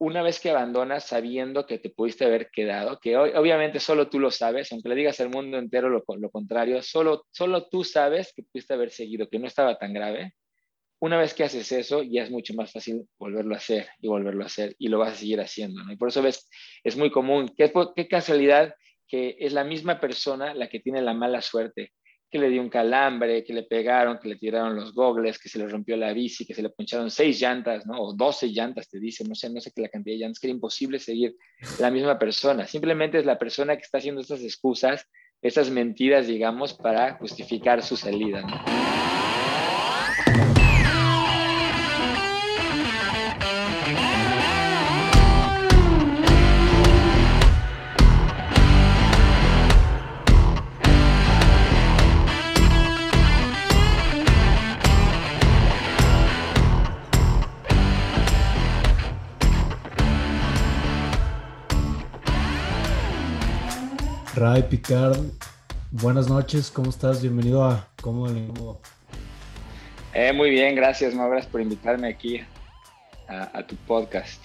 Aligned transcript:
una 0.00 0.22
vez 0.22 0.40
que 0.40 0.50
abandonas 0.50 1.04
sabiendo 1.04 1.66
que 1.66 1.78
te 1.78 1.90
pudiste 1.90 2.24
haber 2.24 2.50
quedado, 2.50 2.98
que 2.98 3.16
obviamente 3.18 3.78
solo 3.80 4.08
tú 4.08 4.18
lo 4.18 4.30
sabes, 4.30 4.72
aunque 4.72 4.88
le 4.88 4.94
digas 4.94 5.20
al 5.20 5.28
mundo 5.28 5.58
entero 5.58 5.90
lo, 5.90 6.02
lo 6.16 6.30
contrario, 6.30 6.82
solo, 6.82 7.26
solo 7.30 7.68
tú 7.68 7.84
sabes 7.84 8.32
que 8.34 8.42
pudiste 8.42 8.72
haber 8.72 8.90
seguido, 8.90 9.28
que 9.28 9.38
no 9.38 9.46
estaba 9.46 9.76
tan 9.76 9.92
grave, 9.92 10.34
una 11.00 11.18
vez 11.18 11.34
que 11.34 11.44
haces 11.44 11.70
eso, 11.72 12.02
ya 12.02 12.22
es 12.22 12.30
mucho 12.30 12.54
más 12.54 12.72
fácil 12.72 13.06
volverlo 13.18 13.54
a 13.54 13.58
hacer 13.58 13.88
y 14.00 14.08
volverlo 14.08 14.42
a 14.42 14.46
hacer 14.46 14.74
y 14.78 14.88
lo 14.88 14.98
vas 14.98 15.12
a 15.12 15.16
seguir 15.16 15.40
haciendo. 15.40 15.84
¿no? 15.84 15.92
Y 15.92 15.96
por 15.96 16.08
eso 16.08 16.22
ves, 16.22 16.48
es 16.82 16.96
muy 16.96 17.10
común, 17.10 17.52
qué, 17.54 17.70
qué 17.94 18.08
casualidad 18.08 18.74
que 19.06 19.36
es 19.38 19.52
la 19.52 19.64
misma 19.64 20.00
persona 20.00 20.54
la 20.54 20.68
que 20.68 20.80
tiene 20.80 21.02
la 21.02 21.12
mala 21.12 21.42
suerte, 21.42 21.92
que 22.30 22.38
le 22.38 22.48
dio 22.48 22.62
un 22.62 22.68
calambre, 22.68 23.42
que 23.44 23.52
le 23.52 23.64
pegaron, 23.64 24.18
que 24.18 24.28
le 24.28 24.36
tiraron 24.36 24.76
los 24.76 24.94
gogles, 24.94 25.38
que 25.38 25.48
se 25.48 25.58
le 25.58 25.66
rompió 25.66 25.96
la 25.96 26.12
bici, 26.12 26.46
que 26.46 26.54
se 26.54 26.62
le 26.62 26.70
poncharon 26.70 27.10
seis 27.10 27.40
llantas, 27.40 27.86
¿no? 27.86 28.00
O 28.00 28.14
doce 28.14 28.48
llantas, 28.48 28.88
te 28.88 29.00
dicen, 29.00 29.28
no 29.28 29.34
sé, 29.34 29.50
no 29.50 29.60
sé 29.60 29.72
qué 29.74 29.82
la 29.82 29.88
cantidad 29.88 30.14
de 30.14 30.20
llantas, 30.20 30.38
que 30.38 30.46
era 30.46 30.54
imposible 30.54 30.98
seguir 30.98 31.36
la 31.80 31.90
misma 31.90 32.18
persona. 32.18 32.66
Simplemente 32.66 33.18
es 33.18 33.26
la 33.26 33.38
persona 33.38 33.76
que 33.76 33.82
está 33.82 33.98
haciendo 33.98 34.20
estas 34.20 34.42
excusas, 34.42 35.06
estas 35.42 35.70
mentiras, 35.70 36.26
digamos, 36.26 36.74
para 36.74 37.14
justificar 37.14 37.82
su 37.82 37.96
salida, 37.96 38.42
¿no? 38.42 39.09
Ray 64.40 64.62
Picard, 64.62 65.18
buenas 65.90 66.30
noches, 66.30 66.70
¿cómo 66.70 66.88
estás? 66.88 67.20
Bienvenido 67.20 67.62
a 67.62 67.92
Cómodo 68.00 68.32
el 68.32 68.50
eh, 70.14 70.32
muy 70.32 70.48
bien, 70.48 70.74
gracias, 70.74 71.14
Mau, 71.14 71.28
gracias 71.28 71.52
por 71.52 71.60
invitarme 71.60 72.08
aquí 72.08 72.40
a, 73.28 73.66
tu 73.66 73.76
podcast. 73.76 74.42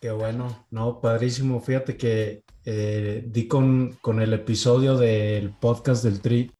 Qué 0.00 0.12
bueno, 0.12 0.66
no, 0.70 1.00
padrísimo. 1.00 1.60
Fíjate 1.60 1.96
que 1.96 2.44
eh, 2.64 3.24
di 3.26 3.48
con, 3.48 3.98
con, 4.00 4.22
el 4.22 4.32
episodio 4.34 4.96
del 4.96 5.50
podcast 5.50 6.04
del 6.04 6.20
Tri 6.20 6.52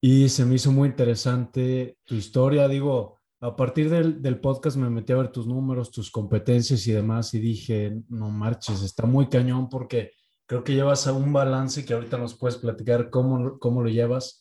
y 0.00 0.28
se 0.28 0.44
me 0.44 0.56
hizo 0.56 0.72
muy 0.72 0.88
interesante 0.88 1.98
tu 2.04 2.16
historia. 2.16 2.66
Digo, 2.66 3.20
a 3.40 3.54
partir 3.54 3.90
del, 3.90 4.20
del, 4.20 4.40
podcast 4.40 4.76
me 4.76 4.90
metí 4.90 5.12
a 5.12 5.18
ver 5.18 5.28
tus 5.28 5.46
números, 5.46 5.92
tus 5.92 6.10
competencias 6.10 6.84
y 6.88 6.90
demás 6.90 7.32
y 7.32 7.38
dije, 7.38 7.96
no 8.08 8.28
marches, 8.28 8.82
está 8.82 9.06
muy 9.06 9.28
cañón 9.28 9.68
porque 9.68 10.10
creo 10.46 10.64
que 10.64 10.74
llevas 10.74 11.06
a 11.06 11.12
un 11.12 11.32
balance 11.32 11.84
que 11.84 11.94
ahorita 11.94 12.18
nos 12.18 12.34
puedes 12.34 12.56
platicar 12.56 13.10
cómo, 13.10 13.58
cómo 13.58 13.82
lo 13.82 13.88
llevas 13.88 14.40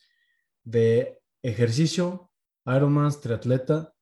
de 0.63 1.19
ejercicio, 1.41 2.31
Ironman, 2.65 3.11
triatleta, 3.21 3.93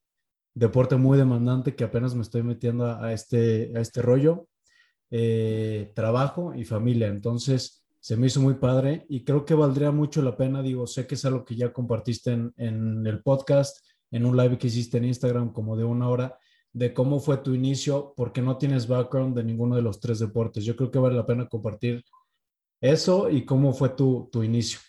deporte 0.54 0.96
muy 0.96 1.18
demandante 1.18 1.76
que 1.76 1.84
apenas 1.84 2.16
me 2.16 2.22
estoy 2.22 2.44
metiendo 2.44 2.86
a, 2.86 3.12
este, 3.12 3.72
a 3.76 3.82
este 3.82 4.02
rollo, 4.02 4.48
eh, 5.12 5.92
trabajo 5.96 6.54
y 6.54 6.64
familia. 6.64 7.08
Entonces, 7.08 7.86
se 8.00 8.18
me 8.18 8.28
hizo 8.28 8.42
muy 8.42 8.56
padre 8.56 9.06
y 9.10 9.24
creo 9.24 9.46
que 9.46 9.54
valdría 9.54 9.92
mucho 9.92 10.22
la 10.22 10.36
pena, 10.36 10.62
digo, 10.62 10.88
sé 10.88 11.08
que 11.08 11.16
es 11.16 11.26
algo 11.26 11.46
que 11.46 11.56
ya 11.56 11.72
compartiste 11.72 12.32
en, 12.32 12.54
en 12.58 13.08
el 13.08 13.22
podcast, 13.22 13.86
en 14.12 14.26
un 14.26 14.38
live 14.38 14.58
que 14.58 14.68
hiciste 14.68 14.98
en 14.98 15.06
Instagram 15.06 15.52
como 15.52 15.76
de 15.76 15.84
una 15.84 16.10
hora, 16.10 16.38
de 16.74 16.94
cómo 16.94 17.20
fue 17.20 17.38
tu 17.38 17.54
inicio, 17.54 18.14
porque 18.18 18.42
no 18.42 18.58
tienes 18.58 18.88
background 18.88 19.36
de 19.36 19.44
ninguno 19.44 19.76
de 19.76 19.84
los 19.84 20.00
tres 20.00 20.20
deportes. 20.20 20.66
Yo 20.66 20.76
creo 20.76 20.92
que 20.92 21.00
vale 21.00 21.16
la 21.16 21.26
pena 21.26 21.48
compartir 21.48 22.04
eso 22.82 23.30
y 23.30 23.46
cómo 23.46 23.74
fue 23.74 23.90
tu, 23.90 24.30
tu 24.32 24.44
inicio. 24.44 24.80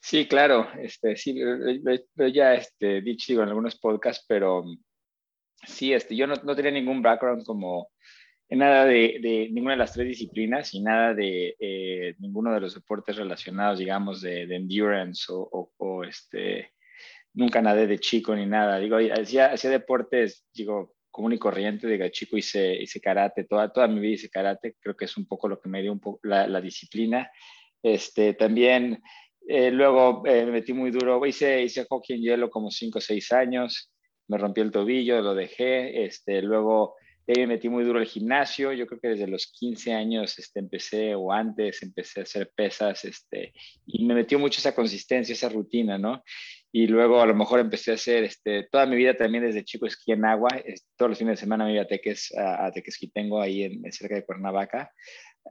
Sí, 0.00 0.26
claro, 0.26 0.68
este, 0.78 1.16
sí, 1.16 1.34
yo 1.38 2.26
ya 2.28 2.54
este, 2.54 3.00
dicho 3.00 3.32
en 3.34 3.48
algunos 3.48 3.78
podcasts, 3.78 4.24
pero 4.28 4.64
sí, 5.66 5.92
este, 5.92 6.14
yo 6.14 6.26
no, 6.26 6.34
no 6.36 6.54
tenía 6.54 6.70
ningún 6.70 7.02
background 7.02 7.44
como 7.44 7.88
en 8.48 8.58
nada 8.58 8.84
de, 8.84 9.18
de, 9.20 9.48
ninguna 9.50 9.72
de 9.72 9.78
las 9.78 9.92
tres 9.94 10.08
disciplinas 10.08 10.74
y 10.74 10.80
nada 10.80 11.14
de 11.14 11.56
eh, 11.58 12.14
ninguno 12.18 12.52
de 12.52 12.60
los 12.60 12.74
deportes 12.74 13.16
relacionados, 13.16 13.78
digamos, 13.78 14.20
de, 14.20 14.42
endurance 14.42 15.24
o, 15.28 16.04
este, 16.04 16.73
nunca 17.34 17.60
nadé 17.60 17.86
de 17.86 17.98
chico 17.98 18.34
ni 18.34 18.46
nada. 18.46 18.78
Digo, 18.78 18.96
hacía, 18.96 19.52
hacía 19.52 19.70
deportes, 19.70 20.46
digo, 20.54 20.94
común 21.10 21.32
y 21.32 21.38
corriente, 21.38 21.86
digo, 21.86 22.08
chico 22.08 22.36
hice, 22.36 22.74
hice 22.74 23.00
karate, 23.00 23.44
toda, 23.44 23.72
toda 23.72 23.86
mi 23.86 24.00
vida 24.00 24.14
hice 24.14 24.30
karate, 24.30 24.76
creo 24.80 24.96
que 24.96 25.04
es 25.04 25.16
un 25.16 25.26
poco 25.26 25.48
lo 25.48 25.60
que 25.60 25.68
me 25.68 25.82
dio 25.82 25.92
un 25.92 26.00
poco 26.00 26.20
la, 26.22 26.46
la 26.46 26.60
disciplina. 26.60 27.30
Este, 27.82 28.34
también 28.34 29.02
eh, 29.46 29.70
luego 29.70 30.22
eh, 30.26 30.44
me 30.46 30.52
metí 30.52 30.72
muy 30.72 30.90
duro, 30.90 31.24
hice, 31.26 31.62
hice 31.62 31.84
hockey 31.84 32.16
en 32.16 32.22
hielo 32.22 32.50
como 32.50 32.70
5 32.70 32.98
o 32.98 33.00
6 33.00 33.32
años, 33.32 33.92
me 34.26 34.38
rompí 34.38 34.62
el 34.62 34.70
tobillo, 34.70 35.20
lo 35.20 35.34
dejé, 35.34 36.04
este, 36.04 36.40
luego 36.40 36.94
me 37.26 37.46
metí 37.46 37.68
muy 37.68 37.84
duro 37.84 38.00
el 38.00 38.06
gimnasio, 38.06 38.72
yo 38.72 38.86
creo 38.86 39.00
que 39.00 39.08
desde 39.08 39.26
los 39.26 39.46
15 39.46 39.92
años 39.92 40.38
este, 40.38 40.60
empecé, 40.60 41.14
o 41.14 41.30
antes, 41.30 41.82
empecé 41.82 42.20
a 42.20 42.22
hacer 42.22 42.50
pesas, 42.54 43.04
este, 43.04 43.52
y 43.86 44.04
me 44.04 44.14
metió 44.14 44.38
mucho 44.38 44.60
esa 44.60 44.74
consistencia, 44.74 45.32
esa 45.32 45.48
rutina, 45.48 45.98
¿no? 45.98 46.22
Y 46.76 46.88
luego 46.88 47.22
a 47.22 47.26
lo 47.26 47.36
mejor 47.36 47.60
empecé 47.60 47.92
a 47.92 47.94
hacer, 47.94 48.24
este, 48.24 48.64
toda 48.64 48.84
mi 48.84 48.96
vida 48.96 49.16
también 49.16 49.44
desde 49.44 49.64
chico 49.64 49.86
esquí 49.86 50.10
en 50.10 50.24
agua, 50.24 50.48
todos 50.96 51.10
los 51.10 51.18
fines 51.18 51.34
de 51.34 51.40
semana 51.40 51.64
me 51.64 51.72
iba 51.72 51.82
a 51.82 51.86
Teques, 51.86 52.34
a, 52.36 52.72
tengo 53.12 53.40
ahí 53.40 53.62
en, 53.62 53.92
cerca 53.92 54.16
de 54.16 54.24
Cuernavaca, 54.24 54.90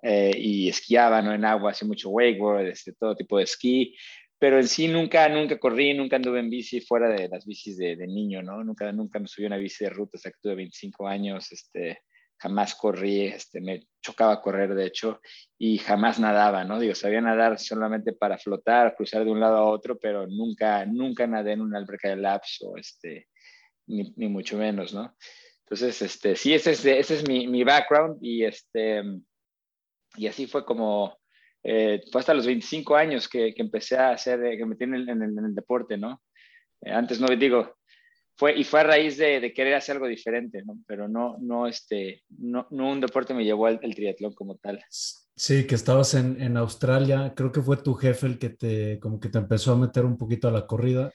eh, 0.02 0.34
y 0.36 0.68
esquiaba, 0.68 1.22
¿no? 1.22 1.34
En 1.34 1.46
agua, 1.46 1.72
hacía 1.72 1.88
mucho 1.88 2.10
wakeboard, 2.10 2.68
este, 2.68 2.92
todo 2.92 3.16
tipo 3.16 3.38
de 3.38 3.46
esquí, 3.46 3.96
pero 4.38 4.60
en 4.60 4.68
sí 4.68 4.90
nunca, 4.90 5.30
nunca 5.30 5.58
corrí, 5.58 5.94
nunca 5.94 6.18
anduve 6.18 6.42
en 6.42 6.50
bici 6.50 6.82
fuera 6.82 7.08
de 7.08 7.30
las 7.30 7.46
bicis 7.46 7.78
de, 7.78 7.96
de 7.96 8.06
niño, 8.06 8.44
¿no? 8.44 8.62
Nunca, 8.62 8.92
nunca 8.92 9.18
me 9.18 9.28
subí 9.30 9.46
a 9.46 9.48
una 9.48 9.58
bici 9.58 9.86
de 9.86 9.92
ruta 9.92 10.18
hasta 10.18 10.30
que 10.30 10.40
tuve 10.42 10.56
25 10.56 11.08
años, 11.08 11.50
este, 11.54 12.00
jamás 12.44 12.76
corrí, 12.76 13.28
este, 13.28 13.62
me 13.62 13.88
chocaba 14.02 14.42
correr 14.42 14.76
de 14.76 14.86
hecho, 14.86 15.22
y 15.58 15.78
jamás 15.78 16.20
nadaba, 16.20 16.66
¿no? 16.66 16.78
Digo, 16.78 16.94
sabía 16.94 17.22
nadar 17.22 17.58
solamente 17.58 18.12
para 18.12 18.38
flotar, 18.38 18.96
cruzar 18.98 19.24
de 19.24 19.32
un 19.32 19.40
lado 19.40 19.56
a 19.56 19.70
otro, 19.70 19.98
pero 19.98 20.28
nunca, 20.28 20.86
nunca 20.86 21.26
nadé 21.26 21.54
en 21.54 21.62
una 21.62 21.78
alberca 21.78 22.10
de 22.10 22.18
laps 22.18 22.60
o 22.66 22.78
este, 22.78 23.30
ni, 23.88 24.14
ni 24.18 24.28
mucho 24.28 24.58
menos, 24.58 24.94
¿no? 24.94 25.16
Entonces, 25.60 26.02
este, 26.02 26.36
sí, 26.36 26.54
ese 26.54 26.72
es, 26.72 26.84
ese 26.84 27.16
es 27.16 27.28
mi, 27.30 27.48
mi 27.48 27.64
background 27.64 28.18
y, 28.22 28.44
este, 28.44 29.02
y 30.18 30.28
así 30.28 30.46
fue 30.46 30.66
como, 30.66 31.18
eh, 31.64 32.04
fue 32.12 32.20
hasta 32.20 32.34
los 32.34 32.46
25 32.46 32.94
años 32.98 33.30
que, 33.30 33.54
que 33.54 33.62
empecé 33.62 33.96
a 33.96 34.10
hacer, 34.10 34.42
que 34.42 34.66
me 34.66 34.76
metí 34.76 34.84
en 34.84 34.96
en 34.96 35.46
el, 35.46 35.56
deporte, 35.56 35.98
¿no? 35.98 36.22
Eh, 36.82 36.92
antes 36.92 37.22
no, 37.22 37.28
digo, 37.28 37.78
fue, 38.36 38.58
y 38.58 38.64
fue 38.64 38.80
a 38.80 38.84
raíz 38.84 39.18
de, 39.18 39.40
de, 39.40 39.54
querer 39.54 39.76
hacer 39.76 39.96
algo 39.96 40.08
diferente, 40.08 40.64
¿no? 40.66 40.80
Pero 40.88 41.08
no, 41.08 41.38
no, 41.40 41.68
este, 41.68 42.24
no, 42.30 42.68
no 42.72 42.92
un 42.92 43.02
deporte 43.02 43.34
me 43.34 43.44
llevó 43.44 43.68
al, 43.68 43.80
triatlón 43.80 44.34
como 44.34 44.58
tal. 44.58 44.84
Sí, 44.90 45.68
que 45.68 45.76
estabas 45.76 46.14
en, 46.16 46.42
en, 46.42 46.58
Australia, 46.58 47.34
creo 47.36 47.52
que 47.52 47.62
fue 47.62 47.78
tu 47.78 47.94
jefe 47.94 48.28
el 48.28 48.40
que 48.40 48.50
te, 48.50 49.00
como 49.00 49.20
que 49.20 49.30
te 49.30 49.38
empezó 49.38 49.74
a 49.74 49.78
meter 49.78 50.06
un 50.06 50.18
poquito 50.18 50.48
a 50.48 50.52
la 50.52 50.66
corrida. 50.66 51.12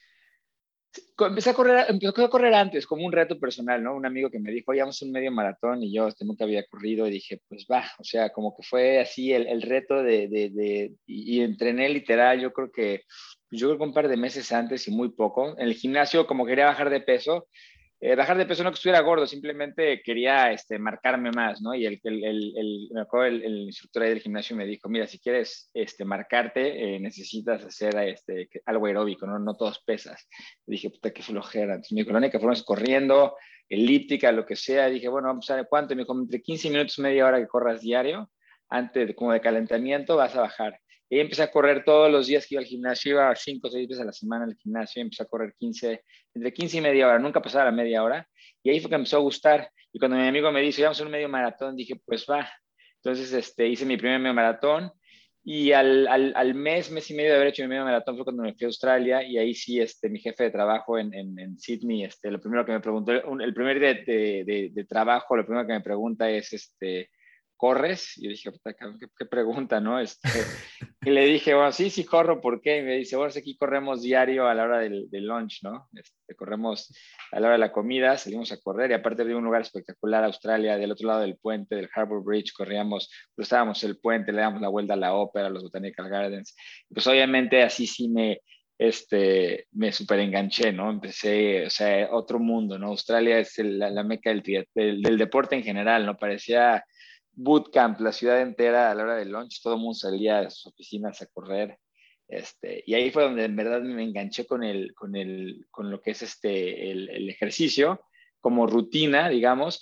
Empecé 1.19 1.49
a 1.49 1.53
correr, 1.53 1.85
empecé 1.89 2.23
a 2.23 2.29
correr 2.29 2.53
antes, 2.53 2.87
como 2.87 3.05
un 3.05 3.11
reto 3.11 3.37
personal, 3.37 3.83
¿no? 3.83 3.95
Un 3.95 4.05
amigo 4.05 4.29
que 4.31 4.39
me 4.39 4.51
dijo, 4.51 4.71
oye, 4.71 4.79
vamos 4.79 5.01
a 5.01 5.05
un 5.05 5.11
medio 5.11 5.31
maratón, 5.31 5.83
y 5.83 5.93
yo 5.93 6.07
este, 6.07 6.25
nunca 6.25 6.45
había 6.45 6.65
corrido, 6.65 7.05
y 7.05 7.11
dije, 7.11 7.41
pues 7.47 7.67
va, 7.69 7.83
o 7.99 8.03
sea, 8.03 8.29
como 8.29 8.55
que 8.55 8.63
fue 8.63 8.99
así 8.99 9.33
el, 9.33 9.45
el 9.47 9.61
reto 9.61 10.01
de, 10.01 10.29
de, 10.29 10.49
de 10.49 10.93
y, 11.05 11.37
y 11.37 11.41
entrené 11.41 11.89
literal, 11.89 12.39
yo 12.39 12.53
creo 12.53 12.71
que 12.71 13.03
yo 13.51 13.67
creo 13.67 13.77
que 13.77 13.83
un 13.83 13.93
par 13.93 14.07
de 14.07 14.17
meses 14.17 14.51
antes 14.51 14.87
y 14.87 14.91
muy 14.91 15.09
poco. 15.09 15.57
En 15.57 15.67
el 15.67 15.73
gimnasio, 15.73 16.27
como 16.27 16.45
quería 16.45 16.65
bajar 16.65 16.89
de 16.89 17.01
peso, 17.01 17.47
eh, 18.01 18.15
bajar 18.15 18.37
de 18.37 18.45
peso 18.45 18.63
no 18.63 18.69
que 18.69 18.75
estuviera 18.75 19.01
gordo, 19.01 19.27
simplemente 19.27 20.01
quería 20.01 20.53
este, 20.53 20.79
marcarme 20.79 21.31
más, 21.31 21.61
¿no? 21.61 21.75
Y 21.75 21.85
el, 21.85 21.99
el, 22.03 22.23
el, 22.23 22.89
me 22.93 23.01
acuerdo 23.01 23.25
el, 23.25 23.57
instructor 23.63 24.03
ahí 24.03 24.09
del 24.09 24.21
gimnasio 24.21 24.55
me 24.55 24.65
dijo, 24.65 24.87
mira, 24.87 25.05
si 25.05 25.19
quieres 25.19 25.69
este, 25.73 26.05
marcarte, 26.05 26.95
eh, 26.95 26.99
necesitas 27.01 27.61
hacer 27.65 27.97
este, 27.97 28.49
algo 28.65 28.85
aeróbico, 28.85 29.27
¿no? 29.27 29.37
No 29.37 29.57
todos 29.57 29.83
pesas. 29.83 30.29
Y 30.65 30.71
dije, 30.71 30.89
puta, 30.91 31.11
qué 31.11 31.21
flojera. 31.21 31.75
Entonces 31.75 32.07
la 32.07 32.17
única 32.17 32.39
forma 32.39 32.53
es 32.53 32.63
corriendo, 32.63 33.35
elíptica, 33.67 34.31
lo 34.31 34.45
que 34.45 34.55
sea. 34.55 34.87
dije, 34.87 35.09
bueno, 35.09 35.27
vamos 35.27 35.49
a 35.49 35.57
ver 35.57 35.67
cuánto. 35.69 35.93
me 35.93 36.03
dijo, 36.03 36.17
entre 36.17 36.41
15 36.41 36.69
minutos, 36.69 36.99
media 36.99 37.25
hora 37.25 37.39
que 37.39 37.47
corras 37.47 37.81
diario, 37.81 38.29
antes 38.69 39.13
como 39.13 39.33
de 39.33 39.41
calentamiento, 39.41 40.15
vas 40.15 40.35
a 40.37 40.41
bajar. 40.41 40.79
Y 41.09 41.19
empecé 41.19 41.43
a 41.43 41.51
correr 41.51 41.83
todos 41.83 42.11
los 42.11 42.27
días 42.27 42.45
que 42.45 42.55
iba 42.55 42.61
al 42.61 42.67
gimnasio, 42.67 43.13
iba 43.13 43.35
cinco 43.35 43.67
o 43.67 43.71
seis 43.71 43.87
veces 43.87 44.01
a 44.01 44.05
la 44.05 44.11
semana 44.11 44.45
al 44.45 44.55
gimnasio, 44.55 45.01
empecé 45.01 45.23
a 45.23 45.25
correr 45.25 45.53
15, 45.57 46.03
entre 46.35 46.53
15 46.53 46.77
y 46.77 46.81
media 46.81 47.07
hora, 47.07 47.19
nunca 47.19 47.41
pasaba 47.41 47.65
la 47.65 47.71
media 47.71 48.03
hora. 48.03 48.27
Y 48.61 48.69
ahí 48.69 48.79
fue 48.79 48.89
que 48.89 48.95
empezó 48.95 49.17
a 49.17 49.21
gustar. 49.21 49.71
Y 49.91 49.97
cuando 49.97 50.17
mi 50.17 50.27
amigo 50.27 50.51
me 50.51 50.61
dice, 50.61 50.83
vamos 50.83 51.01
a 51.01 51.05
un 51.05 51.11
medio 51.11 51.27
maratón, 51.27 51.75
dije, 51.75 51.99
pues 52.05 52.25
va. 52.29 52.47
Entonces 53.03 53.33
este, 53.33 53.67
hice 53.67 53.85
mi 53.85 53.97
primer 53.97 54.19
medio 54.19 54.33
maratón 54.33 54.91
Y 55.43 55.71
al, 55.71 56.07
al, 56.07 56.33
al, 56.35 56.53
mes, 56.53 56.91
mes 56.91 57.09
y 57.09 57.13
medio 57.13 57.31
de 57.31 57.37
haber 57.37 57.47
hecho 57.47 57.63
mi 57.63 57.69
medio 57.69 57.85
maratón 57.85 58.15
fue 58.15 58.25
cuando 58.25 58.43
me 58.43 58.53
fui 58.53 58.65
a 58.65 58.67
Australia 58.67 59.23
y 59.23 59.37
ahí 59.37 59.53
sí, 59.55 59.79
este, 59.79 60.09
mi 60.09 60.19
jefe 60.19 60.45
de 60.45 60.51
trabajo 60.51 60.99
en, 60.99 61.13
en, 61.13 61.39
en 61.39 61.57
Sydney, 61.57 62.03
este, 62.03 62.29
lo 62.29 62.39
primero 62.39 62.65
que 62.65 62.73
me 62.73 62.81
preguntó, 62.81 63.13
el 63.13 63.53
primer 63.53 63.79
día 63.79 63.93
de, 63.93 64.43
de, 64.45 64.69
de, 64.73 64.83
trabajo, 64.85 65.35
lo 65.35 65.45
primero 65.45 65.65
que 65.65 65.73
me 65.73 65.81
pregunta 65.81 66.29
es, 66.29 66.53
este, 66.53 67.09
¿corres? 67.59 68.17
Y 68.17 68.29
dije, 68.29 68.51
¿qué, 69.17 69.25
pregunta, 69.25 69.81
no? 69.81 69.99
Este, 69.99 70.29
y 71.01 71.09
le 71.09 71.25
dije, 71.25 71.53
bueno, 71.53 71.73
sí, 71.73 71.89
sí 71.89 72.05
corro, 72.05 72.39
¿por 72.39 72.61
qué? 72.61 72.77
Y 72.77 72.81
me 72.83 72.95
dice, 72.95 73.17
bueno, 73.17 73.33
aquí 73.35 73.57
corremos 73.57 74.01
diario 74.01 74.47
a 74.47 74.55
la 74.55 74.63
hora 74.63 74.79
del, 74.79 75.09
del 75.09 75.25
lunch, 75.25 75.61
¿no? 75.61 75.89
Este, 75.93 76.35
corremos 76.35 76.89
a 77.33 77.39
la 77.41 77.47
hora 77.47 77.55
de 77.55 77.59
la 77.59 77.73
comida, 77.73 78.17
salimos 78.17 78.53
a 78.53 78.61
correr 78.61 78.91
y 78.91 78.93
aparte 78.93 79.25
de 79.25 79.35
un 79.35 79.43
lugar 79.43 79.61
espectacular, 79.61 80.23
Australia, 80.23 80.77
del 80.77 80.93
otro 80.93 81.09
lado 81.09 81.19
del 81.19 81.35
puente, 81.35 81.75
del 81.75 81.89
Harbour 81.93 82.23
Bridge, 82.23 82.53
corríamos, 82.53 83.11
cruzábamos 83.35 83.83
el 83.83 83.99
puente, 83.99 84.31
le 84.31 84.39
damos 84.39 84.61
la 84.61 84.69
vuelta 84.69 84.93
a 84.93 84.97
la 84.97 85.13
ópera, 85.13 85.47
a 85.47 85.49
los 85.49 85.63
Botanical 85.63 86.07
Gardens. 86.07 86.55
Pues 86.87 87.05
obviamente 87.07 87.61
así 87.61 87.87
sí 87.87 88.07
me, 88.07 88.39
este, 88.77 89.67
me 89.73 89.91
súper 89.91 90.21
enganché, 90.21 90.71
¿no? 90.71 90.89
Empecé, 90.89 91.65
o 91.65 91.69
sea, 91.69 92.07
otro 92.13 92.39
mundo, 92.39 92.79
¿no? 92.79 92.87
Australia 92.87 93.37
es 93.37 93.57
la, 93.57 93.89
la, 93.89 94.05
meca 94.05 94.29
del, 94.29 95.01
del 95.01 95.17
deporte 95.17 95.57
en 95.57 95.63
general, 95.63 96.05
¿no? 96.05 96.15
Parecía 96.15 96.85
bootcamp, 97.33 97.99
la 97.99 98.11
ciudad 98.11 98.41
entera 98.41 98.91
a 98.91 98.95
la 98.95 99.03
hora 99.03 99.15
del 99.15 99.31
lunch, 99.31 99.61
todo 99.61 99.75
el 99.75 99.79
mundo 99.79 99.93
salía 99.93 100.41
de 100.41 100.49
sus 100.49 100.67
oficinas 100.67 101.21
a 101.21 101.27
correr. 101.27 101.77
Este, 102.27 102.83
y 102.85 102.93
ahí 102.93 103.09
fue 103.09 103.23
donde 103.23 103.45
en 103.45 103.55
verdad 103.55 103.81
me 103.81 104.03
enganché 104.03 104.45
con, 104.45 104.63
el, 104.63 104.93
con, 104.93 105.15
el, 105.15 105.65
con 105.71 105.89
lo 105.89 106.01
que 106.01 106.11
es 106.11 106.21
este, 106.21 106.91
el, 106.91 107.09
el 107.09 107.29
ejercicio 107.29 108.01
como 108.39 108.67
rutina, 108.67 109.29
digamos. 109.29 109.81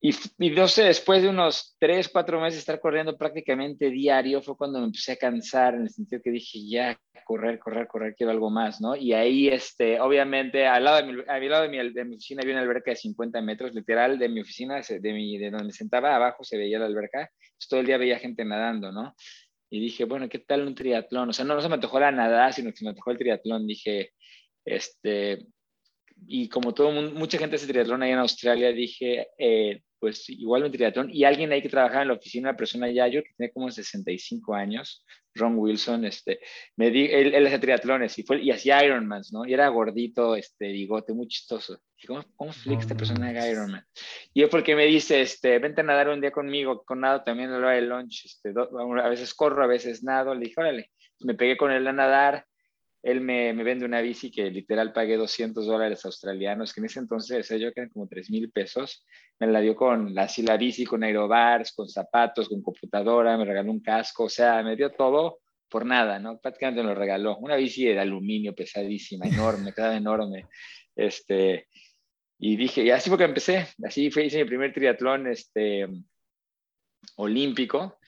Y, 0.00 0.14
y, 0.38 0.50
no 0.50 0.68
sé, 0.68 0.84
después 0.84 1.22
de 1.22 1.28
unos 1.28 1.74
tres, 1.78 2.08
cuatro 2.08 2.38
meses 2.40 2.54
de 2.54 2.60
estar 2.60 2.80
corriendo 2.80 3.16
prácticamente 3.16 3.90
diario, 3.90 4.42
fue 4.42 4.56
cuando 4.56 4.78
me 4.78 4.86
empecé 4.86 5.12
a 5.12 5.16
cansar, 5.16 5.74
en 5.74 5.82
el 5.82 5.90
sentido 5.90 6.20
que 6.22 6.30
dije, 6.30 6.58
ya, 6.68 6.98
correr, 7.24 7.58
correr, 7.58 7.86
correr, 7.88 8.14
quiero 8.14 8.30
algo 8.30 8.50
más, 8.50 8.80
¿no? 8.80 8.94
Y 8.94 9.14
ahí, 9.14 9.48
este, 9.48 10.00
obviamente, 10.00 10.66
al 10.66 10.84
lado 10.84 10.98
de 10.98 11.12
mi, 11.12 11.22
al 11.26 11.48
lado 11.48 11.62
de 11.62 11.68
mi, 11.70 11.92
de 11.92 12.04
mi 12.04 12.16
oficina 12.16 12.42
había 12.42 12.54
una 12.54 12.62
alberca 12.62 12.90
de 12.90 12.96
50 12.96 13.40
metros, 13.40 13.74
literal, 13.74 14.18
de 14.18 14.28
mi 14.28 14.40
oficina, 14.40 14.80
de, 14.80 15.12
mi, 15.12 15.38
de 15.38 15.50
donde 15.50 15.66
me 15.66 15.72
sentaba 15.72 16.14
abajo 16.14 16.44
se 16.44 16.58
veía 16.58 16.78
la 16.78 16.86
alberca, 16.86 17.30
todo 17.68 17.80
el 17.80 17.86
día 17.86 17.96
veía 17.96 18.18
gente 18.18 18.44
nadando, 18.44 18.92
¿no? 18.92 19.14
Y 19.70 19.80
dije, 19.80 20.04
bueno, 20.04 20.28
¿qué 20.28 20.38
tal 20.38 20.66
un 20.66 20.74
triatlón? 20.74 21.30
O 21.30 21.32
sea, 21.32 21.44
no, 21.44 21.54
no 21.54 21.60
se 21.60 21.68
me 21.68 21.74
antojó 21.74 21.98
la 21.98 22.12
nadar, 22.12 22.52
sino 22.52 22.70
que 22.70 22.76
se 22.76 22.84
me 22.84 22.90
antojó 22.90 23.10
el 23.10 23.18
triatlón. 23.18 23.66
Dije, 23.66 24.12
este, 24.64 25.46
y 26.28 26.48
como 26.48 26.72
todo 26.72 26.92
mundo, 26.92 27.18
mucha 27.18 27.38
gente 27.38 27.56
hace 27.56 27.66
triatlón 27.66 28.02
ahí 28.02 28.12
en 28.12 28.18
Australia, 28.18 28.72
dije, 28.72 29.28
eh, 29.38 29.82
pues 29.98 30.28
igual 30.28 30.64
un 30.64 30.72
triatlón. 30.72 31.10
Y 31.12 31.24
alguien 31.24 31.52
ahí 31.52 31.62
que 31.62 31.68
trabajaba 31.68 32.02
en 32.02 32.08
la 32.08 32.14
oficina, 32.14 32.50
una 32.50 32.56
persona 32.56 32.90
ya 32.90 33.08
yo, 33.08 33.22
que 33.22 33.30
tiene 33.36 33.52
como 33.52 33.70
65 33.70 34.54
años, 34.54 35.04
Ron 35.34 35.58
Wilson, 35.58 36.04
este, 36.04 36.40
me 36.76 36.90
di, 36.90 37.06
él, 37.06 37.34
él 37.34 37.46
hace 37.46 37.58
triatlones 37.58 38.18
y, 38.18 38.22
fue, 38.22 38.42
y 38.42 38.50
hacía 38.50 38.84
Ironmans, 38.84 39.32
¿no? 39.32 39.46
Y 39.46 39.52
era 39.52 39.68
gordito, 39.68 40.34
este, 40.34 40.72
bigote, 40.72 41.12
muy 41.12 41.28
chistoso. 41.28 41.78
Dije, 41.96 42.08
¿cómo, 42.08 42.24
cómo 42.36 42.52
flick 42.52 42.80
esta 42.80 42.96
persona 42.96 43.28
haga 43.28 43.48
Ironman? 43.48 43.84
Y 44.32 44.42
él 44.42 44.48
porque 44.48 44.74
me 44.74 44.86
dice, 44.86 45.20
este, 45.20 45.58
vente 45.58 45.82
a 45.82 45.84
nadar 45.84 46.08
un 46.08 46.20
día 46.20 46.30
conmigo, 46.30 46.84
con 46.84 47.00
nado 47.00 47.22
también 47.22 47.50
a 47.50 47.58
la 47.58 47.66
hora 47.66 47.76
del 47.76 47.88
lunch, 47.88 48.24
este, 48.24 48.50
a 48.50 49.08
veces 49.08 49.34
corro, 49.34 49.62
a 49.62 49.68
veces 49.68 50.02
nado. 50.02 50.34
Le 50.34 50.46
dije, 50.46 50.54
órale, 50.58 50.90
me 51.20 51.34
pegué 51.34 51.56
con 51.56 51.70
él 51.70 51.86
a 51.86 51.92
nadar 51.92 52.46
él 53.06 53.20
me, 53.20 53.52
me, 53.52 53.62
vende 53.62 53.84
una 53.84 54.00
bici 54.00 54.32
que 54.32 54.50
literal 54.50 54.92
pagué 54.92 55.16
200 55.16 55.64
dólares 55.64 56.04
australianos, 56.04 56.74
que 56.74 56.80
en 56.80 56.86
ese 56.86 56.98
entonces 56.98 57.48
yo 57.50 57.72
que 57.72 57.80
eran 57.80 57.90
como 57.90 58.08
3 58.08 58.30
mil 58.32 58.50
pesos. 58.50 59.06
Me 59.38 59.46
la 59.46 59.60
dio 59.60 59.76
con 59.76 60.18
así 60.18 60.42
la 60.42 60.56
bici, 60.56 60.84
con 60.84 61.04
aerobars, 61.04 61.72
con 61.72 61.88
zapatos, 61.88 62.48
con 62.48 62.62
computadora, 62.62 63.38
me 63.38 63.44
regaló 63.44 63.70
un 63.70 63.80
casco, 63.80 64.24
o 64.24 64.28
sea, 64.28 64.60
me 64.64 64.74
dio 64.74 64.90
todo 64.90 65.38
por 65.68 65.86
nada, 65.86 66.18
¿no? 66.18 66.40
Prácticamente 66.40 66.82
me 66.82 66.88
lo 66.88 66.96
regaló. 66.96 67.36
Una 67.38 67.54
bici 67.54 67.84
de 67.84 68.00
aluminio 68.00 68.56
pesadísima, 68.56 69.26
enorme, 69.26 69.72
quedaba 69.74 69.96
enorme. 69.96 70.46
Este, 70.96 71.68
y 72.40 72.56
dije, 72.56 72.82
y 72.82 72.90
así 72.90 73.08
fue 73.08 73.18
que 73.18 73.24
empecé, 73.24 73.68
así 73.84 74.10
fue, 74.10 74.24
hice 74.24 74.42
mi 74.42 74.48
primer 74.48 74.72
triatlón 74.72 75.28
este, 75.28 75.86
olímpico 77.14 78.00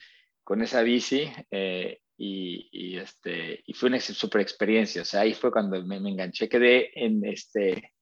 con 0.43 0.61
esa 0.61 0.81
bici. 0.81 1.31
Eh, 1.51 1.99
y, 2.21 2.67
y, 2.73 2.97
este, 2.97 3.63
y 3.65 3.73
fue 3.73 3.87
una 3.87 3.99
super 4.01 4.41
experiencia. 4.41 5.03
O 5.03 5.05
sea, 5.05 5.21
ahí 5.21 5.33
fue 5.33 5.53
cuando 5.53 5.81
me, 5.85 6.01
me 6.01 6.09
enganché, 6.09 6.49
quedé 6.49 6.91
en 6.93 7.23
este... 7.25 7.93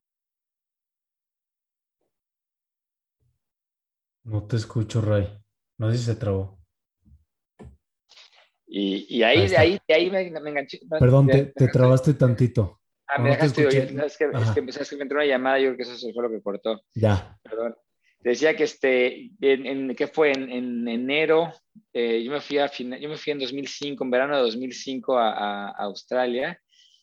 No 4.23 4.45
te 4.47 4.55
escucho, 4.55 5.01
Ray. 5.01 5.27
No 5.77 5.91
sé 5.91 5.99
si 5.99 6.05
se 6.05 6.15
trabó. 6.15 6.59
Y, 8.65 9.05
y 9.17 9.21
ahí, 9.21 9.41
ahí, 9.41 9.47
de 9.49 9.57
ahí, 9.57 9.79
de 9.87 9.93
ahí 9.93 10.09
me, 10.09 10.41
me, 10.41 10.49
enganché. 10.49 10.79
Perdón, 10.89 11.27
te, 11.27 11.45
te 11.45 11.67
trabaste 11.67 12.15
tantito. 12.15 12.81
Ah, 13.07 13.21
me 13.21 13.29
dejaste 13.29 13.67
oír. 13.67 14.01
Es 14.03 14.17
que, 14.17 14.25
es 14.25 14.51
que 14.51 14.59
empezaste 14.59 14.89
que 14.89 14.97
me 14.97 15.03
entró 15.03 15.19
una 15.19 15.27
llamada, 15.27 15.59
yo 15.59 15.75
creo 15.75 15.77
que 15.77 15.83
eso 15.83 16.11
fue 16.11 16.23
lo 16.23 16.29
que 16.31 16.41
cortó. 16.41 16.81
Ya. 16.95 17.39
Perdón 17.43 17.75
decía 18.29 18.55
que 18.55 18.63
este, 18.63 19.31
en, 19.41 19.65
en 19.65 19.95
¿qué 19.95 20.07
fue? 20.07 20.31
En, 20.31 20.51
en 20.51 20.87
enero, 20.87 21.53
eh, 21.93 22.23
yo, 22.23 22.31
me 22.31 22.41
fui 22.41 22.57
a 22.57 22.71
yo 22.71 23.09
me 23.09 23.17
fui 23.17 23.31
en 23.31 23.39
2005, 23.39 24.03
en 24.03 24.11
verano 24.11 24.35
de 24.35 24.41
2005 24.43 25.17
a, 25.17 25.31
a, 25.31 25.67
a, 25.69 25.83
Australia 25.83 26.59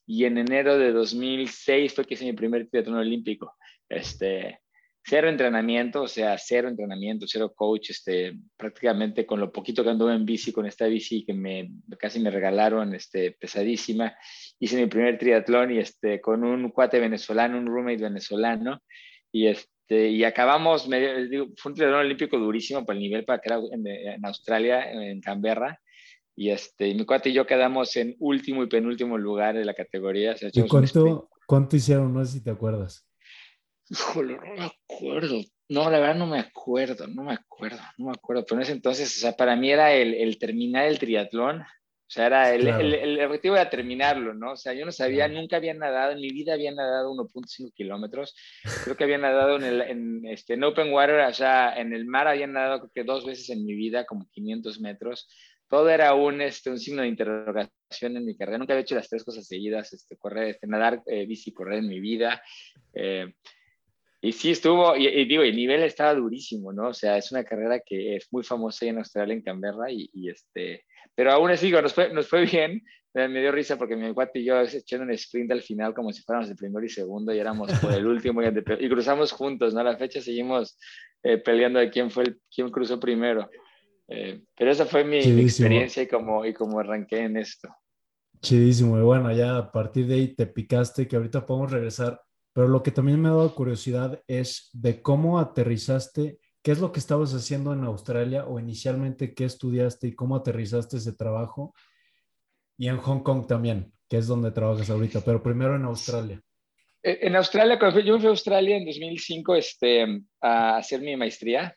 y 0.07 0.25
en 0.25 0.39
enero 0.39 0.79
de 0.79 0.93
2006 0.93 1.95
fue 1.95 2.05
que 2.05 2.15
hice 2.15 2.25
mi 2.25 2.33
primer 2.33 2.69
triatlón 2.69 2.99
olímpico. 2.99 3.55
Este, 3.89 4.61
cero 5.05 5.29
entrenamiento, 5.29 6.03
o 6.03 6.09
sea, 6.09 6.37
cero 6.39 6.69
entrenamiento, 6.69 7.27
cero 7.29 7.53
coach, 7.55 7.91
este, 7.91 8.39
prácticamente 8.57 9.27
con 9.27 9.39
lo 9.39 9.53
poquito 9.53 9.85
que 9.85 9.91
anduve 9.91 10.15
en 10.15 10.25
bici, 10.25 10.53
con 10.53 10.67
esta 10.67 10.87
bici 10.87 11.25
que 11.25 11.35
me 11.35 11.71
casi 11.99 12.21
me 12.21 12.31
regalaron, 12.31 12.95
este, 12.95 13.33
pesadísima, 13.33 14.17
hice 14.59 14.77
mi 14.77 14.87
primer 14.87 15.19
triatlón 15.19 15.73
y 15.73 15.79
este, 15.79 16.21
con 16.21 16.43
un 16.45 16.71
cuate 16.71 16.99
venezolano, 17.01 17.59
un 17.59 17.67
roommate 17.67 18.03
venezolano, 18.03 18.83
y 19.31 19.49
este, 19.49 19.74
y 19.89 20.25
acabamos, 20.25 20.89
medio, 20.89 21.29
digo, 21.29 21.47
fue 21.57 21.71
un 21.71 21.77
triatlón 21.77 22.01
olímpico 22.01 22.39
durísimo 22.39 22.85
por 22.85 22.95
el 22.95 23.01
nivel 23.01 23.25
para 23.25 23.41
que 23.41 23.49
era 23.49 23.61
en, 23.73 23.87
en 23.87 24.25
Australia, 24.25 24.91
en 24.91 25.21
Canberra. 25.21 25.81
Y 26.37 26.51
este, 26.51 26.95
mi 26.95 27.05
cuate 27.05 27.29
y 27.29 27.33
yo 27.33 27.47
quedamos 27.47 27.95
en 27.97 28.17
último 28.19 28.65
y 28.65 28.69
penúltimo 28.69 29.19
lugar 29.19 29.55
de 29.55 29.65
la 29.65 29.75
categoría. 29.75 30.33
O 30.33 30.37
sea, 30.37 30.51
¿Y 30.53 30.67
cuánto, 30.67 31.29
cuánto 31.47 31.77
hicieron? 31.77 32.13
No 32.13 32.25
sé 32.25 32.33
si 32.33 32.45
te 32.45 32.51
acuerdas. 32.51 33.07
Híjole, 33.89 34.37
no 34.37 34.55
me 34.55 34.65
acuerdo. 34.65 35.41
No, 35.69 35.91
la 35.91 35.99
verdad 35.99 36.17
no 36.17 36.27
me 36.27 36.41
acuerdo, 36.41 37.07
no 37.07 37.23
me 37.23 37.35
acuerdo, 37.35 37.81
no 37.99 38.07
me 38.07 38.13
acuerdo. 38.13 38.45
Pero 38.45 38.57
en 38.57 38.63
ese 38.63 38.73
entonces, 38.73 39.17
o 39.17 39.21
sea, 39.21 39.33
para 39.33 39.55
mí 39.57 39.71
era 39.71 39.93
el, 39.93 40.15
el 40.15 40.39
terminar 40.39 40.87
el 40.87 40.99
triatlón 40.99 41.65
sea, 42.15 42.27
era 42.27 42.55
el, 42.55 42.63
claro. 42.63 42.81
el, 42.81 42.95
el, 42.95 43.25
objetivo 43.25 43.57
era 43.57 43.69
terminarlo, 43.69 44.35
¿no? 44.35 44.53
O 44.53 44.57
sea, 44.57 44.73
yo 44.73 44.87
no 44.87 44.93
sabía, 44.93 45.27
claro. 45.27 45.41
nunca 45.41 45.57
había 45.57 45.75
nadado, 45.75 46.13
en 46.13 46.21
mi 46.21 46.31
vida 46.31 46.55
había 46.55 46.73
nadado 46.73 47.13
1.5 47.13 47.73
kilómetros. 47.75 48.37
Creo 48.85 48.97
que 48.97 49.05
había 49.05 49.19
nadado 49.19 49.57
en, 49.57 49.65
el, 49.65 49.81
en, 49.83 50.27
este, 50.27 50.55
en 50.55 50.65
open 50.65 50.93
water, 50.93 51.21
o 51.21 51.35
sea, 51.35 51.75
en 51.77 51.93
el 51.93 52.07
mar 52.07 52.29
había 52.29 52.47
nadado 52.47 52.81
creo 52.81 52.91
que 52.95 53.05
dos 53.05 53.27
veces 53.27 53.51
en 53.51 53.65
mi 53.65 53.75
vida, 53.75 54.07
como 54.07 54.29
500 54.31 54.81
metros. 54.81 55.29
Todo 55.69 55.89
era 55.91 56.15
un, 56.15 56.41
este, 56.41 56.71
un 56.71 56.79
signo 56.79 57.03
de 57.03 57.09
interrogación 57.09 58.17
en 58.17 58.25
mi 58.25 58.37
carrera. 58.37 58.59
Nunca 58.59 58.75
había 58.75 58.83
hecho 58.83 58.95
las 58.95 59.09
tres 59.09 59.25
cosas 59.25 59.47
seguidas, 59.47 59.93
este, 59.93 60.17
correr, 60.17 60.51
este, 60.51 60.67
nadar, 60.69 61.03
eh, 61.07 61.27
bici, 61.27 61.53
correr 61.53 61.81
en 61.81 61.89
mi 61.89 61.99
vida. 61.99 62.43
Eh, 62.93 63.33
y 64.21 64.33
sí, 64.33 64.53
estuvo, 64.53 64.97
y, 64.97 65.07
y, 65.07 65.25
digo, 65.27 65.43
el 65.43 65.57
nivel 65.57 65.83
estaba 65.83 66.15
durísimo, 66.15 66.73
¿no? 66.73 66.89
O 66.89 66.95
sea, 66.95 67.19
es 67.19 67.33
una 67.33 67.45
carrera 67.45 67.81
que 67.85 68.17
es 68.17 68.33
muy 68.33 68.45
famosa 68.45 68.87
en 68.87 68.99
Australia, 68.99 69.35
en 69.35 69.43
Canberra, 69.43 69.91
y, 69.91 70.09
y 70.15 70.31
este, 70.31 70.85
pero 71.15 71.33
aún 71.33 71.51
así, 71.51 71.71
nos 71.71 71.93
fue, 71.93 72.13
nos 72.13 72.29
fue 72.29 72.45
bien, 72.47 72.83
me 73.15 73.41
dio 73.41 73.53
risa 73.53 73.77
porque 73.79 73.95
mi 73.95 74.13
cuate 74.13 74.41
y 74.41 74.45
yo 74.45 74.61
echando 74.61 75.05
un 75.05 75.13
sprint 75.13 75.53
al 75.53 75.63
final 75.63 75.95
como 75.95 76.13
si 76.13 76.23
fuéramos 76.23 76.51
el 76.51 76.57
primero 76.57 76.85
y 76.85 76.89
segundo 76.89 77.33
y 77.33 77.39
éramos 77.39 77.71
por 77.79 77.93
el 77.93 78.07
último 78.07 78.43
y, 78.43 78.47
y 78.47 78.89
cruzamos 78.89 79.31
juntos, 79.31 79.73
¿no? 79.73 79.81
A 79.81 79.85
la 79.85 79.97
fecha 79.97 80.21
seguimos 80.21 80.77
eh, 81.23 81.39
peleando 81.39 81.79
de 81.79 81.91
quién 81.91 82.11
fue 82.11 82.25
el, 82.25 82.41
quién 82.53 82.71
cruzó 82.71 82.99
primero. 82.99 83.49
Eh, 84.09 84.43
pero 84.57 84.71
esa 84.71 84.85
fue 84.85 85.05
mi, 85.05 85.25
mi, 85.27 85.43
experiencia 85.43 86.03
y 86.03 86.09
como, 86.09 86.45
y 86.45 86.53
como 86.53 86.81
arranqué 86.81 87.21
en 87.21 87.37
esto. 87.37 87.69
Chidísimo, 88.43 88.99
y 88.99 89.03
bueno, 89.03 89.33
ya 89.33 89.57
a 89.57 89.73
partir 89.73 90.07
de 90.07 90.15
ahí 90.17 90.35
te 90.35 90.47
picaste, 90.47 91.09
que 91.09 91.17
ahorita 91.17 91.47
podemos 91.47 91.71
regresar 91.71 92.21
pero 92.55 92.69
lo 92.69 92.83
que 92.83 92.93
también 92.93 93.21
me 93.21 93.29
ha 93.29 93.33
dado 93.33 93.55
curiosidad 93.55 94.23
es 94.29 94.71
de 94.73 95.03
cómo 95.03 95.41
aterrizaste, 95.41 96.39
qué 96.65 96.73
es 96.73 96.81
lo 96.81 96.91
que 96.93 96.99
estabas 96.99 97.35
haciendo 97.35 97.75
en 97.75 97.85
Australia 97.85 98.47
o 98.47 98.59
inicialmente 98.59 99.35
qué 99.35 99.45
estudiaste 99.45 100.09
y 100.09 100.15
cómo 100.15 100.35
aterrizaste 100.35 100.97
ese 100.97 101.13
trabajo. 101.13 101.75
Y 102.79 102.89
en 102.89 102.97
Hong 102.97 103.23
Kong 103.23 103.47
también, 103.47 103.93
que 104.09 104.17
es 104.17 104.27
donde 104.27 104.51
trabajas 104.51 104.89
ahorita, 104.89 105.21
pero 105.21 105.43
primero 105.43 105.77
en 105.77 105.85
Australia. 105.85 106.41
En 107.03 107.37
Australia, 107.37 107.79
yo 108.03 108.19
fui 108.19 108.27
a 108.27 108.31
Australia 108.31 108.79
en 108.79 108.87
2005 108.87 109.55
este, 109.57 110.23
a 110.41 110.79
hacer 110.79 111.03
mi 111.03 111.15
maestría. 111.17 111.77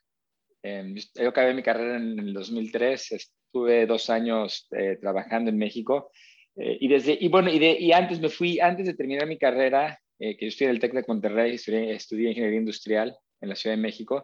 Yo 0.64 1.30
acabé 1.30 1.54
mi 1.54 1.64
carrera 1.64 1.98
en 1.98 2.18
el 2.18 2.34
2003, 2.34 3.12
estuve 3.12 3.86
dos 3.86 4.10
años 4.10 4.68
eh, 4.72 4.98
trabajando 5.02 5.50
en 5.50 5.58
México. 5.58 6.12
Eh, 6.56 6.78
y, 6.80 6.88
desde, 6.88 7.18
y 7.20 7.28
bueno, 7.28 7.52
y, 7.52 7.60
de, 7.60 7.78
y 7.78 7.92
antes 7.92 8.22
me 8.22 8.30
fui, 8.30 8.62
antes 8.62 8.86
de 8.86 8.94
terminar 8.94 9.28
mi 9.28 9.38
carrera, 9.38 10.00
eh, 10.18 10.38
que 10.38 10.46
yo 10.46 10.48
estudié 10.48 10.70
en 10.70 10.76
el 10.76 10.80
TEC 10.80 10.94
de 10.94 11.06
Monterrey, 11.06 11.56
estudié, 11.56 11.92
estudié, 11.92 12.30
Ingeniería 12.30 12.60
Industrial 12.60 13.18
en 13.42 13.50
la 13.50 13.56
Ciudad 13.56 13.76
de 13.76 13.82
México 13.82 14.24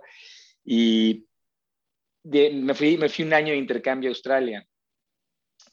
y 0.63 1.25
de, 2.23 2.51
me, 2.51 2.73
fui, 2.73 2.97
me 2.97 3.09
fui 3.09 3.25
un 3.25 3.33
año 3.33 3.51
de 3.51 3.57
intercambio 3.57 4.09
a 4.09 4.11
Australia. 4.11 4.65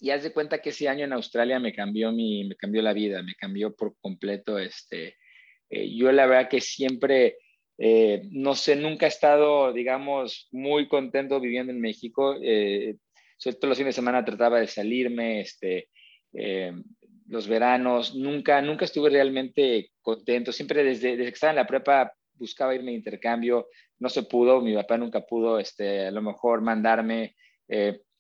y 0.01 0.11
haz 0.11 0.23
de 0.23 0.33
cuenta 0.33 0.61
que 0.61 0.71
ese 0.71 0.89
año 0.89 1.05
en 1.05 1.13
Australia 1.13 1.59
me 1.61 1.73
cambió, 1.73 2.13
mi, 2.13 2.45
me 2.45 2.57
cambió 2.57 2.83
la 2.83 2.93
vida, 2.93 3.23
me 3.23 3.35
cambió 3.35 3.75
por 3.75 3.97
completo. 4.01 4.59
Este, 4.59 5.17
eh, 5.69 5.95
yo 5.95 6.11
la 6.13 6.27
verdad 6.27 6.49
que 6.49 6.61
siempre, 6.61 7.39
eh, 7.79 8.23
no 8.31 8.55
sé, 8.55 8.77
nunca 8.77 9.07
he 9.07 9.09
estado, 9.09 9.73
digamos, 9.73 10.49
muy 10.53 10.89
contento 10.89 11.41
viviendo 11.41 11.73
en 11.73 11.81
México. 11.81 12.37
Eh, 12.43 12.97
todos 13.39 13.69
los 13.69 13.79
fines 13.79 13.95
de 13.95 14.01
semana 14.01 14.25
trataba 14.25 14.61
de 14.61 14.67
salirme, 14.67 15.41
este, 15.41 15.89
eh, 16.35 16.73
los 17.29 17.47
veranos, 17.47 18.15
nunca, 18.15 18.61
nunca 18.61 18.85
estuve 18.85 19.11
realmente 19.11 19.93
contento. 20.03 20.53
Siempre 20.53 20.85
desde, 20.85 21.17
desde 21.17 21.31
que 21.31 21.35
estaba 21.35 21.53
en 21.53 21.57
la 21.57 21.67
prepa 21.67 22.13
buscaba 22.35 22.75
irme 22.75 22.91
de 22.91 22.99
intercambio, 22.99 23.69
no 24.01 24.09
se 24.09 24.25
pudo, 24.25 24.61
mi 24.61 24.75
papá 24.75 24.99
nunca 24.99 25.21
pudo, 25.21 25.59
este, 25.59 26.09
a 26.09 26.11
lo 26.11 26.23
mejor 26.23 26.61
mandarme 26.61 27.37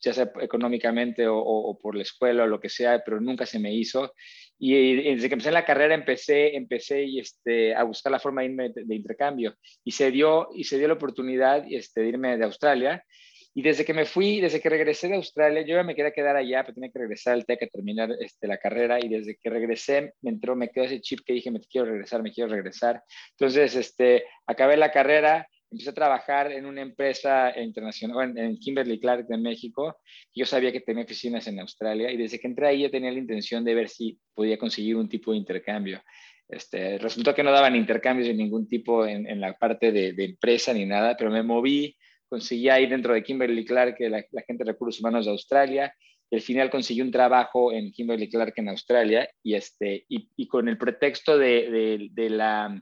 ya 0.00 0.14
sea 0.14 0.32
económicamente 0.40 1.26
o, 1.28 1.78
por 1.80 1.94
la 1.94 2.02
escuela 2.02 2.44
o 2.44 2.46
lo 2.46 2.60
que 2.60 2.68
sea, 2.68 3.02
pero 3.04 3.20
nunca 3.20 3.46
se 3.46 3.58
me 3.58 3.72
hizo. 3.72 4.14
Y, 4.58 5.14
desde 5.14 5.28
que 5.28 5.34
empecé 5.34 5.52
la 5.52 5.64
carrera 5.64 5.94
empecé, 5.94 6.56
empecé 6.56 7.04
y, 7.04 7.20
este, 7.20 7.74
a 7.74 7.82
buscar 7.84 8.12
la 8.12 8.20
forma 8.20 8.40
de 8.40 8.48
irme 8.48 8.70
de, 8.70 8.94
intercambio 8.94 9.56
y 9.84 9.92
se 9.92 10.10
dio, 10.10 10.48
y 10.54 10.64
se 10.64 10.78
dio 10.78 10.88
la 10.88 10.94
oportunidad 10.94 11.64
este, 11.70 12.00
de 12.02 12.08
irme 12.08 12.36
de 12.38 12.44
Australia. 12.44 13.04
Y 13.52 13.62
desde 13.62 13.84
que 13.84 13.92
me 13.92 14.04
fui, 14.04 14.40
desde 14.40 14.60
que 14.60 14.68
regresé 14.68 15.08
de 15.08 15.16
Australia, 15.16 15.62
yo 15.62 15.82
me 15.82 15.96
quería 15.96 16.12
quedar 16.12 16.36
allá, 16.36 16.62
pero 16.62 16.74
tenía 16.74 16.90
que 16.90 17.00
regresar 17.00 17.34
al 17.34 17.44
TEC 17.44 17.64
a 17.64 17.66
terminar 17.66 18.10
este, 18.20 18.46
la 18.46 18.58
carrera. 18.58 19.04
Y 19.04 19.08
desde 19.08 19.36
que 19.36 19.50
regresé, 19.50 20.14
me 20.22 20.30
entró, 20.30 20.54
me 20.54 20.68
quedó 20.68 20.84
ese 20.84 21.00
chip 21.00 21.20
que 21.26 21.32
dije, 21.32 21.50
me 21.50 21.58
quiero 21.60 21.90
regresar, 21.90 22.22
me 22.22 22.32
quiero 22.32 22.48
regresar. 22.48 23.02
Entonces, 23.32 23.74
este, 23.74 24.24
acabé 24.46 24.76
la 24.76 24.92
carrera, 24.92 25.48
empecé 25.70 25.90
a 25.90 25.94
trabajar 25.94 26.50
en 26.52 26.66
una 26.66 26.82
empresa 26.82 27.52
internacional, 27.58 28.36
en, 28.36 28.58
Kimberly 28.58 28.98
Clark 28.98 29.26
de 29.26 29.38
México. 29.38 30.00
Yo 30.34 30.46
sabía 30.46 30.72
que 30.72 30.80
tenía 30.80 31.04
oficinas 31.04 31.46
en 31.46 31.60
Australia 31.60 32.10
y 32.10 32.16
desde 32.16 32.38
que 32.38 32.48
entré 32.48 32.66
ahí 32.66 32.82
ya 32.82 32.90
tenía 32.90 33.10
la 33.10 33.18
intención 33.18 33.64
de 33.64 33.74
ver 33.74 33.88
si 33.88 34.18
podía 34.34 34.58
conseguir 34.58 34.96
un 34.96 35.08
tipo 35.08 35.32
de 35.32 35.38
intercambio. 35.38 36.02
Este, 36.48 36.98
resultó 36.98 37.34
que 37.34 37.44
no 37.44 37.52
daban 37.52 37.76
intercambios 37.76 38.26
de 38.26 38.34
ningún 38.34 38.66
tipo 38.66 39.06
en, 39.06 39.40
la 39.40 39.54
parte 39.54 39.92
de, 39.92 40.14
empresa 40.18 40.72
ni 40.72 40.84
nada, 40.84 41.16
pero 41.16 41.30
me 41.30 41.44
moví, 41.44 41.96
conseguí 42.28 42.68
ahí 42.68 42.86
dentro 42.86 43.14
de 43.14 43.22
Kimberly 43.22 43.64
Clark, 43.64 43.96
la, 44.00 44.24
la 44.32 44.42
gente 44.42 44.64
de 44.64 44.72
recursos 44.72 45.00
humanos 45.00 45.26
de 45.26 45.30
Australia, 45.30 45.94
y 46.30 46.36
al 46.36 46.42
final 46.42 46.70
conseguí 46.70 47.00
un 47.00 47.10
trabajo 47.10 47.72
en 47.72 47.90
Kimberly 47.90 48.28
Clark 48.28 48.54
en 48.56 48.68
Australia 48.68 49.28
y, 49.42 49.54
este, 49.54 50.04
y, 50.08 50.46
con 50.46 50.68
el 50.68 50.78
pretexto 50.78 51.36
de, 51.36 52.08
de, 52.12 52.30
la, 52.30 52.80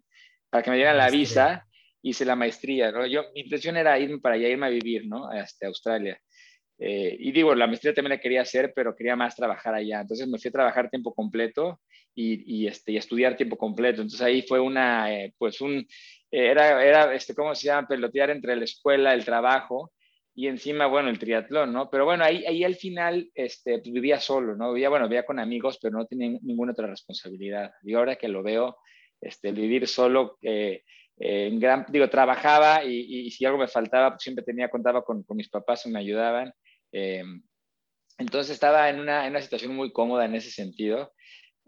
para 0.50 0.62
que 0.62 0.70
me 0.70 0.76
dieran 0.76 0.98
la 0.98 1.08
visa, 1.08 1.66
hice 2.02 2.24
la 2.24 2.36
maestría, 2.36 2.92
¿no? 2.92 3.06
Yo, 3.06 3.24
mi 3.34 3.40
intención 3.42 3.76
era 3.76 3.98
irme 3.98 4.18
para 4.18 4.36
allá, 4.36 4.48
irme 4.48 4.66
a 4.66 4.70
vivir, 4.70 5.06
¿no? 5.06 5.28
Hasta 5.28 5.66
Australia. 5.66 6.20
Eh, 6.78 7.16
y 7.18 7.32
digo, 7.32 7.54
la 7.54 7.66
maestría 7.66 7.92
también 7.92 8.16
la 8.16 8.20
quería 8.20 8.42
hacer, 8.42 8.72
pero 8.74 8.94
quería 8.94 9.16
más 9.16 9.34
trabajar 9.34 9.74
allá. 9.74 10.00
Entonces 10.00 10.28
me 10.28 10.38
fui 10.38 10.48
a 10.48 10.52
trabajar 10.52 10.90
tiempo 10.90 11.12
completo 11.12 11.80
y, 12.14 12.62
y 12.62 12.66
este, 12.68 12.92
y 12.92 12.96
estudiar 12.96 13.36
tiempo 13.36 13.56
completo. 13.56 14.02
Entonces 14.02 14.22
ahí 14.22 14.42
fue 14.42 14.60
una, 14.60 15.12
eh, 15.12 15.34
pues 15.38 15.60
un, 15.60 15.86
era, 16.30 16.84
era 16.84 17.14
este, 17.14 17.34
¿cómo 17.34 17.54
se 17.54 17.66
llama? 17.66 17.88
Pelotear 17.88 18.30
entre 18.30 18.54
la 18.54 18.64
escuela, 18.64 19.12
el 19.14 19.24
trabajo 19.24 19.92
y 20.38 20.46
encima, 20.46 20.86
bueno, 20.86 21.08
el 21.08 21.18
triatlón, 21.18 21.72
¿no? 21.72 21.90
Pero 21.90 22.04
bueno, 22.04 22.22
ahí, 22.22 22.46
ahí 22.46 22.62
al 22.62 22.76
final 22.76 23.28
este, 23.34 23.80
pues 23.80 23.92
vivía 23.92 24.20
solo, 24.20 24.54
¿no? 24.54 24.72
Vivía, 24.72 24.88
bueno, 24.88 25.08
vivía 25.08 25.26
con 25.26 25.40
amigos, 25.40 25.80
pero 25.82 25.98
no 25.98 26.06
tenía 26.06 26.38
ninguna 26.42 26.70
otra 26.70 26.86
responsabilidad. 26.86 27.72
Y 27.82 27.94
ahora 27.94 28.14
que 28.14 28.28
lo 28.28 28.44
veo, 28.44 28.76
este, 29.20 29.50
vivir 29.50 29.88
solo, 29.88 30.38
eh, 30.42 30.84
en 31.20 31.58
gran, 31.58 31.84
digo, 31.88 32.08
trabajaba 32.08 32.84
y, 32.84 33.30
si 33.30 33.44
algo 33.44 33.58
me 33.58 33.68
faltaba, 33.68 34.10
pues 34.10 34.22
siempre 34.22 34.44
tenía, 34.44 34.68
contaba 34.68 35.02
con, 35.02 35.24
mis 35.30 35.48
papás 35.48 35.84
y 35.86 35.90
me 35.90 35.98
ayudaban. 35.98 36.52
Eh, 36.92 37.24
entonces 38.18 38.54
estaba 38.54 38.88
en 38.88 39.00
una, 39.00 39.24
en 39.26 39.30
una, 39.30 39.42
situación 39.42 39.74
muy 39.74 39.92
cómoda 39.92 40.24
en 40.24 40.34
ese 40.34 40.50
sentido. 40.50 41.12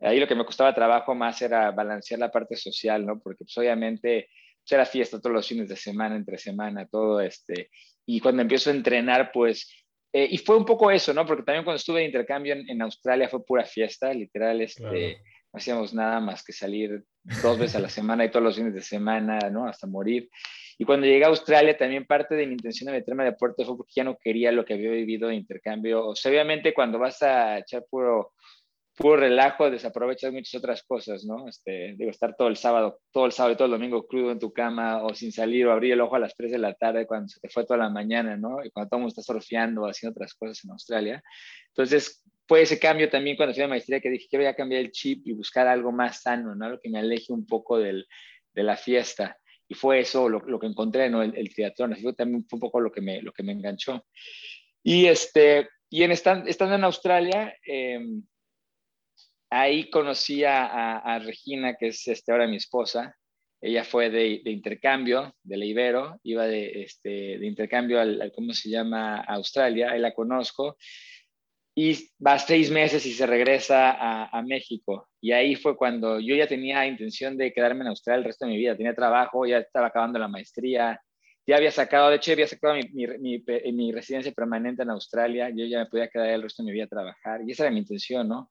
Ahí 0.02 0.18
lo 0.18 0.26
que 0.26 0.34
me 0.34 0.44
costaba 0.44 0.74
trabajo 0.74 1.14
más 1.14 1.42
era 1.42 1.70
balancear 1.72 2.20
la 2.20 2.30
parte 2.30 2.56
social, 2.56 3.04
¿no? 3.04 3.20
Porque 3.20 3.44
pues 3.44 3.56
obviamente 3.58 4.28
pues, 4.62 4.72
era 4.72 4.86
fiesta 4.86 5.20
todos 5.20 5.34
los 5.34 5.46
fines 5.46 5.68
de 5.68 5.76
semana, 5.76 6.16
entre 6.16 6.38
semana, 6.38 6.86
todo 6.86 7.20
este. 7.20 7.70
Y 8.06 8.20
cuando 8.20 8.42
empiezo 8.42 8.70
a 8.70 8.74
entrenar, 8.74 9.30
pues... 9.32 9.68
Eh, 10.12 10.26
y 10.28 10.38
fue 10.38 10.56
un 10.56 10.64
poco 10.64 10.90
eso, 10.90 11.14
¿no? 11.14 11.24
Porque 11.24 11.44
también 11.44 11.64
cuando 11.64 11.76
estuve 11.76 12.00
de 12.00 12.06
intercambio 12.06 12.54
en, 12.54 12.68
en 12.68 12.82
Australia 12.82 13.28
fue 13.28 13.44
pura 13.44 13.64
fiesta, 13.64 14.12
literal, 14.12 14.60
este 14.60 15.22
no 15.52 15.58
hacíamos 15.58 15.94
nada 15.94 16.20
más 16.20 16.44
que 16.44 16.52
salir 16.52 17.04
dos 17.42 17.58
veces 17.58 17.76
a 17.76 17.80
la 17.80 17.88
semana 17.88 18.24
y 18.24 18.30
todos 18.30 18.44
los 18.44 18.56
fines 18.56 18.74
de 18.74 18.82
semana, 18.82 19.38
¿no? 19.50 19.66
Hasta 19.66 19.86
morir. 19.86 20.30
Y 20.78 20.84
cuando 20.84 21.06
llegué 21.06 21.24
a 21.24 21.28
Australia, 21.28 21.76
también 21.76 22.06
parte 22.06 22.34
de 22.34 22.46
mi 22.46 22.52
intención 22.52 22.86
de 22.86 22.98
meterme 22.98 23.24
de 23.24 23.32
deporte 23.32 23.64
fue 23.64 23.76
porque 23.76 23.92
ya 23.94 24.04
no 24.04 24.16
quería 24.16 24.50
lo 24.50 24.64
que 24.64 24.74
había 24.74 24.90
vivido 24.90 25.28
de 25.28 25.34
intercambio. 25.34 26.06
O 26.06 26.16
sea, 26.16 26.30
obviamente 26.30 26.72
cuando 26.72 26.98
vas 26.98 27.20
a 27.22 27.58
echar 27.58 27.84
puro, 27.90 28.32
puro 28.96 29.16
relajo, 29.16 29.70
desaprovechas 29.70 30.32
muchas 30.32 30.54
otras 30.54 30.82
cosas, 30.82 31.24
¿no? 31.24 31.48
Este, 31.48 31.94
digo, 31.98 32.10
estar 32.10 32.34
todo 32.34 32.48
el 32.48 32.56
sábado, 32.56 33.00
todo 33.10 33.26
el 33.26 33.32
sábado 33.32 33.52
y 33.52 33.56
todo 33.56 33.66
el 33.66 33.72
domingo 33.72 34.06
crudo 34.06 34.32
en 34.32 34.38
tu 34.38 34.52
cama 34.54 35.02
o 35.02 35.14
sin 35.14 35.32
salir 35.32 35.66
o 35.66 35.72
abrir 35.72 35.92
el 35.92 36.00
ojo 36.00 36.16
a 36.16 36.20
las 36.20 36.34
3 36.34 36.52
de 36.52 36.58
la 36.58 36.72
tarde 36.72 37.06
cuando 37.06 37.28
se 37.28 37.40
te 37.40 37.50
fue 37.50 37.66
toda 37.66 37.78
la 37.78 37.90
mañana, 37.90 38.38
¿no? 38.38 38.64
Y 38.64 38.70
cuando 38.70 38.88
todo 38.88 38.98
el 38.98 39.02
mundo 39.02 39.14
está 39.18 39.22
surfeando 39.22 39.82
o 39.82 39.86
haciendo 39.86 40.12
otras 40.12 40.34
cosas 40.34 40.64
en 40.64 40.70
Australia. 40.70 41.22
Entonces, 41.68 42.24
fue 42.50 42.62
ese 42.62 42.80
cambio 42.80 43.08
también 43.08 43.36
cuando 43.36 43.54
fui 43.54 43.62
a 43.62 43.68
maestría 43.68 44.00
que 44.00 44.10
dije 44.10 44.26
que 44.28 44.36
voy 44.36 44.46
a 44.46 44.56
cambiar 44.56 44.80
el 44.80 44.90
chip 44.90 45.24
y 45.24 45.32
buscar 45.34 45.68
algo 45.68 45.92
más 45.92 46.22
sano, 46.22 46.52
¿no? 46.56 46.64
Algo 46.64 46.80
que 46.80 46.90
me 46.90 46.98
aleje 46.98 47.32
un 47.32 47.46
poco 47.46 47.78
del, 47.78 48.08
de 48.52 48.62
la 48.64 48.76
fiesta. 48.76 49.38
Y 49.68 49.74
fue 49.74 50.00
eso 50.00 50.28
lo, 50.28 50.40
lo 50.40 50.58
que 50.58 50.66
encontré, 50.66 51.08
¿no? 51.08 51.22
El, 51.22 51.36
el, 51.36 51.54
triatlón. 51.54 51.92
Así 51.92 52.02
fue 52.02 52.12
también 52.12 52.44
fue 52.48 52.56
un 52.56 52.60
poco 52.60 52.80
lo 52.80 52.90
que 52.90 53.02
me, 53.02 53.22
lo 53.22 53.32
que 53.32 53.44
me 53.44 53.52
enganchó. 53.52 54.04
Y, 54.82 55.06
este, 55.06 55.68
y 55.90 56.02
en 56.02 56.10
estando 56.10 56.74
en 56.74 56.82
Australia, 56.82 57.54
eh, 57.64 58.04
ahí 59.48 59.88
conocí 59.88 60.42
a, 60.42 60.98
a, 60.98 61.20
Regina, 61.20 61.76
que 61.76 61.86
es 61.86 62.08
este, 62.08 62.32
ahora 62.32 62.48
mi 62.48 62.56
esposa. 62.56 63.16
Ella 63.60 63.84
fue 63.84 64.10
de, 64.10 64.40
de 64.42 64.50
intercambio, 64.50 65.36
de 65.44 65.56
la 65.56 65.66
Ibero, 65.66 66.18
iba 66.24 66.48
de, 66.48 66.82
este, 66.82 67.38
de 67.38 67.46
intercambio 67.46 68.00
al, 68.00 68.20
al, 68.20 68.32
¿cómo 68.32 68.52
se 68.54 68.70
llama? 68.70 69.18
A 69.20 69.34
Australia, 69.34 69.92
ahí 69.92 70.00
la 70.00 70.14
conozco 70.14 70.76
y 71.80 72.10
va 72.24 72.38
seis 72.38 72.70
meses 72.70 73.06
y 73.06 73.12
se 73.14 73.26
regresa 73.26 73.96
a, 74.30 74.42
México. 74.42 75.08
Y 75.18 75.32
ahí 75.32 75.56
fue 75.56 75.78
cuando 75.78 76.20
yo 76.20 76.34
ya 76.34 76.46
tenía 76.46 76.86
intención 76.86 77.38
de 77.38 77.54
quedarme 77.54 77.80
en 77.80 77.88
Australia 77.88 78.18
el 78.18 78.24
resto 78.26 78.44
de 78.44 78.52
mi 78.52 78.58
vida. 78.58 78.76
Tenía 78.76 78.94
trabajo, 78.94 79.46
ya 79.46 79.58
estaba 79.58 79.86
acabando 79.86 80.18
la 80.18 80.28
maestría, 80.28 81.00
ya 81.46 81.56
había 81.56 81.70
sacado, 81.70 82.10
de 82.10 82.16
hecho, 82.16 82.32
había 82.32 82.46
sacado 82.46 82.74
mi, 82.74 83.06
mi, 83.18 83.42
mi, 83.72 83.92
residencia 83.92 84.30
permanente 84.32 84.82
en 84.82 84.90
Australia. 84.90 85.48
Yo 85.48 85.64
ya 85.64 85.78
me 85.78 85.86
podía 85.86 86.08
quedar 86.08 86.28
el 86.28 86.42
resto 86.42 86.62
de 86.62 86.66
mi 86.66 86.72
vida 86.72 86.84
a 86.84 86.88
trabajar. 86.88 87.40
Y 87.46 87.52
esa 87.52 87.62
era 87.64 87.72
mi 87.72 87.78
intención, 87.78 88.28
¿no? 88.28 88.50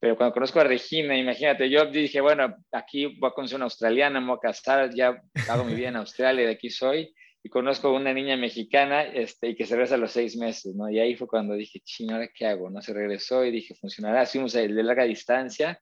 Pero 0.00 0.16
cuando 0.16 0.32
conozco 0.32 0.60
a 0.60 0.64
Regina, 0.64 1.18
imagínate, 1.18 1.68
yo 1.68 1.84
dije, 1.90 2.22
bueno, 2.22 2.56
aquí 2.72 3.18
voy 3.18 3.28
a 3.28 3.34
conocer 3.34 3.56
una 3.56 3.66
australiana, 3.66 4.18
me 4.18 4.28
voy 4.28 4.38
a 4.38 4.48
casar, 4.48 4.94
ya 4.94 5.20
hago 5.46 5.64
mi 5.64 5.74
vida 5.74 5.88
en 5.88 5.96
Australia, 5.96 6.46
de 6.46 6.52
aquí 6.52 6.70
soy 6.70 7.12
y 7.42 7.48
conozco 7.48 7.92
una 7.92 8.12
niña 8.12 8.36
mexicana 8.36 9.02
este, 9.02 9.50
y 9.50 9.56
que 9.56 9.64
se 9.64 9.74
regresa 9.74 9.94
a 9.94 9.98
los 9.98 10.12
seis 10.12 10.36
meses, 10.36 10.74
¿no? 10.74 10.90
Y 10.90 10.98
ahí 10.98 11.16
fue 11.16 11.26
cuando 11.26 11.54
dije, 11.54 11.80
chino, 11.80 12.14
¿ahora 12.14 12.28
qué 12.34 12.46
hago? 12.46 12.68
¿No? 12.68 12.82
Se 12.82 12.92
regresó 12.92 13.44
y 13.44 13.50
dije, 13.50 13.74
funcionará. 13.74 14.24
Hicimos 14.24 14.54
el 14.54 14.74
de 14.74 14.82
larga 14.82 15.04
distancia 15.04 15.80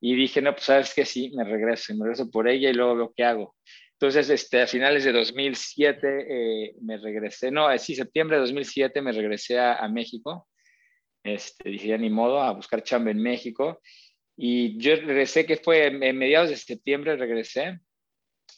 y 0.00 0.14
dije, 0.14 0.42
no, 0.42 0.52
pues 0.52 0.64
sabes 0.64 0.94
que 0.94 1.06
sí, 1.06 1.30
me 1.34 1.44
regreso 1.44 1.92
y 1.92 1.96
me 1.96 2.04
regreso 2.04 2.30
por 2.30 2.48
ella 2.48 2.68
y 2.68 2.74
luego 2.74 2.96
veo 2.96 3.12
qué 3.16 3.24
hago. 3.24 3.56
Entonces, 3.92 4.28
este, 4.28 4.60
a 4.60 4.66
finales 4.66 5.04
de 5.04 5.12
2007 5.12 6.26
eh, 6.28 6.74
me 6.82 6.98
regresé, 6.98 7.50
no, 7.50 7.70
eh, 7.70 7.78
sí, 7.78 7.94
septiembre 7.94 8.36
de 8.36 8.40
2007 8.42 9.00
me 9.00 9.12
regresé 9.12 9.58
a, 9.58 9.76
a 9.76 9.88
México. 9.88 10.48
Este, 11.24 11.70
dije, 11.70 11.88
ya 11.88 11.98
ni 11.98 12.10
modo, 12.10 12.42
a 12.42 12.52
buscar 12.52 12.82
chamba 12.82 13.12
en 13.12 13.22
México. 13.22 13.80
Y 14.36 14.76
yo 14.78 14.96
regresé, 14.96 15.46
que 15.46 15.56
fue 15.56 15.86
en 15.86 16.18
mediados 16.18 16.50
de 16.50 16.56
septiembre, 16.56 17.16
regresé 17.16 17.80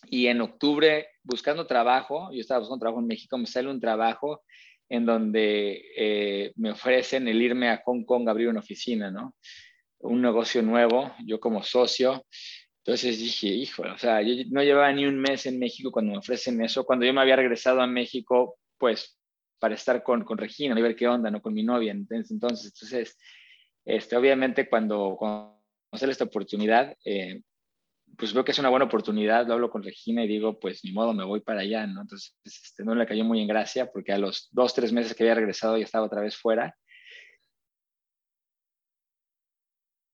y 0.09 0.27
en 0.27 0.41
octubre, 0.41 1.09
buscando 1.25 1.67
trabajo, 1.67 2.31
yo 2.33 2.41
estaba 2.41 2.61
buscando 2.61 2.81
trabajo 2.81 3.01
en 3.01 3.07
México, 3.07 3.39
me 3.39 3.47
sale 3.47 3.71
un 3.71 3.81
trabajo 3.81 4.43
en 4.89 5.07
donde 5.07 5.83
eh, 5.97 6.53
me 6.57 6.71
ofrecen 6.71 7.27
el 7.27 7.41
irme 7.43 7.71
a 7.71 7.83
Hong 7.85 8.05
Kong 8.05 8.29
a 8.29 8.31
abrir 8.31 8.49
una 8.49 8.61
oficina, 8.61 9.11
¿no? 9.11 9.35
Un 10.01 10.21
negocio 10.21 10.63
nuevo, 10.63 11.15
yo 11.27 11.41
como 11.41 11.63
socio. 11.63 12.27
Entonces 12.85 13.19
dije, 13.19 13.49
hijo, 13.49 13.83
o 13.83 13.99
sea, 13.99 14.21
yo 14.21 14.35
no 14.51 14.63
llevaba 14.63 14.93
ni 14.93 15.07
un 15.07 15.19
mes 15.19 15.47
en 15.47 15.59
México 15.59 15.91
cuando 15.91 16.13
me 16.13 16.19
ofrecen 16.19 16.63
eso. 16.63 16.85
Cuando 16.85 17.07
yo 17.07 17.15
me 17.15 17.23
había 17.23 17.37
regresado 17.37 17.81
a 17.81 17.87
México, 17.87 18.59
pues, 18.77 19.19
para 19.59 19.75
estar 19.75 20.03
con, 20.03 20.25
con 20.25 20.37
Regina, 20.37 20.79
y 20.79 20.83
ver 20.83 20.95
qué 20.95 21.09
onda, 21.09 21.31
¿no? 21.31 21.41
Con 21.41 21.55
mi 21.55 21.63
novia. 21.63 21.93
Entonces, 21.93 22.31
entonces 22.31 23.17
este, 23.85 24.17
obviamente 24.17 24.69
cuando, 24.69 25.17
cuando 25.19 25.59
sale 25.95 26.13
esta 26.13 26.25
oportunidad, 26.25 26.97
eh, 27.05 27.43
pues 28.17 28.33
veo 28.33 28.45
que 28.45 28.53
es 28.53 28.59
una 28.59 28.69
buena 28.69 28.87
oportunidad, 28.87 29.47
lo 29.47 29.55
hablo 29.55 29.71
con 29.71 29.83
Regina 29.83 30.25
y 30.25 30.29
digo, 30.29 30.59
pues 30.59 30.85
ni 30.85 30.93
modo, 30.93 31.13
me 31.13 31.25
voy 31.25 31.41
para 31.41 31.61
allá, 31.61 31.87
¿no? 31.87 32.03
Entonces, 32.03 32.37
este, 32.45 32.85
no 32.85 32.95
le 32.95 33.07
cayó 33.07 33.25
muy 33.25 33.41
en 33.41 33.49
gracia 33.49 33.91
porque 33.91 34.13
a 34.13 34.19
los 34.19 34.49
dos, 34.53 34.75
tres 34.75 34.93
meses 34.93 35.15
que 35.15 35.25
había 35.25 35.35
regresado 35.35 35.77
ya 35.77 35.85
estaba 35.85 36.07
otra 36.07 36.21
vez 36.21 36.37
fuera. 36.37 36.77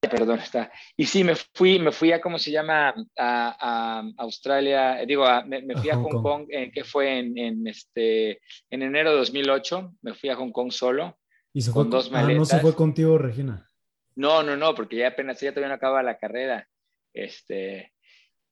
Perdón, 0.00 0.40
está. 0.40 0.72
Y 0.96 1.06
sí, 1.06 1.22
me 1.22 1.34
fui, 1.36 1.78
me 1.78 1.92
fui 1.92 2.10
a, 2.10 2.20
¿cómo 2.20 2.38
se 2.38 2.50
llama? 2.50 2.94
A, 3.16 4.02
Australia, 4.16 5.04
digo, 5.06 5.24
me, 5.46 5.62
fui 5.76 5.90
a, 5.90 5.96
Hong, 5.96 6.22
Kong, 6.22 6.46
eh, 6.50 6.72
que 6.72 6.84
fue 6.84 7.20
en, 7.20 7.38
en, 7.38 7.66
este, 7.68 8.40
en 8.70 8.82
enero 8.82 9.10
de 9.12 9.18
2008, 9.18 9.92
me 10.02 10.14
fui 10.14 10.30
a 10.30 10.36
Hong 10.36 10.50
Kong 10.50 10.72
solo, 10.72 11.16
¿Y 11.52 11.62
se 11.62 11.72
fue 11.72 11.82
con 11.82 11.90
dos 11.90 12.10
maletas. 12.10 12.34
Ah, 12.34 12.38
no 12.38 12.44
se 12.44 12.60
fue 12.60 12.74
contigo, 12.74 13.18
Regina. 13.18 13.68
No, 14.16 14.42
no, 14.42 14.56
no, 14.56 14.74
porque 14.74 14.96
ya 14.96 15.08
apenas 15.08 15.42
ella 15.42 15.52
todavía 15.52 15.68
no 15.68 15.74
acaba 15.74 16.02
la 16.02 16.18
carrera. 16.18 16.68
Este, 17.12 17.92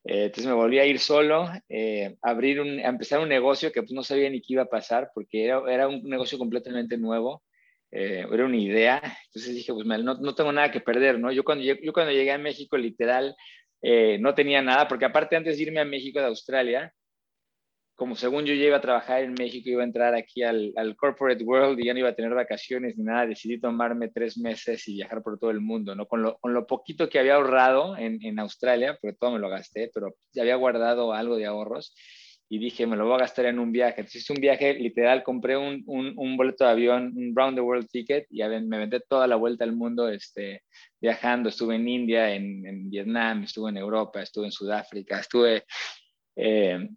eh, 0.04 0.24
entonces 0.24 0.46
me 0.46 0.52
volví 0.52 0.78
a 0.78 0.86
ir 0.86 0.98
solo, 0.98 1.48
eh, 1.68 2.16
abrir 2.22 2.60
un, 2.60 2.80
a 2.80 2.88
empezar 2.88 3.20
un 3.20 3.28
negocio 3.28 3.72
que 3.72 3.82
pues 3.82 3.92
no 3.92 4.02
sabía 4.02 4.30
ni 4.30 4.40
qué 4.40 4.54
iba 4.54 4.62
a 4.62 4.70
pasar 4.70 5.10
porque 5.14 5.44
era, 5.44 5.62
era 5.68 5.88
un 5.88 6.02
negocio 6.04 6.38
completamente 6.38 6.96
nuevo, 6.96 7.42
eh, 7.90 8.24
era 8.32 8.44
una 8.44 8.56
idea. 8.56 9.02
Entonces 9.26 9.54
dije, 9.54 9.72
pues 9.72 9.86
no, 9.86 10.14
no, 10.14 10.34
tengo 10.34 10.52
nada 10.52 10.70
que 10.70 10.80
perder, 10.80 11.18
¿no? 11.18 11.32
Yo 11.32 11.44
cuando, 11.44 11.64
yo, 11.64 11.92
cuando 11.92 12.12
llegué 12.12 12.32
a 12.32 12.38
México, 12.38 12.76
literal, 12.76 13.36
no 14.20 14.34
tenía 14.34 14.60
nada, 14.60 14.88
porque 14.88 15.04
aparte 15.04 15.36
antes 15.36 15.56
de 15.56 15.62
irme 15.62 15.80
a 15.80 15.84
México 15.84 16.18
de 16.18 16.26
Australia, 16.26 16.92
como 17.98 18.14
según 18.14 18.44
yo 18.44 18.54
ya 18.54 18.66
iba 18.66 18.76
a 18.76 18.80
trabajar 18.80 19.24
en 19.24 19.34
México, 19.34 19.68
iba 19.68 19.82
a 19.82 19.84
entrar 19.84 20.14
aquí 20.14 20.44
al, 20.44 20.72
al, 20.76 20.94
corporate 20.94 21.42
world 21.42 21.80
y 21.80 21.86
ya 21.86 21.94
no 21.94 21.98
iba 21.98 22.10
a 22.10 22.14
tener 22.14 22.32
vacaciones 22.32 22.96
ni 22.96 23.02
nada, 23.02 23.26
decidí 23.26 23.58
tomarme 23.58 24.06
tres 24.06 24.38
meses 24.38 24.86
y 24.86 24.94
viajar 24.94 25.20
por 25.20 25.36
todo 25.36 25.50
el 25.50 25.60
mundo, 25.60 25.96
¿no? 25.96 26.06
Con 26.06 26.22
lo, 26.22 26.38
con 26.38 26.54
lo 26.54 26.64
poquito 26.64 27.08
que 27.08 27.18
había 27.18 27.34
ahorrado 27.34 27.96
en, 27.96 28.24
en, 28.24 28.38
Australia, 28.38 28.96
porque 29.00 29.16
todo 29.18 29.32
me 29.32 29.40
lo 29.40 29.48
gasté, 29.48 29.90
pero 29.92 30.14
ya 30.32 30.42
había 30.42 30.54
guardado 30.54 31.12
algo 31.12 31.36
de 31.36 31.46
ahorros 31.46 31.92
y 32.48 32.60
dije, 32.60 32.86
me 32.86 32.96
lo 32.96 33.04
voy 33.04 33.16
a 33.16 33.18
gastar 33.18 33.46
en 33.46 33.58
un 33.58 33.72
viaje. 33.72 34.02
Entonces 34.02 34.22
hice 34.22 34.32
un 34.32 34.40
viaje, 34.40 34.74
literal, 34.74 35.24
compré 35.24 35.56
un, 35.56 35.82
un, 35.86 36.12
un 36.16 36.36
boleto 36.36 36.64
de 36.66 36.70
avión, 36.70 37.12
un 37.16 37.34
round 37.34 37.56
the 37.56 37.62
world 37.62 37.88
ticket 37.90 38.28
y 38.30 38.44
me 38.44 38.78
vendé 38.78 39.00
toda 39.08 39.26
la 39.26 39.34
vuelta 39.34 39.64
al 39.64 39.72
mundo 39.72 40.08
este, 40.08 40.62
viajando. 41.00 41.48
Estuve 41.48 41.74
en 41.74 41.88
India, 41.88 42.32
en, 42.32 42.64
en 42.64 42.88
Vietnam, 42.90 43.42
estuve 43.42 43.70
en 43.70 43.78
Europa, 43.78 44.22
estuve 44.22 44.46
en 44.46 44.52
Sudáfrica, 44.52 45.18
estuve... 45.18 45.64
Eh, 46.36 46.88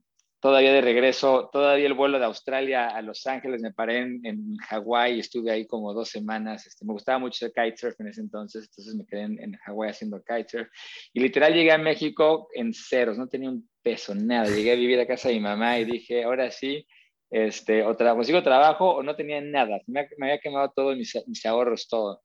todavía 0.41 0.73
de 0.73 0.81
regreso, 0.81 1.49
todavía 1.53 1.85
el 1.85 1.93
vuelo 1.93 2.17
de 2.17 2.25
Australia 2.25 2.89
a 2.89 3.01
Los 3.03 3.27
Ángeles, 3.27 3.61
me 3.61 3.71
paré 3.71 3.99
en, 3.99 4.25
en 4.25 4.57
Hawái, 4.57 5.19
estuve 5.19 5.51
ahí 5.51 5.67
como 5.67 5.93
dos 5.93 6.09
semanas, 6.09 6.65
este, 6.65 6.83
me 6.83 6.93
gustaba 6.93 7.19
mucho 7.19 7.45
el 7.45 7.53
kitesurf 7.53 7.99
en 8.01 8.07
ese 8.07 8.21
entonces, 8.21 8.67
entonces 8.67 8.95
me 8.95 9.05
quedé 9.05 9.21
en, 9.21 9.39
en 9.39 9.53
Hawái 9.53 9.91
haciendo 9.91 10.21
kitesurf, 10.23 10.67
y 11.13 11.19
literal 11.19 11.53
llegué 11.53 11.71
a 11.71 11.77
México 11.77 12.49
en 12.55 12.73
ceros, 12.73 13.17
no 13.17 13.27
tenía 13.29 13.49
un 13.51 13.69
peso, 13.83 14.15
nada, 14.15 14.49
llegué 14.49 14.71
a 14.71 14.75
vivir 14.75 14.99
a 14.99 15.07
casa 15.07 15.29
de 15.29 15.35
mi 15.35 15.41
mamá 15.41 15.77
y 15.77 15.85
dije, 15.85 16.23
ahora 16.23 16.49
sí, 16.49 16.87
este, 17.29 17.83
o 17.83 17.95
consigo 17.95 18.43
trabajo 18.43 18.89
o 18.89 19.03
no 19.03 19.15
tenía 19.15 19.39
nada, 19.41 19.79
me, 19.85 20.07
había 20.21 20.39
quemado 20.39 20.71
todos 20.75 20.97
mis, 20.97 21.15
mis 21.27 21.45
ahorros, 21.45 21.87
todo. 21.87 22.21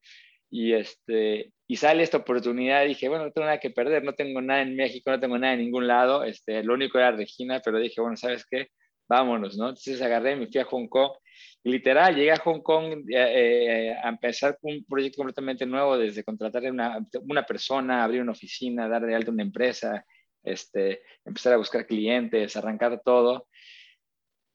Y, 0.50 0.72
este, 0.72 1.52
y 1.68 1.76
sale 1.76 2.02
esta 2.02 2.18
oportunidad, 2.18 2.84
dije, 2.84 3.08
bueno, 3.08 3.24
no 3.26 3.32
tengo 3.32 3.46
nada 3.46 3.58
que 3.58 3.70
perder, 3.70 4.04
no 4.04 4.14
tengo 4.14 4.40
nada 4.40 4.62
en 4.62 4.76
México, 4.76 5.10
no 5.10 5.20
tengo 5.20 5.38
nada 5.38 5.54
en 5.54 5.60
ningún 5.60 5.86
lado, 5.86 6.24
este, 6.24 6.62
lo 6.62 6.74
único 6.74 6.98
era 6.98 7.10
Regina, 7.12 7.60
pero 7.64 7.78
dije, 7.78 8.00
bueno, 8.00 8.16
¿sabes 8.16 8.46
qué? 8.48 8.68
Vámonos, 9.08 9.56
¿no? 9.56 9.68
Entonces 9.70 10.00
agarré, 10.02 10.36
me 10.36 10.46
fui 10.46 10.60
a 10.60 10.64
Hong 10.64 10.88
Kong, 10.88 11.12
y 11.64 11.70
literal, 11.70 12.14
llegué 12.14 12.32
a 12.32 12.38
Hong 12.38 12.60
Kong 12.60 13.04
eh, 13.10 13.90
eh, 13.90 13.96
a 14.00 14.08
empezar 14.08 14.56
un 14.62 14.84
proyecto 14.84 15.16
completamente 15.18 15.66
nuevo, 15.66 15.98
desde 15.98 16.22
contratar 16.22 16.70
una, 16.70 17.04
una 17.22 17.44
persona, 17.44 18.04
abrir 18.04 18.22
una 18.22 18.32
oficina, 18.32 18.88
dar 18.88 19.04
de 19.04 19.14
alta 19.14 19.32
una 19.32 19.42
empresa, 19.42 20.04
este, 20.44 21.02
empezar 21.24 21.54
a 21.54 21.56
buscar 21.56 21.86
clientes, 21.86 22.56
arrancar 22.56 23.02
todo. 23.04 23.48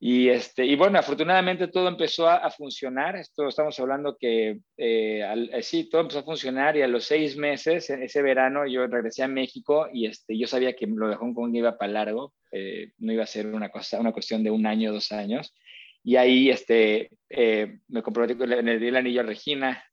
Y, 0.04 0.30
este, 0.30 0.66
y 0.66 0.76
bueno, 0.76 0.98
afortunadamente 0.98 1.68
todo 1.68 1.88
empezó 1.88 2.28
a, 2.28 2.50
funcionar. 2.50 3.16
Esto 3.18 3.48
estamos 3.48 3.80
hablando 3.80 4.18
que 4.20 4.58
eh, 4.76 5.48
eh, 5.54 5.62
sí, 5.62 5.90
todo 5.92 6.02
empezó 6.02 6.20
a 6.22 6.24
funcionar 6.24 6.76
y 6.76 6.82
a 6.82 6.88
los 6.88 7.06
seis 7.06 7.38
meses, 7.38 7.88
e, 7.92 8.06
ese 8.06 8.24
verano, 8.24 8.66
yo 8.66 8.88
regresé 8.88 9.22
a 9.22 9.28
México 9.28 9.88
y 9.94 10.08
este, 10.08 10.36
yo 10.36 10.48
sabía 10.48 10.74
que 10.76 10.88
lo 10.88 11.08
de 11.08 11.18
Hong 11.18 11.36
Kong 11.36 11.56
iba 11.56 11.78
para 11.78 11.92
largo, 11.92 12.34
eh, 12.52 12.94
no 12.98 13.14
iba 13.14 13.26
a 13.26 13.28
ser 13.28 13.46
una, 13.46 13.70
cosa, 13.70 14.00
una 14.00 14.12
cuestión 14.12 14.44
de 14.44 14.50
un 14.50 14.66
año, 14.66 14.92
dos 14.92 15.12
años. 15.12 15.54
Y 16.04 16.16
ahí 16.16 16.50
este, 16.50 17.12
me 17.88 18.02
comprometí, 18.02 18.34
le 18.34 18.80
di 18.80 18.88
el 18.88 18.96
anillo 18.96 19.22
a 19.22 19.26
Regina 19.26 19.84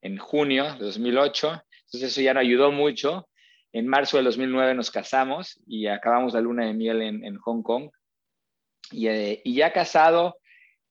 en 0.00 0.16
junio 0.16 0.74
de 0.74 0.84
2008. 0.84 1.60
Entonces 1.86 2.12
eso 2.12 2.20
ya 2.20 2.34
nos 2.34 2.42
ayudó 2.42 2.70
mucho. 2.70 3.28
En 3.72 3.88
marzo 3.88 4.16
del 4.16 4.26
2009 4.26 4.74
nos 4.74 4.92
casamos 4.92 5.60
y 5.66 5.88
acabamos 5.88 6.34
la 6.34 6.40
luna 6.40 6.66
de 6.66 6.72
miel 6.72 7.02
en, 7.02 7.24
en 7.24 7.36
Hong 7.38 7.62
Kong. 7.64 7.90
Eh, 8.92 9.40
y, 9.44 9.54
ya 9.54 9.72
casado, 9.72 10.36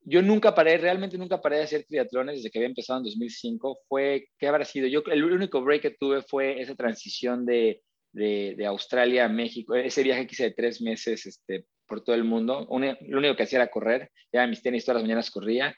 yo 0.02 0.22
nunca 0.22 0.54
paré, 0.54 0.78
realmente 0.78 1.18
nunca 1.18 1.42
paré 1.42 1.58
de 1.58 1.64
hacer 1.64 1.86
triatlones 1.86 2.38
desde 2.38 2.52
que 2.52 2.60
había 2.60 2.70
empezado 2.70 3.00
en 3.00 3.06
2005. 3.06 3.80
Fue, 3.88 4.28
¿qué 4.38 4.48
habrá 4.48 4.66
sido? 4.66 4.88
Yo, 4.88 5.04
el 5.12 5.24
único 5.24 5.62
break 5.62 5.82
que 5.82 5.92
tuve 5.92 6.22
fue 6.22 6.62
esa 6.62 6.76
transición 6.76 7.46
de, 7.46 7.82
de, 8.16 8.66
Australia 8.66 9.26
a 9.26 9.30
México, 9.30 9.76
ese 9.76 10.04
viaje 10.04 10.26
que 10.26 10.34
hice 10.34 10.44
de 10.46 10.54
tres 10.54 10.82
meses 10.82 11.26
este, 11.26 11.66
por 11.88 12.04
todo 12.04 12.16
el 12.16 12.24
mundo. 12.24 12.68
lo 12.70 13.18
único 13.18 13.36
que 13.36 13.44
hacía 13.44 13.60
era 13.60 13.72
correr, 13.72 14.10
ya 14.32 14.48
mis 14.48 14.62
tenis 14.62 14.86
todas 14.86 15.02
las 15.02 15.04
mañanas 15.04 15.32
corría. 15.32 15.76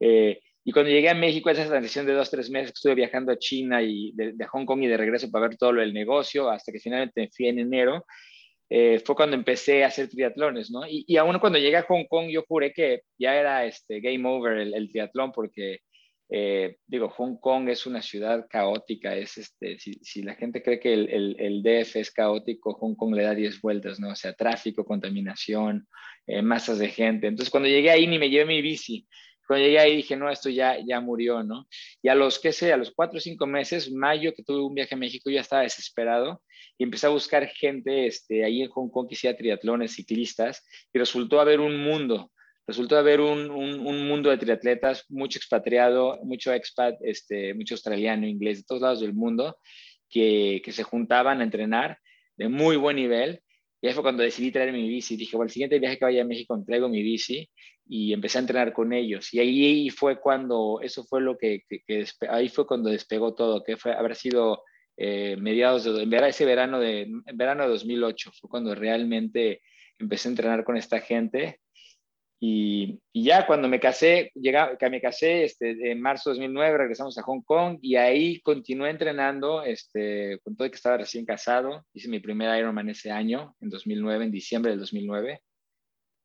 Eh, 0.00 0.40
y 0.64 0.72
cuando 0.72 0.90
llegué 0.90 1.08
a 1.08 1.14
México, 1.14 1.48
esa 1.48 1.66
transición 1.66 2.04
de 2.04 2.12
dos, 2.12 2.30
tres 2.30 2.50
meses, 2.50 2.72
estuve 2.74 2.94
viajando 2.94 3.32
a 3.32 3.38
China 3.38 3.82
y 3.82 4.12
de, 4.12 4.32
de, 4.34 4.46
Hong 4.46 4.66
Kong 4.66 4.82
y 4.82 4.86
de 4.86 4.98
regreso 4.98 5.30
para 5.30 5.48
ver 5.48 5.56
todo 5.56 5.72
lo 5.72 5.80
del 5.80 5.94
negocio, 5.94 6.50
hasta 6.50 6.72
que 6.72 6.78
finalmente 6.78 7.30
fui 7.34 7.48
en 7.48 7.58
enero. 7.60 8.04
Eh, 8.70 9.00
fue 9.04 9.16
cuando 9.16 9.34
empecé 9.34 9.82
a 9.82 9.86
hacer 9.86 10.08
triatlones, 10.08 10.70
¿no? 10.70 10.86
Y, 10.86 11.04
y, 11.06 11.16
aún 11.16 11.38
cuando 11.38 11.58
llegué 11.58 11.78
a 11.78 11.82
Hong 11.82 12.04
Kong, 12.04 12.28
yo 12.28 12.44
juré 12.46 12.72
que 12.72 13.02
ya 13.18 13.34
era 13.34 13.64
este, 13.64 14.00
game 14.00 14.28
over 14.28 14.58
el, 14.58 14.90
triatlón, 14.90 15.32
porque, 15.32 15.78
eh, 16.28 16.76
digo, 16.86 17.08
Hong 17.08 17.36
Kong 17.40 17.70
es 17.70 17.86
una 17.86 18.02
ciudad 18.02 18.46
caótica, 18.50 19.16
es 19.16 19.38
este, 19.38 19.78
si, 19.78 19.94
si 20.02 20.22
la 20.22 20.34
gente 20.34 20.62
cree 20.62 20.78
que 20.80 20.92
el, 20.92 21.08
el, 21.08 21.36
el, 21.38 21.62
DF 21.62 21.96
es 21.96 22.10
caótico, 22.10 22.74
Hong 22.74 22.94
Kong 22.94 23.14
le 23.14 23.22
da 23.22 23.34
10 23.34 23.58
vueltas, 23.62 23.98
¿no? 23.98 24.10
O 24.10 24.16
sea, 24.16 24.34
tráfico, 24.34 24.84
contaminación, 24.84 25.88
eh, 26.26 26.42
masas 26.42 26.78
de 26.78 26.88
gente. 26.88 27.26
Entonces, 27.26 27.50
cuando 27.50 27.70
llegué 27.70 27.90
ahí, 27.90 28.06
ni 28.06 28.18
me 28.18 28.28
llevé 28.28 28.44
mi 28.44 28.60
bici. 28.60 29.08
Cuando 29.48 29.64
llegué 29.64 29.78
ahí 29.78 29.96
dije, 29.96 30.14
no, 30.14 30.30
esto 30.30 30.50
ya, 30.50 30.76
ya 30.86 31.00
murió, 31.00 31.42
¿no? 31.42 31.66
Y 32.02 32.08
a 32.08 32.14
los, 32.14 32.38
qué 32.38 32.52
sé, 32.52 32.70
a 32.70 32.76
los 32.76 32.90
cuatro 32.90 33.16
o 33.16 33.20
cinco 33.20 33.46
meses, 33.46 33.90
mayo, 33.90 34.34
que 34.34 34.42
tuve 34.42 34.62
un 34.62 34.74
viaje 34.74 34.94
a 34.94 34.98
México, 34.98 35.30
yo 35.30 35.36
ya 35.36 35.40
estaba 35.40 35.62
desesperado 35.62 36.42
y 36.76 36.84
empecé 36.84 37.06
a 37.06 37.10
buscar 37.10 37.46
gente 37.46 38.06
este, 38.06 38.44
ahí 38.44 38.60
en 38.60 38.68
Hong 38.68 38.90
Kong 38.90 39.08
que 39.08 39.14
hacía 39.14 39.34
triatlones, 39.34 39.94
ciclistas, 39.94 40.62
y 40.92 40.98
resultó 40.98 41.40
haber 41.40 41.60
un 41.60 41.82
mundo, 41.82 42.30
resultó 42.66 42.98
haber 42.98 43.22
un, 43.22 43.50
un, 43.50 43.86
un, 43.86 44.06
mundo 44.06 44.28
de 44.28 44.36
triatletas, 44.36 45.06
mucho 45.08 45.38
expatriado, 45.38 46.18
mucho 46.24 46.52
expat, 46.52 46.96
este, 47.00 47.54
mucho 47.54 47.72
australiano, 47.72 48.26
inglés, 48.26 48.58
de 48.58 48.64
todos 48.64 48.82
lados 48.82 49.00
del 49.00 49.14
mundo, 49.14 49.56
que, 50.10 50.60
que 50.62 50.72
se 50.72 50.82
juntaban 50.82 51.40
a 51.40 51.44
entrenar 51.44 51.98
de 52.36 52.50
muy 52.50 52.76
buen 52.76 52.96
nivel. 52.96 53.40
Y 53.80 53.86
ahí 53.86 53.92
fue 53.92 54.02
cuando 54.02 54.22
decidí 54.22 54.50
traer 54.50 54.72
mi 54.72 54.88
bici. 54.88 55.16
Dije, 55.16 55.36
bueno, 55.36 55.48
el 55.48 55.52
siguiente 55.52 55.78
viaje 55.78 55.98
que 55.98 56.04
vaya 56.04 56.22
a 56.22 56.26
México 56.26 56.60
traigo 56.66 56.88
mi 56.88 57.02
bici 57.02 57.48
y 57.86 58.12
empecé 58.12 58.38
a 58.38 58.40
entrenar 58.42 58.72
con 58.72 58.92
ellos. 58.92 59.32
Y 59.32 59.40
ahí 59.40 59.90
fue 59.90 60.20
cuando, 60.20 60.80
eso 60.82 61.04
fue 61.04 61.20
lo 61.20 61.38
que, 61.38 61.62
ahí 62.28 62.48
fue 62.48 62.66
cuando 62.66 62.90
despegó 62.90 63.34
todo, 63.34 63.62
que 63.62 63.76
fue 63.76 63.92
haber 63.92 64.16
sido 64.16 64.62
eh, 64.96 65.36
mediados 65.38 65.84
de, 65.84 66.28
ese 66.28 66.44
verano 66.44 66.80
de, 66.80 67.06
verano 67.34 67.62
de 67.62 67.70
2008, 67.70 68.32
fue 68.40 68.50
cuando 68.50 68.74
realmente 68.74 69.62
empecé 69.98 70.28
a 70.28 70.32
entrenar 70.32 70.64
con 70.64 70.76
esta 70.76 71.00
gente. 71.00 71.60
Y, 72.40 73.00
y 73.12 73.24
ya 73.24 73.46
cuando 73.46 73.68
me 73.68 73.80
casé, 73.80 74.30
llega, 74.34 74.76
que 74.78 74.90
me 74.90 75.00
casé 75.00 75.42
este, 75.42 75.90
en 75.90 76.00
marzo 76.00 76.30
de 76.30 76.34
2009, 76.34 76.78
regresamos 76.78 77.18
a 77.18 77.22
Hong 77.22 77.42
Kong 77.42 77.78
y 77.82 77.96
ahí 77.96 78.40
continué 78.40 78.90
entrenando, 78.90 79.64
este, 79.64 80.38
con 80.44 80.54
todo 80.54 80.70
que 80.70 80.76
estaba 80.76 80.98
recién 80.98 81.26
casado. 81.26 81.84
Hice 81.92 82.08
mi 82.08 82.20
primer 82.20 82.56
Ironman 82.56 82.90
ese 82.90 83.10
año, 83.10 83.56
en 83.60 83.70
2009, 83.70 84.26
en 84.26 84.30
diciembre 84.30 84.70
del 84.70 84.80
2009. 84.80 85.42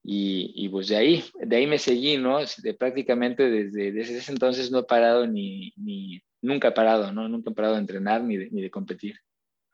Y, 0.06 0.52
y, 0.56 0.70
pues 0.70 0.90
de 0.90 0.98
ahí, 0.98 1.24
de 1.40 1.56
ahí 1.56 1.66
me 1.66 1.80
seguí, 1.80 2.18
¿no? 2.18 2.40
De, 2.62 2.74
prácticamente 2.74 3.50
desde, 3.50 3.92
desde, 3.92 4.18
ese 4.18 4.34
entonces 4.34 4.70
no 4.70 4.80
he 4.80 4.84
parado 4.84 5.26
ni, 5.26 5.74
ni, 5.78 6.22
nunca 6.42 6.68
he 6.68 6.72
parado, 6.74 7.12
¿no? 7.12 7.28
Nunca 7.30 7.50
he 7.50 7.54
parado 7.54 7.76
de 7.76 7.82
entrenar 7.82 8.22
ni 8.22 8.38
de, 8.38 8.50
ni 8.52 8.62
de 8.62 8.70
competir. 8.70 9.16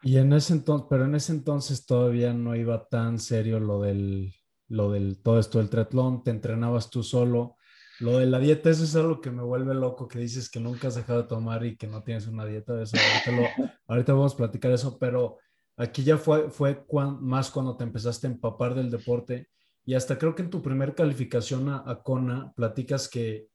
Y 0.04 0.18
en 0.18 0.32
ese 0.32 0.54
entonces, 0.54 0.88
pero 0.90 1.06
en 1.06 1.16
ese 1.16 1.34
entonces 1.34 1.86
todavía 1.86 2.32
no 2.32 2.56
iba 2.56 2.88
tan 2.88 3.20
serio 3.20 3.60
lo 3.60 3.82
del, 3.82 4.32
lo 4.70 4.92
del, 4.92 5.22
todo 5.22 5.40
esto 5.40 5.58
del 5.58 5.70
triatlón, 5.70 6.24
te 6.24 6.32
entrenabas 6.32 6.90
tú 6.90 7.04
solo. 7.04 7.58
Lo 8.00 8.20
de 8.20 8.28
la 8.28 8.40
dieta, 8.40 8.70
eso 8.70 8.86
es 8.86 8.96
algo 8.96 9.20
que 9.20 9.32
me 9.32 9.44
vuelve 9.44 9.74
loco, 9.74 10.08
que 10.08 10.20
dices 10.20 10.50
que 10.50 10.60
nunca 10.60 10.88
has 10.88 10.96
dejado 10.96 11.24
de 11.24 11.28
tomar 11.28 11.66
y 11.66 11.76
que 11.76 11.88
no 11.88 12.02
tienes 12.04 12.28
una 12.28 12.46
dieta 12.46 12.74
de 12.74 12.84
eso. 12.84 12.96
Ahorita, 12.98 13.32
lo, 13.32 13.72
ahorita 13.88 14.14
vamos 14.14 14.34
a 14.34 14.38
platicar 14.38 14.72
eso, 14.72 14.98
pero 14.98 15.38
aquí 15.76 16.04
ya 16.04 16.18
fue, 16.18 16.50
fue 16.50 16.86
más 17.20 17.52
cuando 17.52 17.76
te 17.76 17.84
empezaste 17.84 18.28
a 18.28 18.32
empapar 18.32 18.74
del 18.76 18.90
deporte 18.90 19.50
y 19.86 19.96
hasta 19.96 20.18
creo 20.18 20.36
que 20.36 20.44
en 20.44 20.50
tu 20.50 20.62
primer 20.62 20.96
calificación 20.96 21.68
a, 21.68 21.84
a 21.86 22.02
Kona 22.04 22.54
platicas 22.56 23.10
que 23.10 23.48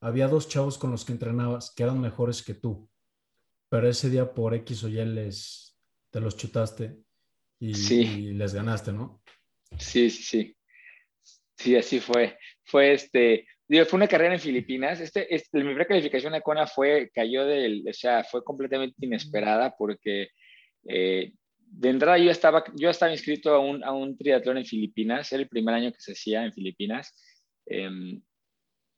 había 0.00 0.28
dos 0.28 0.48
chavos 0.48 0.78
con 0.78 0.90
los 0.90 1.04
que 1.04 1.12
entrenabas 1.12 1.72
que 1.74 1.82
eran 1.82 2.00
mejores 2.00 2.42
que 2.42 2.54
tú, 2.54 2.88
pero 3.68 3.88
ese 3.88 4.08
día 4.08 4.32
por 4.32 4.54
X 4.54 4.84
o 4.84 4.88
Y 4.88 5.04
les, 5.04 5.76
te 6.10 6.20
los 6.20 6.36
chutaste 6.36 6.98
y, 7.58 8.32
les 8.32 8.54
ganaste, 8.54 8.92
¿no? 8.92 9.22
Sí, 9.78 10.10
sí, 10.10 10.22
sí. 10.22 10.56
Sí, 11.60 11.76
así 11.76 12.00
fue. 12.00 12.38
Fue 12.64 12.94
este, 12.94 13.46
fue 13.68 13.98
una 13.98 14.08
carrera 14.08 14.32
en 14.32 14.40
Filipinas. 14.40 14.98
Este, 14.98 15.32
este, 15.34 15.58
mi 15.58 15.64
primera 15.64 15.84
calificación 15.86 16.34
a 16.34 16.40
Kona 16.40 16.66
fue, 16.66 17.10
cayó 17.14 17.44
del, 17.44 17.84
o 17.86 17.92
sea, 17.92 18.24
fue 18.24 18.42
completamente 18.42 18.96
inesperada 19.04 19.74
porque 19.76 20.28
eh, 20.88 21.34
de 21.56 21.88
entrada 21.90 22.16
yo 22.16 22.30
estaba, 22.30 22.64
yo 22.76 22.88
estaba 22.88 23.12
inscrito 23.12 23.54
a 23.54 23.58
un, 23.58 23.84
a 23.84 23.92
un 23.92 24.16
triatlón 24.16 24.56
en 24.56 24.64
Filipinas, 24.64 25.30
era 25.32 25.42
el 25.42 25.48
primer 25.48 25.74
año 25.74 25.92
que 25.92 26.00
se 26.00 26.12
hacía 26.12 26.44
en 26.46 26.52
Filipinas. 26.54 27.14
Em, 27.66 28.22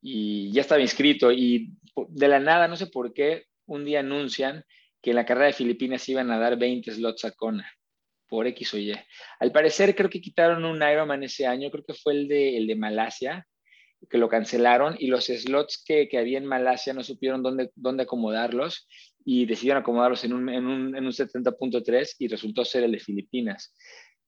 y 0.01 0.53
ya 0.53 0.61
estaba 0.61 0.81
inscrito 0.81 1.33
y 1.33 1.73
de 2.09 2.29
la 2.29 2.39
nada, 2.39 2.69
no 2.69 2.77
sé 2.77 2.87
por 2.87 3.13
qué, 3.13 3.47
un 3.67 3.85
día 3.85 4.01
anuncian 4.01 4.65
que 5.03 5.11
en 5.11 5.17
la 5.17 5.27
carrera 5.27 5.47
de 5.49 5.53
Filipinas 5.55 6.09
iban 6.09 6.31
a 6.31 6.39
dar 6.39 6.57
20 6.57 6.93
slots 6.93 7.25
a 7.25 7.33
Kona 7.33 7.69
por 8.33 8.47
X 8.47 8.73
o 8.73 8.79
Y. 8.79 8.95
Al 9.41 9.53
parecer 9.53 9.95
creo 9.95 10.09
que 10.09 10.23
quitaron 10.23 10.65
un 10.65 10.77
Ironman 10.77 11.23
ese 11.23 11.47
año, 11.47 11.71
creo 11.71 11.85
que 11.85 11.93
fue 11.93 12.15
el 12.15 12.29
de, 12.29 12.57
el 12.57 12.67
de 12.67 12.77
Malasia, 12.77 13.47
que 14.09 14.17
lo 14.17 14.27
cancelaron 14.27 14.97
y 14.99 15.09
los 15.09 15.27
slots 15.27 15.85
que, 15.87 16.09
que 16.09 16.17
había 16.17 16.39
en 16.39 16.47
Malasia 16.47 16.95
no 16.95 17.05
supieron 17.05 17.43
dónde, 17.43 17.71
dónde 17.75 18.05
acomodarlos 18.05 18.89
y 19.23 19.45
decidieron 19.45 19.83
acomodarlos 19.83 20.25
en 20.25 20.33
un, 20.33 20.49
en 20.49 20.65
un, 20.65 20.97
en 20.97 21.05
un 21.05 21.13
70.3 21.13 22.15
y 22.21 22.29
resultó 22.29 22.65
ser 22.65 22.85
el 22.85 22.93
de 22.93 23.01
Filipinas. 23.01 23.77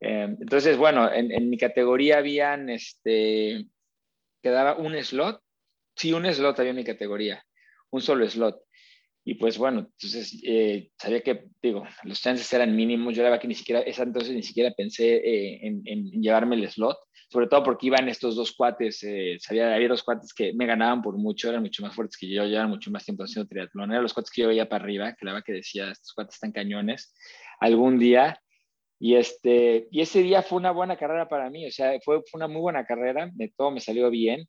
Eh, 0.01 0.37
entonces, 0.39 0.77
bueno, 0.77 1.11
en, 1.11 1.33
en, 1.33 1.49
mi 1.49 1.57
categoría 1.57 2.19
habían, 2.19 2.69
este, 2.69 3.65
quedaba 4.43 4.77
un 4.77 5.03
slot, 5.03 5.41
sí, 5.97 6.13
un 6.13 6.31
slot 6.31 6.59
había 6.59 6.73
en 6.73 6.77
mi 6.77 6.85
categoría, 6.85 7.43
un 7.89 8.03
solo 8.03 8.29
slot. 8.29 8.64
Y 9.27 9.35
pues 9.35 9.57
bueno, 9.57 9.81
entonces 9.81 10.39
eh, 10.45 10.91
sabía 10.99 11.23
que, 11.23 11.47
digo, 11.63 11.85
los 12.03 12.21
chances 12.21 12.53
eran 12.53 12.77
mínimos. 12.77 13.15
Yo 13.15 13.23
la 13.23 13.31
verdad 13.31 13.41
que 13.41 13.49
ni 13.49 13.55
siquiera, 13.55 13.81
esa 13.81 14.03
entonces 14.03 14.35
ni 14.35 14.43
siquiera 14.43 14.71
pensé 14.77 15.17
eh, 15.17 15.61
en, 15.63 16.11
llevarme 16.23 16.57
el 16.57 16.71
slot, 16.71 16.99
sobre 17.31 17.47
todo 17.47 17.63
porque 17.63 17.87
iban 17.87 18.09
estos 18.09 18.37
dos 18.37 18.53
cuates, 18.53 19.03
eh, 19.03 19.39
sabía, 19.41 19.75
había 19.75 19.89
dos 19.89 20.03
cuates 20.03 20.35
que 20.35 20.53
me 20.53 20.67
ganaban 20.67 21.01
por 21.01 21.17
mucho, 21.17 21.49
eran 21.49 21.63
mucho 21.63 21.83
más 21.83 21.95
fuertes 21.95 22.19
que 22.19 22.29
yo, 22.29 22.45
llevaban 22.45 22.69
mucho 22.69 22.91
más 22.91 23.05
tiempo 23.05 23.25
haciendo 23.25 23.49
triatlón. 23.49 23.91
Eran 23.91 24.03
los 24.03 24.13
cuates 24.13 24.31
que 24.31 24.43
yo 24.43 24.49
veía 24.49 24.69
para 24.69 24.85
arriba, 24.85 25.15
que 25.15 25.25
la 25.25 25.33
verdad 25.33 25.45
que 25.47 25.53
decía, 25.55 25.91
estos 25.91 26.13
cuates 26.13 26.35
están 26.35 26.53
cañones. 26.53 27.15
Algún 27.61 27.99
día 27.99 28.39
y, 28.99 29.17
este, 29.17 29.89
y 29.91 30.03
ese 30.03 30.23
día 30.23 30.43
fue 30.43 30.59
una 30.59 30.71
buena 30.71 30.97
carrera 30.97 31.29
para 31.29 31.51
mí, 31.51 31.67
o 31.67 31.71
sea, 31.71 31.99
fue, 32.05 32.23
fue 32.31 32.39
una 32.39 32.49
muy 32.49 32.61
buena 32.61 32.87
carrera, 32.87 33.31
de 33.33 33.53
todo 33.57 33.71
me 33.71 33.81
salió 33.81 34.11
bien. 34.11 34.47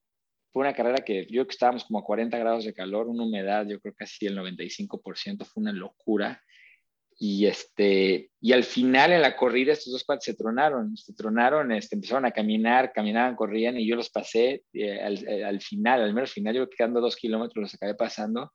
Fue 0.55 0.61
una 0.61 0.73
carrera 0.73 1.03
que 1.03 1.27
yo 1.29 1.45
que 1.45 1.51
estábamos 1.51 1.83
como 1.83 1.99
a 1.99 2.05
40 2.05 2.37
grados 2.37 2.63
de 2.63 2.73
calor, 2.73 3.09
una 3.09 3.23
humedad, 3.23 3.67
yo 3.67 3.77
creo 3.81 3.93
casi 3.93 4.25
el 4.25 4.37
95%, 4.37 5.43
fue 5.43 5.59
una 5.61 5.73
locura. 5.73 6.41
Y, 7.19 7.45
este, 7.45 8.31
y 8.39 8.53
al 8.53 8.63
final 8.63 9.11
en 9.11 9.21
la 9.21 9.35
corrida 9.35 9.73
estos 9.73 9.91
dos 9.91 10.05
cuates 10.05 10.23
se 10.23 10.33
tronaron, 10.33 10.95
se 10.95 11.13
tronaron, 11.13 11.73
este, 11.73 11.95
empezaron 11.95 12.23
a 12.23 12.31
caminar, 12.31 12.93
caminaban, 12.93 13.35
corrían 13.35 13.77
y 13.77 13.85
yo 13.85 13.97
los 13.97 14.09
pasé 14.09 14.63
eh, 14.71 15.01
al, 15.01 15.27
eh, 15.27 15.43
al, 15.43 15.59
final, 15.59 16.01
al 16.01 16.13
menos 16.13 16.31
final, 16.31 16.55
yo 16.55 16.69
quedando 16.69 17.01
dos 17.01 17.17
kilómetros 17.17 17.61
los 17.61 17.75
acabé 17.75 17.95
pasando. 17.95 18.53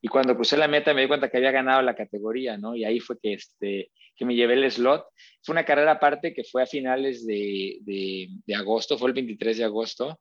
Y 0.00 0.06
cuando 0.06 0.36
crucé 0.36 0.56
la 0.56 0.68
meta 0.68 0.94
me 0.94 1.00
di 1.00 1.08
cuenta 1.08 1.28
que 1.28 1.38
había 1.38 1.50
ganado 1.50 1.82
la 1.82 1.96
categoría, 1.96 2.58
¿no? 2.58 2.76
Y 2.76 2.84
ahí 2.84 3.00
fue 3.00 3.16
que, 3.20 3.32
este, 3.32 3.90
que 4.14 4.24
me 4.24 4.36
llevé 4.36 4.54
el 4.54 4.70
slot. 4.70 5.04
Fue 5.42 5.52
una 5.52 5.64
carrera 5.64 5.90
aparte 5.90 6.32
que 6.32 6.44
fue 6.44 6.62
a 6.62 6.66
finales 6.66 7.26
de, 7.26 7.78
de, 7.80 8.28
de 8.46 8.54
agosto, 8.54 8.96
fue 8.96 9.08
el 9.08 9.14
23 9.14 9.58
de 9.58 9.64
agosto. 9.64 10.20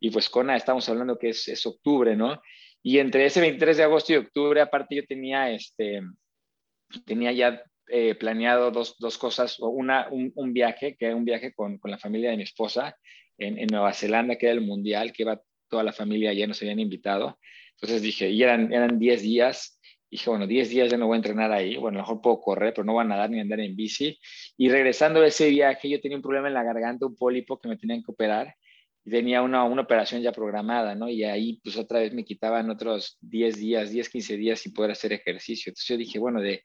Y 0.00 0.10
pues 0.10 0.30
Kona, 0.30 0.56
estamos 0.56 0.88
hablando 0.88 1.18
que 1.18 1.28
es, 1.28 1.46
es, 1.48 1.64
octubre, 1.66 2.16
¿no? 2.16 2.40
Y 2.82 2.98
entre 2.98 3.26
ese 3.26 3.40
23 3.40 3.76
de 3.76 3.82
agosto 3.82 4.12
y 4.14 4.16
octubre, 4.16 4.62
aparte 4.62 4.96
yo 4.96 5.04
tenía, 5.06 5.50
este, 5.50 6.00
tenía 7.04 7.32
ya 7.32 7.62
eh, 7.88 8.14
planeado 8.14 8.70
dos, 8.70 8.96
dos, 8.98 9.18
cosas, 9.18 9.58
una, 9.60 10.08
un, 10.10 10.32
un, 10.34 10.54
viaje, 10.54 10.96
que 10.96 11.06
era 11.06 11.16
un 11.16 11.26
viaje 11.26 11.52
con, 11.52 11.78
con 11.78 11.90
la 11.90 11.98
familia 11.98 12.30
de 12.30 12.38
mi 12.38 12.44
esposa 12.44 12.96
en, 13.36 13.58
en, 13.58 13.66
Nueva 13.70 13.92
Zelanda, 13.92 14.36
que 14.36 14.46
era 14.46 14.54
el 14.54 14.62
mundial, 14.62 15.12
que 15.12 15.24
iba 15.24 15.40
toda 15.68 15.82
la 15.82 15.92
familia, 15.92 16.32
ya 16.32 16.46
nos 16.46 16.62
habían 16.62 16.80
invitado. 16.80 17.38
Entonces 17.74 18.00
dije, 18.00 18.30
y 18.30 18.42
eran, 18.42 18.72
eran 18.72 18.98
10 18.98 19.22
días, 19.22 19.78
dije, 20.10 20.30
bueno, 20.30 20.46
10 20.46 20.70
días 20.70 20.90
ya 20.90 20.96
no 20.96 21.06
voy 21.06 21.16
a 21.16 21.16
entrenar 21.16 21.52
ahí, 21.52 21.76
bueno, 21.76 21.98
a 21.98 22.02
lo 22.02 22.06
mejor 22.06 22.22
puedo 22.22 22.40
correr, 22.40 22.72
pero 22.72 22.84
no 22.84 22.94
voy 22.94 23.02
a 23.02 23.08
nadar 23.08 23.28
ni 23.28 23.38
andar 23.38 23.60
en 23.60 23.76
bici. 23.76 24.18
Y 24.56 24.70
regresando 24.70 25.20
de 25.20 25.28
ese 25.28 25.50
viaje, 25.50 25.90
yo 25.90 26.00
tenía 26.00 26.16
un 26.16 26.22
problema 26.22 26.48
en 26.48 26.54
la 26.54 26.62
garganta, 26.62 27.06
un 27.06 27.16
pólipo 27.16 27.58
que 27.58 27.68
me 27.68 27.76
tenían 27.76 28.02
que 28.02 28.12
operar, 28.12 28.54
tenía 29.10 29.42
una, 29.42 29.64
una 29.64 29.82
operación 29.82 30.22
ya 30.22 30.32
programada, 30.32 30.94
¿no? 30.94 31.08
Y 31.08 31.24
ahí, 31.24 31.60
pues 31.62 31.76
otra 31.76 32.00
vez 32.00 32.14
me 32.14 32.24
quitaban 32.24 32.70
otros 32.70 33.18
10 33.20 33.56
días, 33.58 33.90
10, 33.90 34.08
15 34.08 34.36
días 34.36 34.60
sin 34.60 34.72
poder 34.72 34.92
hacer 34.92 35.12
ejercicio. 35.12 35.70
Entonces 35.70 35.88
yo 35.88 35.96
dije, 35.96 36.18
bueno, 36.18 36.40
de, 36.40 36.64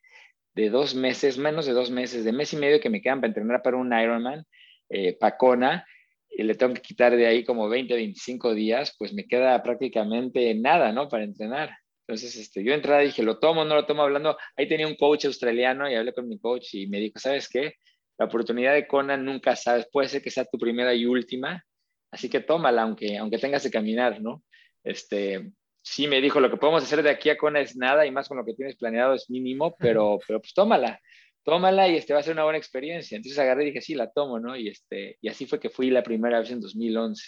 de 0.53 0.69
dos 0.69 0.95
meses, 0.95 1.37
menos 1.37 1.65
de 1.65 1.73
dos 1.73 1.91
meses, 1.91 2.23
de 2.23 2.31
mes 2.31 2.53
y 2.53 2.57
medio 2.57 2.79
que 2.79 2.89
me 2.89 3.01
quedan 3.01 3.19
para 3.19 3.29
entrenar 3.29 3.61
para 3.61 3.77
un 3.77 3.91
Ironman, 3.93 4.45
eh, 4.89 5.17
Pacona, 5.19 5.85
y 6.29 6.43
le 6.43 6.55
tengo 6.55 6.73
que 6.73 6.81
quitar 6.81 7.15
de 7.15 7.27
ahí 7.27 7.43
como 7.43 7.69
20, 7.69 7.93
25 7.93 8.53
días, 8.53 8.95
pues 8.97 9.13
me 9.13 9.25
queda 9.25 9.61
prácticamente 9.63 10.53
nada, 10.55 10.91
¿no? 10.91 11.07
Para 11.07 11.23
entrenar. 11.23 11.71
Entonces, 12.07 12.35
este, 12.35 12.63
yo 12.63 12.73
entrada 12.73 13.01
dije, 13.01 13.23
¿lo 13.23 13.39
tomo 13.39 13.65
no 13.65 13.75
lo 13.75 13.85
tomo? 13.85 14.03
Hablando, 14.03 14.37
ahí 14.55 14.67
tenía 14.67 14.87
un 14.87 14.95
coach 14.95 15.25
australiano 15.25 15.89
y 15.89 15.95
hablé 15.95 16.13
con 16.13 16.27
mi 16.27 16.37
coach 16.39 16.73
y 16.73 16.87
me 16.87 16.99
dijo, 16.99 17.19
¿sabes 17.19 17.49
qué? 17.49 17.73
La 18.17 18.25
oportunidad 18.25 18.73
de 18.73 18.87
Conan 18.87 19.25
nunca 19.25 19.55
sabes, 19.55 19.87
puede 19.91 20.07
ser 20.07 20.21
que 20.21 20.29
sea 20.29 20.45
tu 20.45 20.57
primera 20.57 20.93
y 20.93 21.05
última, 21.05 21.63
así 22.11 22.29
que 22.29 22.39
tómala, 22.39 22.83
aunque, 22.83 23.17
aunque 23.17 23.37
tengas 23.37 23.63
que 23.63 23.71
caminar, 23.71 24.21
¿no? 24.21 24.43
Este, 24.83 25.51
sí 25.81 26.07
me 26.07 26.21
dijo, 26.21 26.39
lo 26.39 26.49
que 26.49 26.57
podemos 26.57 26.83
hacer 26.83 27.03
de 27.03 27.09
aquí 27.09 27.29
a 27.29 27.37
Conan 27.37 27.63
es 27.63 27.75
nada 27.75 28.05
y 28.05 28.11
más 28.11 28.27
con 28.27 28.37
lo 28.37 28.45
que 28.45 28.53
tienes 28.53 28.75
planeado 28.75 29.13
es 29.13 29.29
mínimo, 29.29 29.75
pero, 29.77 30.19
pero 30.27 30.39
pues 30.39 30.53
tómala 30.53 30.99
tómala 31.45 31.87
y 31.87 31.95
este 31.95 32.13
va 32.13 32.19
a 32.19 32.23
ser 32.23 32.33
una 32.33 32.43
buena 32.43 32.57
experiencia. 32.57 33.15
Entonces 33.15 33.39
agarré 33.39 33.63
y 33.63 33.67
dije, 33.67 33.81
sí, 33.81 33.93
la 33.93 34.11
tomo, 34.11 34.39
¿no? 34.39 34.57
Y, 34.57 34.67
este, 34.67 35.17
y 35.21 35.29
así 35.29 35.45
fue 35.45 35.59
que 35.59 35.69
fui 35.69 35.89
la 35.91 36.03
primera 36.03 36.39
vez 36.39 36.51
en 36.51 36.59
2011. 36.59 37.23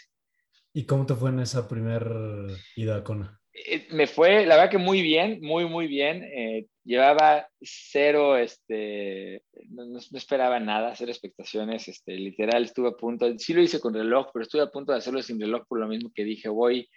¿Y 0.74 0.86
cómo 0.86 1.06
te 1.06 1.16
fue 1.16 1.30
en 1.30 1.40
esa 1.40 1.68
primera 1.68 2.48
ida 2.76 2.98
a 2.98 3.04
Kona? 3.04 3.40
Eh, 3.65 3.88
me 3.91 4.08
fue, 4.08 4.46
la 4.46 4.56
verdad 4.56 4.72
que 4.72 4.78
muy 4.78 5.02
bien, 5.02 5.39
muy, 5.41 5.65
muy 5.65 5.88
bien. 5.88 6.24
Eh, 6.24 6.67
llevaba 6.84 7.48
cero, 7.62 8.38
este, 8.38 9.43
no, 9.70 9.86
no, 9.86 10.00
esperaba 10.13 10.60
nada, 10.60 10.96
cero 10.96 11.12
expectaciones, 11.12 11.88
este, 11.88 12.13
literal 12.13 12.63
estuve 12.63 12.89
a 12.89 12.91
punto, 12.91 13.28
sí 13.38 13.54
lo 13.54 13.62
hice 13.62 13.80
con 13.80 13.93
reloj, 13.93 14.28
pero 14.32 14.43
estuve 14.43 14.62
a 14.62 14.72
punto 14.72 14.91
de 14.91 15.00
hacerlo 15.00 15.22
sin 15.22 15.39
reloj 15.39 15.65
por 15.67 15.80
lo 15.80 15.88
mismo 15.88 16.12
que 16.13 16.24
dije, 16.24 16.50
voy, 16.50 16.88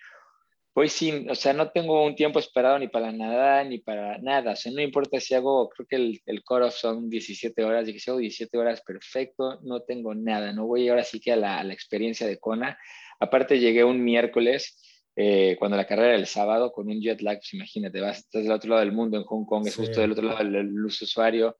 voy 0.74 0.88
sin, 0.88 1.28
o 1.30 1.34
sea, 1.34 1.54
no 1.54 1.70
tengo 1.70 2.04
un 2.04 2.14
tiempo 2.14 2.38
esperado 2.38 2.78
ni 2.78 2.88
para 2.88 3.10
nada, 3.10 3.64
ni 3.64 3.78
para 3.78 4.18
nada, 4.18 4.52
o 4.52 4.56
sea, 4.56 4.70
no 4.70 4.82
importa 4.82 5.18
si 5.18 5.34
hago, 5.34 5.68
creo 5.70 5.86
que 5.88 5.96
el, 5.96 6.20
el 6.26 6.44
cut-off 6.44 6.74
son 6.74 7.08
17 7.10 7.64
horas, 7.64 7.86
dije, 7.86 7.98
si 7.98 8.10
hago 8.10 8.20
17 8.20 8.58
horas, 8.58 8.82
perfecto, 8.82 9.60
no 9.62 9.80
tengo 9.80 10.14
nada, 10.14 10.52
no 10.52 10.66
voy 10.66 10.88
ahora 10.88 11.04
sí 11.04 11.20
que 11.20 11.32
a 11.32 11.36
la, 11.36 11.58
a 11.58 11.64
la 11.64 11.72
experiencia 11.72 12.26
de 12.26 12.38
Kona. 12.38 12.78
Aparte 13.18 13.58
llegué 13.58 13.84
un 13.84 14.02
miércoles, 14.02 14.78
eh, 15.16 15.56
cuando 15.58 15.76
la 15.76 15.86
carrera 15.86 16.10
era 16.10 16.18
el 16.18 16.26
sábado, 16.26 16.72
con 16.72 16.88
un 16.88 17.00
jet 17.00 17.20
lag, 17.20 17.38
pues 17.38 17.52
imagínate, 17.54 18.00
vas, 18.00 18.18
estás 18.18 18.42
del 18.42 18.52
otro 18.52 18.70
lado 18.70 18.80
del 18.80 18.92
mundo, 18.92 19.16
en 19.16 19.24
Hong 19.24 19.44
Kong, 19.44 19.66
es 19.66 19.74
sí. 19.74 19.80
justo 19.80 20.00
del 20.00 20.12
otro 20.12 20.24
lado 20.26 20.38
del, 20.38 20.52
del 20.52 20.84
usuario, 20.84 21.56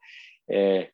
eh, 0.47 0.91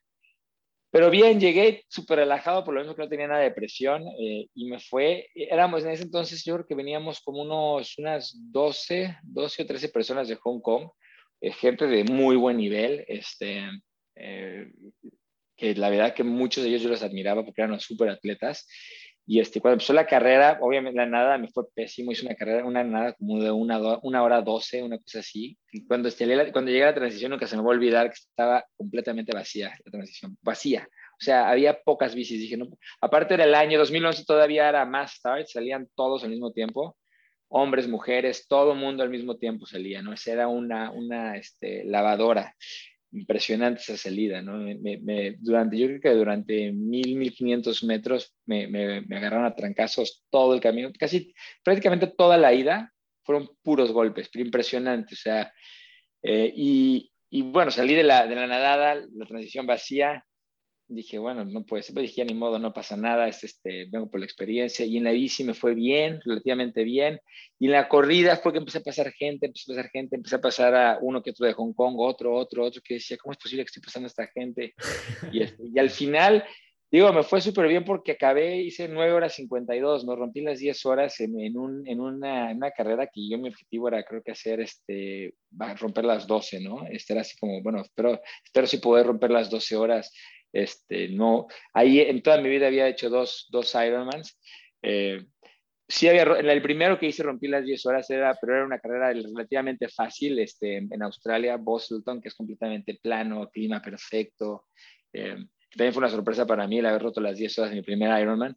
pero 0.89 1.09
bien, 1.09 1.39
llegué 1.39 1.83
súper 1.89 2.19
relajado, 2.19 2.63
por 2.63 2.73
lo 2.73 2.79
mismo 2.79 2.95
que 2.95 3.01
no 3.01 3.09
tenía 3.09 3.27
nada 3.27 3.41
de 3.41 3.51
presión 3.51 4.03
eh, 4.19 4.47
y 4.55 4.65
me 4.69 4.79
fue, 4.79 5.29
éramos 5.35 5.83
en 5.83 5.91
ese 5.91 6.03
entonces, 6.03 6.43
yo 6.45 6.55
creo 6.55 6.65
que 6.65 6.75
veníamos 6.75 7.19
como 7.19 7.41
unos, 7.41 7.97
unas 7.97 8.35
12, 8.51 9.17
12 9.21 9.61
o 9.61 9.65
13 9.65 9.89
personas 9.89 10.27
de 10.29 10.35
Hong 10.37 10.61
Kong, 10.61 10.89
eh, 11.41 11.51
gente 11.51 11.87
de 11.87 12.03
muy 12.05 12.35
buen 12.37 12.57
nivel, 12.57 13.03
este, 13.07 13.69
eh, 14.15 14.71
que 15.57 15.75
la 15.75 15.89
verdad 15.89 16.13
que 16.13 16.23
muchos 16.23 16.63
de 16.63 16.69
ellos 16.69 16.83
yo 16.83 16.89
los 16.89 17.03
admiraba 17.03 17.43
porque 17.43 17.61
eran 17.61 17.79
súper 17.79 18.09
atletas 18.09 18.65
y 19.29 19.41
este, 19.41 19.59
cuando 19.59 19.73
empezó 19.73 19.91
la 19.91 20.07
carrera, 20.07 20.57
obviamente 20.61 20.95
la 20.95 21.05
nada 21.05 21.37
me 21.37 21.49
fue 21.49 21.65
pésimo, 21.75 22.13
hice 22.13 22.25
una 22.25 22.35
carrera, 22.35 22.63
una 22.63 22.81
nada 22.85 23.11
como 23.11 23.43
de 23.43 23.51
una, 23.51 23.77
una 24.01 24.23
hora 24.23 24.41
doce, 24.41 24.81
una 24.81 24.97
cosa 24.99 25.19
así. 25.19 25.57
Cuando, 25.85 26.07
este, 26.07 26.25
cuando 26.53 26.71
llegué 26.71 26.85
a 26.85 26.87
la 26.87 26.95
transición 26.95 27.31
nunca 27.31 27.45
se 27.45 27.57
me 27.57 27.61
va 27.61 27.67
a 27.67 27.71
olvidar 27.71 28.07
que 28.07 28.15
estaba 28.15 28.63
completamente 28.77 29.33
vacía 29.33 29.77
la 29.83 29.91
transición, 29.91 30.37
vacía. 30.41 30.87
O 31.19 31.23
sea, 31.23 31.49
había 31.49 31.77
pocas 31.81 32.15
bicis. 32.15 32.39
Dije, 32.39 32.55
no, 32.55 32.69
aparte 33.01 33.33
era 33.33 33.43
el 33.43 33.53
año 33.53 33.77
2011, 33.79 34.23
todavía 34.23 34.69
era 34.69 34.85
más 34.85 35.15
start, 35.15 35.47
salían 35.47 35.89
todos 35.93 36.23
al 36.23 36.29
mismo 36.29 36.53
tiempo, 36.53 36.95
hombres, 37.49 37.89
mujeres, 37.89 38.47
todo 38.47 38.75
mundo 38.75 39.03
al 39.03 39.09
mismo 39.09 39.35
tiempo 39.35 39.65
salía, 39.65 40.01
¿no? 40.01 40.13
Esa 40.13 40.31
era 40.31 40.47
una, 40.47 40.89
una 40.91 41.35
este, 41.35 41.83
lavadora 41.83 42.55
impresionante 43.11 43.81
esa 43.81 43.97
salida, 43.97 44.41
¿no? 44.41 44.57
Me, 44.57 45.37
durante, 45.39 45.77
yo 45.77 45.87
creo 45.87 46.01
que 46.01 46.09
durante 46.09 46.71
mil, 46.71 47.15
mil 47.15 47.33
quinientos 47.33 47.83
metros 47.83 48.35
me, 48.45 48.67
me, 48.67 48.97
agarraron 49.15 49.45
a 49.45 49.55
trancazos 49.55 50.25
todo 50.29 50.53
el 50.53 50.61
camino, 50.61 50.91
casi 50.97 51.33
prácticamente 51.63 52.07
toda 52.07 52.37
la 52.37 52.53
ida 52.53 52.93
fueron 53.23 53.49
puros 53.61 53.91
golpes, 53.91 54.29
pero 54.31 54.45
impresionante, 54.45 55.13
o 55.13 55.17
sea, 55.17 55.51
eh, 56.23 56.51
y, 56.55 57.11
y, 57.29 57.41
bueno, 57.43 57.71
salí 57.71 57.93
de 57.93 58.03
la, 58.03 58.27
de 58.27 58.35
la 58.35 58.47
nadada, 58.47 58.95
la 58.95 59.25
transición 59.25 59.65
vacía, 59.65 60.25
dije, 60.87 61.19
bueno, 61.19 61.43
no 61.43 61.65
puede 61.65 61.83
ser, 61.83 61.93
pero 61.93 62.03
dije, 62.03 62.23
ni 62.23 62.33
modo, 62.33 62.59
no 62.59 62.73
pasa 62.73 62.95
nada, 62.95 63.27
es 63.27 63.43
este, 63.43 63.87
vengo 63.89 64.09
por 64.09 64.19
la 64.19 64.25
experiencia, 64.25 64.85
y 64.85 64.97
en 64.97 65.03
la 65.03 65.11
bici 65.11 65.43
me 65.43 65.53
fue 65.53 65.75
bien, 65.75 66.19
relativamente 66.23 66.83
bien, 66.83 67.19
y 67.59 67.65
en 67.65 67.73
la 67.73 67.89
corrida 67.89 68.37
fue 68.37 68.53
que 68.53 68.59
empecé 68.59 68.79
a 68.79 68.83
pasar 68.83 69.11
gente, 69.11 69.47
empecé 69.47 69.71
a 69.71 69.75
pasar 69.75 69.91
gente, 69.91 70.15
empecé 70.15 70.35
a 70.35 70.41
pasar 70.41 70.75
a 70.75 70.99
uno 71.01 71.21
que 71.21 71.31
otro 71.31 71.45
de 71.45 71.53
Hong 71.53 71.73
Kong, 71.73 71.95
otro, 71.97 72.33
otro, 72.35 72.63
otro, 72.63 72.81
que 72.83 72.95
decía, 72.95 73.17
¿cómo 73.17 73.33
es 73.33 73.37
posible 73.37 73.63
que 73.63 73.67
esté 73.67 73.81
pasando 73.81 74.05
a 74.05 74.07
esta 74.07 74.27
gente? 74.27 74.73
Y, 75.31 75.41
este, 75.41 75.63
y 75.73 75.77
al 75.77 75.89
final, 75.89 76.45
digo, 76.89 77.11
me 77.11 77.23
fue 77.23 77.41
súper 77.41 77.67
bien 77.67 77.83
porque 77.83 78.13
acabé, 78.13 78.61
hice 78.61 78.87
9 78.87 79.11
horas 79.11 79.35
52, 79.35 80.05
no 80.05 80.15
rompí 80.15 80.41
las 80.41 80.59
10 80.59 80.85
horas 80.85 81.19
en, 81.19 81.39
en, 81.39 81.57
un, 81.57 81.85
en, 81.85 81.99
una, 81.99 82.51
en, 82.51 82.57
una, 82.57 82.71
carrera 82.71 83.07
que 83.07 83.27
yo 83.29 83.37
mi 83.37 83.49
objetivo 83.49 83.89
era 83.89 84.03
creo 84.03 84.21
que 84.23 84.31
hacer, 84.31 84.61
este, 84.61 85.33
romper 85.79 86.05
las 86.05 86.27
12, 86.27 86.61
¿no? 86.61 86.87
Este 86.89 87.13
era 87.13 87.21
así 87.21 87.37
como, 87.37 87.61
bueno, 87.61 87.81
espero, 87.81 88.21
espero 88.43 88.67
sí 88.67 88.77
poder 88.77 89.05
romper 89.05 89.31
las 89.31 89.49
12 89.49 89.75
horas, 89.75 90.13
este, 90.53 91.09
no, 91.09 91.47
ahí 91.73 91.99
en 91.99 92.21
toda 92.21 92.41
mi 92.41 92.49
vida 92.49 92.67
había 92.67 92.87
hecho 92.87 93.09
dos, 93.09 93.47
dos 93.49 93.73
Ironmans. 93.75 94.39
Eh, 94.81 95.25
sí 95.87 96.07
había, 96.07 96.23
el 96.23 96.61
primero 96.61 96.99
que 96.99 97.07
hice 97.07 97.23
rompí 97.23 97.47
las 97.47 97.65
10 97.65 97.85
horas, 97.85 98.09
era, 98.09 98.35
pero 98.39 98.55
era 98.55 98.65
una 98.65 98.79
carrera 98.79 99.13
relativamente 99.13 99.87
fácil 99.87 100.37
este, 100.39 100.77
en 100.77 101.01
Australia, 101.03 101.57
Boston, 101.57 102.21
que 102.21 102.27
es 102.29 102.35
completamente 102.35 102.99
plano, 103.01 103.49
clima 103.49 103.81
perfecto. 103.81 104.65
Eh, 105.13 105.37
también 105.75 105.93
fue 105.93 106.01
una 106.01 106.09
sorpresa 106.09 106.45
para 106.45 106.67
mí 106.67 106.79
el 106.79 106.85
haber 106.85 107.01
roto 107.01 107.21
las 107.21 107.37
10 107.37 107.59
horas 107.59 107.71
en 107.71 107.77
mi 107.77 107.83
primer 107.83 108.19
Ironman. 108.21 108.55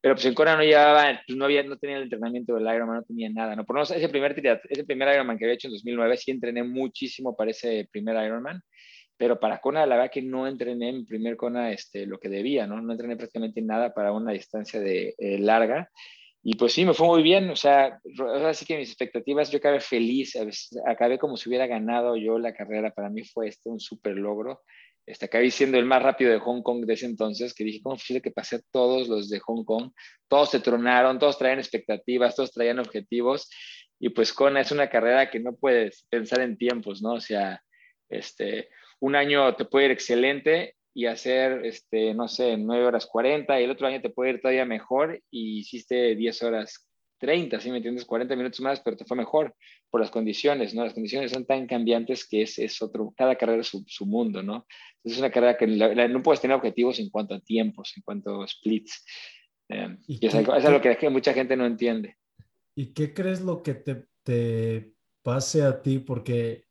Pero 0.00 0.16
pues 0.16 0.24
en 0.24 0.34
Kona 0.34 0.56
no 0.56 0.64
llevaba, 0.64 1.22
pues 1.24 1.38
no, 1.38 1.44
había, 1.44 1.62
no 1.62 1.78
tenía 1.78 1.96
el 1.96 2.04
entrenamiento 2.04 2.56
del 2.56 2.64
Ironman, 2.64 2.96
no 2.96 3.04
tenía 3.04 3.30
nada. 3.30 3.54
¿no? 3.54 3.64
Por 3.64 3.76
menos 3.76 3.90
ese 3.92 4.08
primer, 4.08 4.34
ese 4.68 4.84
primer 4.84 5.14
Ironman 5.14 5.38
que 5.38 5.44
había 5.44 5.54
hecho 5.54 5.68
en 5.68 5.74
2009, 5.74 6.16
sí 6.16 6.30
entrené 6.32 6.64
muchísimo 6.64 7.36
para 7.36 7.52
ese 7.52 7.88
primer 7.92 8.16
Ironman. 8.26 8.60
Pero 9.16 9.38
para 9.38 9.60
Kona, 9.60 9.86
la 9.86 9.96
verdad 9.96 10.10
que 10.10 10.22
no 10.22 10.46
entrené 10.46 10.88
en 10.88 11.06
primer 11.06 11.36
Kona 11.36 11.70
este, 11.70 12.06
lo 12.06 12.18
que 12.18 12.28
debía, 12.28 12.66
¿no? 12.66 12.80
No 12.80 12.92
entrené 12.92 13.16
prácticamente 13.16 13.62
nada 13.62 13.94
para 13.94 14.12
una 14.12 14.32
distancia 14.32 14.80
de 14.80 15.14
eh, 15.18 15.38
larga. 15.38 15.90
Y 16.42 16.56
pues 16.56 16.72
sí, 16.72 16.84
me 16.84 16.94
fue 16.94 17.06
muy 17.06 17.22
bien, 17.22 17.50
o 17.50 17.56
sea, 17.56 18.00
ahora 18.18 18.52
sí 18.52 18.66
que 18.66 18.76
mis 18.76 18.88
expectativas, 18.88 19.50
yo 19.50 19.58
acabé 19.58 19.78
feliz, 19.78 20.36
acabé 20.86 21.16
como 21.16 21.36
si 21.36 21.48
hubiera 21.48 21.68
ganado 21.68 22.16
yo 22.16 22.36
la 22.38 22.52
carrera, 22.52 22.90
para 22.90 23.10
mí 23.10 23.22
fue 23.22 23.46
este 23.46 23.68
un 23.68 23.78
súper 23.78 24.16
logro. 24.16 24.62
Este, 25.06 25.26
acabé 25.26 25.50
siendo 25.50 25.78
el 25.78 25.84
más 25.84 26.02
rápido 26.02 26.32
de 26.32 26.38
Hong 26.38 26.62
Kong 26.62 26.84
de 26.84 26.94
ese 26.94 27.06
entonces, 27.06 27.54
que 27.54 27.64
dije, 27.64 27.80
¿cómo 27.82 27.96
fue 27.96 28.20
que 28.20 28.30
pasé 28.30 28.60
todos 28.72 29.08
los 29.08 29.28
de 29.28 29.38
Hong 29.40 29.64
Kong? 29.64 29.92
Todos 30.28 30.50
se 30.50 30.60
tronaron, 30.60 31.18
todos 31.18 31.38
traían 31.38 31.58
expectativas, 31.58 32.34
todos 32.34 32.52
traían 32.52 32.80
objetivos, 32.80 33.48
y 34.00 34.08
pues 34.08 34.32
Kona 34.32 34.60
es 34.60 34.72
una 34.72 34.90
carrera 34.90 35.30
que 35.30 35.38
no 35.38 35.54
puedes 35.54 36.06
pensar 36.10 36.40
en 36.40 36.56
tiempos, 36.56 37.02
¿no? 37.02 37.14
O 37.14 37.20
sea, 37.20 37.62
este, 38.08 38.68
un 39.02 39.16
año 39.16 39.54
te 39.56 39.64
puede 39.64 39.86
ir 39.86 39.90
excelente 39.90 40.76
y 40.94 41.06
hacer, 41.06 41.66
este, 41.66 42.14
no 42.14 42.28
sé, 42.28 42.56
9 42.56 42.84
horas 42.86 43.06
40 43.06 43.60
y 43.60 43.64
el 43.64 43.70
otro 43.70 43.88
año 43.88 44.00
te 44.00 44.10
puede 44.10 44.30
ir 44.30 44.40
todavía 44.40 44.64
mejor 44.64 45.20
y 45.28 45.58
hiciste 45.58 46.14
10 46.14 46.42
horas 46.44 46.88
30, 47.18 47.60
¿sí 47.60 47.70
me 47.72 47.78
entiendes? 47.78 48.04
40 48.04 48.36
minutos 48.36 48.60
más, 48.60 48.80
pero 48.80 48.96
te 48.96 49.04
fue 49.04 49.16
mejor 49.16 49.56
por 49.90 50.00
las 50.00 50.10
condiciones, 50.10 50.72
¿no? 50.72 50.84
Las 50.84 50.94
condiciones 50.94 51.32
son 51.32 51.44
tan 51.46 51.66
cambiantes 51.66 52.28
que 52.28 52.42
es, 52.42 52.60
es 52.60 52.80
otro, 52.80 53.12
cada 53.16 53.34
carrera 53.34 53.62
es 53.62 53.66
su, 53.66 53.84
su 53.88 54.06
mundo, 54.06 54.40
¿no? 54.40 54.66
Entonces 54.98 55.14
es 55.14 55.18
una 55.18 55.32
carrera 55.32 55.56
que 55.56 55.66
no 55.66 56.22
puedes 56.22 56.40
tener 56.40 56.56
objetivos 56.56 57.00
en 57.00 57.10
cuanto 57.10 57.34
a 57.34 57.40
tiempos, 57.40 57.92
en 57.96 58.02
cuanto 58.04 58.42
a 58.42 58.46
splits. 58.46 59.04
Eh, 59.68 59.96
y, 60.06 60.24
es, 60.24 60.34
algo, 60.36 60.54
es 60.54 60.64
algo 60.64 60.80
que, 60.80 61.10
mucha 61.10 61.34
gente 61.34 61.56
no 61.56 61.66
entiende. 61.66 62.18
¿Y 62.76 62.92
qué 62.92 63.12
crees 63.12 63.40
lo 63.40 63.64
que 63.64 63.74
te, 63.74 64.06
te 64.22 64.94
pase 65.22 65.62
a 65.62 65.82
ti? 65.82 65.98
Porque 65.98 66.66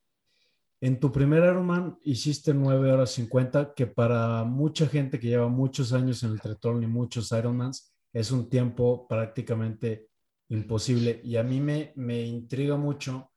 en 0.82 1.00
tu 1.00 1.12
primer 1.12 1.44
Ironman 1.44 2.00
hiciste 2.04 2.56
9 2.56 2.92
horas 2.92 3.12
50, 3.12 3.76
que 3.76 3.86
para 3.86 4.44
mucha 4.44 4.88
gente 4.88 5.20
que 5.20 5.28
lleva 5.28 5.48
muchos 5.48 5.94
años 5.94 6.24
en 6.24 6.32
el 6.32 6.42
triatlón 6.42 6.82
y 6.82 6.88
muchos 6.88 7.32
Ironmans 7.32 7.94
es 8.12 8.32
un 8.32 8.50
tiempo 8.50 9.08
prácticamente 9.08 10.10
imposible. 10.50 11.22
Y 11.24 11.38
a 11.38 11.44
mí 11.44 11.60
me, 11.60 11.94
me 11.96 12.24
intriga 12.24 12.78
mucho. 12.78 13.32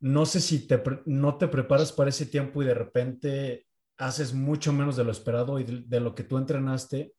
No 0.00 0.26
sé 0.26 0.40
si 0.40 0.66
te, 0.66 0.82
no 1.06 1.38
te 1.38 1.46
preparas 1.46 1.92
para 1.92 2.10
ese 2.10 2.26
tiempo 2.26 2.60
y 2.60 2.66
de 2.66 2.74
repente 2.74 3.66
haces 3.96 4.34
mucho 4.34 4.72
menos 4.72 4.96
de 4.96 5.04
lo 5.04 5.12
esperado 5.12 5.60
y 5.60 5.64
de, 5.64 5.82
de 5.86 6.00
lo 6.00 6.16
que 6.16 6.24
tú 6.24 6.38
entrenaste, 6.38 7.14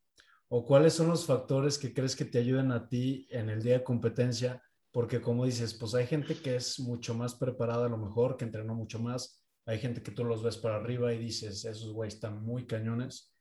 o 0.48 0.66
cuáles 0.66 0.92
son 0.92 1.08
los 1.08 1.24
factores 1.24 1.78
que 1.78 1.94
crees 1.94 2.14
que 2.14 2.26
te 2.26 2.38
ayuden 2.38 2.72
a 2.72 2.88
ti 2.90 3.26
en 3.30 3.48
el 3.48 3.62
día 3.62 3.78
de 3.78 3.84
competencia 3.84 4.62
porque 4.92 5.20
como 5.20 5.46
dices, 5.46 5.74
pues 5.74 5.94
hay 5.94 6.06
gente 6.06 6.36
que 6.36 6.56
es 6.56 6.78
mucho 6.78 7.14
más 7.14 7.34
preparada 7.34 7.86
a 7.86 7.88
lo 7.88 7.96
mejor, 7.96 8.36
que 8.36 8.44
entrenó 8.44 8.74
mucho 8.74 8.98
más, 9.00 9.42
hay 9.64 9.78
gente 9.78 10.02
que 10.02 10.10
tú 10.10 10.24
los 10.24 10.42
ves 10.42 10.58
para 10.58 10.76
arriba 10.76 11.12
y 11.12 11.18
dices, 11.18 11.64
esos 11.64 11.92
güeyes 11.92 12.14
están 12.14 12.44
muy 12.44 12.66
cañones, 12.66 13.34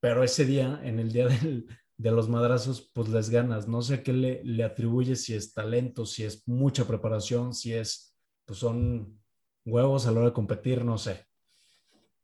pero 0.00 0.22
ese 0.22 0.44
día, 0.44 0.80
en 0.84 0.98
el 0.98 1.12
día 1.12 1.28
de 1.96 2.10
los 2.10 2.28
madrazos, 2.28 2.90
pues 2.94 3.08
les 3.08 3.30
ganas, 3.30 3.66
no 3.68 3.80
sé 3.80 4.02
qué 4.02 4.12
le, 4.12 4.44
le 4.44 4.64
atribuyes, 4.64 5.24
si 5.24 5.34
es 5.34 5.52
talento, 5.54 6.04
si 6.04 6.24
es 6.24 6.46
mucha 6.46 6.86
preparación, 6.86 7.54
si 7.54 7.72
es, 7.72 8.14
pues 8.44 8.58
son 8.58 9.18
huevos 9.64 10.06
a 10.06 10.12
la 10.12 10.20
hora 10.20 10.28
de 10.28 10.34
competir, 10.34 10.84
no 10.84 10.98
sé. 10.98 11.26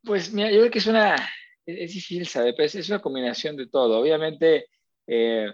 Pues 0.02 0.32
mira, 0.32 0.50
yo 0.50 0.60
creo 0.60 0.70
que 0.70 0.78
es 0.78 0.86
una, 0.86 1.16
es 1.64 1.92
difícil 1.92 2.26
saber, 2.26 2.54
pero 2.56 2.66
es 2.66 2.88
una 2.88 3.00
combinación 3.00 3.56
de 3.56 3.66
todo. 3.66 3.98
Obviamente, 3.98 4.68
eh, 5.06 5.52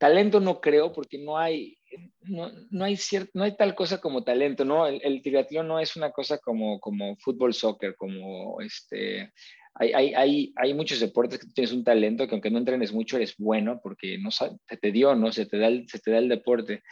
talento 0.00 0.40
no 0.40 0.62
creo 0.62 0.92
porque 0.92 1.18
no 1.18 1.36
hay, 1.36 1.76
no, 2.22 2.50
no, 2.70 2.84
hay 2.86 2.98
no 3.34 3.44
hay 3.44 3.54
tal 3.54 3.74
cosa 3.74 4.00
como 4.00 4.24
talento, 4.24 4.64
¿no? 4.64 4.86
El, 4.86 4.98
el 5.04 5.22
no 5.62 5.78
es 5.78 5.94
una 5.94 6.10
cosa 6.10 6.38
como, 6.38 6.80
como 6.80 7.16
fútbol, 7.16 7.52
soccer, 7.52 7.94
como 7.96 8.60
este... 8.62 9.32
Hay, 9.74 9.92
hay, 9.92 10.14
hay, 10.14 10.52
hay, 10.56 10.74
muchos 10.74 10.98
deportes 11.00 11.38
que 11.38 11.46
tienes 11.54 11.72
un 11.72 11.84
talento 11.84 12.26
que 12.26 12.34
aunque 12.34 12.50
no 12.50 12.58
entrenes 12.58 12.92
mucho 12.92 13.16
eres 13.16 13.36
bueno 13.38 13.78
porque 13.82 14.18
no 14.18 14.30
se 14.30 14.50
te 14.80 14.90
dio, 14.90 15.14
¿no? 15.14 15.30
Se 15.32 15.46
te 15.46 15.58
da 15.58 15.68
el, 15.68 15.88
se 15.88 16.00
te 16.00 16.10
da 16.10 16.18
el 16.18 16.28
deporte. 16.28 16.82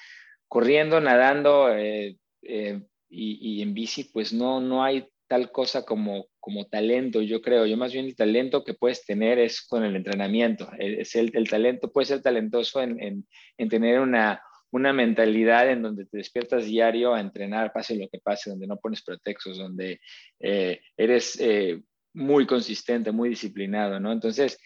Corriendo, 0.47 1.01
nadando 1.01 1.75
eh, 1.75 2.18
eh, 2.42 2.81
y, 3.11 3.59
y, 3.59 3.62
en 3.62 3.75
bici, 3.75 4.05
pues 4.05 4.33
no, 4.33 4.61
no 4.61 4.85
hay 4.85 5.09
tal 5.29 5.53
cosa 5.53 5.85
como, 5.85 6.27
como 6.41 6.67
talento, 6.67 7.21
yo 7.23 7.41
creo. 7.41 7.67
Yo 7.67 7.77
más 7.77 7.93
bien 7.93 8.07
el 8.07 8.17
talento 8.17 8.64
que 8.64 8.75
puedes 8.75 9.05
tener 9.05 9.38
es 9.38 9.62
con 9.62 9.85
el 9.85 9.95
entrenamiento. 9.95 10.71
Es 10.79 11.14
el, 11.14 11.31
el 11.35 11.49
talento, 11.49 11.93
puede 11.93 12.07
ser 12.07 12.23
talentoso 12.23 12.83
en, 12.83 13.01
en, 13.03 13.27
en 13.59 13.69
tener 13.69 14.01
una, 14.01 14.43
una 14.71 14.93
mentalidad 14.93 15.71
en 15.71 15.83
donde 15.83 16.07
te 16.07 16.19
despiertas 16.19 16.64
diario 16.64 17.14
a 17.14 17.21
entrenar, 17.21 17.73
pase 17.73 17.97
lo 17.97 18.09
que 18.09 18.19
pase, 18.19 18.51
donde 18.51 18.67
no 18.67 18.79
pones 18.79 19.03
pretextos, 19.03 19.59
donde 19.59 20.01
eh, 20.41 20.81
eres 20.97 21.38
eh, 21.41 21.83
muy 22.14 22.47
consistente, 22.47 23.12
muy 23.12 23.31
disciplinado, 23.31 24.01
¿no? 24.01 24.12
Entonces, 24.12 24.59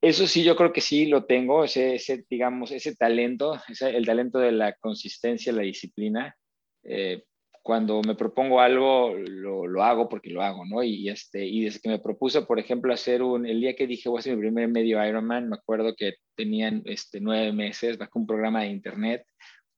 eso 0.00 0.26
sí, 0.26 0.44
yo 0.44 0.54
creo 0.56 0.72
que 0.72 0.80
sí 0.80 1.06
lo 1.06 1.24
tengo, 1.24 1.64
ese, 1.64 1.96
ese 1.96 2.24
digamos, 2.28 2.70
ese 2.70 2.94
talento, 2.94 3.60
ese, 3.68 3.96
el 3.96 4.06
talento 4.06 4.38
de 4.38 4.52
la 4.52 4.74
consistencia, 4.74 5.52
la 5.52 5.62
disciplina. 5.62 6.36
Eh, 6.84 7.24
cuando 7.66 8.00
me 8.00 8.14
propongo 8.14 8.60
algo, 8.60 9.12
lo, 9.12 9.66
lo, 9.66 9.82
hago 9.82 10.08
porque 10.08 10.30
lo 10.30 10.40
hago, 10.40 10.64
¿no? 10.64 10.84
Y, 10.84 11.08
este, 11.08 11.44
y 11.44 11.64
desde 11.64 11.80
que 11.80 11.88
me 11.88 11.98
propuse, 11.98 12.42
por 12.42 12.60
ejemplo, 12.60 12.94
hacer 12.94 13.24
un, 13.24 13.44
el 13.44 13.60
día 13.60 13.74
que 13.74 13.88
dije 13.88 14.08
voy 14.08 14.18
a 14.18 14.20
hacer 14.20 14.36
mi 14.36 14.42
primer 14.42 14.68
medio 14.68 15.04
Ironman, 15.04 15.48
me 15.48 15.56
acuerdo 15.56 15.96
que 15.96 16.14
tenían 16.36 16.82
este, 16.84 17.20
nueve 17.20 17.52
meses, 17.52 17.98
bajé 17.98 18.12
un 18.14 18.26
programa 18.28 18.60
de 18.62 18.68
internet 18.68 19.26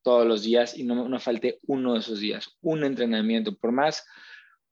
todos 0.03 0.27
los 0.27 0.43
días 0.43 0.77
y 0.77 0.83
no, 0.83 1.09
no 1.09 1.19
falté 1.19 1.57
uno 1.65 1.93
de 1.93 2.01
esos 2.01 2.19
días, 2.19 2.55
un 2.61 2.83
entrenamiento, 2.83 3.57
por 3.57 3.71
más, 3.71 4.05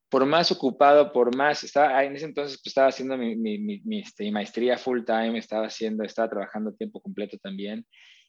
por 0.10 0.27
más 0.27 0.51
ocupado, 0.51 1.12
por 1.12 1.36
más, 1.36 1.63
estaba, 1.63 2.03
en 2.03 2.15
ese 2.15 2.25
entonces 2.25 2.60
pues, 2.60 2.67
estaba 2.67 2.89
haciendo 2.89 3.17
mi, 3.17 3.36
mi, 3.36 3.58
mi, 3.58 3.82
mi 3.84 4.01
este, 4.01 4.32
maestría 4.32 4.77
full 4.77 5.03
time, 5.03 5.39
estaba 5.39 5.65
haciendo, 5.65 6.03
estaba 6.03 6.30
trabajando 6.30 6.71
tiempo 6.75 7.01
completo 7.01 7.36
también 7.39 7.84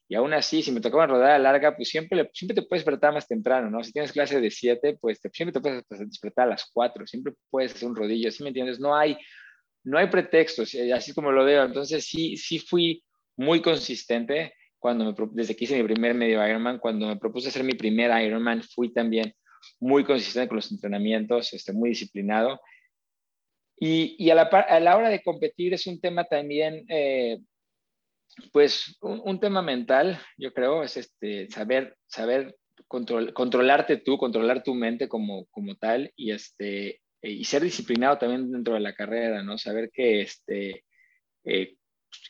y 0.08 0.14
aún 0.14 0.32
así, 0.32 0.62
si 0.62 0.72
me 0.72 0.80
tocaba 0.80 1.06
rodada 1.06 1.38
larga, 1.38 1.76
pues 1.76 1.90
siempre, 1.90 2.30
siempre 2.32 2.54
te 2.54 2.62
puedes 2.62 2.82
despertar 2.82 3.12
más 3.12 3.28
temprano, 3.28 3.70
¿no? 3.70 3.84
Si 3.84 3.92
tienes 3.92 4.10
clase 4.10 4.40
de 4.40 4.50
7, 4.50 4.96
pues 4.98 5.20
te, 5.20 5.28
siempre 5.30 5.52
te 5.52 5.60
puedes 5.60 5.84
despertar 6.08 6.46
a 6.46 6.50
las 6.52 6.70
4, 6.72 7.06
siempre 7.06 7.34
puedes 7.50 7.74
hacer 7.74 7.88
un 7.88 7.94
rodillo, 7.94 8.30
¿sí 8.30 8.42
me 8.42 8.48
entiendes? 8.48 8.80
No 8.80 8.96
hay, 8.96 9.18
no 9.84 9.98
hay 9.98 10.06
pretextos, 10.06 10.74
eh, 10.74 10.94
así 10.94 11.12
como 11.12 11.30
lo 11.30 11.44
veo. 11.44 11.62
Entonces 11.62 12.06
sí, 12.06 12.38
sí 12.38 12.58
fui 12.58 13.04
muy 13.36 13.60
consistente 13.60 14.54
cuando 14.78 15.04
me, 15.04 15.14
desde 15.32 15.54
que 15.54 15.64
hice 15.64 15.76
mi 15.76 15.84
primer 15.84 16.14
medio 16.14 16.46
Ironman, 16.46 16.78
cuando 16.78 17.06
me 17.06 17.16
propuse 17.16 17.48
hacer 17.48 17.62
mi 17.62 17.74
primer 17.74 18.10
Ironman, 18.24 18.62
fui 18.62 18.90
también 18.90 19.34
muy 19.78 20.04
consistente 20.04 20.48
con 20.48 20.56
los 20.56 20.72
entrenamientos, 20.72 21.52
este, 21.52 21.74
muy 21.74 21.90
disciplinado. 21.90 22.60
Y, 23.76 24.16
y 24.18 24.30
a, 24.30 24.34
la, 24.34 24.42
a, 24.42 24.80
la, 24.80 24.96
hora 24.96 25.10
de 25.10 25.22
competir 25.22 25.74
es 25.74 25.86
un 25.86 26.00
tema 26.00 26.24
también 26.24 26.86
eh, 26.88 27.38
pues 28.52 28.96
un, 29.00 29.40
tema 29.40 29.62
mental, 29.62 30.20
yo 30.36 30.52
creo, 30.52 30.82
es 30.82 30.96
este, 30.96 31.48
saber, 31.48 31.96
saber 32.06 32.56
control, 32.86 33.32
controlarte 33.32 33.96
tú, 33.98 34.18
controlar 34.18 34.62
tu 34.62 34.74
mente 34.74 35.08
como, 35.08 35.46
como 35.46 35.76
tal 35.76 36.12
y, 36.16 36.32
este, 36.32 37.00
y 37.22 37.44
ser 37.44 37.62
disciplinado 37.62 38.18
también 38.18 38.50
dentro 38.50 38.74
de 38.74 38.80
la 38.80 38.94
carrera, 38.94 39.42
¿no? 39.42 39.58
Saber 39.58 39.90
que 39.92 40.22
este, 40.22 40.84
eh, 41.44 41.74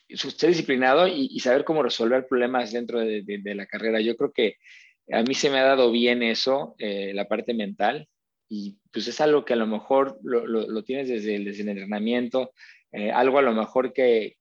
ser 0.09 0.49
disciplinado 0.49 1.07
y, 1.07 1.39
saber 1.39 1.63
cómo 1.63 1.83
resolver 1.83 2.27
problemas 2.27 2.71
dentro 2.71 2.99
de, 2.99 3.41
la 3.55 3.65
carrera. 3.65 4.01
Yo 4.01 4.15
creo 4.15 4.31
que 4.31 4.55
a 5.11 5.23
mí 5.23 5.33
se 5.33 5.49
me 5.49 5.59
ha 5.59 5.63
dado 5.63 5.91
bien 5.91 6.23
eso, 6.23 6.75
eh, 6.79 7.13
la 7.13 7.27
parte 7.27 7.53
mental, 7.53 8.07
y 8.47 8.77
pues 8.91 9.07
es 9.07 9.21
algo 9.21 9.45
que 9.45 9.53
a 9.53 9.57
lo 9.57 9.67
mejor 9.67 10.19
lo, 10.23 10.45
lo, 10.45 10.83
tienes 10.83 11.07
desde 11.07 11.37
desde 11.39 11.61
el 11.61 11.69
entrenamiento, 11.69 12.51
eh, 12.91 13.11
algo 13.11 13.37
a 13.37 13.43
lo 13.43 13.53
mejor 13.53 13.93
que 13.93 14.37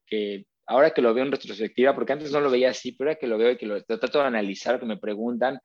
ahora 0.69 0.91
que 0.93 1.03
lo 1.03 1.15
veo 1.15 1.25
en 1.25 1.33
retrospectiva, 1.33 1.95
porque 1.95 2.13
antes 2.13 2.31
no 2.31 2.41
lo 2.41 2.51
veía 2.51 2.71
así, 2.71 2.93
pero 2.93 3.11
ahora 3.11 3.19
que 3.19 3.27
lo 3.27 3.39
veo 3.39 3.53
y 3.53 3.57
que 3.57 3.67
lo 3.67 3.83
trato 3.83 4.21
de 4.21 4.27
analizar, 4.27 4.79
que 4.79 4.87
me 4.87 4.99
preguntan, 4.99 5.59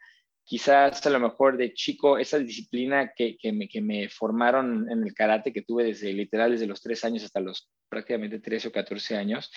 quizás 0.45 1.05
a 1.05 1.09
lo 1.09 1.19
mejor 1.19 1.57
de 1.57 1.73
chico, 1.73 2.17
esa 2.17 2.39
disciplina 2.39 3.11
que, 3.15 3.37
que, 3.37 3.81
me, 3.81 4.09
formaron 4.09 4.89
en 4.89 5.03
el 5.03 5.13
karate, 5.13 5.53
que 5.53 5.61
tuve 5.61 5.83
desde 5.83 6.13
literal 6.13 6.51
desde 6.51 6.67
los 6.67 6.81
tres 6.81 7.03
años 7.05 7.23
hasta 7.23 7.39
los 7.39 7.69
prácticamente 7.89 8.39
13 8.39 8.69
o 8.69 8.71
14 8.71 9.15
años, 9.15 9.51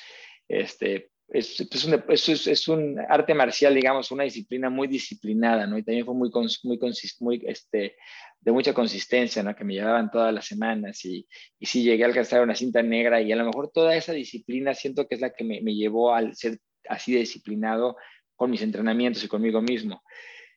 este, 0.49 1.11
es, 1.29 1.61
es, 1.61 1.85
un, 1.85 2.05
es, 2.09 2.47
es, 2.47 2.69
un, 2.69 2.99
arte 3.09 3.35
marcial, 3.35 3.75
digamos, 3.75 4.11
una 4.11 4.25
disciplina 4.25 4.71
muy 4.71 4.87
disciplinada, 4.87 5.67
¿no? 5.67 5.77
Y 5.77 5.83
también 5.83 6.05
fue 6.05 6.15
muy, 6.15 6.31
muy, 6.63 6.79
muy 7.21 7.43
este, 7.47 7.97
de 8.41 8.53
mucha 8.53 8.73
consistencia, 8.73 9.43
¿no? 9.43 9.55
Que 9.55 9.65
me 9.65 9.75
llevaban 9.75 10.11
todas 10.11 10.33
las 10.33 10.47
semanas 10.47 11.05
y, 11.05 11.27
y 11.59 11.67
sí 11.67 11.83
llegué 11.83 12.05
a 12.05 12.07
alcanzar 12.07 12.43
una 12.43 12.55
cinta 12.55 12.83
negra 12.83 13.21
y 13.21 13.33
a 13.33 13.37
lo 13.37 13.45
mejor 13.45 13.71
toda 13.73 13.97
esa 13.97 14.13
disciplina 14.13 14.75
siento 14.75 15.07
que 15.09 15.17
es 15.17 15.21
la 15.21 15.31
que 15.31 15.45
me, 15.45 15.61
me 15.63 15.75
llevó 15.75 16.15
al 16.15 16.35
ser 16.37 16.59
así 16.89 17.15
disciplinado 17.15 17.97
con 18.37 18.51
mis 18.51 18.63
entrenamientos 18.63 19.25
y 19.25 19.29
conmigo 19.29 19.61
mismo. 19.61 20.03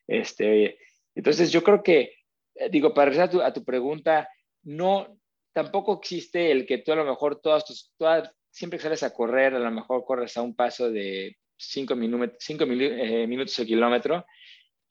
Este, 0.06 0.78
entonces 1.14 1.50
yo 1.50 1.62
creo 1.62 1.82
que, 1.82 2.12
eh, 2.54 2.68
digo, 2.70 2.94
para 2.94 3.10
regresar 3.10 3.42
a 3.42 3.52
tu, 3.52 3.64
pregunta, 3.64 4.28
no, 4.62 5.18
tampoco 5.52 5.98
existe 5.98 6.52
el 6.52 6.66
que 6.66 6.78
tú 6.78 6.92
a 6.92 6.96
lo 6.96 7.04
mejor 7.04 7.40
todas 7.40 7.64
tus, 7.64 7.92
todas, 7.96 8.30
siempre 8.50 8.78
que 8.78 8.84
sales 8.84 9.02
a 9.02 9.12
correr, 9.12 9.54
a 9.54 9.58
lo 9.58 9.70
mejor 9.70 10.04
corres 10.04 10.36
a 10.36 10.42
un 10.42 10.54
paso 10.54 10.90
de 10.90 11.36
5 11.56 11.94
cinco, 12.38 12.64
eh, 12.64 13.26
minutos 13.26 13.58
al 13.58 13.66
kilómetro 13.66 14.24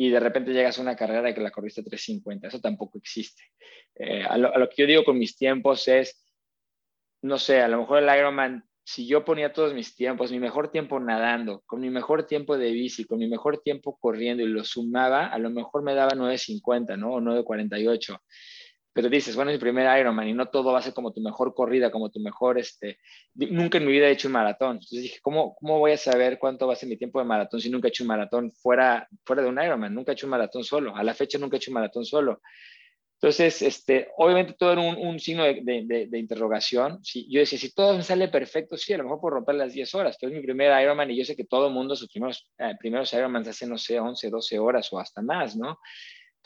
y 0.01 0.09
de 0.09 0.19
repente 0.21 0.53
llegas 0.53 0.79
a 0.79 0.81
una 0.81 0.95
carrera 0.95 1.29
y 1.29 1.33
que 1.33 1.41
la 1.41 1.51
corriste 1.51 1.81
a 1.81 1.83
3.50. 1.83 2.47
Eso 2.47 2.62
tampoco 2.62 2.97
existe. 2.97 3.43
Eh, 3.95 4.23
a, 4.23 4.38
lo, 4.38 4.55
a, 4.55 4.57
lo, 4.57 4.69
que 4.69 4.83
yo 4.83 4.88
digo 4.88 5.03
con 5.03 5.19
mis 5.19 5.35
tiempos 5.35 5.89
es, 5.89 6.25
no 7.21 7.38
sé, 7.38 7.59
a 7.62 7.67
lo 7.67 7.79
mejor 7.79 8.01
el 8.01 8.17
Ironman 8.17 8.63
si 8.89 9.05
yo 9.05 9.23
ponía 9.23 9.53
todos 9.53 9.75
mis 9.75 9.95
tiempos, 9.95 10.31
mi 10.31 10.39
mejor 10.39 10.71
tiempo 10.71 10.99
nadando, 10.99 11.62
con 11.67 11.79
mi 11.79 11.91
mejor 11.91 12.25
tiempo 12.25 12.57
de 12.57 12.71
bici, 12.71 13.03
con 13.03 13.19
mi 13.19 13.27
mejor 13.27 13.59
tiempo 13.59 13.99
corriendo 13.99 14.41
y 14.41 14.47
lo 14.47 14.63
sumaba, 14.63 15.27
a 15.27 15.38
lo 15.38 15.51
mejor 15.51 15.83
me 15.83 15.93
daba 15.93 16.13
9.50, 16.13 16.97
¿no? 16.97 17.13
O 17.13 17.21
9.48. 17.21 18.19
Pero 18.99 19.12
dices, 19.12 19.33
bueno, 19.33 19.49
es 19.49 19.55
mi 19.55 19.62
primer 19.62 19.97
Ironman 19.97 20.27
y 20.27 20.33
no 20.33 20.47
todo 20.47 20.73
va 20.73 20.79
a 20.79 20.81
ser 20.81 20.93
como 20.93 21.13
tu 21.13 21.21
mejor 21.21 21.53
corrida, 21.53 21.89
como 21.89 22.09
tu 22.09 22.19
mejor, 22.19 22.59
este, 22.59 22.99
nunca 23.33 23.77
en 23.77 23.85
mi 23.85 23.93
vida 23.93 24.09
he 24.09 24.12
hecho 24.12 24.27
un 24.27 24.33
maratón. 24.33 24.71
Entonces 24.71 25.03
dije, 25.03 25.19
¿cómo, 25.21 25.55
¿cómo 25.55 25.79
voy 25.79 25.93
a 25.93 25.97
saber 25.97 26.38
cuánto 26.38 26.67
va 26.67 26.73
a 26.73 26.75
ser 26.75 26.89
mi 26.89 26.97
tiempo 26.97 27.17
de 27.19 27.23
maratón 27.23 27.62
si 27.62 27.69
nunca 27.69 27.88
he 27.88 27.91
hecho 27.91 28.03
un 28.03 28.09
maratón 28.09 28.51
fuera, 28.51 29.07
fuera 29.23 29.41
de 29.41 29.47
un 29.47 29.63
Ironman? 29.63 29.95
Nunca 29.95 30.12
he 30.12 30.15
hecho 30.15 30.25
un 30.25 30.31
maratón 30.31 30.65
solo. 30.65 30.93
A 30.97 31.03
la 31.05 31.13
fecha 31.13 31.38
nunca 31.38 31.55
he 31.55 31.59
hecho 31.59 31.71
un 31.71 31.75
maratón 31.75 32.03
solo. 32.03 32.41
Entonces, 33.21 33.62
este, 33.62 34.09
obviamente 34.17 34.55
todo 34.59 34.73
era 34.73 34.81
un, 34.81 35.17
signo 35.21 35.45
de, 35.45 36.09
interrogación. 36.12 37.01
Si, 37.01 37.25
yo 37.31 37.39
decía, 37.39 37.57
si 37.57 37.73
todo 37.73 37.95
me 37.95 38.03
sale 38.03 38.27
perfecto, 38.27 38.75
sí, 38.75 38.91
a 38.91 38.97
lo 38.97 39.05
mejor 39.05 39.21
puedo 39.21 39.35
romper 39.35 39.55
las 39.55 39.71
10 39.71 39.95
horas, 39.95 40.17
pero 40.19 40.33
es 40.33 40.38
mi 40.38 40.43
primer 40.43 40.77
Ironman 40.81 41.09
y 41.09 41.17
yo 41.17 41.23
sé 41.23 41.38
que 41.38 41.45
todo 41.45 41.67
el 41.67 41.73
mundo, 41.73 41.95
sus 41.95 42.09
primeros, 42.09 42.49
eh, 42.57 42.73
primeros 42.77 43.13
Ironmans 43.13 43.47
hace, 43.47 43.65
no 43.65 43.77
sé, 43.77 43.97
11, 43.97 44.29
12 44.29 44.59
horas 44.59 44.91
o 44.91 44.99
hasta 44.99 45.21
más, 45.21 45.55
¿no? 45.55 45.79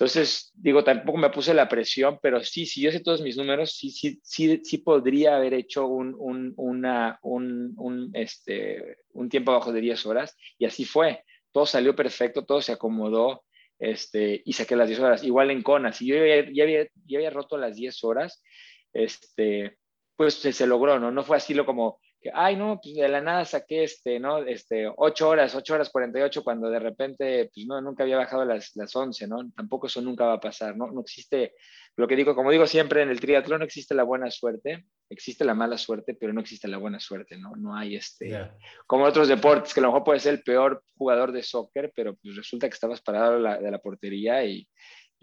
Entonces, 0.04 0.52
digo, 0.56 0.84
tampoco 0.84 1.18
me 1.18 1.30
puse 1.30 1.54
la 1.54 1.70
presión, 1.70 2.20
pero 2.22 2.44
sí, 2.44 2.66
si 2.66 2.82
yo 2.82 2.92
sé 2.92 3.00
todos 3.00 3.22
mis 3.22 3.38
números, 3.38 3.72
sí, 3.72 3.90
sí, 3.90 4.20
sí, 4.22 4.60
sí 4.62 4.80
podría 4.80 5.38
haber 5.38 5.54
hecho 5.54 5.88
un, 5.88 6.14
un, 6.20 6.54
un, 6.58 8.12
este, 8.14 8.98
un 9.14 9.30
tiempo 9.30 9.52
abajo 9.52 9.72
de 9.72 9.80
10 9.80 10.06
horas 10.06 10.36
y 10.58 10.66
así 10.66 10.84
fue. 10.84 11.24
Todo 11.54 11.66
salió 11.66 11.96
perfecto, 11.96 12.44
todo 12.44 12.62
se 12.62 12.74
acomodó 12.74 13.46
este, 13.80 14.42
y 14.44 14.52
saqué 14.52 14.76
las 14.76 14.90
10 14.90 15.00
horas. 15.00 15.24
Igual 15.24 15.52
en 15.52 15.64
Kona, 15.64 15.94
si 15.94 16.06
yo 16.06 16.16
ya, 16.16 16.22
había, 16.64 16.86
ya 17.06 17.18
había, 17.18 17.30
roto 17.30 17.58
las 17.58 17.78
10 17.78 18.04
horas, 18.04 18.44
este, 18.92 19.78
pues 20.18 20.34
se, 20.34 20.52
se, 20.52 20.68
logró, 20.68 21.00
¿no? 21.00 21.12
No 21.12 21.24
fue 21.24 21.38
así 21.38 21.54
lo 21.54 21.66
como, 21.66 22.02
que, 22.24 22.32
ay, 22.34 22.56
no, 22.56 22.80
pues 22.82 22.96
de 22.96 23.08
la 23.08 23.22
nada 23.22 23.46
saqué, 23.46 23.84
este, 23.84 24.20
¿no? 24.20 24.40
Este, 24.40 24.92
8 24.96 25.30
horas, 25.30 25.54
8 25.54 25.74
horas 25.74 25.90
48, 25.90 26.44
cuando 26.44 26.70
de 26.70 26.80
repente, 26.80 27.52
pues 27.54 27.68
no, 27.68 27.82
nunca 27.82 28.04
había 28.04 28.18
bajado 28.18 28.46
las, 28.46 28.76
las 28.76 28.96
11, 28.96 29.28
¿no? 29.28 29.52
Tampoco 29.56 29.88
eso 29.88 30.02
nunca 30.02 30.26
va 30.26 30.34
a 30.34 30.40
pasar, 30.40 30.76
¿no? 30.78 30.88
No 30.88 31.02
existe, 31.02 31.54
lo 31.98 32.08
que 32.08 32.16
digo, 32.16 32.34
como 32.34 32.50
digo 32.50 32.66
siempre, 32.66 33.04
en 33.04 33.10
el 33.10 33.20
triatlón 33.20 33.60
no 33.60 33.66
existe 33.66 33.94
la 33.94 34.04
buena 34.04 34.32
suerte, 34.32 34.86
existe 35.10 35.46
la 35.46 35.54
mala 35.54 35.78
suerte, 35.78 36.16
pero 36.16 36.34
no 36.34 36.42
existe 36.42 36.68
la 36.68 36.78
buena 36.78 37.00
suerte, 37.00 37.38
¿no? 37.38 37.56
No 37.56 37.76
hay 37.76 37.96
este, 37.96 38.50
como 38.88 39.04
otros 39.04 39.28
deportes, 39.28 39.74
que 39.74 39.80
a 39.80 39.84
lo 39.84 39.90
mejor 39.90 40.04
puede 40.04 40.20
ser 40.20 40.36
el 40.36 40.44
peor 40.44 40.84
jugador 40.96 41.32
de 41.34 41.44
soccer, 41.44 41.92
pero 41.96 42.16
pues 42.16 42.36
resulta 42.36 42.68
que 42.68 42.74
estabas 42.74 43.02
parado 43.02 43.34
de 43.34 43.72
la, 43.72 43.80
portería 43.80 44.44
y, 44.46 44.68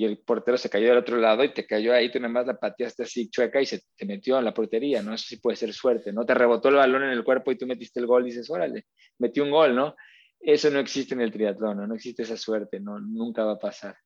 y, 0.01 0.05
el 0.05 0.19
portero 0.19 0.57
se 0.57 0.71
cayó 0.71 0.89
del 0.89 0.99
otro 0.99 1.17
lado 1.17 1.45
y 1.45 1.53
te 1.53 1.67
cayó 1.67 1.93
ahí, 1.93 2.11
tú 2.11 2.19
nada 2.19 2.33
más 2.33 2.47
la 2.47 2.59
pateaste 2.59 3.03
así 3.03 3.29
chueca 3.29 3.61
y 3.61 3.67
se 3.67 3.83
te 3.97 4.07
metió 4.07 4.39
en 4.39 4.45
la 4.45 4.55
portería, 4.55 5.03
¿no? 5.03 5.15
Eso 5.15 5.25
sí 5.29 5.37
puede 5.37 5.57
ser 5.57 5.73
suerte, 5.73 6.13
¿no? 6.13 6.25
Te 6.25 6.35
rebotó 6.35 6.69
el 6.69 6.77
balón 6.77 7.05
en 7.05 7.11
el 7.11 7.25
cuerpo 7.25 7.51
y 7.51 7.57
tú 7.57 7.67
metiste 7.67 8.01
el 8.01 8.07
gol 8.07 8.23
y 8.23 8.31
dices, 8.31 8.51
órale, 8.51 8.87
metí 9.19 9.41
un 9.41 9.51
gol, 9.51 9.75
¿no? 9.75 9.95
Eso 10.41 10.71
no 10.71 10.79
existe 10.79 11.15
en 11.15 11.21
el 11.21 11.31
triatlón, 11.31 11.77
¿no? 11.77 11.87
No 11.87 11.95
existe 11.95 12.23
esa 12.23 12.37
suerte, 12.37 12.81
¿no? 12.81 12.99
Nunca 12.99 13.45
va 13.45 13.53
a 13.53 13.59
pasar. 13.59 13.97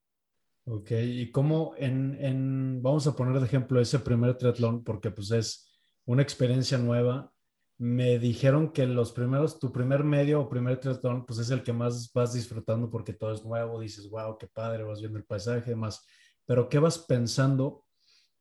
Ok, 0.67 0.91
y 0.91 1.31
cómo 1.31 1.75
en, 1.77 2.17
en, 2.19 2.81
vamos 2.81 3.05
a 3.05 3.15
poner 3.15 3.39
de 3.39 3.45
ejemplo 3.45 3.79
ese 3.79 3.99
primer 3.99 4.35
triatlón, 4.35 4.83
porque 4.83 5.11
pues 5.11 5.31
es 5.31 5.79
una 6.05 6.23
experiencia 6.23 6.77
nueva. 6.77 7.31
Me 7.77 8.19
dijeron 8.19 8.71
que 8.71 8.85
los 8.85 9.11
primeros, 9.11 9.59
tu 9.59 9.71
primer 9.71 10.03
medio 10.03 10.41
o 10.41 10.49
primer 10.49 10.79
triatlón, 10.79 11.25
pues 11.25 11.39
es 11.39 11.49
el 11.49 11.61
que 11.61 11.73
más 11.73 12.11
vas 12.13 12.33
disfrutando 12.33 12.89
porque 12.89 13.13
todo 13.13 13.33
es 13.33 13.43
nuevo, 13.43 13.81
dices, 13.81 14.09
wow, 14.09 14.37
qué 14.37 14.47
padre, 14.47 14.83
vas 14.83 15.01
viendo 15.01 15.17
el 15.17 15.25
paisaje 15.25 15.63
y 15.67 15.69
demás. 15.71 16.05
Pero 16.45 16.69
¿qué 16.69 16.79
vas 16.79 16.99
pensando 16.99 17.83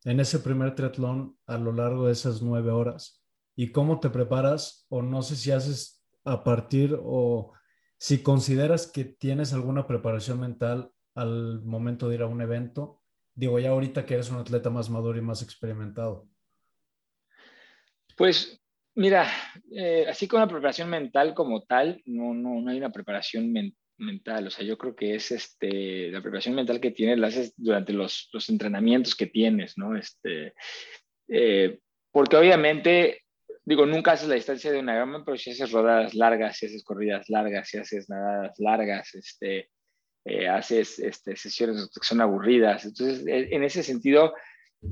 en 0.05 0.21
ese 0.21 0.39
primer 0.39 0.75
triatlón 0.75 1.37
a 1.47 1.59
lo 1.59 1.73
largo 1.73 2.07
de 2.07 2.13
esas 2.13 2.43
nueve 2.43 2.71
horas? 2.71 3.25
¿Y 3.57 3.73
cómo 3.73 3.99
te 4.01 4.11
preparas? 4.11 4.87
O 4.89 5.03
no 5.03 5.23
sé 5.23 5.37
si 5.37 5.51
haces 5.51 6.05
a 6.25 6.45
partir 6.45 6.97
o 7.03 7.53
si 7.99 8.23
consideras 8.23 8.87
que 8.87 9.05
tienes 9.05 9.53
alguna 9.53 9.87
preparación 9.87 10.41
mental 10.41 10.93
al 11.15 11.63
momento 11.65 12.09
de 12.09 12.17
ir 12.17 12.23
a 12.23 12.27
un 12.27 12.41
evento. 12.41 13.03
Digo, 13.35 13.59
ya 13.59 13.71
ahorita 13.71 14.05
que 14.05 14.15
eres 14.15 14.31
un 14.31 14.39
atleta 14.39 14.71
más 14.71 14.91
maduro 14.91 15.19
y 15.19 15.23
más 15.23 15.43
experimentado. 15.43 16.29
Pues 18.17 18.61
mira, 18.95 19.31
eh, 19.73 20.07
así 20.09 20.29
como 20.29 20.41
la 20.41 20.51
preparación 20.51 20.89
mental 20.89 21.35
como 21.35 21.63
tal, 21.63 22.01
no, 22.07 22.35
no, 22.35 22.61
no 22.61 22.71
hay 22.71 22.79
una 22.79 22.93
preparación 22.93 23.53
mental. 23.99 24.47
O 24.47 24.51
sea, 24.51 24.65
yo 24.65 24.79
creo 24.79 24.95
que 24.95 25.15
es 25.15 25.31
este, 25.31 26.11
la 26.11 26.21
preparación 26.21 26.55
mental 26.55 26.81
que 26.81 26.91
tienes 26.91 27.19
la 27.19 27.29
haces 27.29 27.55
durante 27.57 27.93
los, 27.93 28.29
los 28.33 28.49
entrenamientos 28.49 29.15
que 29.15 29.27
tienes, 29.27 29.77
¿no? 29.77 29.97
Este, 29.97 30.55
eh, 31.29 31.79
porque 32.11 32.37
obviamente, 32.37 33.23
digo, 33.65 33.87
nunca 33.87 34.13
haces 34.13 34.29
la 34.29 34.37
distancia 34.37 34.71
de 34.71 34.79
una 34.79 34.97
gama, 34.97 35.25
pero 35.25 35.37
si 35.37 35.51
haces 35.51 35.73
rodadas 35.73 36.15
largas, 36.15 36.57
si 36.57 36.67
haces 36.67 36.85
corridas 36.85 37.29
largas, 37.29 37.69
si 37.69 37.79
haces 37.79 38.09
nadadas 38.09 38.59
largas, 38.59 39.15
este, 39.15 39.71
eh, 40.25 40.49
haces 40.49 40.99
este, 40.99 41.37
sesiones 41.37 41.91
que 41.93 42.07
son 42.07 42.21
aburridas. 42.21 42.85
Entonces, 42.85 43.25
en 43.27 43.63
ese 43.63 43.83
sentido, 43.83 44.35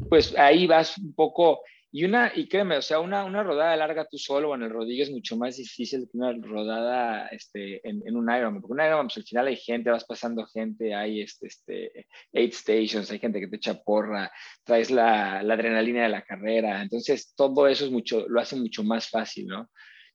pues 0.08 0.36
ahí 0.36 0.66
vas 0.66 0.98
un 0.98 1.14
poco 1.14 1.62
y 1.94 2.07
una, 2.07 2.33
y 2.35 2.48
créeme, 2.48 2.78
o 2.78 2.83
sea, 2.83 3.00
una, 3.00 3.22
una 3.26 3.42
rodada 3.42 3.76
larga 3.76 4.07
tú 4.11 4.16
solo 4.16 4.48
o 4.48 4.55
en 4.55 4.62
el 4.62 4.70
rodillo 4.70 5.02
es 5.02 5.11
mucho 5.11 5.37
más 5.37 5.59
difícil 5.59 6.09
que 6.11 6.16
una 6.16 6.33
rodada 6.33 7.26
este, 7.26 7.87
en, 7.87 8.02
en 8.07 8.16
un 8.16 8.35
Ironman. 8.35 8.62
Porque 8.62 8.72
un 8.72 8.81
Ironman, 8.81 9.09
pues 9.09 9.18
al 9.18 9.24
final 9.24 9.46
hay 9.48 9.57
gente, 9.57 9.90
vas 9.90 10.07
pasando 10.07 10.46
gente, 10.46 10.94
hay 10.94 11.20
este, 11.20 11.48
este, 11.48 12.07
eight 12.33 12.55
stations, 12.55 13.11
hay 13.11 13.18
gente 13.18 13.40
que 13.40 13.48
te 13.48 13.57
echa 13.57 13.74
porra, 13.83 14.33
traes 14.64 14.90
la, 14.90 15.42
la 15.42 15.52
adrenalina 15.52 16.05
de 16.05 16.09
la 16.09 16.22
carrera. 16.22 16.81
Entonces, 16.81 17.35
todo 17.37 17.68
eso 17.68 17.85
es 17.85 17.90
mucho, 17.90 18.26
lo 18.26 18.40
hace 18.40 18.57
mucho 18.57 18.83
más 18.83 19.11
fácil, 19.11 19.48
¿no? 19.48 19.68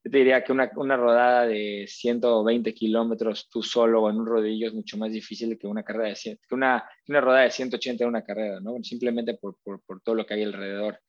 Yo 0.04 0.12
te 0.12 0.18
diría 0.18 0.44
que 0.44 0.52
una, 0.52 0.72
una 0.78 0.98
rodada 0.98 1.46
de 1.46 1.86
120 1.88 2.74
kilómetros 2.74 3.50
tú 3.52 3.62
solo 3.62 4.02
o 4.02 4.10
en 4.10 4.16
un 4.16 4.26
rodillo 4.26 4.68
es 4.68 4.74
mucho 4.74 4.98
más 4.98 5.12
difícil 5.12 5.60
que 5.60 5.68
una 5.68 5.84
carrera 5.84 6.10
de 6.10 6.16
100, 6.16 6.40
que 6.48 6.56
una, 6.56 6.90
una 7.08 7.22
rodada 7.22 7.44
de 7.44 7.52
180 7.52 8.04
en 8.04 8.10
una 8.10 8.24
carrera, 8.24 8.60
¿no? 8.62 8.76
Simplemente 8.82 9.36
por, 9.36 9.58
por, 9.64 9.84
por 9.84 10.02
todo 10.02 10.16
lo 10.16 10.26
que 10.26 10.34
hay 10.34 10.44
alrededor. 10.44 11.00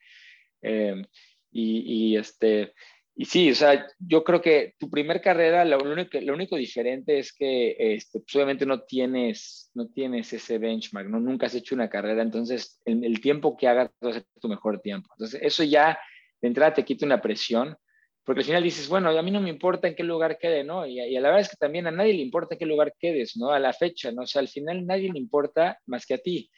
Eh, 0.63 1.03
y, 1.51 2.13
y, 2.13 2.17
este, 2.17 2.73
y 3.15 3.25
sí, 3.25 3.51
o 3.51 3.55
sea, 3.55 3.87
yo 3.99 4.23
creo 4.23 4.41
que 4.41 4.75
tu 4.79 4.89
primer 4.89 5.21
carrera, 5.21 5.65
lo 5.65 5.79
único, 5.79 6.21
lo 6.21 6.35
único 6.35 6.57
diferente 6.57 7.19
es 7.19 7.33
que 7.33 7.75
este, 7.79 8.21
pues 8.21 8.37
obviamente 8.37 8.65
no 8.65 8.83
tienes, 8.83 9.71
no 9.75 9.89
tienes 9.89 10.33
ese 10.33 10.59
benchmark, 10.59 11.09
¿no? 11.09 11.19
nunca 11.19 11.47
has 11.47 11.55
hecho 11.57 11.75
una 11.75 11.91
carrera, 11.91 12.23
entonces 12.23 12.81
el, 12.85 13.05
el 13.05 13.21
tiempo 13.21 13.57
que 13.57 13.67
hagas 13.67 13.91
va 14.05 14.11
a 14.11 14.13
ser 14.15 14.27
tu 14.41 14.49
mejor 14.49 14.81
tiempo. 14.81 15.11
Entonces 15.17 15.41
eso 15.43 15.65
ya 15.65 15.99
de 16.41 16.49
entrada 16.49 16.75
te 16.75 16.85
quita 16.85 17.07
una 17.07 17.21
presión, 17.21 17.77
porque 18.25 18.41
al 18.41 18.47
final 18.47 18.63
dices, 18.63 18.89
bueno, 18.89 19.09
a 19.09 19.23
mí 19.23 19.31
no 19.31 19.41
me 19.41 19.49
importa 19.51 19.89
en 19.89 19.95
qué 19.95 20.05
lugar 20.05 20.39
quede, 20.39 20.63
¿no? 20.63 20.87
Y, 20.87 21.01
y, 21.01 21.17
a 21.17 21.21
la 21.21 21.29
verdad 21.29 21.41
es 21.41 21.49
que 21.49 21.57
también 21.57 21.87
a 21.87 21.91
nadie 21.91 22.13
le 22.13 22.23
importa 22.23 22.55
en 22.55 22.59
qué 22.59 22.67
lugar 22.67 22.95
quedes, 23.01 23.37
¿no? 23.37 23.51
A 23.51 23.59
la 23.59 23.73
fecha, 23.73 24.13
¿no? 24.13 24.23
O 24.23 24.27
sea, 24.27 24.41
al 24.41 24.49
final 24.49 24.87
nadie 24.87 25.11
le 25.11 25.19
importa 25.19 25.79
más 25.87 26.05
que 26.07 26.15
a 26.15 26.19
ti. 26.19 26.51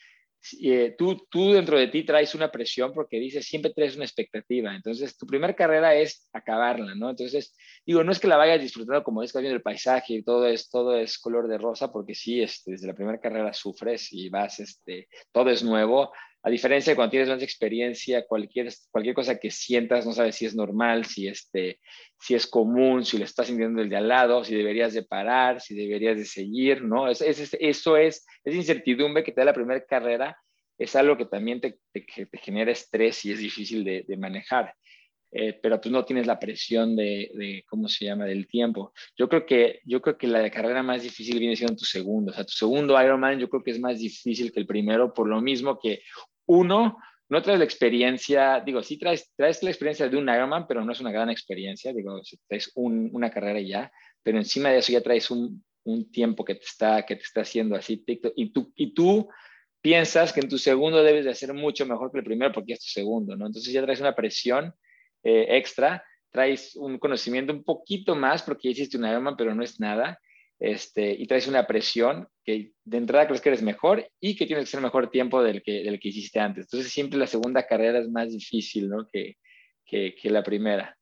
Eh, 0.63 0.95
tú, 0.97 1.27
tú 1.31 1.53
dentro 1.53 1.79
de 1.79 1.89
ti 1.89 2.03
traes 2.05 2.35
una 2.35 2.51
presión 2.51 2.93
porque 2.93 3.19
dices, 3.19 3.47
siempre 3.47 3.73
traes 3.73 3.97
una 3.97 4.05
expectativa. 4.05 4.75
Entonces, 4.75 5.17
tu 5.17 5.27
primera 5.27 5.55
carrera 5.55 5.95
es 5.95 6.29
acabarla, 6.33 6.95
¿no? 6.95 7.11
Entonces, 7.11 7.55
digo, 7.85 8.03
no 8.05 8.13
es 8.13 8.19
que 8.19 8.29
la 8.29 8.37
vayas 8.37 8.61
disfrutando 8.61 9.03
como 9.03 9.23
es 9.23 9.33
viendo 9.33 9.55
el 9.55 9.63
paisaje 9.63 10.15
y 10.15 10.23
todo 10.23 10.47
es, 10.47 10.71
todo 10.71 10.97
es 10.97 11.19
color 11.19 11.49
de 11.49 11.59
rosa, 11.59 11.93
porque 11.93 12.15
sí, 12.15 12.43
este, 12.43 12.73
desde 12.73 12.87
la 12.87 12.95
primera 12.95 13.21
carrera 13.21 13.53
sufres 13.53 14.13
y 14.13 14.29
vas, 14.29 14.61
este, 14.61 15.09
todo 15.33 15.51
es 15.51 15.63
nuevo, 15.63 16.13
a 16.43 16.51
diferencia 16.51 16.93
de 16.93 16.97
cuando 16.97 17.11
tienes 17.11 17.29
más 17.29 17.43
experiencia, 17.43 18.27
cualquier, 18.27 18.73
cualquier 18.91 19.15
cosa 19.15 19.39
que 19.39 19.51
sientas, 19.51 20.07
no 20.07 20.13
sabes 20.13 20.37
si 20.37 20.47
es 20.47 20.55
normal, 20.55 21.05
si, 21.05 21.29
este, 21.29 21.81
si 22.19 22.35
es 22.35 22.47
común, 22.47 23.05
si 23.05 23.19
lo 23.19 23.25
estás 23.25 23.49
sintiendo 23.49 23.83
el 23.83 23.91
de 23.91 23.97
al 23.97 24.09
lado, 24.09 24.43
si 24.43 24.55
deberías 24.55 24.95
de 24.95 25.03
parar, 25.03 25.61
si 25.61 25.75
deberías 25.75 26.17
de 26.17 26.25
seguir, 26.25 26.83
¿no? 26.83 27.09
Es, 27.09 27.21
es, 27.21 27.55
eso 27.61 27.97
es, 27.97 28.27
esa 28.45 28.57
incertidumbre 28.57 29.23
que 29.23 29.33
te 29.33 29.41
da 29.41 29.47
la 29.47 29.55
primera 29.55 29.85
carrera, 29.85 30.37
es 30.79 30.97
algo 30.97 31.19
que 31.19 31.27
también 31.27 31.61
te, 31.61 31.79
te, 31.93 32.07
te 32.27 32.39
genera 32.39 32.73
estrés 32.73 33.23
y 33.27 33.33
es 33.33 33.39
difícil 33.39 33.85
de, 33.85 34.05
de 34.09 34.17
manejar. 34.17 34.75
Eh, 35.33 35.53
pero 35.63 35.81
tú 35.81 35.91
no 35.91 36.05
tienes 36.05 36.27
la 36.27 36.41
presión 36.41 36.97
de, 36.97 37.31
de, 37.35 37.65
¿cómo 37.69 37.87
se 37.87 38.05
llama?, 38.05 38.25
del 38.25 38.49
tiempo. 38.49 38.93
Yo 39.17 39.29
creo 39.29 39.47
que, 39.47 39.81
yo 39.85 40.03
creo 40.03 40.19
que 40.19 40.27
la 40.27 40.51
carrera 40.51 40.83
más 40.83 41.03
difícil 41.03 41.39
viene 41.39 41.55
siendo 41.55 41.77
tu 41.77 41.85
segundo. 41.85 42.33
O 42.33 42.35
sea, 42.35 42.45
tu 42.45 42.53
segundo 42.53 43.01
Ironman 43.01 43.39
yo 43.39 43.49
creo 43.49 43.63
que 43.63 43.71
es 43.71 43.79
más 43.79 44.01
difícil 44.01 44.51
que 44.51 44.59
el 44.59 44.67
primero, 44.67 45.15
por 45.15 45.29
lo 45.29 45.41
mismo 45.41 45.79
que 45.79 46.03
uno, 46.51 46.99
no 47.29 47.43
traes 47.43 47.59
la 47.61 47.65
experiencia, 47.65 48.61
digo, 48.61 48.83
sí 48.83 48.99
traes, 48.99 49.33
traes 49.37 49.63
la 49.63 49.71
experiencia 49.71 50.09
de 50.09 50.17
un 50.17 50.29
Ironman, 50.29 50.67
pero 50.67 50.85
no 50.85 50.91
es 50.91 51.01
una 51.01 51.13
gran 51.13 51.31
experiencia, 51.31 51.93
digo, 51.93 52.21
un, 52.75 53.09
una 53.13 53.31
carrera 53.31 53.61
ya. 53.61 53.93
pero 54.23 54.39
encima 54.39 54.71
de 54.71 54.79
eso 54.79 54.93
ya 54.93 55.01
traes 55.01 55.31
un, 55.31 55.65
un 55.85 56.11
tiempo 56.11 56.45
que 56.45 56.57
te 56.57 56.65
está, 56.65 57.07
que 57.07 57.15
te 57.15 57.23
está 57.23 57.43
haciendo 57.43 57.77
así 57.77 58.03
y 58.07 58.53
tú, 58.53 58.73
y 58.75 58.95
tú 58.95 59.29
piensas 59.81 60.33
que 60.33 60.41
en 60.41 60.49
tu 60.49 60.59
segundo 60.59 61.03
debes 61.05 61.25
de 61.25 61.31
hacer 61.31 61.55
mucho 61.55 61.87
mejor 61.87 62.11
que 62.11 62.19
el 62.19 62.25
primero 62.25 62.53
porque 62.53 62.73
es 62.73 62.81
tu 62.81 62.91
segundo, 62.91 63.37
¿no? 63.37 63.47
Entonces 63.47 63.73
ya 63.73 63.83
traes 63.83 64.01
una 64.01 64.17
presión 64.17 64.75
eh, 65.23 65.47
extra, 65.57 66.05
traes 66.31 66.75
un 66.75 66.99
conocimiento 66.99 67.53
un 67.53 67.63
poquito 67.63 68.17
más 68.17 68.43
porque 68.43 68.71
hiciste 68.71 68.99
un 68.99 69.07
Ironman, 69.07 69.37
pero 69.37 69.55
no 69.55 69.63
es 69.63 69.79
nada, 69.79 70.19
este, 70.61 71.11
y 71.13 71.27
traes 71.27 71.49
una 71.49 71.67
presión 71.67 72.29
que 72.45 72.75
de 72.85 72.99
entrada 72.99 73.27
crees 73.27 73.41
que 73.41 73.49
eres 73.49 73.63
mejor 73.63 74.07
y 74.21 74.37
que 74.37 74.47
tienes 74.47 74.65
que 74.65 74.69
hacer 74.69 74.83
mejor 74.83 75.11
tiempo 75.11 75.43
del 75.43 75.63
que, 75.63 75.83
del 75.83 75.99
que 75.99 76.11
hiciste 76.11 76.39
antes. 76.39 76.67
Entonces 76.67 76.93
siempre 76.93 77.19
la 77.19 77.27
segunda 77.27 77.67
carrera 77.67 77.99
es 77.99 78.11
más 78.11 78.31
difícil, 78.31 78.91
¿no? 78.91 79.09
Que, 79.11 79.39
que, 79.87 80.15
que 80.15 80.31
la 80.31 80.43
primera. 80.43 80.97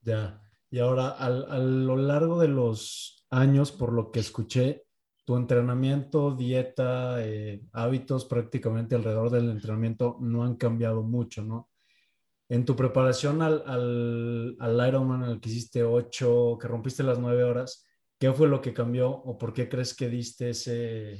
Ya, 0.00 0.40
y 0.70 0.78
ahora 0.78 1.10
al, 1.10 1.50
a 1.50 1.58
lo 1.58 1.96
largo 1.96 2.40
de 2.40 2.48
los 2.48 3.26
años, 3.30 3.72
por 3.72 3.92
lo 3.92 4.12
que 4.12 4.20
escuché, 4.20 4.84
tu 5.24 5.36
entrenamiento, 5.36 6.34
dieta, 6.36 7.24
eh, 7.24 7.60
hábitos 7.72 8.24
prácticamente 8.24 8.94
alrededor 8.94 9.30
del 9.30 9.50
entrenamiento 9.50 10.16
no 10.20 10.44
han 10.44 10.56
cambiado 10.56 11.02
mucho, 11.02 11.42
¿no? 11.42 11.70
En 12.48 12.64
tu 12.64 12.76
preparación 12.76 13.42
al, 13.42 13.62
al, 13.66 14.56
al 14.60 14.88
Ironman, 14.88 15.22
al 15.24 15.40
que 15.40 15.48
hiciste 15.48 15.82
8, 15.82 16.58
que 16.60 16.68
rompiste 16.68 17.02
las 17.02 17.18
9 17.18 17.44
horas, 17.44 17.86
¿qué 18.22 18.32
fue 18.32 18.46
lo 18.46 18.60
que 18.60 18.72
cambió 18.72 19.10
o 19.10 19.36
por 19.36 19.52
qué 19.52 19.68
crees 19.68 19.96
que 19.96 20.08
diste 20.08 20.50
ese, 20.50 21.18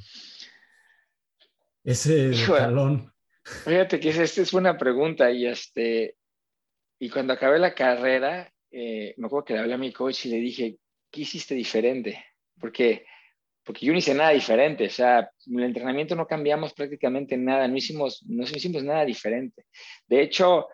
ese 1.83 2.31
talón? 2.47 3.13
Fíjate 3.43 3.99
que 3.99 4.11
esta 4.11 4.41
es 4.41 4.53
una 4.53 4.79
pregunta 4.79 5.29
y, 5.29 5.49
este, 5.49 6.15
y 7.01 7.11
cuando 7.11 7.33
acabé 7.33 7.59
la 7.59 7.75
carrera, 7.75 8.49
eh, 8.71 9.15
me 9.17 9.27
acuerdo 9.27 9.47
que 9.47 9.55
le 9.55 9.59
hablé 9.59 9.75
a 9.75 9.79
mi 9.79 9.93
coach 9.93 10.27
y 10.27 10.29
le 10.29 10.37
dije, 10.37 10.79
¿qué 11.11 11.23
hiciste 11.23 11.57
diferente? 11.57 12.25
Porque 12.61 13.05
porque 13.65 13.87
yo 13.87 13.93
no 13.93 13.99
hice 13.99 14.15
nada 14.15 14.31
diferente, 14.31 14.87
o 14.87 14.91
sea, 14.91 15.31
en 15.47 15.59
el 15.59 15.67
entrenamiento 15.67 16.17
no 16.17 16.27
cambiamos 16.27 16.73
prácticamente 16.73 17.37
nada, 17.37 17.67
no 17.69 17.77
hicimos, 17.77 18.25
no 18.29 18.43
hicimos 18.43 18.83
nada 18.83 19.05
diferente. 19.05 19.67
De 20.07 20.21
hecho, 20.21 20.67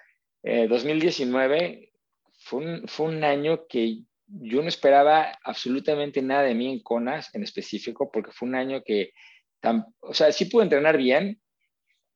2019 0.43 1.59
eh, 1.59 1.93
fue 2.39 2.65
un, 2.65 2.89
fue 2.89 3.07
un 3.07 3.25
año 3.25 3.67
que 3.67 3.99
yo 4.29 4.63
no 4.63 4.69
esperaba 4.69 5.39
absolutamente 5.43 6.23
nada 6.23 6.43
de 6.43 6.55
mí 6.55 6.71
en 6.71 6.81
CONAS 6.81 7.35
en 7.35 7.43
específico, 7.43 8.11
porque 8.13 8.33
fue 8.33 8.49
un 8.49 8.55
año 8.55 8.83
que, 8.85 9.13
o 10.01 10.15
sea, 10.15 10.31
sí 10.33 10.45
pude 10.47 10.65
entrenar 10.65 10.97
bien, 10.97 11.41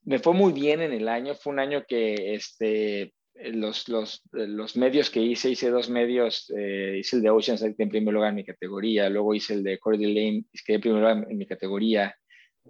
me 0.05 0.19
fue 0.19 0.35
muy 0.35 0.53
bien 0.53 0.83
en 0.83 0.93
el 0.93 1.09
año, 1.09 1.35
fue 1.35 1.53
un 1.53 1.59
año 1.59 1.85
que 1.87 2.35
este, 2.35 3.15
los, 3.35 3.89
los, 3.89 4.23
los, 4.33 4.77
medios 4.77 5.11
que 5.11 5.21
hice, 5.21 5.51
hice 5.51 5.71
dos 5.71 5.89
medios, 5.89 6.53
eh, 6.57 6.99
hice 7.01 7.17
el 7.17 7.23
de 7.23 7.31
Oceanside 7.31 7.75
en 7.79 7.89
primer 7.89 8.13
lugar 8.13 8.31
en 8.31 8.37
mi 8.37 8.45
categoría, 8.45 9.09
luego 9.09 9.35
hice 9.35 9.55
el 9.55 9.63
de 9.63 9.79
Cordy 9.79 10.13
Lane, 10.13 10.45
quedé 10.67 10.77
en 10.77 10.81
primer 10.81 11.01
lugar 11.01 11.27
en 11.31 11.39
mi 11.39 11.47
categoría, 11.47 12.15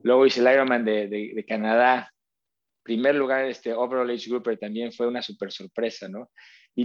luego 0.02 0.26
hice 0.26 0.40
el 0.40 0.52
Ironman 0.52 0.84
de, 0.84 1.08
de, 1.08 1.32
de 1.34 1.44
Canadá, 1.44 2.12
primer 2.82 3.14
lugar 3.14 3.44
este 3.46 3.72
Overall 3.72 4.10
Age 4.10 4.28
Grouper 4.28 4.58
también 4.58 4.92
fue 4.92 5.06
una 5.06 5.22
super 5.22 5.50
sorpresa, 5.50 6.08
¿no? 6.08 6.30
Y 6.74 6.84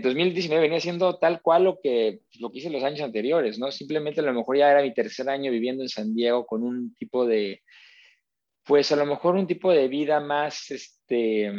2019 0.00 0.56
eh, 0.56 0.68
venía 0.68 0.80
siendo 0.80 1.18
tal 1.18 1.40
cual 1.40 1.64
lo 1.64 1.78
que, 1.82 2.20
lo 2.40 2.50
que 2.50 2.58
hice 2.58 2.70
los 2.70 2.84
años 2.84 3.00
anteriores, 3.00 3.58
¿no? 3.58 3.70
Simplemente 3.70 4.20
a 4.20 4.24
lo 4.24 4.34
mejor 4.34 4.58
ya 4.58 4.70
era 4.70 4.82
mi 4.82 4.92
tercer 4.92 5.30
año 5.30 5.50
viviendo 5.50 5.82
en 5.82 5.88
San 5.88 6.14
Diego 6.14 6.44
con 6.44 6.62
un 6.62 6.94
tipo 6.94 7.26
de, 7.26 7.62
pues 8.64 8.92
a 8.92 8.96
lo 8.96 9.06
mejor 9.06 9.34
un 9.34 9.46
tipo 9.46 9.72
de 9.72 9.88
vida 9.88 10.20
más, 10.20 10.70
este, 10.70 11.50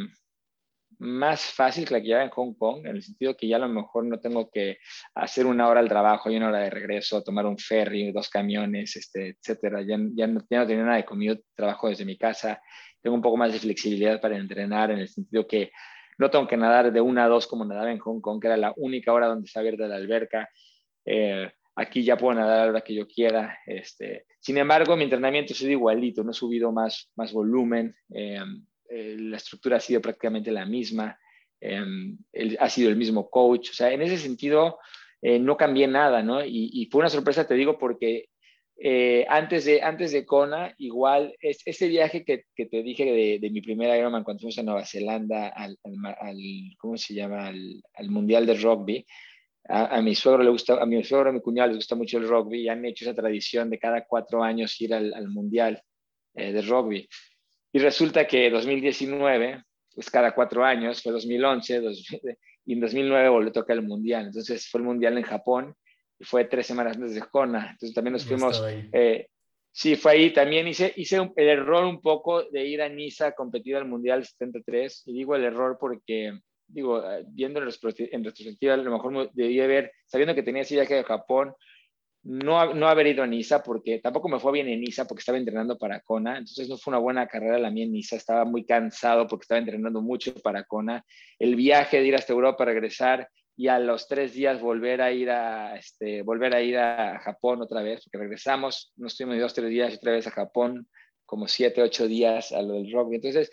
más 1.00 1.42
fácil 1.42 1.88
que 1.88 1.94
la 1.96 2.02
que 2.02 2.08
lleva 2.08 2.24
en 2.24 2.30
Hong 2.30 2.54
Kong, 2.54 2.86
en 2.86 2.98
el 2.98 3.02
sentido 3.02 3.36
que 3.36 3.48
ya 3.48 3.56
a 3.56 3.60
lo 3.60 3.70
mejor 3.70 4.06
no 4.06 4.20
tengo 4.20 4.52
que 4.52 4.78
hacer 5.16 5.48
una 5.48 5.68
hora 5.68 5.80
al 5.80 5.90
trabajo 5.90 6.30
y 6.30 6.38
una 6.38 6.50
hora 6.50 6.60
de 6.60 6.70
regreso, 6.70 7.24
tomar 7.24 7.48
un 7.48 7.58
ferry, 7.58 8.12
dos 8.12 8.30
camiones, 8.30 8.96
este, 8.96 9.30
etcétera. 9.30 9.82
Ya, 9.82 9.98
ya, 10.14 10.28
no, 10.28 10.42
ya 10.48 10.60
no 10.60 10.68
tenía 10.68 10.84
nada 10.84 10.98
de 10.98 11.06
commute, 11.06 11.44
trabajo 11.56 11.90
desde 11.90 12.06
mi 12.06 12.16
casa. 12.16 12.62
Tengo 13.02 13.16
un 13.16 13.24
poco 13.24 13.38
más 13.38 13.54
de 13.54 13.60
flexibilidad 13.60 14.22
para 14.22 14.38
entrenar, 14.38 14.92
en 14.92 15.00
el 15.00 15.08
sentido 15.08 15.48
que 15.48 15.72
no 16.20 16.30
tengo 16.30 16.48
que 16.48 16.58
nadar 16.58 16.92
de 16.92 17.02
una 17.02 17.24
a 17.24 17.28
dos 17.30 17.48
como 17.48 17.64
nadaba 17.64 17.92
en 17.92 17.98
Hong 17.98 18.20
Kong, 18.20 18.42
que 18.42 18.48
era 18.48 18.58
la 18.58 18.74
única 18.76 19.14
hora 19.14 19.28
donde 19.28 19.48
está 19.48 19.62
abierta 19.62 19.88
la 19.88 19.96
alberca. 19.96 20.50
Eh, 21.06 21.50
aquí 21.76 22.04
ya 22.04 22.18
puedo 22.18 22.36
nadar 22.36 22.60
a 22.60 22.64
la 22.66 22.72
hora 22.72 22.82
que 22.82 22.94
yo 22.94 23.08
quiera. 23.08 23.58
Este, 23.66 24.26
sin 24.42 24.58
embargo, 24.58 24.98
mi 24.98 25.06
entrenamiento 25.06 25.54
ha 25.54 25.56
sido 25.56 25.72
igualito, 25.72 26.22
no 26.22 26.32
he 26.32 26.34
subido 26.34 26.74
más, 26.74 27.10
más 27.16 27.32
volumen. 27.32 27.96
Eh, 28.14 28.38
eh, 28.90 29.16
la 29.18 29.38
estructura 29.38 29.78
ha 29.78 29.80
sido 29.80 30.02
prácticamente 30.02 30.52
la 30.52 30.66
misma, 30.66 31.18
ha 32.60 32.70
sido 32.70 32.90
el 32.90 32.98
mismo 32.98 33.30
coach, 33.30 33.70
o 33.72 33.74
sea, 33.74 33.92
en 33.92 34.02
ese 34.02 34.18
sentido 34.18 34.78
no 35.22 35.58
cambié 35.58 35.88
nada, 35.88 36.24
¿no? 36.24 36.44
Y, 36.46 36.88
fue 36.90 37.00
una 37.00 37.10
sorpresa, 37.10 37.46
te 37.46 37.54
digo, 37.56 37.78
porque 37.78 38.29
eh, 38.82 39.26
antes, 39.28 39.66
de, 39.66 39.82
antes 39.82 40.12
de 40.12 40.26
Kona, 40.26 40.74
igual, 40.78 41.36
es, 41.42 41.62
ese 41.66 41.88
viaje 41.88 42.24
que, 42.24 42.46
te 42.56 42.84
dije 42.84 43.40
de, 43.40 43.50
mi 43.50 43.62
primer 43.62 43.98
Ironman 43.98 44.24
cuando 44.24 44.40
fuimos 44.40 44.58
a 44.60 44.64
Nueva 44.64 44.86
Zelanda, 44.86 45.50
al, 45.50 45.78
al, 45.84 46.38
¿cómo 46.78 46.98
se 46.98 47.14
llama? 47.14 47.48
Al, 47.48 47.84
al 47.94 48.10
Mundial 48.10 48.46
de 48.46 48.56
Rugby, 48.56 49.06
a, 49.68 50.02
mi 50.02 50.16
suegro 50.16 50.44
le 50.44 50.50
gusta, 50.50 50.82
a 50.82 50.86
mi 50.86 51.04
suegro, 51.04 51.30
a 51.30 51.34
mi 51.34 51.42
cuñado 51.42 51.68
les 51.68 51.78
gusta 51.78 51.96
mucho 51.96 52.18
el 52.18 52.28
rugby 52.28 52.62
y 52.62 52.70
han 52.70 52.84
hecho 52.86 53.06
esa 53.06 53.14
tradición 53.14 53.70
de 53.70 53.78
cada 53.78 54.04
cuatro 54.04 54.42
años 54.44 54.80
ir 54.82 54.96
al, 54.96 55.14
al 55.14 55.28
mundial 55.30 55.84
de 56.34 56.62
rugby. 56.64 57.08
Y 57.72 57.80
resulta 57.80 58.26
que 58.26 58.50
2019, 58.50 59.64
pues 59.94 60.10
cada 60.10 60.34
cuatro 60.34 60.64
años, 60.64 61.04
fue 61.04 61.12
2011, 61.12 61.82
y 62.66 62.74
en 62.74 62.80
2009 62.80 63.30
volvió 63.30 63.50
a 63.50 63.54
tocar 63.54 63.78
el 63.78 63.84
Mundial. 63.84 64.28
Entonces 64.28 64.68
fue 64.70 64.80
el 64.80 64.86
Mundial 64.86 65.18
en 65.18 65.24
Japón 65.24 65.76
y 66.20 66.26
fue 66.26 66.46
tres 66.46 66.68
semanas 66.68 66.98
antes 66.98 67.16
de 67.16 67.22
Kona. 67.22 67.72
Entonces 67.72 67.94
también 67.94 68.14
nos 68.14 68.26
fuimos... 68.26 68.62
Eh, 68.92 69.28
sí, 69.72 69.96
fue 69.96 70.12
ahí. 70.12 70.34
También 70.34 70.68
hice, 70.68 70.94
hice 70.96 71.32
el 71.36 71.48
error 71.48 71.86
un 71.86 72.02
poco 72.02 72.44
de 72.44 72.66
ir 72.66 72.82
a 72.82 72.90
Niza 72.90 73.28
a 73.28 73.32
competir 73.32 73.78
al 73.78 73.88
Mundial 73.88 74.26
73. 74.26 75.04
Y 75.06 75.14
digo 75.14 75.36
el 75.36 75.46
error 75.46 75.78
porque, 75.80 76.40
digo, 76.68 77.00
eh, 77.10 77.24
viendo 77.28 77.60
en, 77.60 77.66
retrospectiva, 77.66 78.74
a 78.74 78.78
lo 78.78 78.92
mejor 78.92 79.32
debí 79.34 79.62
haber, 79.62 79.94
sabiendo 80.06 80.36
que 80.36 80.44
tenía 80.44 80.64
ese 80.64 80.76
viaje 80.76 80.96
de 80.96 81.04
Japón, 81.04 81.54
no, 82.22 82.74
no 82.74 82.90
haber 82.90 83.08
ido 83.08 83.24
a 83.24 83.28
Niza 83.28 83.64
porque 83.64 84.00
tampoco 84.00 84.28
me 84.28 84.40
fue 84.40 84.52
bien 84.52 84.68
en 84.68 84.82
Niza 84.82 85.06
porque 85.06 85.22
estaba 85.22 85.38
entrenando 85.38 85.78
para 85.78 86.02
Kona, 86.02 86.32
entonces 86.32 86.68
no 86.68 86.78
fue 86.78 86.92
una 86.92 87.00
buena 87.00 87.28
carrera 87.28 87.58
la 87.58 87.72
mía 87.72 87.86
en 87.86 87.94
Niza, 87.94 88.18
estaba 88.18 88.44
muy 88.44 88.66
cansado 88.66 89.26
porque 89.26 89.44
estaba 89.44 89.60
entrenando 89.60 90.02
mucho 90.02 90.34
para 90.36 90.66
Kona. 90.66 91.06
El 91.40 91.56
viaje 91.56 92.02
de 92.02 92.08
ir 92.08 92.16
hasta 92.16 92.34
Europa, 92.34 92.66
regresar 92.66 93.30
y 93.60 93.68
a 93.68 93.78
los 93.78 94.08
tres 94.08 94.34
días 94.34 94.62
volver 94.62 95.02
a 95.02 95.12
ir 95.12 95.30
a, 95.30 95.76
este, 95.76 96.22
volver 96.22 96.56
a, 96.56 96.62
ir 96.62 96.78
a 96.78 97.20
Japón 97.20 97.62
otra 97.62 97.84
vez, 97.84 98.02
porque 98.06 98.20
regresamos, 98.20 98.94
nos 98.96 99.12
estuvimos 99.12 99.38
dos, 99.38 99.54
tres 99.54 99.70
días 99.70 99.92
y 99.92 99.98
otra 99.98 100.14
vez 100.14 100.26
a 100.28 100.32
Japón, 100.32 100.88
como 101.26 101.46
siete, 101.46 101.82
ocho 101.82 102.08
días 102.08 102.54
a 102.54 102.62
lo 102.62 102.76
del 102.76 102.90
rugby. 102.90 103.18
Entonces, 103.18 103.52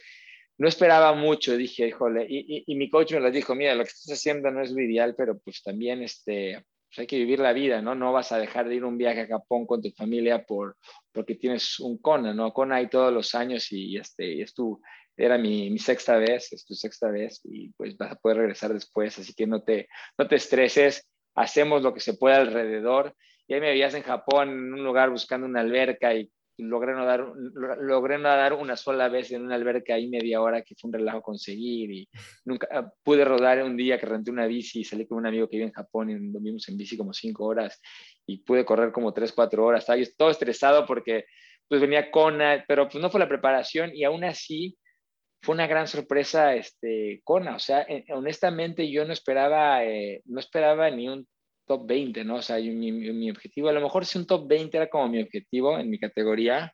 no 0.58 0.68
esperaba 0.68 1.12
mucho, 1.14 1.56
dije, 1.56 1.88
híjole, 1.88 2.24
y, 2.28 2.62
y, 2.68 2.76
mi 2.76 2.88
coach 2.88 3.14
me 3.14 3.20
lo 3.20 3.32
dijo, 3.32 3.56
mira, 3.56 3.74
lo 3.74 3.82
que 3.82 3.90
estás 3.90 4.16
haciendo 4.16 4.48
no 4.52 4.62
es 4.62 4.70
lo 4.70 4.80
ideal, 4.80 5.16
pero 5.16 5.40
pues 5.40 5.60
también, 5.64 6.00
este, 6.04 6.64
pues, 6.88 7.00
hay 7.00 7.08
que 7.08 7.18
vivir 7.18 7.40
la 7.40 7.52
vida, 7.52 7.82
¿no? 7.82 7.96
No 7.96 8.12
vas 8.12 8.30
a 8.30 8.38
dejar 8.38 8.68
de 8.68 8.76
ir 8.76 8.84
un 8.84 8.98
viaje 8.98 9.22
a 9.22 9.26
Japón 9.26 9.66
con 9.66 9.82
tu 9.82 9.90
familia 9.90 10.44
por, 10.44 10.76
porque 11.10 11.34
tienes 11.34 11.80
un 11.80 11.98
Kona, 11.98 12.32
¿no? 12.32 12.52
Kona 12.52 12.76
hay 12.76 12.88
todos 12.88 13.12
los 13.12 13.34
años 13.34 13.72
y, 13.72 13.96
este, 13.96 14.34
y 14.34 14.42
es 14.42 14.54
tu, 14.54 14.80
era 15.16 15.38
mi, 15.38 15.78
sexta 15.78 16.16
vez, 16.16 16.52
es 16.52 16.64
tu 16.64 16.74
sexta 16.74 17.10
vez 17.10 17.40
y 17.44 17.70
pues 17.70 17.96
vas 17.96 18.12
a 18.12 18.16
poder 18.16 18.38
regresar 18.38 18.72
después, 18.72 19.18
así 19.18 19.32
que 19.34 19.46
no 19.46 19.62
te, 19.62 19.88
no 20.18 20.28
te 20.28 20.36
estreses, 20.36 21.08
hacemos 21.34 21.82
lo 21.82 21.94
que 21.94 22.00
se 22.00 22.14
pueda 22.14 22.36
alrededor. 22.36 23.14
Y 23.48 23.54
ahí 23.54 23.60
me 23.60 23.70
veías 23.70 23.94
en 23.94 24.02
Japón, 24.02 24.50
en 24.50 24.74
un 24.74 24.84
lugar 24.84 25.10
buscando 25.10 25.46
una 25.46 25.60
alberca 25.60 26.12
y 26.14 26.30
logré 26.58 26.94
nadar, 26.94 27.32
logré 27.80 28.18
nadar 28.18 28.54
una 28.54 28.76
sola 28.76 29.08
vez 29.08 29.30
en 29.30 29.42
una 29.42 29.54
alberca 29.54 29.94
ahí 29.94 30.08
media 30.08 30.40
hora, 30.40 30.62
que 30.62 30.74
fue 30.74 30.88
un 30.88 30.94
relajo 30.94 31.22
conseguir. 31.22 31.90
Y 31.92 32.08
nunca 32.44 32.66
ah, 32.72 32.90
pude 33.02 33.24
rodar 33.24 33.62
un 33.62 33.76
día 33.76 33.98
que 33.98 34.06
renté 34.06 34.30
una 34.30 34.46
bici 34.46 34.80
y 34.80 34.84
salí 34.84 35.06
con 35.06 35.18
un 35.18 35.26
amigo 35.26 35.48
que 35.48 35.56
vive 35.56 35.68
en 35.68 35.74
Japón 35.74 36.10
y 36.10 36.14
nos 36.14 36.42
vimos 36.42 36.68
en 36.68 36.76
bici 36.76 36.96
como 36.96 37.12
cinco 37.12 37.44
horas 37.44 37.80
y 38.26 38.38
pude 38.38 38.64
correr 38.64 38.90
como 38.92 39.12
tres, 39.12 39.32
cuatro 39.32 39.64
horas. 39.64 39.82
Estaba 39.82 40.00
todo 40.16 40.30
estresado 40.30 40.86
porque 40.86 41.26
pues 41.68 41.80
venía 41.80 42.10
Kona, 42.10 42.64
pero 42.66 42.88
pues 42.88 43.00
no 43.02 43.10
fue 43.10 43.20
la 43.20 43.28
preparación 43.28 43.90
y 43.94 44.04
aún 44.04 44.24
así 44.24 44.76
fue 45.42 45.54
una 45.54 45.66
gran 45.66 45.86
sorpresa 45.86 46.54
este 46.54 47.20
Kona. 47.24 47.56
O 47.56 47.58
sea, 47.58 47.82
eh, 47.82 48.04
honestamente 48.10 48.90
yo 48.90 49.04
no 49.04 49.12
esperaba, 49.12 49.84
eh, 49.84 50.22
no 50.26 50.40
esperaba 50.40 50.90
ni 50.90 51.08
un 51.08 51.26
top 51.66 51.86
20, 51.86 52.24
¿no? 52.24 52.36
O 52.36 52.42
sea, 52.42 52.58
mi, 52.58 52.92
mi, 52.92 53.30
objetivo, 53.30 53.68
a 53.68 53.72
lo 53.72 53.80
mejor 53.80 54.06
si 54.06 54.18
un 54.18 54.26
top 54.26 54.46
20 54.46 54.76
era 54.76 54.88
como 54.88 55.08
mi 55.08 55.20
objetivo 55.20 55.78
en 55.78 55.90
mi 55.90 55.98
categoría, 55.98 56.72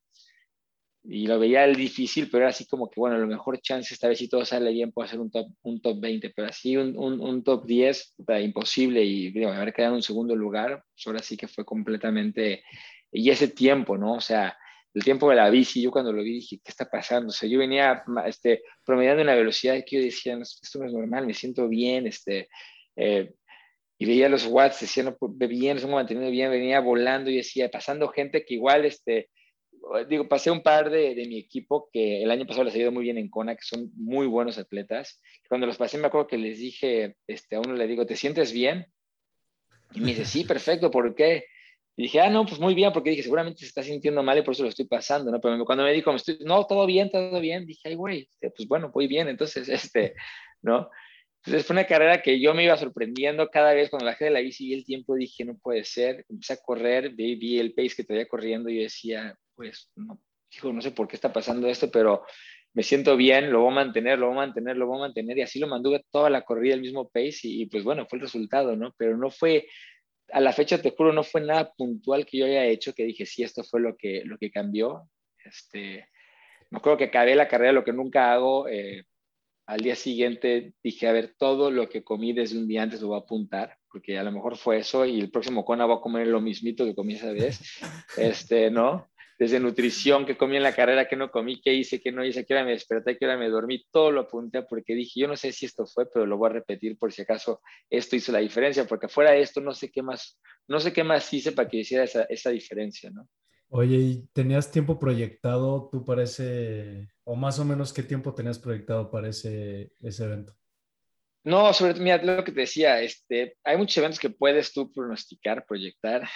y 1.05 1.27
lo 1.27 1.39
veía 1.39 1.65
el 1.65 1.75
difícil, 1.75 2.29
pero 2.31 2.45
era 2.45 2.51
así 2.51 2.67
como 2.67 2.89
que, 2.89 3.01
bueno, 3.01 3.17
a 3.17 3.19
lo 3.19 3.27
mejor 3.27 3.61
chance 3.61 3.93
esta 3.93 4.07
vez 4.07 4.19
si 4.19 4.29
todo 4.29 4.45
sale 4.45 4.71
bien 4.71 4.93
puedo 4.93 5.07
hacer 5.07 5.19
un 5.19 5.31
top, 5.31 5.49
un 5.63 5.81
top 5.81 5.99
20, 6.01 6.31
pero 6.31 6.49
así 6.49 6.77
un, 6.77 6.97
un, 6.97 7.21
un 7.21 7.43
top 7.43 7.67
10, 7.67 8.15
imposible, 8.43 9.03
y 9.03 9.33
digo, 9.33 9.51
haber 9.51 9.73
quedado 9.73 9.95
en 9.95 9.97
un 9.97 10.03
segundo 10.03 10.37
lugar, 10.37 10.85
pues 10.95 11.07
ahora 11.07 11.21
sí 11.21 11.37
que 11.37 11.49
fue 11.49 11.65
completamente, 11.65 12.63
y 13.11 13.31
ese 13.31 13.49
tiempo, 13.49 13.99
¿no? 13.99 14.15
O 14.15 14.21
sea, 14.21 14.57
el 14.95 15.05
tiempo 15.05 15.31
de 15.31 15.37
la 15.37 15.49
bici, 15.51 15.81
yo 15.81 15.91
cuando 15.91 16.13
lo 16.13 16.23
vi 16.23 16.35
dije, 16.35 16.61
¿qué 16.63 16.71
está 16.71 16.89
pasando? 16.89 17.29
O 17.29 17.33
sea, 17.33 17.49
yo 17.49 17.59
venía 17.59 18.05
este, 18.27 18.63
promediando 18.85 19.23
una 19.23 19.35
velocidad 19.35 19.83
que 19.87 19.97
yo 19.97 20.03
decía, 20.03 20.39
esto 20.39 20.79
no 20.79 20.87
es 20.87 20.93
normal, 20.93 21.27
me 21.27 21.35
siento 21.35 21.69
bien, 21.69 22.07
este, 22.07 22.49
eh, 22.97 23.33
y 23.99 24.05
veía 24.05 24.29
los 24.29 24.47
watts, 24.47 24.81
decía, 24.81 25.05
no, 25.05 25.17
pues, 25.17 25.33
bien, 25.49 25.77
estamos 25.77 25.95
manteniendo 25.95 26.31
bien, 26.31 26.51
venía 26.51 26.81
volando 26.81 27.31
y 27.31 27.37
decía, 27.37 27.71
pasando 27.71 28.09
gente 28.09 28.45
que 28.45 28.55
igual, 28.55 28.85
este, 28.85 29.31
digo, 30.09 30.29
pasé 30.29 30.51
un 30.51 30.63
par 30.63 30.91
de, 30.91 31.15
de, 31.15 31.27
mi 31.27 31.39
equipo 31.39 31.89
que 31.93 32.23
el 32.23 32.31
año 32.31 32.47
pasado 32.47 32.65
les 32.65 32.77
ido 32.77 32.93
muy 32.93 33.05
bien 33.05 33.19
en 33.19 33.31
Kona, 33.31 33.55
que 33.55 33.63
son 33.63 33.91
muy 33.95 34.27
buenos 34.27 34.59
atletas. 34.59 35.21
Cuando 35.49 35.67
los 35.67 35.77
pasé, 35.77 35.99
me 35.99 36.07
acuerdo 36.07 36.27
que 36.27 36.39
les 36.39 36.59
dije, 36.59 37.17
este, 37.27 37.57
a 37.57 37.61
uno 37.61 37.75
le 37.75 37.87
digo, 37.87 38.07
¿te 38.07 38.17
sientes 38.17 38.53
bien? 38.53 38.87
Y 39.95 40.01
me 40.01 40.09
dice, 40.09 40.25
sí, 40.25 40.45
perfecto, 40.45 40.91
¿por 40.91 41.15
qué? 41.15 41.45
Y 41.97 42.05
dije, 42.05 42.21
ah, 42.21 42.31
no, 42.31 42.47
pues 42.47 42.59
muy 42.59 42.75
bien, 42.75 42.93
porque 42.93 43.11
dije, 43.11 43.23
seguramente 43.23 43.61
se 43.61 43.67
está 43.67 43.83
sintiendo 43.83 44.23
mal 44.23 44.39
y 44.39 44.43
por 44.43 44.55
eso 44.55 44.63
lo 44.63 44.71
estoy 44.71 44.87
pasando, 44.87 45.31
¿no? 45.31 45.41
Pero 45.41 45.63
cuando 45.65 45.85
me 45.85 45.93
dijo, 45.93 46.11
me 46.11 46.17
estoy, 46.17 46.39
no, 46.41 46.67
todo 46.67 46.87
bien, 46.87 47.11
todo 47.11 47.39
bien, 47.39 47.67
dije, 47.67 47.91
ay, 47.91 47.95
güey, 47.95 48.21
este, 48.23 48.51
pues 48.51 48.67
bueno, 48.67 48.91
voy 48.93 49.07
bien, 49.07 49.29
entonces, 49.29 49.69
este, 49.69 50.15
¿no? 50.63 50.89
Entonces 51.45 51.67
fue 51.67 51.75
una 51.75 51.87
carrera 51.87 52.23
que 52.23 52.41
yo 52.41 52.55
me 52.55 52.65
iba 52.65 52.77
sorprendiendo 52.77 53.51
cada 53.51 53.75
vez 53.75 53.91
cuando 53.91 54.07
bajé 54.07 54.27
de 54.27 54.31
la 54.31 54.41
bici 54.41 54.69
y 54.69 54.75
el 54.75 54.85
tiempo 54.85 55.17
dije, 55.17 55.45
no 55.45 55.59
puede 55.59 55.85
ser, 55.85 56.25
empecé 56.29 56.53
a 56.55 56.57
correr, 56.59 57.11
vi, 57.11 57.35
vi 57.35 57.59
el 57.59 57.75
pace 57.75 57.97
que 57.97 58.05
traía 58.05 58.29
corriendo 58.29 58.71
y 58.71 58.79
decía, 58.79 59.37
pues, 59.55 59.91
no, 59.97 60.21
dijo, 60.51 60.73
no 60.73 60.81
sé 60.81 60.93
por 60.93 61.09
qué 61.09 61.17
está 61.17 61.33
pasando 61.33 61.67
esto, 61.67 61.91
pero 61.91 62.25
me 62.75 62.83
siento 62.83 63.17
bien, 63.17 63.51
lo 63.51 63.63
voy 63.63 63.73
a 63.73 63.75
mantener, 63.75 64.19
lo 64.19 64.29
voy 64.29 64.37
a 64.37 64.47
mantener, 64.47 64.77
lo 64.77 64.87
voy 64.87 64.99
a 64.99 65.01
mantener 65.01 65.37
y 65.37 65.43
así 65.43 65.59
lo 65.59 65.67
mantuve 65.67 66.05
toda 66.11 66.31
la 66.31 66.43
corrida 66.43 66.75
el 66.75 66.81
mismo 66.81 67.11
pace 67.11 67.41
y, 67.49 67.63
y 67.63 67.67
pues 67.67 67.85
bueno, 67.85 68.07
fue 68.09 68.19
el 68.19 68.23
resultado, 68.23 68.77
¿no? 68.77 68.95
Pero 68.97 69.17
no 69.19 69.31
fue, 69.31 69.67
a 70.33 70.41
la 70.41 70.53
fecha 70.53 70.81
te 70.81 70.91
juro, 70.91 71.13
no 71.13 71.23
fue 71.23 71.41
nada 71.43 71.73
puntual 71.73 72.25
que 72.27 72.39
yo 72.39 72.47
haya 72.47 72.65
hecho 72.65 72.95
que 72.95 73.05
dije, 73.05 73.27
sí, 73.27 73.43
esto 73.43 73.63
fue 73.65 73.81
lo 73.81 73.97
que, 73.97 74.23
lo 74.25 74.39
que 74.39 74.51
cambió. 74.51 75.09
Este, 75.45 76.09
me 76.71 76.79
acuerdo 76.79 76.99
que 76.99 77.05
acabé 77.05 77.35
la 77.35 77.49
carrera, 77.49 77.73
lo 77.73 77.85
que 77.85 77.93
nunca 77.93 78.33
hago, 78.33 78.67
eh, 78.69 79.05
al 79.67 79.81
día 79.81 79.95
siguiente 79.95 80.75
dije, 80.83 81.07
a 81.07 81.13
ver, 81.13 81.35
todo 81.39 81.71
lo 81.71 81.89
que 81.89 82.03
comí 82.03 82.33
desde 82.33 82.59
un 82.59 82.67
día 82.67 82.83
antes 82.83 83.01
lo 83.01 83.09
voy 83.09 83.17
a 83.19 83.21
apuntar, 83.21 83.77
porque 83.91 84.19
a 84.19 84.23
lo 84.23 84.33
mejor 84.33 84.57
fue 84.57 84.79
eso 84.79 85.05
y 85.05 85.21
el 85.21 85.31
próximo 85.31 85.65
cona 85.65 85.85
voy 85.85 85.99
a 85.99 86.01
comer 86.01 86.27
lo 86.27 86.41
mismito 86.41 86.85
que 86.85 86.95
comí 86.95 87.15
esa 87.15 87.33
vez, 87.33 87.61
este, 88.17 88.71
¿no? 88.71 89.12
Desde 89.39 89.61
nutrición, 89.61 90.25
que 90.27 90.37
comí 90.37 90.57
en 90.57 90.63
la 90.63 90.75
carrera, 90.75 91.09
que 91.09 91.17
no 91.17 91.31
comí, 91.31 91.61
qué 91.61 91.75
hice, 91.75 92.01
qué 92.01 92.13
no 92.13 92.25
hice, 92.25 92.45
qué 92.45 92.55
hora 92.55 92.65
me 92.65 92.73
desperté, 92.73 93.19
qué 93.19 93.25
hora 93.25 93.37
me 93.37 93.49
dormí, 93.49 93.85
todo 93.91 94.11
lo 94.11 94.23
apunté 94.23 94.63
porque 94.63 94.95
dije, 94.95 95.21
yo 95.21 95.29
no 95.29 95.37
sé 95.37 95.53
si 95.53 95.67
esto 95.67 95.87
fue, 95.87 96.07
pero 96.11 96.27
lo 96.27 96.37
voy 96.37 96.51
a 96.51 96.55
repetir 96.55 96.99
por 96.99 97.13
si 97.13 97.23
acaso 97.23 97.61
esto 97.91 98.17
hizo 98.17 98.33
la 98.33 98.39
diferencia, 98.39 98.85
porque 98.87 99.09
fuera 99.09 99.33
de 99.33 99.41
esto 99.41 99.61
no 99.61 99.75
sé 99.75 99.91
qué 99.91 100.03
más, 100.03 100.39
no 100.69 100.81
sé 100.81 100.93
qué 100.93 101.05
más 101.05 101.33
hice 101.33 101.53
para 101.53 101.69
que 101.69 101.79
hiciera 101.79 102.05
esa, 102.05 102.25
esa 102.25 102.51
diferencia, 102.51 103.11
¿no? 103.11 103.29
Oye, 103.75 103.97
¿y 103.97 104.27
tenías 104.35 104.71
tiempo 104.71 104.99
proyectado 104.99 105.89
tú 105.91 106.05
para 106.05 106.25
ese, 106.25 107.09
o 107.25 107.35
más 107.37 107.59
o 107.59 107.65
menos 107.65 107.95
qué 107.95 108.03
tiempo 108.03 108.35
tenías 108.35 108.59
proyectado 108.59 109.11
para 109.11 109.31
ese, 109.31 109.93
ese 110.03 110.25
evento? 110.25 110.55
No, 111.45 111.73
sobre 111.73 111.95
todo, 111.95 112.03
mira, 112.03 112.23
lo 112.23 112.45
que 112.45 112.53
te 112.53 112.61
decía, 112.61 113.01
este, 113.01 113.57
hay 113.65 113.77
muchos 113.77 113.97
eventos 113.97 114.21
que 114.21 114.31
puedes 114.31 114.73
tú 114.73 114.93
pronosticar, 114.93 115.65
proyectar. 115.67 116.29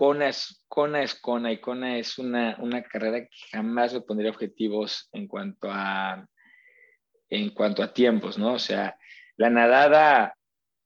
Kona 0.00 0.30
es 0.30 0.64
Kona, 0.66 1.52
y 1.52 1.60
Kona 1.60 1.98
es 1.98 2.16
una, 2.16 2.56
una 2.58 2.82
carrera 2.82 3.20
que 3.20 3.36
jamás 3.52 3.92
me 3.92 4.00
pondría 4.00 4.30
objetivos 4.30 5.10
en 5.12 5.28
cuanto 5.28 5.68
a, 5.70 6.26
en 7.28 7.50
cuanto 7.50 7.82
a 7.82 7.92
tiempos, 7.92 8.38
¿no? 8.38 8.54
O 8.54 8.58
sea, 8.58 8.96
la 9.36 9.50
nadada 9.50 10.34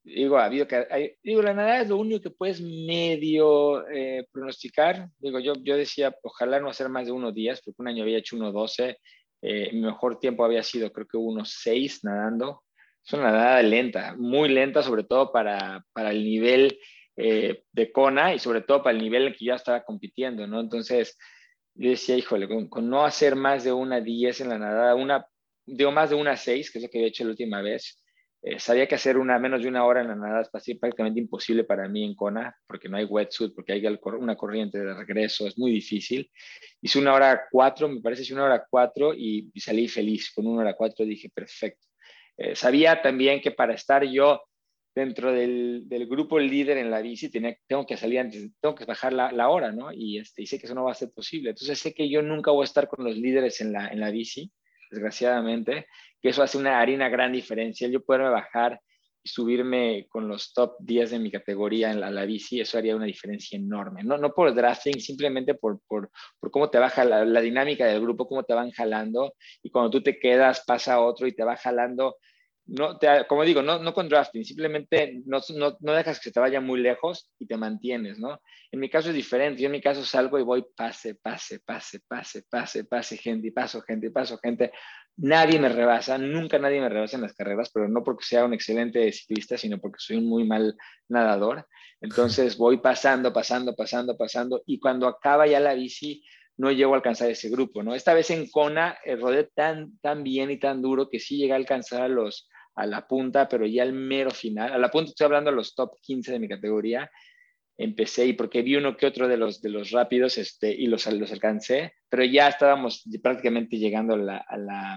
digo, 0.03 0.37
ha 0.37 0.47
habido 0.47 0.67
hay, 0.91 1.15
digo, 1.23 1.43
la 1.43 1.55
nada 1.55 1.81
es 1.81 1.89
lo 1.89 1.97
único 1.97 2.23
que 2.23 2.31
puedes 2.31 2.61
medio 2.61 3.89
eh, 3.89 4.27
pronosticar. 4.33 5.09
Digo, 5.19 5.39
yo, 5.39 5.53
yo 5.62 5.77
decía, 5.77 6.12
ojalá 6.25 6.59
no 6.59 6.69
hacer 6.69 6.89
más 6.89 7.07
de 7.07 7.12
unos 7.12 7.33
días, 7.33 7.62
porque 7.65 7.83
un 7.83 7.89
año 7.89 8.03
había 8.03 8.19
hecho 8.19 8.37
1.12, 8.37 8.97
eh, 9.43 9.71
mi 9.73 9.81
mejor 9.81 10.19
tiempo 10.19 10.45
había 10.45 10.65
sido 10.65 10.93
creo 10.93 11.07
que 11.07 11.19
1.6 11.19 12.01
nadando. 12.03 12.65
Es 13.07 13.12
una 13.12 13.31
nadada 13.31 13.62
lenta, 13.62 14.17
muy 14.19 14.49
lenta, 14.49 14.83
sobre 14.83 15.05
todo 15.05 15.31
para, 15.31 15.85
para 15.93 16.11
el 16.11 16.25
nivel 16.25 16.81
eh, 17.17 17.65
de 17.73 17.93
Kona 17.93 18.35
y 18.35 18.39
sobre 18.39 18.62
todo 18.62 18.83
para 18.83 18.97
el 18.97 19.03
nivel 19.03 19.29
en 19.29 19.35
que 19.35 19.45
ya 19.45 19.55
estaba 19.55 19.85
compitiendo, 19.85 20.47
¿no? 20.47 20.61
Entonces, 20.61 21.17
yo 21.75 21.91
decía, 21.91 22.17
híjole, 22.17 22.49
con, 22.49 22.69
con 22.69 22.89
no 22.89 23.05
hacer 23.05 23.37
más 23.37 23.65
de 23.65 23.73
una 23.73 24.01
10 24.01 24.41
en 24.43 24.49
la 24.49 24.59
nadada, 24.59 24.95
una, 24.95 25.27
digo, 25.67 25.93
más 25.93 26.11
de 26.11 26.17
una 26.17 26.37
6, 26.37 26.71
que 26.71 26.79
es 26.79 26.85
lo 26.85 26.91
que 26.91 26.99
había 26.99 27.09
hecho 27.09 27.25
la 27.25 27.31
última 27.31 27.62
vez, 27.62 28.05
eh, 28.47 28.61
sabía 28.61 28.87
que 28.87 28.95
hacer 28.95 29.17
una 29.17 29.39
menos 29.39 29.62
de 29.62 29.69
una 29.69 29.87
hora 29.87 30.03
en 30.03 30.09
la 30.09 30.17
nada 30.17 30.43
es 30.43 30.51
prácticamente 30.51 31.19
imposible 31.19 31.65
para 31.65 31.89
mí 31.89 32.05
en 32.05 32.15
Kona, 32.15 32.55
porque 32.67 32.91
no 32.91 32.99
hay 32.99 33.07
wetsuit, 33.07 33.55
porque 33.55 33.73
hay 33.73 33.87
una 33.87 34.37
corriente 34.37 34.79
de 34.79 34.93
regreso, 34.93 35.47
es 35.47 35.57
muy 35.57 35.73
difícil. 35.73 36.31
Hice 36.83 36.99
una 36.99 37.15
hora 37.15 37.45
cuatro, 37.51 37.89
me 37.89 38.03
parece, 38.03 38.21
hice 38.21 38.35
una 38.35 38.45
hora 38.45 38.67
cuatro 38.69 39.15
y, 39.15 39.51
salí 39.57 39.89
feliz. 39.89 40.31
Con 40.35 40.47
una 40.47 40.61
hora 40.61 40.75
cuatro 40.75 41.07
dije, 41.07 41.31
perfecto. 41.31 41.87
Eh, 42.37 42.55
sabía 42.55 43.01
también 43.01 43.41
que 43.41 43.51
para 43.51 43.73
estar 43.73 44.05
yo 44.05 44.43
dentro 44.95 45.32
del, 45.32 45.82
del, 45.86 46.07
grupo 46.07 46.38
líder 46.38 46.78
en 46.78 46.90
la 46.90 47.01
bici, 47.01 47.30
tenía, 47.30 47.57
tengo 47.66 47.84
que 47.84 47.97
salir 47.97 48.20
antes, 48.20 48.51
tengo 48.61 48.74
que 48.74 48.84
bajar 48.84 49.12
la, 49.12 49.32
la 49.32 49.49
hora, 49.49 49.72
¿no? 49.72 49.92
Y, 49.92 50.18
este, 50.18 50.42
y 50.42 50.47
sé 50.47 50.59
que 50.59 50.66
eso 50.66 50.74
no 50.74 50.84
va 50.84 50.92
a 50.92 50.95
ser 50.95 51.11
posible. 51.12 51.51
Entonces 51.51 51.78
sé 51.78 51.92
que 51.95 52.09
yo 52.09 52.22
nunca 52.22 52.51
voy 52.51 52.62
a 52.62 52.64
estar 52.64 52.88
con 52.88 53.05
los 53.05 53.16
líderes 53.16 53.61
en 53.61 53.72
la, 53.72 53.88
en 53.88 54.01
la 54.01 54.11
bici, 54.11 54.53
desgraciadamente, 54.90 55.86
que 56.22 56.28
eso 56.28 56.42
hace 56.42 56.59
una, 56.59 56.80
harina 56.80 57.09
gran 57.09 57.32
diferencia. 57.32 57.88
Yo 57.88 58.05
poderme 58.05 58.30
bajar 58.30 58.80
y 59.24 59.28
subirme 59.28 60.07
con 60.09 60.28
los 60.28 60.53
top 60.53 60.76
10 60.80 61.12
de 61.12 61.18
mi 61.18 61.30
categoría 61.30 61.90
en 61.90 62.01
la, 62.01 62.11
la 62.11 62.24
bici, 62.24 62.61
eso 62.61 62.78
haría 62.78 62.95
una 62.95 63.07
diferencia 63.07 63.57
enorme. 63.59 64.05
No, 64.05 64.16
no 64.18 64.32
por 64.32 64.55
drafting, 64.55 65.01
simplemente 65.01 65.55
por, 65.55 65.80
por, 65.88 66.11
por 66.38 66.51
cómo 66.51 66.70
te 66.70 66.78
baja 66.78 67.05
la, 67.05 67.24
la, 67.24 67.40
dinámica 67.40 67.86
del 67.86 68.01
grupo, 68.01 68.28
cómo 68.28 68.45
te 68.45 68.55
van 68.55 68.70
jalando 68.70 69.34
y 69.62 69.70
cuando 69.70 69.90
tú 69.90 70.03
te 70.03 70.18
quedas 70.18 70.62
pasa 70.64 71.01
otro 71.01 71.26
y 71.26 71.32
te 71.32 71.42
va 71.42 71.57
jalando. 71.57 72.16
No 72.67 72.97
te, 72.99 73.27
como 73.29 73.45
digo, 73.45 73.61
no, 73.61 73.79
no 73.79 73.93
con 73.93 74.09
drafting, 74.09 74.45
simplemente 74.45 75.23
no, 75.27 75.41
no, 75.55 75.77
no, 75.81 75.93
dejas 75.93 76.19
que 76.19 76.25
se 76.25 76.33
te 76.33 76.41
vaya 76.41 76.62
muy 76.62 76.81
lejos 76.81 77.31
y 77.39 77.47
te 77.47 77.59
mantienes, 77.59 78.19
¿no? 78.19 78.41
En 78.71 78.81
mi 78.81 78.89
caso 78.89 79.11
es 79.11 79.15
diferente, 79.15 79.61
yo 79.61 79.67
en 79.67 79.73
mi 79.73 79.83
caso 79.83 80.03
salgo 80.05 80.39
y 80.39 80.43
voy 80.43 80.65
pase, 80.75 81.15
pase, 81.17 81.61
pase, 81.61 82.01
pase, 82.09 82.43
pase, 82.49 82.85
pase, 82.85 83.17
gente 83.19 83.49
y 83.49 83.51
paso, 83.51 83.83
gente 83.83 84.07
y 84.07 84.11
paso, 84.11 84.39
gente, 84.39 84.73
Nadie 85.17 85.61
me 85.61 85.69
rebasa, 85.69 86.19
nunca 86.19 86.59
nadie 86.59 86.81
me 86.81 86.89
rebasa 86.89 87.17
en 87.17 87.23
las 87.23 87.35
carreras, 87.35 87.71
pero 87.73 87.89
no 87.89 88.03
porque 88.03 88.25
sea 88.25 88.45
un 88.45 88.53
excelente 88.53 89.12
ciclista, 89.12 89.57
sino 89.57 89.79
porque 89.79 89.99
soy 90.01 90.17
un 90.17 90.27
muy 90.27 90.45
mal 90.45 90.77
nadador. 91.09 91.69
Entonces 92.01 92.57
voy 92.59 92.79
pasando, 92.79 93.33
pasando, 93.33 93.77
pasando, 93.77 94.17
pasando, 94.17 94.62
y 94.67 94.81
cuando 94.81 95.07
acaba 95.07 95.47
ya 95.47 95.61
la 95.61 95.75
bici, 95.75 96.25
no 96.57 96.73
llego 96.73 96.95
a 96.95 96.97
alcanzar 96.97 97.31
ese 97.31 97.49
grupo, 97.49 97.83
¿no? 97.85 97.95
Esta 97.95 98.12
vez 98.12 98.31
en 98.31 98.51
Kona 98.51 98.99
eh, 99.05 99.15
rodé 99.15 99.51
tan, 99.55 99.99
tan 99.99 100.25
bien 100.25 100.51
y 100.51 100.59
tan 100.59 100.83
duro 100.83 101.09
que 101.09 101.21
sí 101.21 101.37
llegué 101.37 101.53
a 101.53 101.57
alcanzar 101.57 102.03
a 102.03 102.09
los 102.09 102.49
a 102.75 102.87
la 102.87 103.07
punta, 103.07 103.49
pero 103.49 103.66
ya 103.66 103.83
al 103.83 103.93
mero 103.93 104.31
final, 104.31 104.72
a 104.72 104.79
la 104.79 104.91
punta 104.91 105.11
estoy 105.11 105.27
hablando 105.27 105.51
de 105.51 105.57
los 105.57 105.75
top 105.75 105.99
15 106.01 106.33
de 106.33 106.39
mi 106.39 106.49
categoría, 106.49 107.11
empecé 107.77 108.27
y 108.27 108.33
porque 108.35 108.62
vi 108.62 108.77
uno 108.77 108.97
que 108.97 109.07
otro 109.07 109.29
de 109.29 109.37
los, 109.37 109.61
de 109.61 109.68
los 109.68 109.91
rápidos 109.91 110.39
este, 110.39 110.72
y 110.72 110.87
los, 110.87 111.07
los 111.12 111.33
alcancé, 111.33 111.95
pero 112.09 112.25
ya 112.25 112.49
estábamos 112.49 113.05
prácticamente 113.22 113.79
llegando 113.79 114.14
a 114.14 114.18
la, 114.18 114.37
a 114.39 114.57
la, 114.57 114.97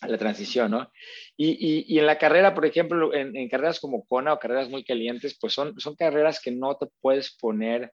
a 0.00 0.08
la 0.08 0.18
transición, 0.18 0.70
¿no? 0.70 0.92
Y, 1.36 1.84
y, 1.88 1.98
en 1.98 2.06
la 2.06 2.18
carrera, 2.18 2.54
por 2.54 2.66
ejemplo, 2.66 3.14
en, 3.14 3.36
en, 3.36 3.48
carreras 3.48 3.80
como 3.80 4.04
Kona 4.04 4.32
o 4.32 4.38
carreras 4.38 4.68
muy 4.68 4.84
calientes, 4.84 5.36
pues 5.40 5.52
son, 5.52 5.78
son 5.80 5.96
carreras 5.96 6.40
que 6.40 6.50
no 6.50 6.76
te 6.76 6.86
puedes 7.00 7.36
poner. 7.36 7.92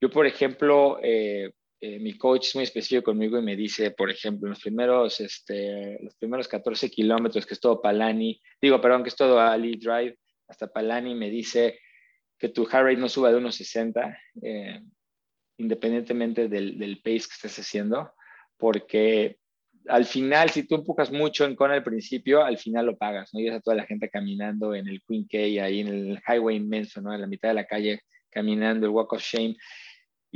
Yo, 0.00 0.10
por 0.10 0.26
ejemplo, 0.26 0.98
eh, 1.02 1.52
eh, 1.86 1.98
mi 2.00 2.16
coach 2.16 2.46
es 2.46 2.54
muy 2.54 2.64
específico 2.64 3.02
conmigo 3.02 3.38
y 3.38 3.42
me 3.42 3.56
dice, 3.56 3.90
por 3.90 4.10
ejemplo, 4.10 4.48
los 4.48 4.60
primeros, 4.60 5.20
este, 5.20 5.98
los 6.02 6.14
primeros 6.14 6.48
14 6.48 6.88
kilómetros, 6.88 7.44
que 7.44 7.52
es 7.52 7.60
todo 7.60 7.82
Palani, 7.82 8.40
digo, 8.58 8.80
perdón, 8.80 9.02
que 9.02 9.10
es 9.10 9.16
todo 9.16 9.38
Ali 9.38 9.76
Drive, 9.76 10.16
hasta 10.48 10.66
Palani, 10.66 11.14
me 11.14 11.28
dice, 11.28 11.78
que 12.38 12.48
tu 12.48 12.64
heart 12.64 12.86
rate 12.86 12.96
no 12.96 13.10
suba 13.10 13.30
de 13.30 13.36
unos 13.36 13.56
60, 13.56 14.18
eh, 14.40 14.80
independientemente 15.58 16.48
del, 16.48 16.78
del, 16.78 17.02
pace 17.02 17.28
que 17.28 17.34
estés 17.34 17.58
haciendo, 17.58 18.14
porque 18.56 19.36
al 19.86 20.06
final, 20.06 20.48
si 20.48 20.66
tú 20.66 20.76
empujas 20.76 21.12
mucho 21.12 21.44
en 21.44 21.54
Kona 21.54 21.74
al 21.74 21.84
principio, 21.84 22.42
al 22.42 22.56
final 22.56 22.86
lo 22.86 22.96
pagas, 22.96 23.28
¿no? 23.34 23.40
Y 23.40 23.48
a 23.50 23.60
toda 23.60 23.76
la 23.76 23.84
gente 23.84 24.08
caminando 24.08 24.74
en 24.74 24.88
el 24.88 25.02
Queen 25.06 25.26
K, 25.30 25.62
ahí 25.62 25.80
en 25.80 25.88
el 25.88 26.22
highway 26.26 26.56
inmenso, 26.56 27.02
¿no? 27.02 27.12
En 27.12 27.20
la 27.20 27.26
mitad 27.26 27.50
de 27.50 27.54
la 27.56 27.66
calle, 27.66 28.00
caminando, 28.30 28.86
el 28.86 28.92
Walk 28.92 29.12
of 29.12 29.22
Shame. 29.22 29.54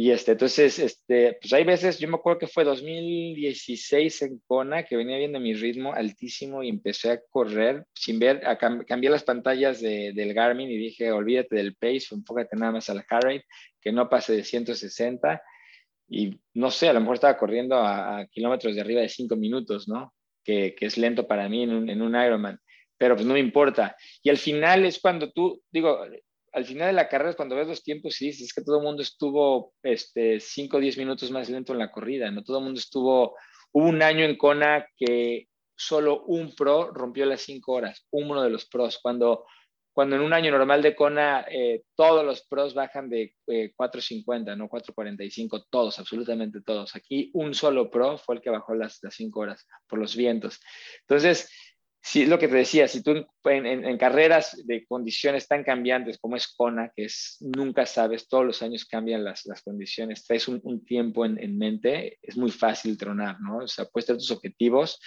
Y 0.01 0.13
este, 0.13 0.31
entonces, 0.31 0.79
este, 0.79 1.39
pues 1.41 1.53
hay 1.53 1.65
veces, 1.65 1.99
yo 1.99 2.07
me 2.07 2.15
acuerdo 2.15 2.39
que 2.39 2.47
fue 2.47 2.63
2016 2.63 4.23
en 4.23 4.39
Kona, 4.47 4.85
que 4.85 4.97
venía 4.97 5.19
viendo 5.19 5.41
mi 5.41 5.55
ritmo 5.55 5.93
altísimo 5.93 6.63
y 6.63 6.69
empecé 6.69 7.11
a 7.11 7.21
correr 7.29 7.85
sin 7.95 8.21
ver, 8.21 8.47
a 8.47 8.57
cam 8.57 8.85
cambié 8.85 9.11
las 9.11 9.25
pantallas 9.25 9.81
de, 9.81 10.13
del 10.13 10.35
Garmin 10.35 10.71
y 10.71 10.77
dije, 10.77 11.11
olvídate 11.11 11.57
del 11.57 11.75
pace, 11.75 12.15
enfócate 12.15 12.55
nada 12.55 12.71
más 12.71 12.89
al 12.89 13.03
heart 13.11 13.25
rate, 13.25 13.45
que 13.81 13.91
no 13.91 14.09
pase 14.09 14.37
de 14.37 14.45
160. 14.45 15.43
Y 16.09 16.39
no 16.55 16.71
sé, 16.71 16.89
a 16.89 16.93
lo 16.93 17.01
mejor 17.01 17.17
estaba 17.17 17.37
corriendo 17.37 17.75
a, 17.75 18.21
a 18.21 18.27
kilómetros 18.29 18.77
de 18.77 18.81
arriba 18.83 19.01
de 19.01 19.09
5 19.09 19.35
minutos, 19.35 19.89
¿no? 19.89 20.15
Que, 20.45 20.77
que, 20.77 20.87
es 20.87 20.97
lento 20.97 21.27
para 21.27 21.49
mí 21.49 21.65
en 21.65 21.75
un, 21.75 21.91
en 21.91 22.03
un 22.03 22.15
Ironman 22.15 22.61
pero 22.99 23.15
pues 23.15 23.27
no 23.27 23.35
me 23.35 23.41
importa. 23.41 23.97
Y 24.25 24.29
al 24.29 24.39
final 24.39 24.85
es 24.85 24.99
cuando 24.99 25.31
tú, 25.31 25.63
digo, 25.71 26.05
al 26.59 26.67
final 26.67 26.89
de 26.89 26.93
la 26.93 27.09
carrera, 27.09 27.35
cuando 27.35 27.57
ves 27.57 27.69
los 27.69 27.83
tiempos 27.83 28.17
dices 28.19 28.49
es 28.49 28.53
que 28.53 28.63
todo 28.63 28.79
el 28.79 28.83
mundo 28.83 29.03
estuvo 29.03 29.73
este, 29.83 30.41
5 30.41 30.77
o 30.77 30.81
10 30.81 30.99
minutos 30.99 31.31
más 31.31 31.49
lento 31.49 31.73
en 31.73 31.79
la 31.79 31.91
corrida, 31.91 32.31
¿no? 32.31 32.43
Todo 32.43 32.59
el 32.59 32.65
mundo 32.65 32.81
estuvo, 32.81 33.37
hubo 33.73 33.89
un 33.89 34.03
año 34.03 34.25
en 34.25 34.37
Kona 34.37 34.87
que 34.97 35.49
solo 35.77 36.25
un 36.25 36.55
pro 36.55 36.91
rompió 36.93 37.25
las 37.27 37.43
5 37.43 37.73
horas, 37.73 38.07
uno 38.11 38.43
de 38.43 38.51
los 38.51 38.67
pros, 38.67 38.99
cuando, 39.01 39.47
cuando 39.93 40.17
en 40.17 40.23
un 40.23 40.33
año 40.33 40.51
normal 40.51 40.83
de 40.83 40.97
Kona 40.97 41.47
eh, 41.49 41.85
todos 41.95 42.25
los 42.25 42.45
pros 42.47 42.75
bajan 42.75 43.09
de 43.09 43.35
4.50, 43.47 44.57
no 44.57 44.69
4.45, 44.69 45.67
todos, 45.71 45.99
absolutamente 46.01 46.61
todos. 46.61 46.97
Aquí 46.97 47.31
un 47.35 47.55
solo 47.55 47.89
pro 47.89 48.19
fue 48.19 48.35
el 48.35 48.41
que 48.41 48.51
bajó 48.51 48.75
las, 48.75 48.99
las 49.03 49.15
5 49.15 49.39
horas 49.39 49.65
por 49.87 50.01
los 50.01 50.17
vientos. 50.17 50.61
Entonces, 51.03 51.49
si 52.09 52.23
es 52.23 52.29
lo 52.31 52.39
que 52.39 52.49
te 52.49 52.57
decía, 52.57 52.89
si 52.89 53.03
tú 53.03 53.27
en, 53.45 53.99
carreras 53.99 54.57
de 54.65 54.87
condiciones 54.87 55.47
tan 55.47 55.63
cambiantes 55.63 56.17
como 56.17 56.37
es 56.37 56.49
Kona, 56.49 56.91
que 56.97 57.05
es 57.05 57.37
nunca 57.41 57.85
sabes, 57.85 58.27
todos 58.29 58.47
los 58.47 58.63
años 58.63 58.87
cambian 58.87 59.23
las, 59.23 59.45
las 59.45 59.61
condiciones, 59.61 60.25
traes 60.25 60.49
un, 60.49 60.59
un 60.65 60.87
tiempo 60.87 61.27
en, 61.27 61.39
en, 61.39 61.59
mente, 61.59 62.19
es 62.23 62.39
muy 62.39 62.51
fácil 62.51 62.97
tronar, 62.97 63.39
¿no? 63.43 63.59
O 63.59 63.69
sea, 63.69 63.85
puedes 63.85 64.07
tener 64.07 64.21
tus 64.21 64.31
objetivos. 64.31 64.99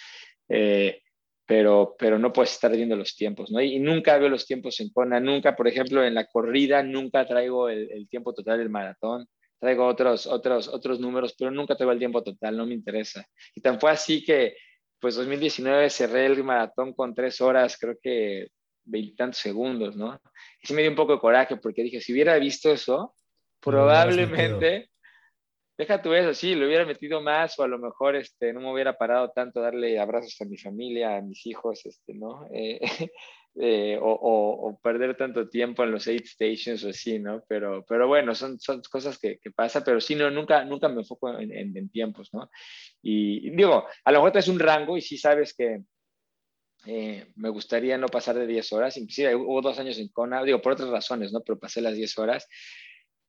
Eh, 0.48 1.02
pero, 1.48 1.96
pero 1.98 2.20
no 2.20 2.32
puedes 2.32 2.52
estar 2.52 2.72
viendo 2.72 2.96
los 2.96 3.16
tiempos, 3.16 3.50
¿no? 3.50 3.60
Y, 3.60 3.80
nunca 3.80 4.20
veo 4.20 4.30
los 4.30 4.46
tiempos 4.46 4.80
en 4.80 4.92
Kona, 4.92 5.20
nunca, 5.20 5.56
por 5.56 5.68
ejemplo, 5.68 6.06
en 6.06 6.14
la 6.14 6.28
corrida, 6.28 6.84
nunca 6.84 7.26
traigo 7.26 7.68
el, 7.68 8.08
tiempo 8.10 8.32
total 8.32 8.60
del 8.60 8.70
maratón, 8.70 9.28
traigo 9.60 9.88
otros, 9.88 10.28
otros, 10.28 10.68
otros 10.68 11.00
números, 11.00 11.34
pero 11.36 11.50
nunca 11.50 11.76
traigo 11.76 11.94
el 11.94 12.00
tiempo 12.00 12.22
total, 12.22 12.56
no 12.56 12.68
me 12.68 12.76
interesa. 12.76 13.26
Y 13.56 13.62
tan 13.62 13.80
fue 13.80 13.90
así 13.90 14.24
que, 14.24 14.56
pues 15.02 15.16
2019 15.16 15.90
cerré 15.90 16.28
el 16.28 16.44
maratón 16.44 16.94
con 16.94 17.14
tres 17.14 17.42
horas, 17.42 17.78
creo 17.78 17.98
que 18.02 18.48
veintitantos 18.86 19.40
segundos, 19.40 19.96
¿no? 19.98 20.22
Y 20.62 20.68
sí 20.68 20.74
me 20.74 20.82
dio 20.82 20.92
un 20.92 20.96
poco 20.96 21.14
de 21.14 21.20
coraje 21.20 21.58
porque 21.58 21.84
dije, 21.84 22.00
si 22.00 22.14
hubiera 22.14 22.38
visto 22.38 22.72
eso, 22.72 23.16
probablemente 23.60 24.92
deja 25.78 26.02
tú 26.02 26.14
eso, 26.14 26.34
sí, 26.36 26.54
lo 26.54 26.68
hubiera 26.68 26.86
metido 26.86 27.22
más 27.22 27.58
o 27.58 27.64
a 27.64 27.68
lo 27.68 27.80
mejor 27.80 28.16
este, 28.16 28.54
no 28.54 28.62
me 28.62 28.72
hubiera 28.72 28.98
parado 28.98 29.32
tanto 29.32 29.60
a 29.60 29.64
darle 29.64 30.00
abrazos 30.00 30.40
a 30.40 30.46
mi 30.46 30.58
familia, 30.58 31.18
a 31.18 31.22
mis 31.22 31.46
hijos, 31.48 31.84
este, 31.86 32.14
¿no? 32.14 32.48
Eh, 32.54 32.80
eh, 33.56 33.98
o, 34.02 34.80
perder 34.82 35.18
tanto 35.18 35.50
tiempo 35.50 35.84
en 35.84 35.92
los 35.92 36.08
aid 36.08 36.26
stations 36.26 36.84
o 36.84 36.90
así, 36.90 37.20
¿no? 37.20 37.44
Pero, 37.48 37.86
pero 37.88 38.08
bueno, 38.08 38.34
son, 38.34 38.60
son 38.60 38.82
cosas 38.90 39.20
que, 39.20 39.40
que 39.40 39.52
pasan, 39.52 39.84
pero 39.86 40.00
sí, 40.00 40.16
no, 40.16 40.32
nunca, 40.32 40.64
nunca 40.64 40.88
me 40.88 41.02
enfoco 41.02 41.38
en, 41.38 41.52
en, 41.52 41.90
tiempos, 41.90 42.30
¿no? 42.34 42.50
Y, 43.02 43.50
digo, 43.52 43.86
a 44.04 44.12
lo 44.12 44.20
mejor 44.20 44.38
es 44.38 44.48
un 44.48 44.60
rango 44.60 44.98
y 44.98 45.02
sí 45.02 45.18
sabes 45.18 45.54
que, 45.54 45.84
eh, 46.86 47.28
me 47.36 47.50
gustaría 47.50 47.98
no 47.98 48.08
pasar 48.08 48.36
de 48.36 48.48
10 48.48 48.74
horas, 48.74 48.98
inclusive 48.98 49.36
hubo 49.36 49.62
dos 49.62 49.78
años 49.78 50.00
en 50.00 50.08
Kona, 50.10 50.44
digo, 50.44 50.62
por 50.62 50.74
otras 50.74 50.90
razones, 50.90 51.32
¿no? 51.32 51.42
Pero 51.42 51.60
pasé 51.60 51.82
las 51.82 51.96
10 51.96 52.18
horas 52.18 52.48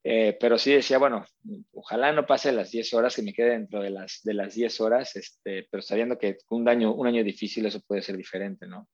eh, 0.05 0.37
pero 0.39 0.57
sí 0.57 0.73
decía, 0.73 0.97
bueno, 0.97 1.25
ojalá 1.71 2.11
no 2.11 2.25
pase 2.25 2.51
las 2.51 2.71
10 2.71 2.93
horas, 2.93 3.15
que 3.15 3.21
me 3.21 3.33
quede 3.33 3.51
dentro 3.51 3.81
de 3.81 3.89
las, 3.89 4.19
de 4.23 4.33
las 4.33 4.53
10 4.53 4.81
horas, 4.81 5.15
este, 5.15 5.67
pero 5.71 5.81
sabiendo 5.81 6.17
que 6.17 6.37
un 6.49 6.67
año, 6.67 6.93
un 6.93 7.07
año 7.07 7.23
difícil 7.23 7.65
eso 7.65 7.79
puede 7.87 8.01
ser 8.01 8.17
diferente, 8.17 8.67
¿no? 8.67 8.89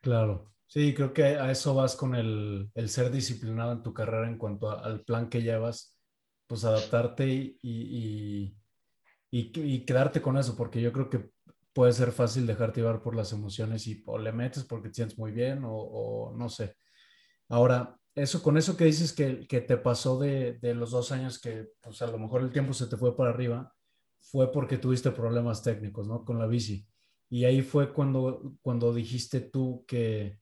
Claro, 0.00 0.54
sí, 0.66 0.94
creo 0.94 1.12
que 1.12 1.24
a 1.24 1.50
eso 1.50 1.74
vas 1.74 1.96
con 1.96 2.14
el, 2.14 2.70
el 2.74 2.88
ser 2.88 3.10
disciplinado 3.10 3.72
en 3.72 3.82
tu 3.82 3.92
carrera 3.92 4.28
en 4.28 4.38
cuanto 4.38 4.70
al 4.70 5.02
plan 5.02 5.28
que 5.28 5.42
llevas, 5.42 5.96
pues 6.46 6.64
adaptarte 6.64 7.26
y, 7.26 7.58
y, 7.62 8.56
y, 9.30 9.52
y, 9.54 9.84
quedarte 9.84 10.22
con 10.22 10.36
eso, 10.36 10.56
porque 10.56 10.80
yo 10.80 10.92
creo 10.92 11.10
que 11.10 11.30
puede 11.72 11.92
ser 11.92 12.12
fácil 12.12 12.46
dejarte 12.46 12.80
llevar 12.80 13.02
por 13.02 13.14
las 13.14 13.32
emociones 13.32 13.86
y 13.86 14.02
o 14.06 14.18
le 14.18 14.32
metes 14.32 14.64
porque 14.64 14.88
te 14.88 14.94
sientes 14.94 15.18
muy 15.18 15.32
bien 15.32 15.64
o, 15.64 15.74
o 15.74 16.36
no 16.36 16.48
sé. 16.48 16.76
Ahora, 17.48 17.98
eso, 18.14 18.42
con 18.42 18.56
eso 18.56 18.76
que 18.76 18.86
dices 18.86 19.12
que, 19.12 19.46
que 19.46 19.60
te 19.60 19.76
pasó 19.76 20.18
de, 20.18 20.54
de, 20.54 20.74
los 20.74 20.90
dos 20.90 21.12
años 21.12 21.38
que, 21.38 21.68
pues 21.82 22.00
a 22.02 22.06
lo 22.06 22.18
mejor 22.18 22.42
el 22.42 22.50
tiempo 22.50 22.72
se 22.72 22.86
te 22.86 22.96
fue 22.96 23.16
para 23.16 23.30
arriba, 23.30 23.74
fue 24.20 24.50
porque 24.50 24.78
tuviste 24.78 25.10
problemas 25.10 25.62
técnicos, 25.62 26.08
¿no? 26.08 26.24
Con 26.24 26.38
la 26.38 26.46
bici. 26.46 26.86
Y 27.28 27.44
ahí 27.44 27.62
fue 27.62 27.92
cuando, 27.92 28.54
cuando 28.62 28.94
dijiste 28.94 29.40
tú 29.40 29.84
que, 29.86 30.40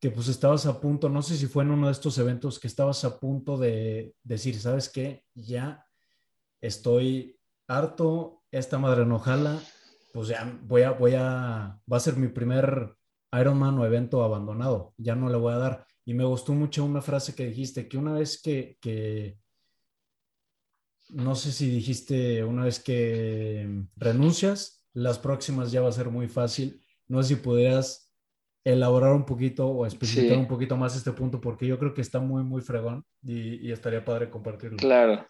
que 0.00 0.10
pues 0.10 0.28
estabas 0.28 0.66
a 0.66 0.80
punto, 0.80 1.08
no 1.08 1.22
sé 1.22 1.36
si 1.36 1.46
fue 1.46 1.64
en 1.64 1.72
uno 1.72 1.86
de 1.86 1.92
estos 1.92 2.18
eventos 2.18 2.58
que 2.58 2.68
estabas 2.68 3.04
a 3.04 3.18
punto 3.18 3.58
de 3.58 4.14
decir, 4.22 4.58
¿sabes 4.60 4.88
qué? 4.88 5.24
Ya 5.34 5.84
estoy 6.60 7.38
harto, 7.66 8.42
esta 8.50 8.78
madre 8.78 9.04
no 9.04 9.18
jala, 9.18 9.60
pues 10.12 10.28
ya 10.28 10.58
voy 10.62 10.82
a, 10.82 10.92
voy 10.92 11.14
a, 11.14 11.80
va 11.90 11.96
a 11.96 12.00
ser 12.00 12.16
mi 12.16 12.28
primer 12.28 12.96
Ironman 13.32 13.78
o 13.78 13.84
evento 13.84 14.22
abandonado, 14.22 14.94
ya 14.96 15.14
no 15.14 15.28
le 15.28 15.36
voy 15.36 15.52
a 15.52 15.58
dar. 15.58 15.86
Y 16.04 16.14
me 16.14 16.24
gustó 16.24 16.54
mucho 16.54 16.84
una 16.84 17.02
frase 17.02 17.34
que 17.34 17.46
dijiste, 17.46 17.88
que 17.88 17.98
una 17.98 18.14
vez 18.14 18.40
que, 18.40 18.78
que, 18.80 19.38
no 21.10 21.34
sé 21.34 21.52
si 21.52 21.68
dijiste, 21.68 22.44
una 22.44 22.64
vez 22.64 22.80
que 22.80 23.84
renuncias, 23.96 24.86
las 24.94 25.18
próximas 25.18 25.70
ya 25.70 25.82
va 25.82 25.90
a 25.90 25.92
ser 25.92 26.08
muy 26.08 26.28
fácil. 26.28 26.82
No 27.06 27.22
sé 27.22 27.30
si 27.30 27.36
pudieras 27.36 28.07
elaborar 28.64 29.12
un 29.12 29.24
poquito 29.24 29.66
o 29.66 29.86
especificar 29.86 30.38
un 30.38 30.48
poquito 30.48 30.76
más 30.76 30.96
este 30.96 31.12
punto, 31.12 31.40
porque 31.40 31.66
yo 31.66 31.78
creo 31.78 31.94
que 31.94 32.00
está 32.00 32.20
muy, 32.20 32.42
muy 32.42 32.60
fregón 32.62 33.04
y, 33.22 33.66
y, 33.66 33.72
estaría 33.72 34.04
padre 34.04 34.30
compartirlo. 34.30 34.76
Claro, 34.76 35.26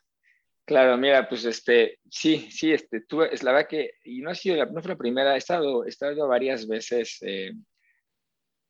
claro, 0.64 0.96
mira, 0.96 1.28
pues 1.28 1.44
este, 1.44 1.98
sí, 2.10 2.48
sí, 2.50 2.72
este, 2.72 3.02
tú, 3.02 3.22
es 3.22 3.42
la 3.42 3.52
verdad 3.52 3.68
que, 3.68 3.92
y 4.04 4.20
no 4.20 4.30
ha 4.30 4.34
sido, 4.34 4.64
no 4.66 4.80
fue 4.80 4.92
la 4.92 4.98
primera, 4.98 5.34
he 5.34 5.38
estado, 5.38 5.84
he 5.84 5.88
estado 5.88 6.26
varias 6.26 6.66
veces 6.66 7.18
eh, 7.22 7.52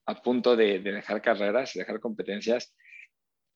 a 0.06 0.22
punto 0.22 0.56
de, 0.56 0.80
dejar 0.80 1.22
carreras, 1.22 1.72
dejar 1.74 2.00
competencias. 2.00 2.74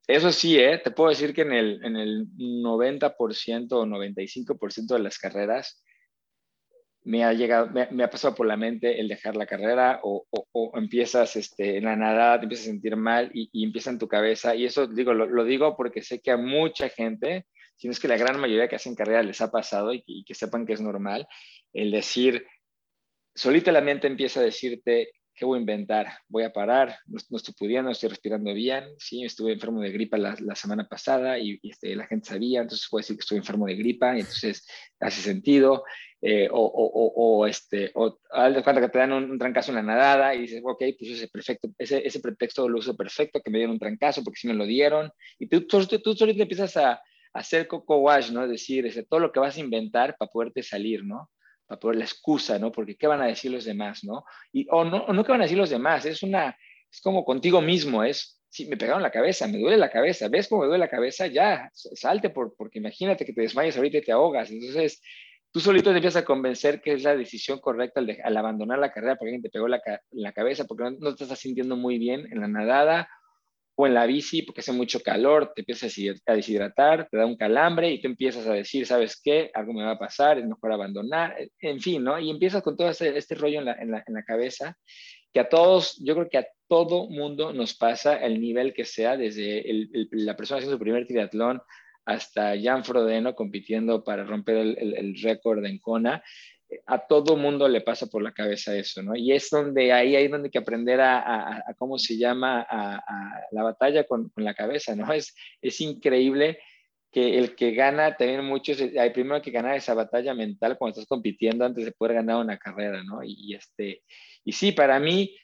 Eso 0.06 0.32
sí, 0.32 0.58
¿eh? 0.58 0.78
te 0.82 0.90
puedo 0.90 1.10
decir 1.10 1.32
que 1.32 1.42
en 1.42 1.52
el, 1.52 1.84
en 1.84 1.96
el 1.96 2.26
90% 2.36 3.72
o 3.72 3.86
95% 3.86 4.86
de 4.94 4.98
las 4.98 5.18
carreras 5.18 5.82
me 7.04 7.24
ha 7.24 7.32
llegado, 7.32 7.68
me, 7.68 8.04
ha 8.04 8.10
pasado 8.10 8.34
por 8.34 8.46
la 8.46 8.56
mente 8.56 9.00
el 9.00 9.08
dejar 9.08 9.34
la 9.34 9.46
carrera 9.46 10.00
o, 10.02 10.24
o, 10.30 10.78
empiezas 10.78 11.34
este, 11.36 11.78
en 11.78 11.84
la 11.84 11.96
nada, 11.96 12.38
te 12.38 12.44
empiezas 12.44 12.66
a 12.66 12.70
sentir 12.70 12.96
mal 12.96 13.30
y, 13.34 13.50
y 13.52 13.64
empieza 13.64 13.90
en 13.90 13.98
tu 13.98 14.08
cabeza. 14.08 14.54
Y 14.54 14.64
eso 14.64 14.86
digo, 14.86 15.12
lo, 15.12 15.44
digo 15.44 15.76
porque 15.76 16.02
sé 16.02 16.20
que 16.20 16.30
a 16.30 16.36
mucha 16.36 16.88
gente, 16.88 17.46
si 17.76 17.88
no 17.88 17.92
es 17.92 18.00
que 18.00 18.08
la 18.08 18.16
gran 18.16 18.40
mayoría 18.40 18.68
que 18.68 18.76
hacen 18.76 18.94
carrera 18.94 19.22
les 19.22 19.40
ha 19.40 19.50
pasado 19.50 19.92
y, 19.92 20.04
y 20.06 20.24
que 20.24 20.34
sepan 20.34 20.64
que 20.64 20.74
es 20.74 20.80
normal, 20.80 21.26
el 21.72 21.90
decir, 21.90 22.46
solita 23.34 23.72
la 23.72 23.80
mente 23.80 24.06
empieza 24.06 24.40
a 24.40 24.44
decirte, 24.44 25.10
¿qué 25.34 25.44
voy 25.44 25.58
a 25.58 25.60
inventar? 25.60 26.06
Voy 26.28 26.44
a 26.44 26.52
parar, 26.52 26.96
no, 27.06 27.36
estoy 27.36 27.54
pudiendo, 27.58 27.84
no 27.88 27.92
estoy 27.92 28.10
respirando 28.10 28.52
bien, 28.52 28.84
sí, 28.98 29.24
estuve 29.24 29.52
enfermo 29.52 29.80
de 29.80 29.90
gripa 29.90 30.16
la, 30.18 30.36
la 30.40 30.54
semana 30.54 30.86
pasada 30.88 31.38
y, 31.38 31.58
este, 31.62 31.96
la 31.96 32.06
gente 32.06 32.28
sabía, 32.28 32.60
entonces 32.60 32.86
puedo 32.90 33.00
decir 33.00 33.16
que 33.16 33.22
estoy 33.22 33.38
enfermo 33.38 33.66
de 33.66 33.76
gripa 33.76 34.16
y 34.16 34.20
entonces 34.20 34.66
hace 35.00 35.20
sentido, 35.20 35.84
eh, 36.24 36.48
o, 36.50 36.60
o, 36.60 37.40
o, 37.40 37.46
este, 37.46 37.90
o 37.94 38.18
al 38.30 38.54
de 38.54 38.62
cuenta 38.62 38.80
que 38.80 38.88
te 38.88 38.98
dan 38.98 39.12
un, 39.12 39.38
trancazo 39.38 39.72
en 39.72 39.76
la 39.76 39.82
nadada 39.82 40.34
y 40.34 40.42
dices, 40.42 40.62
ok, 40.64 40.82
pues 40.98 41.10
ese, 41.10 41.28
perfecto, 41.28 41.68
ese, 41.76 42.06
ese 42.06 42.20
pretexto 42.20 42.68
lo 42.68 42.78
uso 42.78 42.96
perfecto, 42.96 43.40
que 43.40 43.50
me 43.50 43.58
dieron 43.58 43.74
un 43.74 43.80
trancazo 43.80 44.22
porque 44.22 44.38
sí 44.38 44.46
me 44.46 44.54
lo 44.54 44.64
dieron, 44.64 45.10
y 45.38 45.48
tú, 45.48 45.66
tú, 45.66 45.84
tú, 45.84 46.14
tú 46.14 46.24
empiezas 46.24 46.76
a, 46.76 46.92
a 46.92 47.00
hacer 47.32 47.66
coco 47.66 47.98
wash, 47.98 48.30
¿no? 48.30 48.44
Es 48.44 48.50
decir, 48.50 48.86
ese, 48.86 49.02
todo 49.02 49.18
lo 49.18 49.32
que 49.32 49.40
vas 49.40 49.56
a 49.56 49.60
inventar 49.60 50.16
para 50.16 50.30
poderte 50.30 50.62
salir, 50.62 51.04
¿no? 51.04 51.28
para 51.66 51.80
poder 51.80 51.98
la 51.98 52.04
excusa, 52.04 52.58
¿no? 52.58 52.70
Porque 52.70 52.96
¿qué 52.96 53.06
van 53.06 53.22
a 53.22 53.26
decir 53.26 53.50
los 53.50 53.64
demás, 53.64 54.04
no? 54.04 54.24
Y, 54.52 54.66
o 54.70 54.84
no, 54.84 55.04
o 55.04 55.12
no 55.12 55.24
qué 55.24 55.32
van 55.32 55.40
a 55.40 55.44
decir 55.44 55.58
los 55.58 55.70
demás, 55.70 56.04
es 56.04 56.22
una, 56.22 56.56
es 56.90 57.00
como 57.00 57.24
contigo 57.24 57.60
mismo, 57.60 58.04
es, 58.04 58.40
si 58.48 58.66
me 58.66 58.76
pegaron 58.76 59.02
la 59.02 59.10
cabeza, 59.10 59.46
me 59.46 59.58
duele 59.58 59.78
la 59.78 59.90
cabeza, 59.90 60.28
¿ves 60.28 60.48
cómo 60.48 60.62
me 60.62 60.68
duele 60.68 60.84
la 60.84 60.90
cabeza? 60.90 61.26
Ya, 61.26 61.70
salte, 61.72 62.30
por, 62.30 62.54
porque 62.56 62.78
imagínate 62.78 63.24
que 63.24 63.32
te 63.32 63.40
desmayas 63.40 63.76
ahorita 63.76 63.98
y 63.98 64.02
te 64.02 64.12
ahogas, 64.12 64.50
entonces 64.50 65.00
tú 65.52 65.60
solito 65.60 65.90
te 65.90 65.96
empiezas 65.96 66.22
a 66.22 66.24
convencer 66.24 66.80
que 66.80 66.94
es 66.94 67.02
la 67.02 67.14
decisión 67.14 67.60
correcta 67.60 68.00
al, 68.00 68.36
abandonar 68.36 68.78
la 68.78 68.90
carrera 68.90 69.16
porque 69.16 69.28
alguien 69.28 69.42
te 69.42 69.50
pegó 69.50 69.68
la, 69.68 69.80
la 70.10 70.32
cabeza, 70.32 70.64
porque 70.64 70.96
no, 70.98 71.14
te 71.14 71.24
estás 71.24 71.38
sintiendo 71.38 71.76
muy 71.76 71.98
bien 71.98 72.26
en 72.32 72.40
la 72.40 72.48
nadada 72.48 73.08
o 73.74 73.86
en 73.86 73.94
la 73.94 74.06
bici 74.06 74.42
porque 74.42 74.60
hace 74.60 74.72
mucho 74.72 75.00
calor, 75.00 75.52
te 75.54 75.60
empiezas 75.60 75.94
a 76.26 76.34
deshidratar, 76.34 77.08
te 77.10 77.18
da 77.18 77.26
un 77.26 77.36
calambre 77.36 77.90
y 77.90 78.00
tú 78.00 78.08
empiezas 78.08 78.46
a 78.46 78.54
decir, 78.54 78.86
¿sabes 78.86 79.20
qué? 79.22 79.50
Algo 79.52 79.74
me 79.74 79.84
va 79.84 79.92
a 79.92 79.98
pasar, 79.98 80.38
es 80.38 80.46
mejor 80.46 80.72
abandonar, 80.72 81.36
en 81.60 81.80
fin, 81.80 82.02
¿no? 82.02 82.18
Y 82.18 82.30
empiezas 82.30 82.62
con 82.62 82.76
todo 82.76 82.88
este, 82.88 83.34
rollo 83.34 83.60
en 83.60 83.90
la, 83.90 84.24
cabeza, 84.26 84.76
que 85.32 85.40
a 85.40 85.48
todos, 85.48 86.02
yo 86.02 86.14
creo 86.14 86.28
que 86.30 86.38
a 86.38 86.46
todo 86.68 87.08
mundo 87.08 87.52
nos 87.52 87.74
pasa 87.74 88.16
el 88.16 88.40
nivel 88.40 88.72
que 88.72 88.84
sea, 88.84 89.16
desde 89.18 89.64
la 90.12 90.36
persona 90.36 90.58
haciendo 90.58 90.76
su 90.76 90.82
primer 90.82 91.06
triatlón 91.06 91.60
hasta 92.04 92.54
Jan 92.60 92.84
Frodeno 92.84 93.34
compitiendo 93.34 94.02
para 94.02 94.24
romper 94.24 94.56
el, 94.56 95.16
récord 95.22 95.64
en 95.64 95.78
Kona, 95.78 96.22
a 96.86 97.06
todo 97.06 97.36
mundo 97.36 97.68
le 97.68 97.82
pasa 97.82 98.06
por 98.06 98.22
la 98.22 98.32
cabeza 98.32 98.74
eso, 98.74 99.02
¿no? 99.02 99.14
Y 99.14 99.32
es 99.32 99.50
donde 99.50 99.92
ahí 99.92 100.16
hay 100.16 100.28
donde 100.28 100.50
que 100.50 100.58
aprender 100.58 101.00
a, 101.00 101.62
cómo 101.76 101.98
se 101.98 102.16
llama 102.16 102.66
a, 102.68 103.42
la 103.50 103.62
batalla 103.62 104.04
con, 104.04 104.30
con, 104.30 104.44
la 104.44 104.54
cabeza, 104.54 104.96
¿no? 104.96 105.12
Es, 105.12 105.34
es 105.60 105.80
increíble 105.80 106.58
que 107.10 107.36
el 107.38 107.54
que 107.54 107.72
gana 107.72 108.16
también 108.16 108.42
muchos, 108.44 108.80
hay 108.80 109.10
primero 109.10 109.42
que 109.42 109.50
ganar 109.50 109.76
esa 109.76 109.92
batalla 109.92 110.32
mental 110.32 110.78
cuando 110.78 110.92
estás 110.92 111.06
compitiendo 111.06 111.64
antes 111.66 111.84
de 111.84 111.92
poder 111.92 112.14
ganar 112.14 112.38
una 112.38 112.56
carrera, 112.56 113.02
¿no? 113.04 113.22
Y, 113.22 113.36
y 113.38 113.54
este, 113.54 114.02
y 114.44 114.52
sí, 114.52 114.72
para 114.72 114.98
mí, 114.98 115.36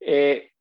eh, 0.00 0.52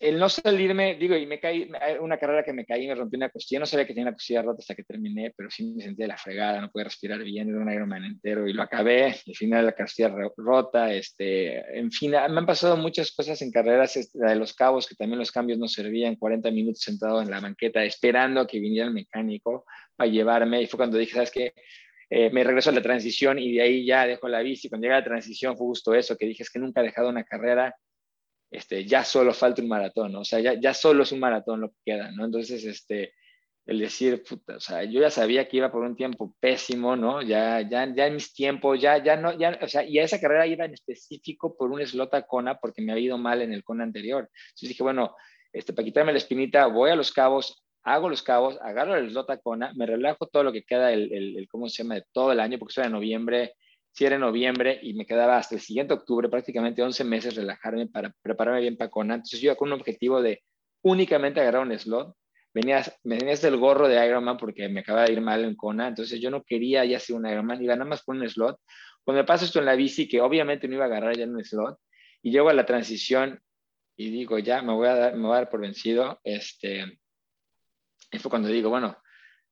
el 0.00 0.18
no 0.18 0.30
salirme, 0.30 0.94
digo, 0.94 1.14
y 1.14 1.26
me 1.26 1.38
caí, 1.38 1.70
una 2.00 2.16
carrera 2.16 2.42
que 2.42 2.54
me 2.54 2.64
caí, 2.64 2.88
me 2.88 2.94
rompí 2.94 3.16
una 3.16 3.28
costilla, 3.28 3.60
no 3.60 3.66
sabía 3.66 3.86
que 3.86 3.92
tenía 3.92 4.08
una 4.08 4.14
costilla 4.14 4.40
rota 4.40 4.60
hasta 4.60 4.74
que 4.74 4.82
terminé, 4.82 5.34
pero 5.36 5.50
sí 5.50 5.74
me 5.76 5.82
sentí 5.82 6.00
de 6.00 6.08
la 6.08 6.16
fregada, 6.16 6.58
no 6.58 6.70
pude 6.70 6.84
respirar 6.84 7.22
bien, 7.22 7.50
era 7.50 7.58
un 7.58 7.70
Ironman 7.70 8.04
entero 8.04 8.48
y 8.48 8.54
lo 8.54 8.62
acabé, 8.62 9.04
al 9.26 9.34
final 9.34 9.66
la 9.66 9.72
costilla 9.72 10.10
rota, 10.38 10.90
este, 10.90 11.78
en 11.78 11.92
fin, 11.92 12.12
me 12.12 12.16
han 12.16 12.46
pasado 12.46 12.78
muchas 12.78 13.12
cosas 13.12 13.42
en 13.42 13.50
carreras, 13.50 13.94
este, 13.98 14.18
la 14.18 14.30
de 14.30 14.36
los 14.36 14.54
cabos, 14.54 14.86
que 14.86 14.94
también 14.94 15.18
los 15.18 15.30
cambios 15.30 15.58
no 15.58 15.68
servían, 15.68 16.16
40 16.16 16.50
minutos 16.50 16.80
sentado 16.80 17.20
en 17.20 17.30
la 17.30 17.40
banqueta 17.40 17.84
esperando 17.84 18.40
a 18.40 18.46
que 18.46 18.58
viniera 18.58 18.86
el 18.86 18.94
mecánico 18.94 19.66
para 19.96 20.10
llevarme, 20.10 20.62
y 20.62 20.66
fue 20.66 20.78
cuando 20.78 20.96
dije, 20.96 21.12
¿sabes 21.12 21.30
qué? 21.30 21.52
Eh, 22.08 22.30
me 22.30 22.42
regreso 22.42 22.70
a 22.70 22.72
la 22.72 22.82
transición 22.82 23.38
y 23.38 23.52
de 23.52 23.62
ahí 23.62 23.84
ya 23.84 24.04
dejo 24.04 24.26
la 24.28 24.40
bici. 24.40 24.68
Cuando 24.68 24.86
llega 24.86 24.98
la 24.98 25.04
transición 25.04 25.56
fue 25.56 25.66
justo 25.68 25.94
eso, 25.94 26.16
que 26.16 26.26
dije, 26.26 26.42
es 26.42 26.50
que 26.50 26.58
nunca 26.58 26.80
he 26.80 26.84
dejado 26.84 27.08
una 27.08 27.22
carrera 27.22 27.76
este, 28.50 28.84
ya 28.84 29.04
solo 29.04 29.32
falta 29.32 29.62
un 29.62 29.68
maratón, 29.68 30.14
o 30.16 30.24
sea, 30.24 30.40
ya, 30.40 30.54
ya 30.54 30.74
solo 30.74 31.04
es 31.04 31.12
un 31.12 31.20
maratón 31.20 31.60
lo 31.60 31.70
que 31.70 31.76
queda, 31.84 32.10
¿no? 32.12 32.24
Entonces, 32.24 32.64
este, 32.64 33.14
el 33.66 33.78
decir, 33.78 34.22
puta, 34.24 34.56
o 34.56 34.60
sea, 34.60 34.82
yo 34.84 35.00
ya 35.00 35.10
sabía 35.10 35.48
que 35.48 35.58
iba 35.58 35.70
por 35.70 35.82
un 35.82 35.94
tiempo 35.94 36.34
pésimo, 36.40 36.96
¿no? 36.96 37.22
Ya, 37.22 37.60
ya, 37.60 37.92
ya 37.94 38.06
en 38.06 38.14
mis 38.14 38.32
tiempos, 38.32 38.80
ya, 38.80 39.02
ya 39.02 39.16
no, 39.16 39.38
ya, 39.38 39.58
o 39.62 39.68
sea, 39.68 39.84
y 39.84 39.98
a 39.98 40.02
esa 40.02 40.20
carrera 40.20 40.46
iba 40.46 40.64
en 40.64 40.74
específico 40.74 41.56
por 41.56 41.70
un 41.70 41.86
slot 41.86 42.12
a 42.14 42.26
Kona 42.26 42.58
porque 42.58 42.82
me 42.82 42.92
había 42.92 43.04
ido 43.04 43.18
mal 43.18 43.42
en 43.42 43.52
el 43.52 43.62
Kona 43.62 43.84
anterior. 43.84 44.28
Entonces 44.48 44.70
dije, 44.70 44.82
bueno, 44.82 45.14
este, 45.52 45.72
para 45.72 45.84
quitarme 45.84 46.12
la 46.12 46.18
espinita, 46.18 46.66
voy 46.66 46.90
a 46.90 46.96
los 46.96 47.12
cabos, 47.12 47.62
hago 47.84 48.08
los 48.08 48.22
cabos, 48.22 48.58
agarro 48.60 48.96
el 48.96 49.10
slot 49.10 49.30
a 49.30 49.38
Kona, 49.38 49.72
me 49.76 49.86
relajo 49.86 50.26
todo 50.26 50.42
lo 50.42 50.52
que 50.52 50.64
queda, 50.64 50.92
el, 50.92 51.12
el, 51.12 51.36
el 51.38 51.48
¿cómo 51.48 51.68
se 51.68 51.82
llama?, 51.82 51.94
de 51.96 52.04
todo 52.12 52.32
el 52.32 52.40
año, 52.40 52.58
porque 52.58 52.72
eso 52.72 52.80
era 52.80 52.90
noviembre, 52.90 53.54
si 54.00 54.06
era 54.06 54.14
en 54.14 54.22
noviembre 54.22 54.80
y 54.82 54.94
me 54.94 55.04
quedaba 55.04 55.36
hasta 55.36 55.56
el 55.56 55.60
siguiente 55.60 55.92
octubre, 55.92 56.30
prácticamente 56.30 56.82
11 56.82 57.04
meses 57.04 57.36
relajarme 57.36 57.86
para 57.86 58.10
prepararme 58.22 58.62
bien 58.62 58.78
para 58.78 58.90
Kona. 58.90 59.16
Entonces 59.16 59.42
yo 59.42 59.54
con 59.58 59.68
un 59.68 59.78
objetivo 59.78 60.22
de 60.22 60.42
únicamente 60.80 61.38
agarrar 61.38 61.66
un 61.66 61.78
slot. 61.78 62.16
Venía, 62.54 62.82
me 63.04 63.18
venía 63.18 63.34
el 63.34 63.56
gorro 63.58 63.88
de 63.88 64.02
Ironman 64.06 64.38
porque 64.38 64.70
me 64.70 64.80
acaba 64.80 65.04
de 65.04 65.12
ir 65.12 65.20
mal 65.20 65.44
en 65.44 65.54
Kona, 65.54 65.88
entonces 65.88 66.18
yo 66.18 66.30
no 66.30 66.42
quería 66.44 66.82
ya 66.86 66.98
ser 66.98 67.14
un 67.14 67.26
Ironman, 67.26 67.62
iba 67.62 67.76
nada 67.76 67.90
más 67.90 68.02
por 68.02 68.16
un 68.16 68.26
slot. 68.26 68.58
Cuando 69.04 69.20
me 69.20 69.26
paso 69.26 69.44
esto 69.44 69.58
en 69.58 69.66
la 69.66 69.74
bici, 69.74 70.08
que 70.08 70.22
obviamente 70.22 70.66
no 70.66 70.76
iba 70.76 70.84
a 70.84 70.86
agarrar 70.86 71.18
ya 71.18 71.26
un 71.26 71.44
slot, 71.44 71.78
y 72.22 72.30
llego 72.30 72.48
a 72.48 72.54
la 72.54 72.64
transición 72.64 73.38
y 73.96 74.08
digo, 74.08 74.38
ya 74.38 74.62
me 74.62 74.72
voy 74.72 74.88
a 74.88 74.94
dar, 74.94 75.14
me 75.14 75.26
voy 75.26 75.32
a 75.32 75.40
dar 75.40 75.50
por 75.50 75.60
vencido, 75.60 76.18
este, 76.24 76.86
y 78.10 78.18
fue 78.18 78.30
cuando 78.30 78.48
digo, 78.48 78.70
bueno, 78.70 78.96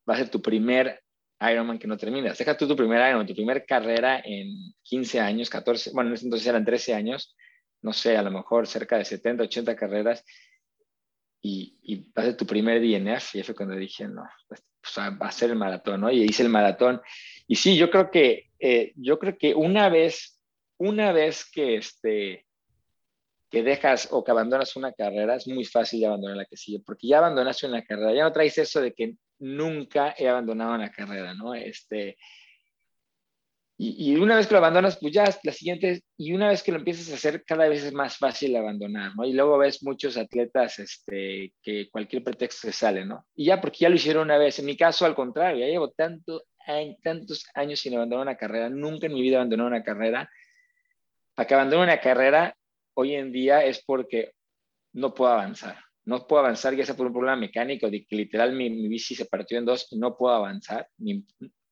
va 0.08 0.14
a 0.14 0.16
ser 0.16 0.30
tu 0.30 0.40
primer 0.40 1.02
Ironman 1.40 1.78
que 1.78 1.86
no 1.86 1.96
terminas. 1.96 2.36
Deja 2.36 2.56
tú 2.56 2.66
tu 2.66 2.76
primer 2.76 2.98
Ironman, 3.08 3.26
tu 3.26 3.34
primera 3.34 3.64
carrera 3.64 4.20
en 4.24 4.74
15 4.82 5.20
años, 5.20 5.50
14, 5.50 5.90
bueno, 5.92 6.14
entonces 6.14 6.46
eran 6.46 6.64
13 6.64 6.94
años, 6.94 7.36
no 7.82 7.92
sé, 7.92 8.16
a 8.16 8.22
lo 8.22 8.30
mejor 8.30 8.66
cerca 8.66 8.98
de 8.98 9.04
70, 9.04 9.44
80 9.44 9.76
carreras, 9.76 10.24
y, 11.40 11.78
y 11.82 12.10
a 12.16 12.36
tu 12.36 12.46
primer 12.46 12.80
DNF, 12.80 13.36
y 13.36 13.42
fue 13.42 13.54
cuando 13.54 13.76
dije, 13.76 14.08
no, 14.08 14.24
pues, 14.48 14.62
va 14.98 15.28
a 15.28 15.32
ser 15.32 15.50
el 15.50 15.56
maratón, 15.56 16.00
¿no? 16.00 16.10
Y 16.10 16.22
hice 16.22 16.42
el 16.42 16.48
maratón. 16.48 17.00
Y 17.46 17.56
sí, 17.56 17.76
yo 17.76 17.90
creo 17.90 18.10
que, 18.10 18.50
eh, 18.58 18.92
yo 18.96 19.18
creo 19.18 19.36
que 19.38 19.54
una 19.54 19.88
vez, 19.88 20.40
una 20.78 21.12
vez 21.12 21.48
que, 21.50 21.76
este, 21.76 22.46
que 23.50 23.62
dejas 23.62 24.08
o 24.10 24.24
que 24.24 24.30
abandonas 24.30 24.76
una 24.76 24.92
carrera, 24.92 25.36
es 25.36 25.46
muy 25.46 25.64
fácil 25.64 26.00
de 26.00 26.06
abandonar 26.06 26.36
la 26.36 26.44
que 26.44 26.56
sigue, 26.56 26.82
porque 26.84 27.08
ya 27.08 27.18
abandonaste 27.18 27.66
una 27.66 27.84
carrera, 27.84 28.14
ya 28.14 28.24
no 28.24 28.32
traes 28.32 28.58
eso 28.58 28.80
de 28.80 28.92
que 28.92 29.14
nunca 29.38 30.14
he 30.16 30.28
abandonado 30.28 30.74
una 30.74 30.90
carrera, 30.90 31.34
¿no? 31.34 31.54
Este, 31.54 32.16
y, 33.80 34.16
una 34.16 34.34
vez 34.36 34.48
que 34.48 34.54
lo 34.54 34.58
abandonas, 34.58 34.98
pues 35.00 35.12
ya 35.12 35.24
la 35.44 35.52
siguiente, 35.52 36.02
y 36.16 36.32
una 36.32 36.48
vez 36.48 36.64
que 36.64 36.72
lo 36.72 36.78
empiezas 36.78 37.12
a 37.12 37.14
hacer, 37.14 37.44
cada 37.44 37.68
vez 37.68 37.84
es 37.84 37.92
más 37.92 38.16
fácil 38.16 38.56
abandonar, 38.56 39.14
¿no? 39.14 39.24
Y 39.24 39.32
luego 39.32 39.56
ves 39.56 39.84
muchos 39.84 40.16
atletas 40.16 40.80
este, 40.80 41.52
que 41.62 41.88
cualquier 41.88 42.24
pretexto 42.24 42.66
se 42.66 42.72
sale, 42.72 43.04
¿no? 43.04 43.24
Y 43.36 43.46
ya 43.46 43.60
porque 43.60 43.78
ya 43.80 43.88
lo 43.88 43.94
hicieron 43.94 44.24
una 44.24 44.36
vez. 44.36 44.58
En 44.58 44.66
mi 44.66 44.76
caso, 44.76 45.06
al 45.06 45.14
contrario, 45.14 45.60
ya 45.60 45.70
llevo 45.70 45.90
tanto, 45.90 46.42
tantos 47.04 47.46
años 47.54 47.78
sin 47.78 47.94
abandonar 47.94 48.26
una 48.26 48.36
carrera, 48.36 48.68
nunca 48.68 49.06
en 49.06 49.14
mi 49.14 49.22
vida 49.22 49.36
abandoné 49.36 49.62
una 49.62 49.84
carrera. 49.84 50.28
Para 51.36 51.46
que 51.46 51.54
abandone 51.54 51.84
una 51.84 52.00
carrera, 52.00 52.56
hoy 52.94 53.14
en 53.14 53.30
día 53.30 53.64
es 53.64 53.80
porque 53.84 54.32
no 54.92 55.14
puedo 55.14 55.30
avanzar 55.30 55.87
no 56.08 56.26
puedo 56.26 56.40
avanzar 56.40 56.74
ya 56.74 56.86
sea 56.86 56.96
por 56.96 57.06
un 57.06 57.12
problema 57.12 57.36
mecánico, 57.36 57.90
de 57.90 58.06
que 58.06 58.16
literal 58.16 58.54
mi, 58.54 58.88
bici 58.88 59.14
se 59.14 59.26
partió 59.26 59.58
en 59.58 59.66
dos 59.66 59.88
y 59.90 59.98
no 59.98 60.16
puedo 60.16 60.34
avanzar, 60.34 60.88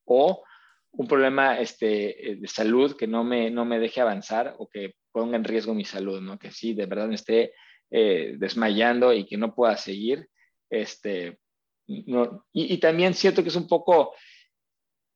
o 0.05 0.45
un 0.93 1.09
problema 1.09 1.59
este, 1.59 2.33
eh, 2.33 2.37
de 2.37 2.47
salud 2.47 2.97
que 2.99 3.07
no 3.07 3.25
me, 3.25 3.51
no 3.51 3.65
me 3.65 3.79
deje 3.79 4.03
avanzar 4.03 4.55
o 4.59 4.69
que 4.69 4.97
ponga 5.11 5.37
en 5.37 5.45
riesgo 5.45 5.73
mi 5.73 5.87
salud, 5.87 6.21
¿no? 6.21 6.39
que 6.39 6.51
sí, 6.51 6.75
de 6.75 6.85
verdad 6.85 7.09
me 7.09 7.15
esté 7.15 7.55
eh, 7.91 8.35
desmayando 8.37 9.11
y 9.15 9.25
que 9.25 9.39
no 9.39 9.55
pueda 9.55 9.75
seguir. 9.79 10.29
Este, 10.69 11.39
no, 11.87 12.47
y, 12.53 12.75
y, 12.75 12.79
también 12.79 13.15
siento 13.15 13.43
que 13.43 13.49
es 13.49 13.57
un 13.57 13.67
poco, 13.67 14.15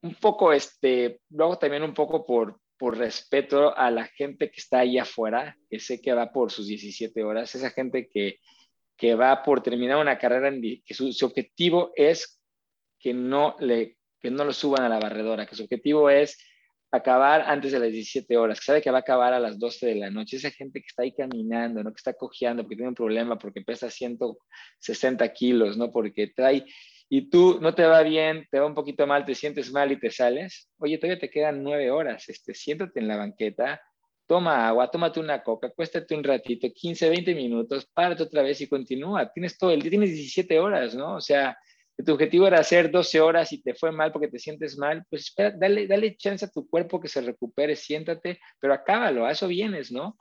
un 0.03 0.15
poco, 0.15 0.51
este, 0.55 1.21
luego 1.29 1.59
también 1.59 1.83
un 1.83 1.93
poco 1.93 2.25
por, 2.25 2.59
por 2.79 2.97
respeto 2.97 3.77
a 3.77 3.91
la 3.91 4.07
gente 4.07 4.51
que 4.51 4.61
está 4.61 4.79
ahí 4.79 4.97
afuera, 4.97 5.59
que 5.69 5.79
sé 5.79 6.01
que 6.01 6.15
va 6.15 6.33
por 6.33 6.51
sus 6.51 6.69
17 6.69 7.23
horas, 7.23 7.55
esa 7.55 7.71
gente 7.71 8.09
que, 8.09 8.39
que 9.01 9.15
va 9.15 9.43
por 9.43 9.63
terminar 9.63 9.97
una 9.97 10.19
carrera, 10.19 10.49
en, 10.49 10.61
que 10.61 10.93
su, 10.93 11.25
objetivo 11.25 11.91
es 11.97 12.39
que 12.99 13.15
no, 13.15 13.57
le, 13.59 13.97
que 14.21 14.31
no 14.31 14.45
lo 14.45 14.53
suban 14.53 14.83
a 14.83 14.91
la 14.91 15.01
barredora, 15.01 15.47
que 15.47 15.57
su 15.57 15.63
objetivo 15.63 16.11
es 16.11 16.37
acabar 16.93 17.45
antes 17.47 17.73
de 17.73 17.79
las 17.79 17.91
17 17.91 18.37
horas, 18.37 18.61
que 18.61 18.67
sabe 18.67 18.83
que 18.83 18.91
va 18.91 18.99
a 18.99 19.01
acabar 19.01 19.33
a 19.33 19.41
las 19.41 19.59
12 19.59 19.87
de 19.87 19.95
la 19.95 20.11
noche. 20.11 20.37
Esa 20.37 20.51
gente 20.51 20.81
que 20.81 20.87
está 20.87 21.03
ahí 21.03 21.15
caminando, 21.15 21.83
¿no? 21.83 21.93
que 21.93 21.97
está 21.97 22.13
cojeando 22.13 22.63
porque 22.63 22.77
tiene 22.77 22.91
un 22.91 22.95
problema, 22.95 23.39
porque 23.39 23.63
pesa 23.63 23.89
160 23.89 25.33
kilos, 25.33 25.79
¿no? 25.79 25.91
porque 25.91 26.27
trae, 26.37 26.67
y 27.09 27.31
tú 27.31 27.59
no 27.59 27.75
te 27.75 27.87
va 27.87 28.03
bien, 28.03 28.47
te 28.51 28.61
va 28.61 28.67
un 28.67 28.75
poquito 28.75 29.07
mal, 29.07 29.25
te 29.25 29.35
sientes 29.35 29.73
mal 29.73 29.91
y 29.93 29.99
te 29.99 30.11
sales. 30.11 30.69
Oye, 30.77 30.99
todavía 30.99 31.19
te 31.19 31.31
quedan 31.31 31.63
nueve 31.63 31.91
horas, 31.91 32.29
este, 32.29 32.53
siéntate 32.53 33.01
en 33.01 33.09
la 33.09 33.17
banqueta, 33.17 33.81
toma 34.31 34.69
agua, 34.69 34.89
tómate 34.89 35.19
una 35.19 35.43
coca, 35.43 35.67
acuéstate 35.67 36.15
un 36.15 36.23
ratito, 36.23 36.69
15, 36.73 37.09
20 37.11 37.35
minutos, 37.35 37.85
párate 37.93 38.23
otra 38.23 38.43
vez 38.43 38.61
y 38.61 38.69
continúa. 38.69 39.29
Tienes 39.33 39.59
todo 39.59 39.73
el 39.73 39.83
día, 39.83 39.91
tienes 39.91 40.11
17 40.11 40.61
horas, 40.61 40.95
¿no? 40.95 41.17
O 41.17 41.21
sea, 41.21 41.59
tu 42.07 42.13
objetivo 42.13 42.47
era 42.47 42.61
hacer 42.61 42.93
12 42.93 43.21
horas 43.21 43.53
y 43.53 43.61
te 43.61 43.75
fue 43.75 43.91
mal 43.91 44.13
porque 44.13 44.29
te 44.29 44.39
sientes 44.39 44.79
mal, 44.79 45.05
pues 45.11 45.23
espera, 45.23 45.51
dale, 45.51 45.89
dale 45.89 46.17
chance 46.17 46.45
a 46.45 46.49
tu 46.49 46.69
cuerpo 46.69 47.01
que 47.01 47.09
se 47.09 47.21
recupere, 47.23 47.75
siéntate, 47.75 48.39
pero 48.61 48.73
acábalo, 48.73 49.27
a 49.27 49.33
eso 49.33 49.49
vienes, 49.49 49.91
¿no? 49.91 50.17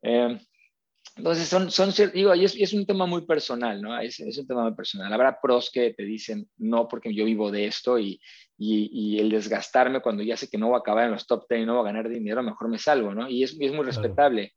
Eh, 0.00 0.38
entonces, 1.16 1.46
son, 1.46 1.70
son 1.70 1.92
digo, 2.14 2.34
y 2.34 2.44
es, 2.44 2.56
es, 2.56 2.72
un 2.72 2.86
tema 2.86 3.04
muy 3.04 3.26
personal, 3.26 3.82
¿no? 3.82 3.98
Es, 4.00 4.18
es, 4.20 4.38
un 4.38 4.46
tema 4.46 4.62
muy 4.62 4.74
personal. 4.74 5.12
Habrá 5.12 5.38
pros 5.40 5.70
que 5.70 5.92
te 5.92 6.04
dicen, 6.04 6.48
no, 6.56 6.88
porque 6.88 7.14
yo 7.14 7.26
vivo 7.26 7.50
de 7.50 7.66
esto 7.66 7.98
y, 7.98 8.18
y, 8.56 8.88
y, 8.92 9.18
el 9.18 9.28
desgastarme 9.28 10.00
cuando 10.00 10.22
ya 10.22 10.38
sé 10.38 10.48
que 10.48 10.56
no 10.56 10.68
voy 10.68 10.76
a 10.76 10.78
acabar 10.78 11.04
en 11.04 11.12
los 11.12 11.26
top 11.26 11.44
10 11.50 11.62
y 11.62 11.66
no 11.66 11.74
voy 11.74 11.82
a 11.82 11.92
ganar 11.92 12.08
dinero, 12.08 12.42
mejor 12.42 12.68
me 12.68 12.78
salvo, 12.78 13.14
¿no? 13.14 13.28
Y 13.28 13.42
es, 13.42 13.54
es 13.60 13.72
muy 13.72 13.84
respetable. 13.84 14.54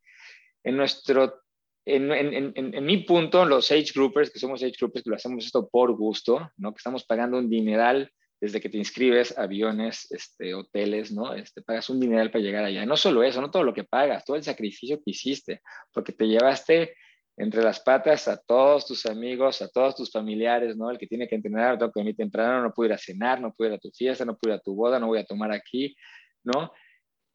En 0.63 0.77
nuestro, 0.77 1.41
en, 1.85 2.11
en, 2.11 2.53
en, 2.55 2.85
mi 2.85 2.97
punto, 2.97 3.43
los 3.43 3.69
age 3.71 3.91
groupers, 3.93 4.31
que 4.31 4.39
somos 4.39 4.63
age 4.63 4.75
groupers, 4.79 5.03
que 5.03 5.09
lo 5.09 5.17
hacemos 5.17 5.45
esto 5.45 5.67
por 5.67 5.91
gusto, 5.97 6.49
¿no? 6.55 6.71
Que 6.71 6.77
estamos 6.77 7.03
pagando 7.03 7.37
un 7.37 7.49
dineral 7.49 8.09
desde 8.39 8.59
que 8.61 8.69
te 8.69 8.77
inscribes, 8.77 9.37
aviones, 9.37 10.11
este, 10.11 10.53
hoteles, 10.53 11.11
¿no? 11.11 11.33
Este, 11.33 11.61
pagas 11.61 11.89
un 11.89 11.99
dineral 11.99 12.31
para 12.31 12.43
llegar 12.43 12.65
allá. 12.65 12.85
No 12.85 12.97
solo 12.97 13.23
eso, 13.23 13.41
no 13.41 13.51
todo 13.51 13.63
lo 13.63 13.73
que 13.73 13.83
pagas, 13.83 14.25
todo 14.25 14.35
el 14.35 14.43
sacrificio 14.43 14.97
que 14.97 15.11
hiciste, 15.11 15.61
porque 15.93 16.11
te 16.11 16.27
llevaste 16.27 16.95
entre 17.37 17.61
las 17.61 17.79
patas 17.81 18.27
a 18.27 18.37
todos 18.37 18.85
tus 18.85 19.05
amigos, 19.05 19.61
a 19.61 19.67
todos 19.69 19.95
tus 19.95 20.11
familiares, 20.11 20.77
¿no? 20.77 20.89
El 20.89 20.97
que 20.97 21.07
tiene 21.07 21.27
que 21.27 21.35
entrenar, 21.35 21.77
tengo 21.77 21.91
que 21.91 21.99
dormir 21.99 22.15
temprano, 22.15 22.61
no 22.61 22.73
puedo 22.73 22.87
ir 22.87 22.93
a 22.93 22.97
cenar, 22.97 23.41
no 23.41 23.53
puedo 23.53 23.71
ir 23.71 23.75
a 23.75 23.79
tu 23.79 23.91
fiesta, 23.91 24.23
no 24.23 24.37
puedo 24.37 24.55
ir 24.55 24.59
a 24.59 24.63
tu 24.63 24.73
boda, 24.73 24.99
no 24.99 25.07
voy 25.07 25.19
a 25.19 25.25
tomar 25.25 25.51
aquí, 25.51 25.95
¿no? 26.43 26.71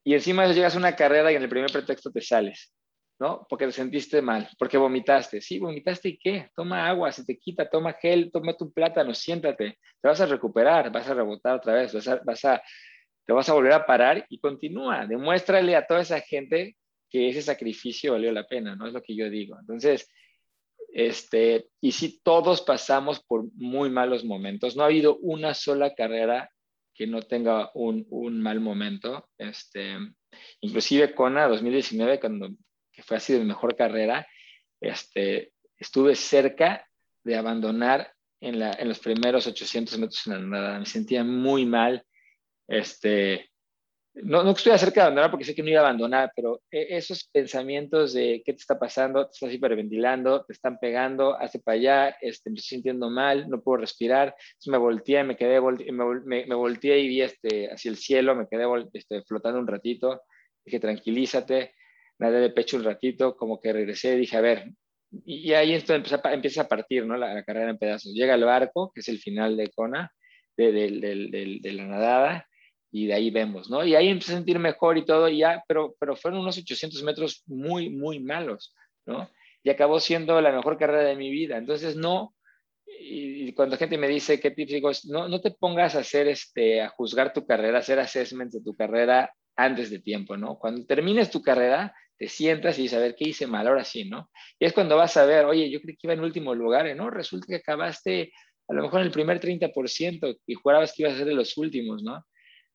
Y 0.05 0.15
encima 0.15 0.47
de 0.47 0.55
llegas 0.55 0.75
a 0.75 0.79
una 0.79 0.97
carrera 0.97 1.31
y 1.31 1.37
en 1.37 1.43
el 1.43 1.49
primer 1.49 1.71
pretexto 1.71 2.11
te 2.11 2.23
sales. 2.23 2.73
¿No? 3.21 3.47
Porque 3.49 3.67
te 3.67 3.73
sentiste 3.73 4.23
mal, 4.23 4.49
porque 4.59 4.79
vomitaste. 4.79 5.43
Sí, 5.43 5.59
vomitaste 5.59 6.09
y 6.09 6.19
qué? 6.19 6.51
Toma 6.57 6.89
agua, 6.89 7.13
se 7.13 7.25
te 7.25 7.39
quita, 7.39 7.69
toma 7.69 7.93
gel, 7.93 8.31
toma 8.33 8.57
tu 8.57 8.73
plátano, 8.73 9.13
siéntate. 9.13 9.79
Te 10.01 10.09
vas 10.09 10.21
a 10.23 10.27
recuperar, 10.27 10.91
vas 10.91 11.07
a 11.07 11.15
rebotar 11.15 11.57
otra 11.57 11.75
vez, 11.75 11.93
vas 11.93 12.09
a, 12.09 12.17
vas 12.25 12.45
a, 12.47 12.63
te 13.27 13.33
vas 13.35 13.47
a 13.49 13.53
volver 13.53 13.75
a 13.75 13.85
parar 13.85 14.25
y 14.31 14.39
continúa. 14.39 15.07
Demuéstrale 15.07 15.77
a 15.77 15.87
toda 15.87 16.01
esa 16.01 16.21
gente 16.21 16.77
que 17.11 17.29
ese 17.29 17.43
sacrificio 17.43 18.13
valió 18.13 18.33
la 18.33 18.47
pena, 18.47 18.75
¿no? 18.75 18.87
Es 18.87 18.95
lo 18.95 19.03
que 19.03 19.15
yo 19.15 19.29
digo. 19.29 19.59
Entonces, 19.61 20.09
este, 20.91 21.69
y 21.79 21.93
si 21.93 22.23
todos 22.23 22.63
pasamos 22.63 23.23
por 23.23 23.53
muy 23.55 23.91
malos 23.91 24.25
momentos, 24.25 24.77
no 24.77 24.83
ha 24.83 24.87
habido 24.87 25.19
una 25.19 25.53
sola 25.53 25.95
carrera 25.95 26.51
que 26.95 27.07
no 27.07 27.21
tenga 27.21 27.71
un, 27.75 28.07
un 28.09 28.41
mal 28.41 28.61
momento. 28.61 29.29
Este, 29.37 29.99
inclusive 30.63 31.15
Kona 31.15 31.49
2019, 31.49 32.19
cuando 32.19 32.49
que 32.93 33.03
fue 33.03 33.17
así 33.17 33.33
de 33.33 33.45
mejor 33.45 33.77
carrera, 33.77 34.27
este, 34.81 35.53
estuve 35.77 36.15
cerca 36.15 36.87
de 37.25 37.37
abandonar 37.37 38.13
en, 38.41 38.59
la, 38.59 38.73
en, 38.73 38.89
los 38.89 38.99
primeros 38.99 39.47
800 39.47 39.99
metros 39.99 40.27
en 40.27 40.33
la 40.33 40.39
nada. 40.39 40.79
Me 40.79 40.87
sentía 40.87 41.25
muy 41.25 41.67
mal. 41.67 42.05
Este, 42.67 43.51
no, 44.15 44.43
no 44.43 44.51
estoy 44.51 44.73
acerca 44.73 45.01
de 45.01 45.03
abandonar 45.03 45.31
porque 45.31 45.45
sé 45.45 45.55
que 45.55 45.63
no 45.63 45.71
iba 45.71 45.81
a 45.81 45.85
abandonar, 45.85 46.33
pero 46.35 46.63
e, 46.71 46.97
esos 46.97 47.29
pensamientos 47.33 48.13
de 48.13 48.43
qué 48.45 48.53
te 48.53 48.59
está 48.59 48.79
pasando, 48.79 49.27
te 49.27 49.33
estás 49.35 49.53
hiperventilando, 49.53 50.45
te 50.45 50.53
están 50.53 50.79
pegando, 50.79 51.37
hace 51.39 51.61
para 51.61 51.77
allá, 51.77 52.17
este, 52.21 52.51
me 52.51 52.57
estoy 52.57 52.77
sintiendo 52.77 53.09
mal, 53.09 53.49
no 53.49 53.63
puedo 53.63 53.79
respirar, 53.79 54.35
entonces 54.53 54.71
me 54.71 54.79
volteé, 54.79 55.23
me 55.25 55.37
quedé, 55.37 55.61
me, 55.61 56.47
me, 56.47 56.55
volteé 56.55 56.99
y 57.01 57.09
vi 57.09 57.23
este, 57.23 57.73
hacia 57.73 57.91
el 57.91 57.97
cielo, 57.97 58.35
me 58.35 58.49
quedé 58.49 58.65
este, 58.95 59.23
flotando 59.23 59.61
un 59.61 59.67
ratito, 59.67 60.23
dije 60.65 60.81
tranquilízate, 60.81 61.75
nadé 62.21 62.41
de 62.41 62.51
pecho 62.51 62.77
un 62.77 62.85
ratito, 62.85 63.37
como 63.37 63.61
que 63.61 63.73
regresé, 63.73 64.17
dije, 64.17 64.37
a 64.37 64.41
ver, 64.41 64.71
y, 65.25 65.53
ahí 65.55 65.73
esto 65.73 65.95
empieza, 65.95 66.63
a 66.63 66.69
partir, 66.69 67.05
¿no? 67.05 67.17
La, 67.17 67.43
carrera 67.45 67.71
en 67.71 67.79
pedazos. 67.79 68.13
Llega 68.13 68.35
el 68.35 68.45
barco, 68.45 68.93
que 68.95 69.01
es 69.01 69.09
el 69.09 69.19
final 69.19 69.57
de 69.57 69.71
Kona, 69.71 70.13
de, 70.57 70.71
de 70.73 71.73
la 71.73 71.87
nadada, 71.87 72.47
y 72.93 73.07
de 73.07 73.15
ahí 73.15 73.31
vemos, 73.31 73.71
¿no? 73.71 73.85
Y 73.85 73.95
ahí 73.95 74.09
empecé 74.09 74.33
a 74.33 74.37
sentir 74.37 74.59
mejor 74.59 74.99
y 74.99 75.05
todo, 75.05 75.29
y 75.29 75.39
ya, 75.39 75.63
pero, 75.67 75.95
pero 75.99 76.17
fueron 76.17 76.41
unos 76.41 76.59
800 76.59 77.03
metros 77.03 77.43
muy, 77.47 77.89
muy 77.89 78.21
malos, 78.21 78.75
¿no? 79.07 79.31
Y 79.63 79.71
acabó 79.71 80.01
siendo 80.01 80.41
la 80.41 80.53
mejor 80.53 80.79
carrera 80.79 81.05
de 81.05 81.17
mi 81.17 81.31
vida. 81.31 81.57
Entonces, 81.57 81.97
no, 81.97 82.35
y, 82.87 83.53
cuando 83.53 83.77
gente 83.77 83.99
me 83.99 84.09
dice 84.09 84.41
qué 84.41 84.51
tips, 84.51 84.73
digo, 84.73 84.91
no, 85.09 85.29
no 85.29 85.41
te 85.41 85.53
pongas 85.53 85.95
a 85.95 86.01
hacer, 86.01 86.29
este, 86.29 86.81
a 86.81 86.89
juzgar 86.89 87.33
tu 87.33 87.47
carrera, 87.47 87.79
a 87.79 87.81
hacer 87.81 87.99
assessments 88.01 88.55
de 88.55 88.63
tu 88.63 88.75
carrera 88.75 89.33
antes 89.57 89.91
de 89.91 90.01
tiempo, 90.01 90.37
¿no? 90.37 90.59
Cuando 90.59 90.85
termines 90.87 91.31
tu 91.31 91.43
carrera, 91.43 91.95
te 92.21 92.29
sientas 92.29 92.79
y 92.79 92.83
dices, 92.83 92.99
a 92.99 93.01
ver, 93.01 93.15
¿qué 93.17 93.31
hice 93.31 93.47
mal? 93.47 93.67
Ahora 93.67 93.83
sí, 93.83 94.05
¿no? 94.05 94.31
Y 94.59 94.67
es 94.67 94.75
cuando 94.75 94.95
vas 94.95 95.17
a 95.17 95.25
ver, 95.25 95.47
oye, 95.47 95.71
yo 95.71 95.81
creí 95.81 95.97
que 95.97 96.07
iba 96.07 96.13
en 96.13 96.21
último 96.21 96.55
lugar, 96.55 96.95
¿no? 96.95 97.09
Resulta 97.09 97.47
que 97.49 97.57
acabaste 97.57 98.31
a 98.69 98.75
lo 98.75 98.83
mejor 98.83 99.01
en 99.01 99.07
el 99.07 99.13
primer 99.13 99.41
30% 99.41 100.39
y 100.47 100.55
jurabas 100.55 100.93
que 100.93 101.05
ibas 101.05 101.15
a 101.15 101.17
ser 101.17 101.29
de 101.29 101.35
los 101.35 101.57
últimos, 101.57 102.03
¿no? 102.03 102.23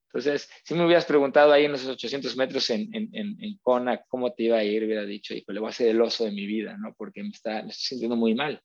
Entonces, 0.08 0.50
si 0.64 0.74
me 0.74 0.84
hubieras 0.84 1.06
preguntado 1.06 1.52
ahí 1.54 1.66
en 1.66 1.76
esos 1.76 1.90
800 1.90 2.36
metros 2.38 2.68
en, 2.72 2.90
en, 2.92 3.10
en, 3.14 3.58
Kona 3.62 4.02
cómo 4.08 4.34
te 4.34 4.44
iba 4.44 4.58
a 4.58 4.64
ir, 4.64 4.84
hubiera 4.84 5.06
dicho, 5.06 5.36
hijo, 5.36 5.52
le 5.52 5.60
voy 5.60 5.68
a 5.68 5.70
hacer 5.70 5.90
el 5.90 6.02
oso 6.02 6.26
de 6.26 6.32
mi 6.32 6.48
vida, 6.48 6.76
¿no? 6.80 6.96
Porque 6.98 7.22
me, 7.22 7.30
está, 7.30 7.60
estoy 7.60 7.74
sintiendo 7.74 8.16
muy 8.16 8.34
mal. 8.34 8.60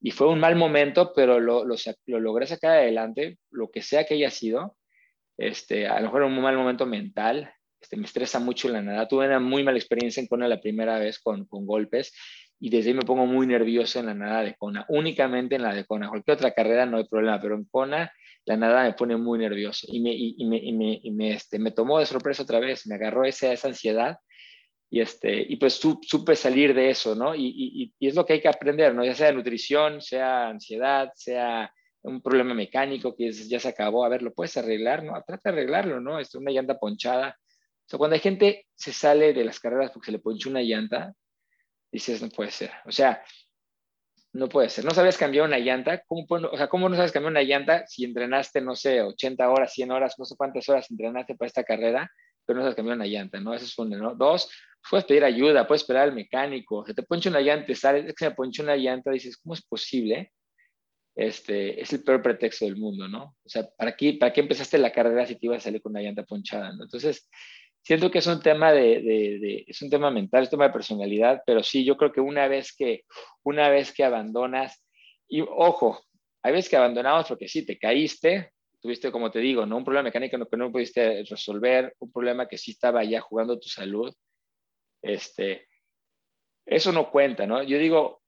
Y 0.00 0.10
fue 0.10 0.28
un 0.28 0.40
mal 0.40 0.56
momento, 0.56 1.12
pero 1.14 1.38
lo, 1.38 1.66
lo, 1.66 1.76
lo, 2.06 2.20
logré 2.20 2.46
sacar 2.46 2.78
adelante, 2.78 3.36
lo 3.50 3.70
que 3.70 3.82
sea 3.82 4.04
que 4.04 4.14
haya 4.14 4.30
sido. 4.30 4.78
Este, 5.36 5.86
a 5.86 6.00
lo 6.00 6.06
mejor 6.06 6.22
un 6.22 6.40
mal 6.40 6.56
momento 6.56 6.86
mental, 6.86 7.52
este, 7.84 7.96
me 7.98 8.06
estresa 8.06 8.38
mucho 8.40 8.68
la 8.68 8.80
nada. 8.80 9.06
Tuve 9.06 9.26
una 9.26 9.40
muy 9.40 9.62
mala 9.62 9.78
experiencia 9.78 10.20
en 10.20 10.26
Kona 10.26 10.48
la 10.48 10.60
primera 10.60 10.98
vez 10.98 11.18
con, 11.18 11.44
con 11.44 11.66
golpes 11.66 12.12
y 12.58 12.70
desde 12.70 12.90
ahí 12.90 12.94
me 12.94 13.02
pongo 13.02 13.26
muy 13.26 13.46
nervioso 13.46 14.00
en 14.00 14.06
la 14.06 14.14
nada 14.14 14.42
de 14.42 14.54
Kona, 14.54 14.86
únicamente 14.88 15.56
en 15.56 15.62
la 15.62 15.74
de 15.74 15.84
Kona. 15.84 16.08
Cualquier 16.08 16.36
otra 16.36 16.52
carrera 16.52 16.86
no 16.86 16.96
hay 16.96 17.04
problema, 17.04 17.38
pero 17.40 17.56
en 17.56 17.64
Kona 17.64 18.10
la 18.46 18.56
nada 18.56 18.84
me 18.84 18.94
pone 18.94 19.16
muy 19.16 19.38
nervioso 19.38 19.86
y 19.90 20.00
me, 20.00 20.12
y, 20.14 20.44
me, 20.46 20.56
y 20.56 20.72
me, 20.72 21.00
y 21.02 21.10
me, 21.10 21.32
este, 21.32 21.58
me 21.58 21.72
tomó 21.72 21.98
de 21.98 22.06
sorpresa 22.06 22.42
otra 22.42 22.60
vez, 22.60 22.86
me 22.86 22.94
agarró 22.94 23.24
esa, 23.24 23.52
esa 23.52 23.68
ansiedad 23.68 24.18
y, 24.90 25.00
este, 25.00 25.44
y 25.46 25.56
pues 25.56 25.74
supe 25.74 26.36
salir 26.36 26.72
de 26.72 26.90
eso, 26.90 27.14
¿no? 27.14 27.34
Y, 27.34 27.92
y, 27.98 28.06
es 28.06 28.14
lo 28.14 28.24
que 28.24 28.34
hay 28.34 28.40
que 28.40 28.48
aprender, 28.48 28.94
¿no? 28.94 29.04
Ya 29.04 29.14
sea 29.14 29.32
nutrición, 29.32 30.00
sea 30.00 30.48
ansiedad, 30.48 31.10
sea 31.14 31.70
un 32.02 32.22
problema 32.22 32.54
mecánico 32.54 33.16
que 33.16 33.32
ya 33.32 33.58
se 33.58 33.68
acabó, 33.68 34.04
a 34.04 34.08
ver, 34.08 34.22
lo 34.22 34.32
puedes 34.32 34.56
arreglar, 34.56 35.02
¿no? 35.02 35.12
Trata 35.26 35.50
de 35.50 35.56
arreglarlo, 35.56 36.00
¿no? 36.00 36.18
Es 36.18 36.34
una 36.34 36.50
llanta 36.50 36.78
ponchada. 36.78 37.36
O 37.86 37.88
sea, 37.88 37.98
cuando 37.98 38.14
hay 38.14 38.20
gente 38.20 38.66
se 38.74 38.92
sale 38.92 39.32
de 39.32 39.44
las 39.44 39.60
carreras 39.60 39.90
porque 39.90 40.06
se 40.06 40.12
le 40.12 40.18
ponchó 40.18 40.48
una 40.48 40.62
llanta, 40.62 41.14
dices, 41.92 42.22
no 42.22 42.28
puede 42.28 42.50
ser. 42.50 42.70
O 42.86 42.92
sea, 42.92 43.22
no 44.34 44.48
puede 44.48 44.68
ser. 44.68 44.84
No 44.84 44.90
sabes 44.90 45.16
cambiar 45.16 45.46
una 45.46 45.58
llanta. 45.58 46.02
¿Cómo, 46.06 46.26
o 46.28 46.56
sea, 46.56 46.68
¿cómo 46.68 46.88
no 46.88 46.96
sabes 46.96 47.12
cambiar 47.12 47.30
una 47.30 47.42
llanta 47.42 47.86
si 47.86 48.04
entrenaste, 48.04 48.60
no 48.60 48.74
sé, 48.74 49.00
80 49.00 49.48
horas, 49.48 49.72
100 49.72 49.90
horas, 49.92 50.14
no 50.18 50.24
sé 50.24 50.34
cuántas 50.36 50.68
horas 50.68 50.90
entrenaste 50.90 51.36
para 51.36 51.46
esta 51.46 51.62
carrera, 51.62 52.10
pero 52.44 52.58
no 52.58 52.64
sabes 52.64 52.74
cambiar 52.74 52.96
una 52.96 53.06
llanta, 53.06 53.38
¿no? 53.38 53.54
Eso 53.54 53.64
es 53.64 53.78
uno, 53.78 53.96
¿no? 53.96 54.14
Dos, 54.14 54.50
puedes 54.90 55.06
pedir 55.06 55.24
ayuda, 55.24 55.66
puedes 55.66 55.82
esperar 55.82 56.04
al 56.04 56.14
mecánico. 56.14 56.84
Se 56.84 56.94
te 56.94 57.04
ponche 57.04 57.28
una 57.28 57.40
llanta, 57.40 57.74
sale, 57.74 58.00
es 58.00 58.06
que 58.14 58.24
se 58.24 58.30
me 58.30 58.34
ponche 58.34 58.62
una 58.62 58.76
llanta, 58.76 59.12
dices, 59.12 59.36
¿cómo 59.36 59.54
es 59.54 59.62
posible? 59.62 60.32
Este, 61.14 61.80
es 61.80 61.92
el 61.92 62.02
peor 62.02 62.20
pretexto 62.20 62.64
del 62.64 62.76
mundo, 62.76 63.06
¿no? 63.06 63.36
O 63.44 63.48
sea, 63.48 63.68
¿para 63.78 63.94
qué, 63.96 64.14
¿para 64.14 64.32
qué 64.32 64.40
empezaste 64.40 64.78
la 64.78 64.90
carrera 64.90 65.26
si 65.26 65.36
te 65.36 65.46
ibas 65.46 65.58
a 65.58 65.60
salir 65.60 65.80
con 65.80 65.92
una 65.92 66.02
llanta 66.02 66.24
ponchada, 66.24 66.72
¿no? 66.72 66.82
Entonces, 66.82 67.30
siento 67.84 68.10
que 68.10 68.18
es 68.18 68.26
un 68.26 68.40
tema 68.40 68.72
de, 68.72 69.64
es 69.68 69.82
un 69.82 69.90
tema 69.90 70.10
mental, 70.10 70.42
es 70.42 70.48
un 70.48 70.58
tema 70.58 70.68
de 70.68 70.72
personalidad, 70.72 71.42
pero 71.46 71.62
sí, 71.62 71.84
yo 71.84 71.96
creo 71.96 72.12
que 72.12 72.20
una 72.20 72.48
vez 72.48 72.74
que, 72.74 73.04
una 73.42 73.68
vez 73.68 73.92
que 73.92 74.04
abandonas, 74.04 74.82
y 75.28 75.42
ojo, 75.42 76.02
hay 76.42 76.52
veces 76.52 76.70
que 76.70 76.76
abandonamos 76.76 77.28
porque 77.28 77.46
sí, 77.46 77.64
te 77.64 77.78
caíste, 77.78 78.52
tuviste, 78.80 79.12
como 79.12 79.30
te 79.30 79.38
digo, 79.38 79.66
¿no? 79.66 79.76
un 79.76 79.84
problema 79.84 80.04
mecánico 80.04 80.38
que 80.48 80.56
no 80.56 80.72
pudiste 80.72 81.24
resolver, 81.28 81.94
un 81.98 82.10
problema 82.10 82.48
que 82.48 82.58
sí 82.58 82.70
estaba 82.70 83.04
ya 83.04 83.20
jugando 83.20 83.60
tu 83.60 83.68
salud, 83.68 84.12
este, 85.02 85.68
eso 86.64 86.90
no 86.90 87.10
cuenta, 87.10 87.46
¿no? 87.46 87.62
Yo 87.62 87.78
digo, 87.78 88.22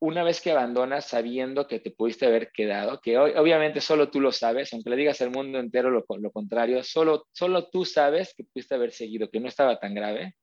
una 0.00 0.22
vez 0.22 0.40
que 0.40 0.50
abandonas 0.50 1.06
sabiendo 1.06 1.66
que 1.66 1.80
te 1.80 1.90
pudiste 1.90 2.26
haber 2.26 2.50
quedado, 2.52 3.00
que 3.00 3.16
obviamente 3.18 3.80
solo 3.80 4.10
tú 4.10 4.20
lo 4.20 4.32
sabes, 4.32 4.72
aunque 4.72 4.90
le 4.90 4.96
digas 4.96 5.20
al 5.22 5.30
mundo 5.30 5.58
entero 5.58 5.90
lo, 5.90 6.04
lo, 6.18 6.30
contrario, 6.30 6.82
solo, 6.82 7.26
solo 7.32 7.68
tú 7.70 7.84
sabes 7.84 8.34
que 8.36 8.44
pudiste 8.44 8.74
haber 8.74 8.92
seguido, 8.92 9.30
que 9.30 9.40
no 9.40 9.48
estaba 9.48 9.78
tan 9.78 9.94
grave. 9.94 10.34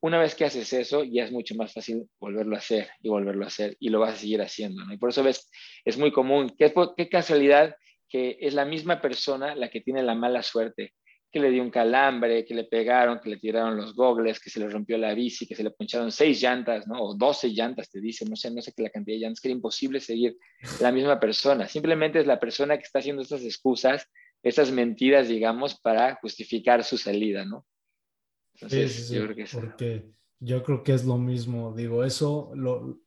Una 0.00 0.18
vez 0.18 0.34
que 0.34 0.44
haces 0.44 0.72
eso, 0.72 1.02
ya 1.02 1.24
es 1.24 1.32
mucho 1.32 1.54
más 1.54 1.72
fácil 1.72 2.08
volverlo 2.20 2.56
a 2.56 2.58
hacer 2.58 2.90
y 3.00 3.08
volverlo 3.08 3.44
a 3.44 3.48
hacer 3.48 3.76
y 3.80 3.88
lo 3.88 4.00
vas 4.00 4.14
a 4.14 4.16
seguir 4.16 4.42
haciendo. 4.42 4.82
Y 4.92 4.98
por 4.98 5.10
eso 5.10 5.22
ves, 5.22 5.50
es 5.84 5.96
muy 5.96 6.12
común. 6.12 6.54
¿Qué, 6.58 6.72
qué 6.96 7.08
casualidad 7.08 7.74
que 8.08 8.36
es 8.40 8.54
la 8.54 8.64
misma 8.64 9.00
persona 9.00 9.54
la 9.54 9.70
que 9.70 9.80
tiene 9.80 10.02
la 10.02 10.14
mala 10.14 10.42
suerte 10.42 10.92
que 11.34 11.40
le 11.40 11.50
dio 11.50 11.64
un 11.64 11.70
calambre, 11.70 12.44
que 12.44 12.54
le 12.54 12.62
pegaron, 12.62 13.18
que 13.18 13.28
le 13.28 13.38
tiraron 13.38 13.76
los 13.76 13.92
gogles, 13.96 14.38
que 14.38 14.50
se 14.50 14.60
le 14.60 14.68
rompió 14.68 14.96
la 14.96 15.14
bici, 15.14 15.48
que 15.48 15.56
se 15.56 15.64
le 15.64 15.72
poncharon 15.72 16.12
seis 16.12 16.40
llantas, 16.40 16.86
¿no? 16.86 17.02
O 17.02 17.16
doce 17.16 17.48
llantas, 17.48 17.90
te 17.90 18.00
dice, 18.00 18.24
no 18.24 18.36
sé, 18.36 18.52
no 18.52 18.62
sé 18.62 18.72
qué 18.72 18.84
la 18.84 18.90
cantidad 18.90 19.16
de 19.16 19.22
llantas, 19.22 19.40
que 19.40 19.48
era 19.48 19.56
imposible 19.56 19.98
seguir 19.98 20.36
la 20.80 20.92
misma 20.92 21.18
persona. 21.18 21.66
Simplemente 21.66 22.20
es 22.20 22.28
la 22.28 22.38
persona 22.38 22.76
que 22.76 22.84
está 22.84 23.00
haciendo 23.00 23.22
estas 23.22 23.42
excusas, 23.42 24.08
estas 24.44 24.70
mentiras, 24.70 25.26
digamos, 25.26 25.74
para 25.80 26.14
justificar 26.22 26.84
su 26.84 26.98
salida, 26.98 27.44
¿no? 27.44 27.66
sí, 28.54 28.88
sí, 28.88 29.02
sí, 29.02 29.14
yo 29.16 29.24
creo 29.24 29.34
que 29.34 29.44
porque 29.52 30.04
yo 30.38 30.62
creo 30.62 30.84
que 30.84 30.94
es 30.94 31.04
lo 31.04 31.18
mismo, 31.18 31.74
digo, 31.74 32.04
eso 32.04 32.52
lo, 32.54 33.00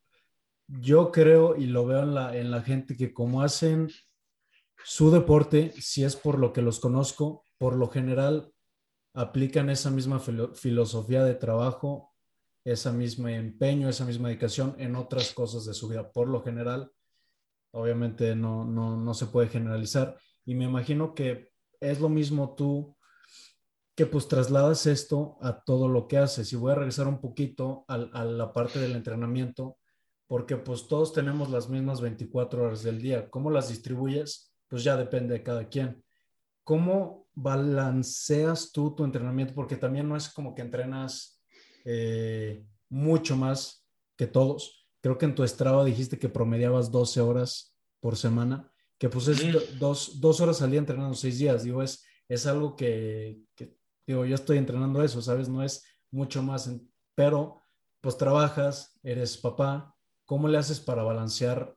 yo 0.68 1.14
creo 1.14 1.56
y 1.56 1.68
lo 1.68 1.86
veo 1.86 2.04
en 2.04 2.14
la, 2.14 2.36
en 2.36 2.52
la 2.52 2.62
gente 2.62 2.98
que 2.98 3.14
como 3.14 3.42
hacen 3.42 3.88
su 4.84 5.12
deporte, 5.12 5.72
si 5.80 6.04
es 6.04 6.18
por 6.18 6.38
lo 6.38 6.52
que 6.52 6.62
los 6.62 6.82
conozco, 6.82 7.46
por 7.58 7.76
lo 7.76 7.88
general 7.90 8.54
aplican 9.14 9.70
esa 9.70 9.90
misma 9.90 10.20
filosofía 10.20 11.24
de 11.24 11.34
trabajo, 11.34 12.14
esa 12.64 12.92
misma 12.92 13.34
empeño, 13.34 13.90
esa 13.90 14.06
misma 14.06 14.28
dedicación 14.28 14.76
en 14.78 14.96
otras 14.96 15.34
cosas 15.34 15.66
de 15.66 15.74
su 15.74 15.88
vida. 15.88 16.12
Por 16.12 16.28
lo 16.28 16.44
general, 16.44 16.92
obviamente 17.72 18.36
no, 18.36 18.64
no, 18.66 19.14
se 19.14 19.28
puede 19.28 19.48
generalizar. 19.48 20.18
Y 20.46 20.54
me 20.54 20.66
imagino 20.66 21.16
que 21.16 21.52
es 21.80 22.00
lo 22.00 22.10
mismo 22.10 22.56
tú 22.56 22.96
que 23.96 24.06
pues 24.06 24.28
trasladas 24.28 24.86
esto 24.86 25.38
a 25.42 25.64
todo 25.64 25.88
lo 25.88 26.08
que 26.08 26.20
haces. 26.20 26.54
Y 26.54 26.56
voy 26.56 26.74
a 26.74 26.76
regresar 26.76 27.08
un 27.08 27.20
poquito 27.20 27.86
a, 27.88 27.96
a, 27.96 28.24
la 28.24 28.54
parte 28.54 28.80
del 28.80 28.96
entrenamiento, 28.96 29.78
porque 30.28 30.58
pues 30.58 30.88
todos 30.88 31.14
tenemos 31.14 31.50
las 31.50 31.70
mismas 31.70 32.02
24 32.02 32.64
horas 32.64 32.84
del 32.84 33.02
día. 33.02 33.32
¿Cómo 33.32 33.50
las 33.50 33.70
distribuyes? 33.70 34.54
Pues 34.68 34.84
ya 34.84 34.96
depende 34.96 35.34
de 35.34 35.44
cada 35.44 35.68
quien. 35.68 36.04
¿Cómo 36.64 37.27
balanceas 37.38 38.72
tú 38.72 38.96
tu 38.96 39.06
entrenamiento? 39.06 39.54
Porque 39.54 39.76
también 39.76 40.10
no 40.10 40.16
es 40.16 40.28
como 40.28 40.56
que 40.56 40.64
entrenas 40.64 41.40
eh, 41.86 42.66
mucho 42.90 43.38
más 43.38 43.86
que 44.18 44.26
todos. 44.26 44.88
Creo 45.02 45.18
que 45.20 45.26
en 45.26 45.36
tu 45.36 45.44
estrado 45.44 45.86
dijiste 45.86 46.18
que 46.18 46.30
promediabas 46.30 46.92
12 46.92 47.22
horas 47.22 47.76
por 48.00 48.18
semana, 48.18 48.72
que 48.98 49.08
pues 49.08 49.28
es 49.28 49.80
dos, 49.80 50.20
dos, 50.20 50.42
horas 50.42 50.62
al 50.64 50.72
día 50.72 50.80
entrenando 50.80 51.14
seis 51.14 51.38
días. 51.38 51.64
Digo, 51.64 51.84
es, 51.84 52.04
es 52.28 52.48
algo 52.48 52.76
que, 52.76 53.40
que, 53.56 53.78
digo, 54.08 54.26
yo 54.26 54.34
estoy 54.34 54.58
entrenando 54.58 55.04
eso, 55.04 55.22
¿sabes? 55.22 55.48
No 55.48 55.62
es 55.62 55.86
mucho 56.10 56.42
más, 56.42 56.72
pero 57.14 57.62
pues 58.02 58.18
trabajas, 58.18 59.00
eres 59.04 59.38
papá. 59.38 59.96
¿Cómo 60.26 60.48
le 60.48 60.58
haces 60.58 60.80
para 60.80 61.04
balancear 61.04 61.77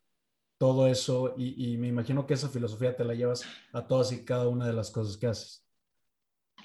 todo 0.61 0.87
eso 0.87 1.35
y, 1.39 1.79
me 1.79 1.89
imagino 1.89 2.27
que 2.27 2.35
esa 2.35 2.51
filosofía 2.51 2.95
te 2.95 3.03
la 3.03 3.15
llevas 3.15 3.47
a 3.73 3.87
todas 3.87 4.13
y 4.13 4.27
cada 4.27 4.47
una 4.47 4.67
de 4.67 4.75
las 4.75 4.91
cosas 4.91 5.17
que 5.17 5.27
haces. 5.27 5.67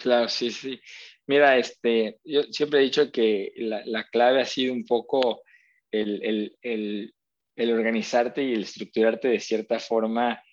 Claro, 0.01 0.27
sí, 0.27 0.51
sí. 0.51 0.81
Mira, 1.27 1.57
este, 1.57 2.19
yo 2.25 2.43
siempre 2.51 2.79
he 2.79 2.83
dicho 2.83 3.09
que 3.09 3.53
la, 3.55 4.05
clave 4.09 4.41
ha 4.41 4.45
sido 4.45 4.73
un 4.73 4.85
poco 4.85 5.43
el, 5.91 7.13
organizarte 7.57 8.43
y 8.43 8.53
el 8.53 8.63
estructurarte 8.63 9.29
de 9.29 9.39
cierta 9.39 9.79
forma 9.79 10.43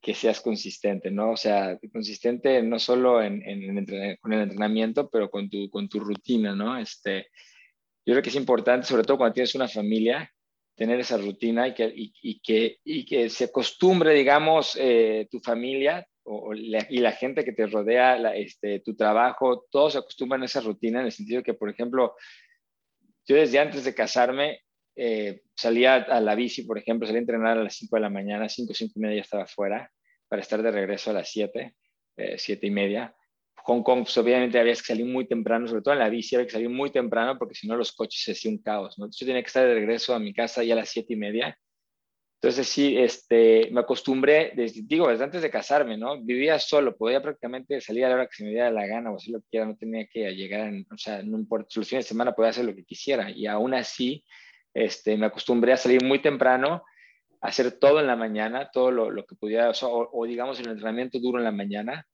que 0.00 0.14
seas 0.14 0.40
consistente, 0.40 1.10
¿no? 1.10 1.32
O 1.32 1.36
sea, 1.36 1.80
consistente 1.92 2.62
no 2.62 2.78
solo 2.78 3.20
en, 3.20 3.40
con 4.20 4.32
el 4.34 4.40
entrenamiento, 4.40 5.10
pero 5.10 5.28
con 5.28 5.50
tu, 5.50 5.68
con 5.68 5.88
tu 5.88 5.98
rutina, 5.98 6.54
¿no? 6.54 6.78
Este, 6.78 7.26
yo 8.06 8.14
creo 8.14 8.22
que 8.22 8.30
es 8.30 8.36
importante, 8.36 8.86
sobre 8.86 9.02
todo 9.02 9.16
cuando 9.16 9.34
tienes 9.34 9.56
una 9.56 9.66
familia, 9.66 10.31
tener 10.74 11.00
esa 11.00 11.16
rutina 11.16 11.68
y 11.68 11.74
que, 11.74 11.92
y, 11.94 12.40
que, 12.40 12.78
y 12.84 13.04
que 13.04 13.28
se 13.28 13.44
acostumbre, 13.44 14.14
digamos, 14.14 14.76
eh, 14.80 15.28
tu 15.30 15.40
familia 15.40 16.06
y 16.88 16.98
la 16.98 17.12
gente 17.12 17.44
que 17.44 17.52
te 17.52 17.66
rodea, 17.66 18.34
este, 18.34 18.80
tu 18.80 18.94
trabajo, 18.94 19.66
todos 19.70 19.92
se 19.92 19.98
acostumbran 19.98 20.42
a 20.42 20.46
esa 20.46 20.60
rutina 20.60 21.00
en 21.00 21.06
el 21.06 21.12
sentido 21.12 21.42
que, 21.42 21.54
por 21.54 21.68
ejemplo, 21.68 22.14
yo 23.26 23.36
desde 23.36 23.58
antes 23.58 23.84
de 23.84 23.94
casarme 23.94 24.60
eh, 24.94 25.42
salía 25.54 25.96
a 25.96 26.20
la 26.20 26.34
bici, 26.34 26.62
por 26.62 26.78
ejemplo, 26.78 27.06
salía 27.06 27.18
a 27.18 27.22
entrenar 27.22 27.58
a 27.58 27.64
las 27.64 27.74
5 27.76 27.96
de 27.96 28.02
la 28.02 28.10
mañana, 28.10 28.48
5, 28.48 28.72
5 28.72 28.92
y 28.96 29.00
media 29.00 29.20
estaba 29.20 29.46
fuera, 29.46 29.90
para 30.28 30.42
estar 30.42 30.62
de 30.62 30.70
regreso 30.70 31.10
a 31.10 31.14
las 31.14 31.30
7, 31.30 31.74
7 32.36 32.66
y 32.66 32.70
media. 32.70 33.14
Hong 33.64 33.82
Kong, 33.82 34.02
pues 34.02 34.16
obviamente 34.18 34.58
había 34.58 34.74
que 34.74 34.80
salir 34.80 35.06
muy 35.06 35.26
temprano, 35.26 35.66
sobre 35.66 35.82
todo 35.82 35.94
en 35.94 36.00
la 36.00 36.08
bici 36.08 36.34
había 36.34 36.46
que 36.46 36.52
salir 36.52 36.68
muy 36.68 36.90
temprano 36.90 37.38
porque 37.38 37.54
si 37.54 37.66
no 37.68 37.76
los 37.76 37.92
coches 37.92 38.22
se 38.24 38.32
hacían 38.32 38.58
caos, 38.58 38.98
¿no? 38.98 39.04
Entonces 39.04 39.20
yo 39.20 39.26
tenía 39.26 39.42
que 39.42 39.48
estar 39.48 39.66
de 39.66 39.74
regreso 39.74 40.14
a 40.14 40.18
mi 40.18 40.34
casa 40.34 40.64
ya 40.64 40.74
a 40.74 40.78
las 40.78 40.88
7 40.88 41.12
y 41.12 41.16
media 41.16 41.58
entonces 42.42 42.66
sí, 42.66 42.98
este, 42.98 43.68
me 43.70 43.82
acostumbré, 43.82 44.50
desde, 44.56 44.80
digo, 44.82 45.08
desde 45.08 45.22
antes 45.22 45.42
de 45.42 45.48
casarme, 45.48 45.96
¿no? 45.96 46.20
Vivía 46.20 46.58
solo, 46.58 46.96
podía 46.96 47.22
prácticamente 47.22 47.80
salir 47.80 48.04
a 48.04 48.08
la 48.08 48.14
hora 48.16 48.26
que 48.26 48.34
se 48.34 48.42
me 48.42 48.50
diera 48.50 48.68
la 48.68 48.84
gana 48.84 49.12
o 49.12 49.16
hacer 49.16 49.34
lo 49.34 49.40
que 49.42 49.46
quiera, 49.48 49.66
no 49.66 49.76
tenía 49.76 50.08
que 50.08 50.34
llegar, 50.34 50.72
o 50.92 50.98
sea, 50.98 51.22
no 51.22 51.38
importa, 51.38 51.68
los 51.76 51.88
de 51.88 52.02
semana 52.02 52.32
podía 52.32 52.50
hacer 52.50 52.64
lo 52.64 52.74
que 52.74 52.82
quisiera 52.82 53.30
y 53.30 53.46
aún 53.46 53.74
así, 53.74 54.24
este, 54.74 55.16
me 55.16 55.26
acostumbré 55.26 55.72
a 55.72 55.76
salir 55.76 56.02
muy 56.02 56.18
temprano, 56.18 56.82
hacer 57.40 57.78
todo 57.78 58.00
en 58.00 58.08
la 58.08 58.16
mañana, 58.16 58.70
todo 58.72 58.90
lo, 58.90 59.24
que 59.24 59.36
pudiera, 59.36 59.70
o, 59.70 60.10
o, 60.12 60.26
digamos 60.26 60.58
el 60.58 60.68
entrenamiento 60.68 61.20
duro 61.20 61.38
en 61.38 61.44
la 61.44 61.52
mañana 61.52 62.08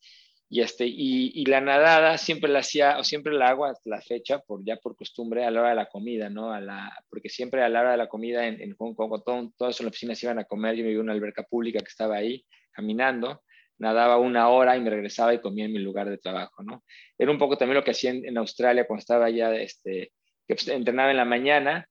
y, 0.51 0.63
este, 0.63 0.87
y, 0.87 1.45
la 1.45 1.61
nadada 1.61 2.17
siempre 2.17 2.51
la 2.51 2.61
hacía, 2.61 2.99
o 2.99 3.05
siempre 3.05 3.35
la 3.35 3.49
hago 3.49 3.67
hasta 3.67 3.91
la 3.91 4.01
fecha, 4.01 4.39
por, 4.39 4.65
ya 4.65 4.77
por 4.77 4.97
costumbre, 4.97 5.45
a 5.45 5.51
la 5.51 5.61
hora 5.61 5.71
de 5.71 5.77
la 5.77 5.89
comida, 5.91 6.31
¿no? 6.31 6.53
A 6.53 6.61
la, 6.61 6.91
porque 7.11 7.29
siempre 7.29 7.63
a 7.63 7.69
la 7.69 7.81
hora 7.81 7.91
de 7.93 7.97
la 7.99 8.09
comida 8.09 8.47
en, 8.47 8.75
Hong 8.77 8.95
Kong, 8.95 9.23
todo, 9.25 9.53
todos 9.59 9.81
en 9.81 9.87
la 9.87 10.15
iban 10.23 10.39
a 10.39 10.45
comer, 10.45 10.75
yo 10.75 10.85
me 10.85 10.91
iba 10.91 11.03
una 11.03 11.13
alberca 11.13 11.43
pública 11.43 11.81
que 11.81 11.89
estaba 11.89 12.17
ahí 12.17 12.47
caminando, 12.73 13.43
nadaba 13.77 14.17
una 14.19 14.49
hora 14.49 14.75
y 14.75 14.81
me 14.81 14.89
regresaba 14.89 15.35
y 15.35 15.41
comía 15.41 15.67
en 15.67 15.73
mi 15.73 15.81
lugar 15.81 16.09
de 16.09 16.17
trabajo, 16.17 16.63
¿no? 16.63 16.83
Era 17.19 17.31
un 17.31 17.39
poco 17.39 17.59
también 17.59 17.77
lo 17.77 17.85
que 17.85 17.91
hacía 17.91 18.11
en, 18.11 18.39
Australia 18.39 18.87
cuando 18.87 19.01
estaba 19.01 19.27
allá, 19.27 19.55
este, 19.55 20.13
que 20.47 20.55
pues, 20.55 20.67
entrenaba 20.69 21.11
en 21.11 21.19
la 21.19 21.27
mañana, 21.27 21.87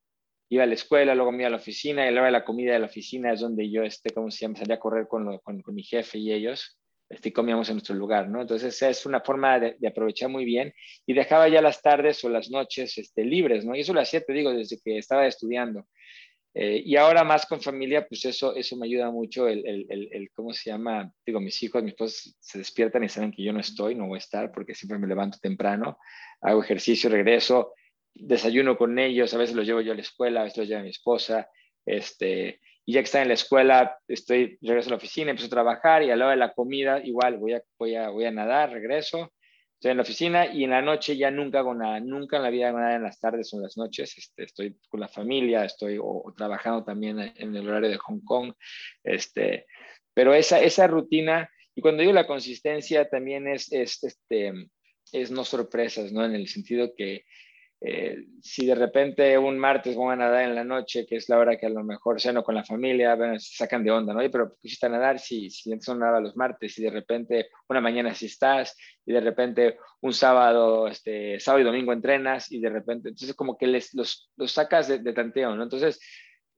iba 0.50 0.64
a 0.64 0.68
la 0.68 0.74
escuela, 0.74 1.14
luego 1.14 1.32
me 1.32 1.40
iba 1.40 1.48
a 1.48 1.52
la 1.52 1.58
oficina 1.58 2.06
y 2.06 2.08
a 2.08 2.12
la 2.12 2.22
hora 2.22 2.28
de 2.28 2.32
la 2.40 2.46
comida 2.46 2.74
de 2.74 2.80
la 2.80 2.88
oficina 2.88 3.34
es 3.34 3.40
donde 3.42 3.70
yo, 3.70 3.84
este, 3.84 4.10
¿cómo 4.10 4.32
se 4.32 4.40
llama? 4.40 4.58
Salía 4.58 4.78
a 4.78 4.80
correr 4.80 5.08
con, 5.08 5.38
con 5.38 5.76
mi 5.76 5.84
jefe 5.84 6.18
y 6.18 6.32
ellos 6.34 6.80
este, 7.10 7.32
comíamos 7.32 7.70
en 7.70 7.76
nuestro 7.76 7.96
lugar, 7.96 8.28
¿no? 8.28 8.42
Entonces 8.42 8.82
es 8.82 9.06
una 9.06 9.22
forma 9.22 9.60
de, 9.60 9.88
aprovechar 9.88 10.30
muy 10.30 10.44
bien 10.44 10.74
y 11.06 11.14
dejaba 11.14 11.48
ya 11.48 11.62
las 11.62 11.82
tardes 11.82 12.24
o 12.24 12.30
las 12.30 12.50
noches 12.50 12.98
este, 12.98 13.24
libres, 13.24 13.66
¿no? 13.66 13.76
Y 13.76 13.82
eso 13.82 13.94
lo 13.94 14.02
hacía, 14.02 14.22
te 14.22 14.34
digo, 14.34 14.52
desde 14.52 14.80
que 14.84 14.98
estaba 14.98 15.26
estudiando. 15.26 15.88
Eh, 16.54 16.82
y 16.84 16.96
ahora 16.96 17.24
más 17.24 17.46
con 17.46 17.62
familia, 17.62 18.08
pues 18.08 18.26
eso, 18.26 18.56
eso 18.56 18.76
me 18.78 18.88
ayuda 18.88 19.12
mucho, 19.12 19.48
el, 19.48 19.66
el, 19.68 20.10
el, 20.12 20.32
¿cómo 20.34 20.54
se 20.54 20.72
llama? 20.72 21.12
Digo, 21.26 21.40
mis 21.40 21.62
hijos, 21.62 21.84
mis 21.84 21.94
esposos 21.94 22.36
se 22.40 22.58
despiertan 22.58 23.04
y 23.04 23.10
saben 23.10 23.32
que 23.32 23.44
yo 23.44 23.54
no 23.54 23.60
estoy, 23.60 23.94
no 23.94 24.08
voy 24.08 24.16
a 24.16 24.20
estar 24.20 24.52
porque 24.52 24.74
siempre 24.74 24.98
me 24.98 25.08
levanto 25.08 25.38
temprano, 25.40 26.00
hago 26.42 26.64
ejercicio, 26.64 27.12
regreso, 27.12 27.74
desayuno 28.16 28.76
con 28.76 28.98
ellos, 28.98 29.34
a 29.34 29.38
veces 29.38 29.56
los 29.56 29.68
llevo 29.68 29.82
yo 29.82 29.92
a 29.92 29.96
la 29.96 30.02
escuela, 30.02 30.42
a 30.42 30.44
veces 30.46 30.58
los 30.58 30.68
lleva 30.68 30.82
mi 30.82 30.90
esposa, 30.90 31.48
este, 31.86 32.60
y 32.88 32.94
ya 32.94 33.02
que 33.02 33.06
está 33.06 33.22
en 33.22 33.28
la 33.28 33.34
escuela, 33.34 34.00
estoy, 34.08 34.58
regreso 34.62 34.88
a 34.88 34.92
la 34.92 34.96
oficina, 34.96 35.30
empiezo 35.30 35.48
a 35.48 35.58
trabajar 35.58 36.04
y 36.04 36.10
a 36.10 36.16
la 36.16 36.24
hora 36.24 36.36
de 36.36 36.40
la 36.40 36.54
comida 36.54 37.02
igual 37.04 37.38
voy 37.38 37.52
a, 37.52 37.62
voy 37.78 37.96
a, 37.96 38.08
voy 38.08 38.24
a 38.24 38.32
nadar, 38.32 38.72
regreso, 38.72 39.34
estoy 39.74 39.92
en 39.92 39.98
la 39.98 40.04
oficina 40.04 40.46
y 40.46 40.64
en 40.64 40.70
la 40.70 40.82
noche 40.82 41.18
ya 41.18 41.30
nunca 41.30 41.60
hago 41.60 41.76
nada, 41.76 42.00
nunca 42.00 42.38
en 42.38 42.44
la 42.44 42.50
vida 42.50 42.70
hago 42.70 42.80
nada 42.80 42.96
en 42.96 43.04
las 43.04 43.20
tardes 43.20 43.54
o 43.54 43.58
en 43.58 43.64
las 43.64 43.76
noches, 43.76 44.18
este, 44.18 44.46
estoy 44.46 44.78
con 44.88 45.02
la 45.02 45.10
familia, 45.10 45.66
estoy 45.66 46.00
o, 46.02 46.34
trabajando 46.38 46.86
también 46.86 47.20
en 47.20 47.54
el 47.54 47.68
horario 47.68 47.90
de 47.90 47.98
Hong 47.98 48.22
Kong, 48.24 48.54
este, 49.04 49.66
pero 50.14 50.34
esa, 50.34 50.62
esa 50.62 50.88
rutina, 50.88 51.50
y 51.76 51.82
cuando 51.82 52.00
digo 52.00 52.14
la 52.14 52.26
consistencia 52.26 53.10
también 53.10 53.50
es, 53.50 53.70
es, 53.74 54.02
este, 54.02 54.54
es 55.12 55.30
no 55.30 55.44
sorpresas, 55.44 56.14
¿no? 56.14 56.24
En 56.24 56.36
el 56.36 56.48
sentido 56.48 56.94
que 56.96 57.26
eh, 57.80 58.26
si 58.42 58.66
de 58.66 58.74
repente 58.74 59.38
un 59.38 59.60
martes 59.60 59.96
van 59.96 60.14
a 60.14 60.26
nadar 60.26 60.44
en 60.46 60.56
la 60.56 60.64
noche, 60.64 61.06
que 61.06 61.18
es 61.18 61.30
la 61.30 61.38
hora 61.38 61.58
que 61.58 61.68
a 61.68 61.70
lo 61.70 61.84
mejor 61.84 62.20
ceno 62.20 62.44
con 62.44 62.56
la 62.56 62.64
familia, 62.64 63.16
se 63.38 63.56
sacan 63.56 63.84
de 63.84 63.92
onda, 63.92 64.14
¿no? 64.14 64.24
Y, 64.24 64.30
pero 64.30 64.56
pusiste 64.56 64.88
a 64.88 64.90
nadar 64.90 65.20
si, 65.20 65.52
si 65.52 65.80
son 65.80 66.00
nada 66.00 66.20
los 66.20 66.36
martes, 66.36 66.78
y 66.80 66.84
de 66.84 66.90
repente 66.90 67.50
una 67.70 67.80
mañana 67.80 68.16
si 68.16 68.26
estás, 68.26 68.76
y 69.06 69.14
de 69.14 69.22
repente 69.22 69.78
un 70.02 70.14
sábado, 70.14 70.88
este, 70.88 71.40
sábado 71.40 71.62
y 71.62 71.66
domingo 71.66 71.94
entrenas, 71.94 72.52
y 72.52 72.60
de 72.60 72.70
repente, 72.70 73.10
entonces 73.10 73.36
como 73.36 73.58
que 73.58 73.68
les, 73.68 73.94
los, 73.94 74.32
los 74.38 74.52
sacas 74.52 74.88
de, 74.88 75.14
tanteo, 75.14 75.56
¿no? 75.56 75.64
Entonces, 75.64 76.00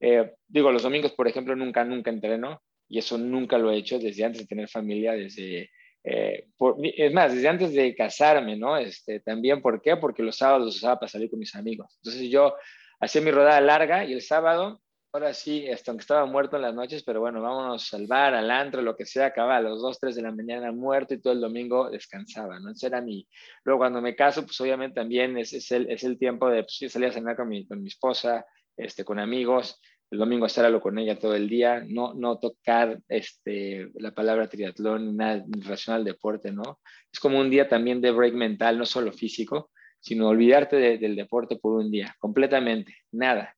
eh, 0.00 0.32
digo, 0.48 0.72
los 0.72 0.82
domingos, 0.82 1.12
por 1.12 1.28
ejemplo, 1.28 1.54
nunca, 1.54 1.84
nunca 1.84 2.10
entreno, 2.10 2.62
y 2.88 2.98
eso 2.98 3.18
nunca 3.18 3.58
lo 3.58 3.70
he 3.70 3.76
hecho 3.76 3.98
desde 3.98 4.24
antes 4.24 4.42
de 4.42 4.48
tener 4.48 4.68
familia, 4.68 5.12
desde 5.12 5.70
eh, 6.02 6.48
es 6.96 7.12
más, 7.12 7.34
desde 7.34 7.48
antes 7.48 7.72
de 7.72 7.94
casarme, 7.94 8.56
¿no? 8.56 8.76
Este, 8.76 9.20
también, 9.20 9.60
¿por 9.60 9.82
qué? 9.82 9.96
Porque 9.96 10.22
los 10.22 10.36
sábados 10.36 10.66
los 10.66 10.76
usaba 10.76 10.98
para 10.98 11.08
salir 11.08 11.30
con 11.30 11.38
mis 11.38 11.54
amigos. 11.54 11.98
Entonces 12.02 12.30
yo 12.30 12.54
hacía 13.00 13.20
mi 13.20 13.30
rodada 13.30 13.60
larga 13.60 14.04
y 14.04 14.12
el 14.12 14.22
sábado, 14.22 14.80
ahora 15.12 15.34
sí, 15.34 15.68
hasta 15.68 15.90
aunque 15.90 16.02
estaba 16.02 16.24
muerto 16.24 16.56
en 16.56 16.62
las 16.62 16.74
noches, 16.74 17.02
pero 17.02 17.20
bueno, 17.20 17.42
vámonos 17.42 17.92
al 17.92 18.06
bar, 18.06 18.34
al 18.34 18.50
antro, 18.50 18.80
lo 18.80 18.96
que 18.96 19.04
sea, 19.04 19.26
acababa 19.26 19.56
a 19.56 19.60
los 19.60 19.82
2, 19.82 19.98
3 20.00 20.16
de 20.16 20.22
la 20.22 20.32
mañana 20.32 20.72
muerto 20.72 21.14
y 21.14 21.20
todo 21.20 21.32
el 21.32 21.40
domingo 21.40 21.90
descansaba, 21.90 22.54
¿no? 22.54 22.68
Entonces 22.68 22.84
era 22.84 23.00
mi... 23.02 23.26
Luego 23.64 23.80
cuando 23.80 24.00
me 24.00 24.16
caso, 24.16 24.42
pues 24.44 24.60
obviamente 24.60 25.00
también 25.00 25.36
es, 25.36 25.52
es, 25.52 25.70
el, 25.72 25.90
es 25.90 26.04
el, 26.04 26.18
tiempo 26.18 26.48
de 26.48 26.62
pues, 26.62 26.92
salir 26.92 27.08
a 27.08 27.12
cenar 27.12 27.36
con 27.36 27.48
mi, 27.48 27.66
con 27.66 27.82
mi 27.82 27.88
esposa, 27.88 28.46
este, 28.76 29.04
con 29.04 29.18
amigos, 29.18 29.80
el 30.10 30.18
domingo 30.18 30.46
estarlo 30.46 30.80
con 30.80 30.98
ella 30.98 31.18
todo 31.18 31.34
el 31.34 31.48
día, 31.48 31.84
no, 31.86 32.14
no 32.14 32.38
tocar 32.38 33.00
este, 33.08 33.90
la 33.94 34.12
palabra 34.12 34.48
triatlón, 34.48 35.16
nada 35.16 35.44
relacionado 35.48 36.00
al 36.00 36.04
deporte, 36.04 36.50
¿no? 36.50 36.80
Es 37.12 37.20
como 37.20 37.38
un 37.38 37.48
día 37.48 37.68
también 37.68 38.00
de 38.00 38.10
break 38.10 38.34
mental, 38.34 38.76
no 38.78 38.86
solo 38.86 39.12
físico, 39.12 39.70
sino 40.00 40.28
olvidarte 40.28 40.98
del 40.98 41.14
deporte 41.14 41.56
por 41.56 41.74
un 41.74 41.90
día, 41.90 42.16
completamente, 42.18 42.94
nada. 43.12 43.54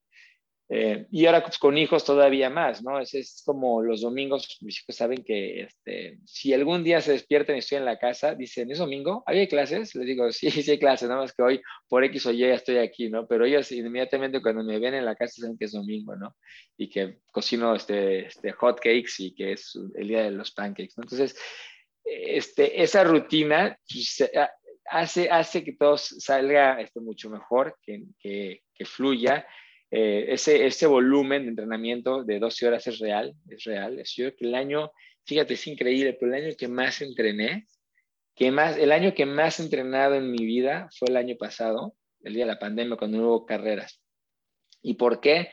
Eh, 0.69 1.07
y 1.11 1.27
ahora 1.27 1.43
pues, 1.43 1.59
con 1.59 1.77
hijos 1.77 2.05
todavía 2.05 2.49
más, 2.49 2.83
¿no? 2.83 2.99
Es, 2.99 3.13
es, 3.15 3.43
como 3.45 3.83
los 3.83 4.01
domingos, 4.01 4.59
mis 4.63 4.81
hijos 4.81 4.97
saben 4.97 5.23
que 5.23 5.63
este, 5.63 6.19
si 6.25 6.55
algún 6.55 6.83
día 6.83 7.01
se 7.01 7.13
despiertan 7.13 7.57
y 7.57 7.59
estoy 7.59 7.79
en 7.79 7.85
la 7.85 7.99
casa, 7.99 8.35
dicen, 8.35 8.71
¿es 8.71 8.79
domingo? 8.79 9.23
¿Había 9.27 9.47
clases? 9.49 9.95
Les 9.95 10.07
digo, 10.07 10.31
sí, 10.33 10.51
sí 10.51 10.71
hay 10.71 10.79
clases, 10.79 11.09
nada 11.09 11.21
más 11.21 11.33
que 11.33 11.43
hoy 11.43 11.63
por 11.89 12.05
X 12.05 12.27
o 12.27 12.31
Y 12.33 12.39
ya 12.39 12.55
estoy 12.55 12.79
aquí, 12.79 13.11
¿no? 13.11 13.27
Pero 13.27 13.45
ellos 13.45 13.71
inmediatamente 13.73 14.41
cuando 14.41 14.65
me 14.65 14.79
ven 14.79 14.95
en 14.95 15.05
la 15.05 15.15
casa 15.15 15.43
saben 15.43 15.59
que 15.59 15.67
es 15.67 15.73
domingo, 15.73 16.17
¿no? 16.17 16.37
Y 16.77 16.89
que 16.89 17.19
cocino 17.31 17.75
este, 17.75 18.27
este 18.27 18.53
hot 18.53 18.77
cakes 18.77 19.13
y 19.19 19.35
que 19.35 19.53
es 19.53 19.79
el 19.95 20.09
día 20.09 20.25
de 20.25 20.31
los 20.31 20.53
pancakes, 20.53 20.95
¿no? 20.97 21.03
Entonces, 21.03 21.37
este, 22.05 22.83
esa 22.83 23.05
rutina 23.05 23.79
pues, 23.87 24.25
hace, 24.87 25.29
hace 25.31 25.65
que 25.65 25.75
todo 25.75 25.99
salga 25.99 26.81
este, 26.81 27.01
mucho 27.01 27.29
mejor, 27.29 27.77
que, 27.83 28.05
que, 28.19 28.63
que 28.75 28.85
fluya 28.85 29.47
eh, 29.95 30.33
ese, 30.33 30.65
ese 30.65 30.87
volumen 30.87 31.43
de 31.43 31.51
entrenamiento 31.51 32.25
de 32.25 32.39
12 32.39 32.67
horas 32.67 32.87
es 32.87 32.99
real, 32.99 33.35
es 33.51 33.65
real. 33.65 33.99
Es 33.99 34.15
yo 34.17 34.35
que 34.35 34.47
el 34.47 34.55
año, 34.55 34.91
fíjate, 35.27 35.53
es 35.53 35.67
increíble, 35.67 36.17
pero 36.19 36.35
el 36.35 36.47
año 36.47 36.57
que 36.57 36.67
más 36.67 37.03
entrené, 37.03 37.67
que 38.35 38.51
más, 38.51 38.79
el 38.79 38.91
año 38.91 39.13
que 39.13 39.27
más 39.27 39.61
entrenado 39.61 40.15
en 40.15 40.31
mi 40.31 40.47
vida 40.47 40.89
fue 40.99 41.09
el 41.11 41.19
año 41.19 41.37
pasado, 41.37 41.95
el 42.23 42.33
día 42.33 42.47
de 42.47 42.53
la 42.53 42.59
pandemia, 42.59 42.97
cuando 42.97 43.19
no 43.19 43.29
hubo 43.29 43.45
carreras. 43.45 44.01
¿Y 44.81 44.95
por 44.95 45.21
qué? 45.21 45.51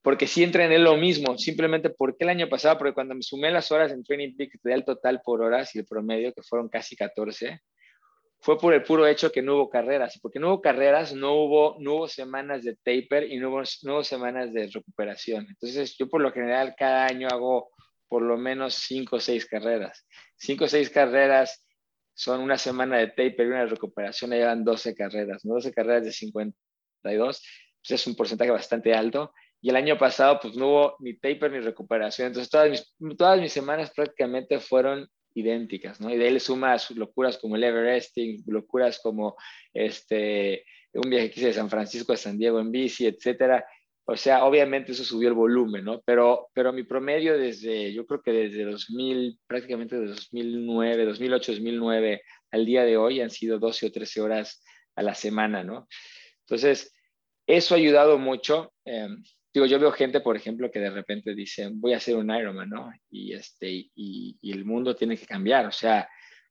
Porque 0.00 0.26
sí 0.26 0.42
entrené 0.42 0.78
lo 0.78 0.96
mismo, 0.96 1.36
simplemente 1.36 1.90
porque 1.90 2.24
el 2.24 2.30
año 2.30 2.48
pasado, 2.48 2.78
porque 2.78 2.94
cuando 2.94 3.14
me 3.14 3.22
sumé 3.22 3.50
las 3.50 3.70
horas 3.70 3.92
en 3.92 4.02
Training 4.02 4.34
Peak, 4.34 4.52
te 4.62 4.72
el 4.72 4.86
total 4.86 5.20
por 5.22 5.42
horas 5.42 5.74
y 5.74 5.80
el 5.80 5.84
promedio, 5.84 6.32
que 6.32 6.42
fueron 6.42 6.70
casi 6.70 6.96
14, 6.96 7.60
fue 8.46 8.60
por 8.60 8.72
el 8.74 8.84
puro 8.84 9.08
hecho 9.08 9.32
que 9.32 9.42
no 9.42 9.56
hubo 9.56 9.68
carreras. 9.68 10.20
Porque 10.22 10.38
no 10.38 10.50
hubo 10.50 10.60
carreras, 10.62 11.12
no 11.12 11.32
hubo, 11.32 11.74
no 11.80 11.94
hubo 11.94 12.06
semanas 12.06 12.62
de 12.62 12.76
taper 12.76 13.24
y 13.24 13.38
no 13.38 13.48
hubo, 13.50 13.62
no 13.82 13.94
hubo 13.94 14.04
semanas 14.04 14.52
de 14.52 14.68
recuperación. 14.68 15.48
Entonces, 15.48 15.96
yo 15.98 16.08
por 16.08 16.20
lo 16.20 16.30
general 16.30 16.76
cada 16.78 17.06
año 17.06 17.26
hago 17.26 17.70
por 18.06 18.22
lo 18.22 18.36
menos 18.36 18.76
cinco 18.76 19.16
o 19.16 19.20
seis 19.20 19.46
carreras. 19.46 20.06
Cinco 20.36 20.66
o 20.66 20.68
seis 20.68 20.90
carreras 20.90 21.66
son 22.14 22.40
una 22.40 22.56
semana 22.56 22.98
de 22.98 23.08
taper 23.08 23.40
y 23.40 23.50
una 23.50 23.66
recuperación, 23.66 24.32
ahí 24.32 24.42
van 24.42 24.62
12 24.62 24.94
carreras, 24.94 25.44
¿no? 25.44 25.54
12 25.54 25.72
carreras 25.72 26.04
de 26.04 26.12
52, 26.12 27.42
pues 27.82 28.00
es 28.00 28.06
un 28.06 28.14
porcentaje 28.14 28.52
bastante 28.52 28.94
alto. 28.94 29.32
Y 29.60 29.70
el 29.70 29.76
año 29.76 29.98
pasado, 29.98 30.38
pues 30.40 30.54
no 30.54 30.68
hubo 30.68 30.96
ni 31.00 31.18
taper 31.18 31.50
ni 31.50 31.58
recuperación. 31.58 32.28
Entonces, 32.28 32.48
todas 32.48 32.70
mis, 32.70 33.16
todas 33.18 33.40
mis 33.40 33.52
semanas 33.52 33.90
prácticamente 33.90 34.60
fueron 34.60 35.08
idénticas, 35.36 36.00
¿no? 36.00 36.10
Y 36.10 36.16
de 36.16 36.30
le 36.30 36.40
suma 36.40 36.78
sus 36.78 36.96
locuras 36.96 37.36
como 37.36 37.56
el 37.56 37.64
Everesting, 37.64 38.42
locuras 38.46 38.98
como 39.00 39.36
este, 39.74 40.64
un 40.94 41.10
viaje 41.10 41.30
que 41.30 41.40
hice 41.40 41.48
de 41.48 41.54
San 41.54 41.68
Francisco 41.68 42.12
a 42.12 42.16
San 42.16 42.38
Diego 42.38 42.58
en 42.58 42.72
bici, 42.72 43.06
etcétera. 43.06 43.64
O 44.06 44.16
sea, 44.16 44.44
obviamente 44.44 44.92
eso 44.92 45.04
subió 45.04 45.28
el 45.28 45.34
volumen, 45.34 45.84
¿no? 45.84 46.00
Pero, 46.06 46.48
pero 46.54 46.72
mi 46.72 46.84
promedio 46.84 47.36
desde, 47.36 47.92
yo 47.92 48.06
creo 48.06 48.22
que 48.22 48.32
desde 48.32 48.64
2000, 48.64 49.38
prácticamente 49.46 49.98
de 49.98 50.06
2009, 50.06 51.04
2008, 51.04 51.52
2009 51.52 52.22
al 52.52 52.64
día 52.64 52.84
de 52.84 52.96
hoy 52.96 53.20
han 53.20 53.30
sido 53.30 53.58
12 53.58 53.86
o 53.86 53.92
13 53.92 54.20
horas 54.22 54.64
a 54.94 55.02
la 55.02 55.14
semana, 55.14 55.62
¿no? 55.64 55.86
Entonces, 56.40 56.94
eso 57.46 57.74
ha 57.74 57.78
ayudado 57.78 58.16
mucho. 58.16 58.72
Eh, 58.86 59.08
digo, 59.60 59.66
yo 59.66 59.78
veo 59.78 59.92
gente, 59.92 60.20
por 60.20 60.36
ejemplo, 60.36 60.70
que 60.70 60.80
de 60.80 60.90
repente 60.90 61.34
dice, 61.34 61.68
voy 61.72 61.94
a 61.94 61.96
hacer 61.98 62.16
un 62.16 62.30
Ironman, 62.30 62.68
¿no? 62.68 62.90
Y, 63.10 63.32
este, 63.32 63.90
y 63.94 64.52
el 64.52 64.64
mundo 64.64 64.94
tiene 64.94 65.16
que 65.16 65.26
cambiar, 65.26 65.66
o 65.66 65.72
sea, 65.72 66.08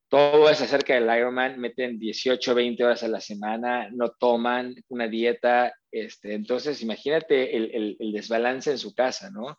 todo 0.08 0.49
es 0.49 0.62
acerca 0.62 0.93
del 0.93 1.18
Ironman, 1.18 1.60
meten 1.60 1.97
18, 1.97 2.53
20 2.53 2.84
horas 2.84 3.03
a 3.03 3.08
la 3.08 3.20
semana, 3.20 3.89
no 3.91 4.12
toman 4.12 4.76
una 4.89 5.08
dieta, 5.08 5.74
este, 5.91 6.34
entonces 6.34 6.82
imagínate 6.82 7.56
el, 7.56 7.97
el, 7.99 8.12
desbalance 8.12 8.72
en 8.72 8.78
su 8.78 8.93
casa, 8.93 9.32
¿no? 9.32 9.58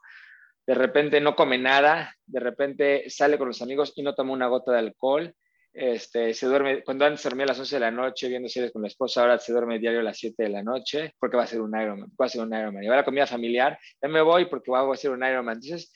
De 0.67 0.75
repente 0.75 1.21
no 1.21 1.35
come 1.35 1.59
nada, 1.59 2.15
de 2.27 2.41
repente 2.41 3.11
sale 3.11 3.39
con 3.39 3.49
los 3.49 3.61
amigos 3.61 3.93
y 3.97 4.03
no 4.03 4.15
toma 4.15 4.33
una 4.33 4.47
gota 4.47 4.73
de 4.73 4.79
alcohol, 4.79 5.35
este, 5.77 6.33
se 6.33 6.47
duerme, 6.47 6.83
cuando 6.83 7.05
antes 7.05 7.23
dormía 7.23 7.45
a 7.45 7.49
las 7.49 7.59
11 7.59 7.77
de 7.77 7.81
la 7.81 7.91
noche 7.91 8.29
viendo 8.29 8.49
series 8.49 8.73
con 8.73 8.83
la 8.83 8.89
esposa, 8.89 9.21
ahora 9.21 9.39
se 9.39 9.53
duerme 9.53 9.79
diario 9.79 10.01
a 10.01 10.03
las 10.03 10.19
7 10.19 10.43
de 10.43 10.49
la 10.49 10.63
noche 10.63 11.13
porque 11.19 11.37
va 11.37 11.43
a 11.43 11.47
ser 11.47 11.61
un 11.61 11.79
Ironman, 11.79 12.11
va 12.21 12.27
a 12.27 12.29
ser 12.29 12.41
un 12.41 12.55
Ironman. 12.55 12.83
Y 12.83 12.89
va 12.89 12.95
a 12.95 12.99
la 12.99 13.05
comida 13.05 13.27
familiar, 13.27 13.79
ya 14.03 14.09
me 14.09 14.23
voy 14.23 14.47
porque 14.47 14.71
voy 14.71 14.91
a 14.91 14.93
hacer 14.93 15.11
un 15.11 15.25
Ironman. 15.25 15.57
Entonces, 15.63 15.93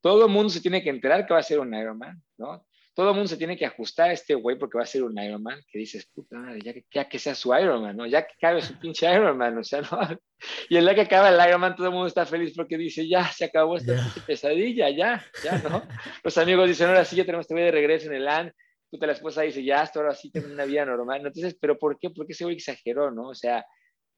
todo 0.00 0.26
el 0.26 0.32
mundo 0.32 0.50
se 0.50 0.60
tiene 0.60 0.82
que 0.82 0.90
enterar 0.90 1.26
que 1.26 1.34
va 1.34 1.40
a 1.40 1.42
ser 1.42 1.58
un 1.58 1.74
Ironman, 1.74 2.22
¿no? 2.38 2.64
todo 2.94 3.10
el 3.10 3.16
mundo 3.16 3.28
se 3.28 3.36
tiene 3.36 3.56
que 3.56 3.66
ajustar 3.66 4.10
a 4.10 4.12
este 4.12 4.34
güey 4.34 4.56
porque 4.56 4.78
va 4.78 4.84
a 4.84 4.86
ser 4.86 5.02
un 5.02 5.18
Ironman, 5.18 5.60
que 5.68 5.80
dices, 5.80 6.08
puta 6.14 6.38
madre, 6.38 6.60
ya 6.62 6.72
que, 6.72 6.84
ya 6.92 7.08
que 7.08 7.18
sea 7.18 7.34
su 7.34 7.52
Ironman, 7.52 7.96
¿no? 7.96 8.06
Ya 8.06 8.22
que 8.24 8.34
cabe 8.40 8.62
su 8.62 8.78
pinche 8.78 9.12
Ironman, 9.12 9.58
o 9.58 9.64
sea, 9.64 9.80
¿no? 9.82 9.88
Y 10.68 10.76
el 10.76 10.84
día 10.84 10.94
que 10.94 11.00
acaba 11.00 11.30
el 11.30 11.48
Ironman, 11.48 11.74
todo 11.74 11.86
el 11.86 11.92
mundo 11.92 12.06
está 12.06 12.24
feliz 12.24 12.52
porque 12.54 12.76
dice, 12.76 13.08
ya, 13.08 13.26
se 13.32 13.46
acabó 13.46 13.76
esta 13.76 13.94
pesadilla, 14.26 14.90
ya, 14.90 15.24
ya, 15.42 15.58
¿no? 15.58 15.82
Los 16.22 16.38
amigos 16.38 16.68
dicen, 16.68 16.88
ahora 16.88 17.04
sí, 17.04 17.16
ya 17.16 17.24
tenemos 17.24 17.46
que 17.46 17.54
ir 17.54 17.60
de 17.60 17.70
regreso 17.70 18.06
en 18.06 18.14
el 18.14 18.24
LAN, 18.26 18.52
puta, 18.94 19.06
la 19.06 19.14
esposa 19.14 19.42
dice, 19.42 19.64
ya, 19.64 19.82
hasta 19.82 19.98
ahora 19.98 20.14
sí 20.14 20.30
tengo 20.30 20.46
una 20.46 20.64
vida 20.64 20.84
normal, 20.84 21.20
¿no? 21.20 21.28
Entonces, 21.28 21.56
¿pero 21.60 21.76
por 21.76 21.98
qué? 21.98 22.10
Porque 22.10 22.32
ese 22.32 22.44
güey 22.44 22.56
exageró, 22.56 23.10
¿no? 23.10 23.30
O 23.30 23.34
sea, 23.34 23.66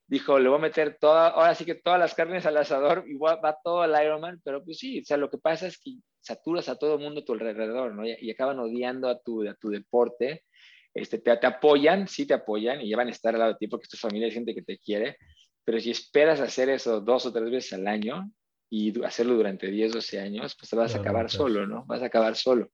dijo, 0.07 0.39
le 0.39 0.51
voy 0.51 0.59
a 0.59 0.63
meter 0.63 0.99
toda, 1.01 1.29
ahora 1.29 1.55
sí 1.55 1.65
que 1.65 1.77
todas 1.77 1.99
las 1.99 2.15
carnes 2.15 2.45
al 2.45 2.59
asador 2.59 3.05
y 3.09 3.15
va, 3.15 3.59
todo 3.65 3.81
al 3.81 4.05
Ironman, 4.05 4.41
pero 4.45 4.63
pues 4.63 4.79
sí, 4.79 5.01
o 5.01 5.05
sea, 5.05 5.17
lo 5.17 5.31
que 5.31 5.39
pasa 5.39 5.67
es 5.67 5.79
que 5.79 5.93
saturas 6.21 6.69
a 6.69 6.77
todo 6.77 6.97
el 6.97 7.01
mundo 7.01 7.21
a 7.21 7.25
tu 7.25 7.33
alrededor, 7.33 7.95
¿no? 7.95 8.07
Y, 8.07 8.31
acaban 8.31 8.59
odiando 8.59 9.09
a 9.09 9.19
tu, 9.19 9.49
a 9.49 9.55
tu 9.55 9.71
deporte, 9.71 10.45
este, 10.93 11.19
te, 11.19 11.35
te, 11.37 11.47
apoyan, 11.47 12.07
sí 12.07 12.27
te 12.27 12.35
apoyan 12.35 12.83
y 12.83 12.91
ya 12.91 12.97
van 12.97 13.09
a 13.09 13.13
estar 13.13 13.35
al 13.35 13.41
lado 13.41 13.53
de 13.53 13.59
ti 13.59 13.69
porque 13.69 13.85
es 13.85 13.91
tu 13.91 13.97
familia, 13.97 14.29
es 14.29 14.35
gente 14.35 14.55
que 14.55 14.63
te 14.63 14.79
quiere, 14.79 15.17
pero 15.65 15.81
si 15.81 15.91
esperas 15.91 16.41
hacer 16.41 16.69
eso 16.69 17.01
dos 17.01 17.27
o 17.27 17.33
tres 17.33 17.51
veces 17.51 17.73
al 17.73 17.87
año 17.89 18.31
y 18.71 19.03
hacerlo 19.05 19.35
durante 19.35 19.69
10, 19.69 19.93
12 19.93 20.21
años, 20.21 20.57
pues 20.59 20.71
te 20.71 20.77
vas 20.77 20.95
a 20.95 20.99
acabar 20.99 21.31
solo, 21.31 21.67
¿no? 21.67 21.85
Vas 21.87 22.03
a 22.03 22.07
acabar 22.07 22.37
solo. 22.37 22.71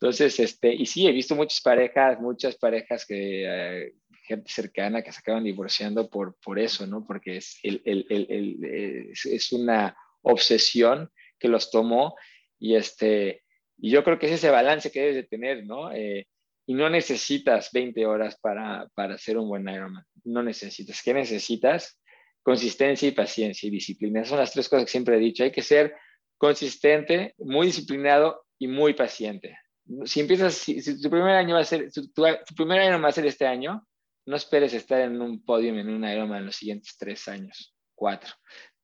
Entonces, 0.00 0.38
este, 0.40 0.74
y 0.74 0.86
sí, 0.86 1.06
he 1.06 1.12
visto 1.12 1.34
muchas 1.34 1.60
parejas, 1.60 2.20
muchas 2.20 2.56
parejas 2.56 3.06
que, 3.06 3.44
eh, 3.46 3.94
gente 4.26 4.50
cercana 4.50 5.02
que 5.02 5.12
se 5.12 5.20
acaban 5.20 5.44
divorciando 5.44 6.10
por, 6.10 6.36
por 6.42 6.58
eso, 6.58 6.86
¿no? 6.86 7.06
Porque 7.06 7.38
es, 7.38 7.58
el, 7.62 7.80
el, 7.84 8.06
el, 8.10 9.10
es, 9.12 9.52
una 9.52 9.96
obsesión 10.22 11.10
que 11.38 11.48
los 11.48 11.70
tomó 11.70 12.16
y, 12.58 12.74
este, 12.74 13.44
y 13.78 13.90
yo 13.90 14.02
creo 14.04 14.18
que 14.18 14.26
es 14.26 14.32
ese 14.32 14.50
balance 14.50 14.90
que 14.90 15.00
debes 15.00 15.16
de 15.16 15.22
tener, 15.24 15.64
¿no? 15.64 15.92
Eh, 15.92 16.26
y 16.66 16.74
no 16.74 16.90
necesitas 16.90 17.70
20 17.72 18.04
horas 18.06 18.36
para, 18.40 18.88
para 18.94 19.14
hacer 19.14 19.38
un 19.38 19.48
buen 19.48 19.68
Ironman, 19.68 20.04
no 20.24 20.42
necesitas. 20.42 21.00
¿Qué 21.02 21.14
necesitas? 21.14 22.00
Consistencia 22.42 23.08
y 23.08 23.12
paciencia 23.12 23.68
y 23.68 23.70
disciplina. 23.70 24.20
Esas 24.20 24.30
son 24.30 24.38
las 24.40 24.52
tres 24.52 24.68
cosas 24.68 24.86
que 24.86 24.90
siempre 24.90 25.16
he 25.16 25.20
dicho. 25.20 25.44
Hay 25.44 25.52
que 25.52 25.62
ser 25.62 25.94
consistente, 26.36 27.34
muy 27.38 27.68
disciplinado 27.68 28.44
y 28.58 28.66
muy 28.66 28.94
paciente. 28.94 29.56
Si 30.04 30.20
empiezas, 30.20 30.54
si, 30.54 31.00
tu 31.00 31.10
primer 31.10 31.36
año 31.36 31.54
va 31.54 31.60
a 31.60 31.64
ser, 31.64 31.90
tu, 31.92 32.10
primer 32.56 32.80
año 32.80 33.00
va 33.00 33.08
a 33.08 33.12
ser 33.12 33.26
este 33.26 33.46
año, 33.46 33.86
no 34.26 34.36
esperes 34.36 34.74
estar 34.74 35.00
en 35.00 35.20
un 35.20 35.44
podio 35.44 35.72
en 35.72 35.88
un 35.88 36.04
Ironman 36.04 36.40
en 36.40 36.46
los 36.46 36.56
siguientes 36.56 36.96
tres 36.98 37.28
años, 37.28 37.74
cuatro. 37.94 38.32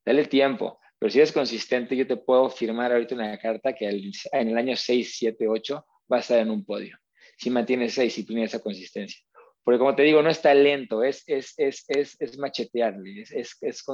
Dale 0.05 0.26
tiempo, 0.26 0.80
pero 0.98 1.11
si 1.11 1.18
eres 1.18 1.32
consistente, 1.32 1.96
yo 1.96 2.07
te 2.07 2.16
puedo 2.16 2.48
firmar 2.48 2.92
ahorita 2.92 3.16
una 3.16 3.36
carta 3.38 3.72
que 3.72 3.88
en 3.88 4.48
el 4.48 4.57
año 4.57 4.76
6, 4.76 5.16
7, 5.18 5.48
8 5.48 5.86
va 6.12 6.18
a 6.18 6.20
estar 6.20 6.38
en 6.38 6.50
un 6.50 6.64
podio. 6.64 6.96
Si 7.36 7.50
mantienes 7.50 7.92
esa 7.92 8.03
disciplina, 8.03 8.44
esa 8.44 8.61
consistencia. 8.61 9.20
Porque 9.64 9.78
como 9.78 9.94
te 9.94 10.03
digo, 10.03 10.22
no 10.22 10.30
es 10.30 10.40
talento, 10.42 11.03
es, 11.03 11.22
es, 11.26 11.55
es, 11.57 11.84
es, 11.88 12.16
es 12.20 12.38
machetearle, 12.38 13.22
es, 13.22 13.57
es 13.61 13.84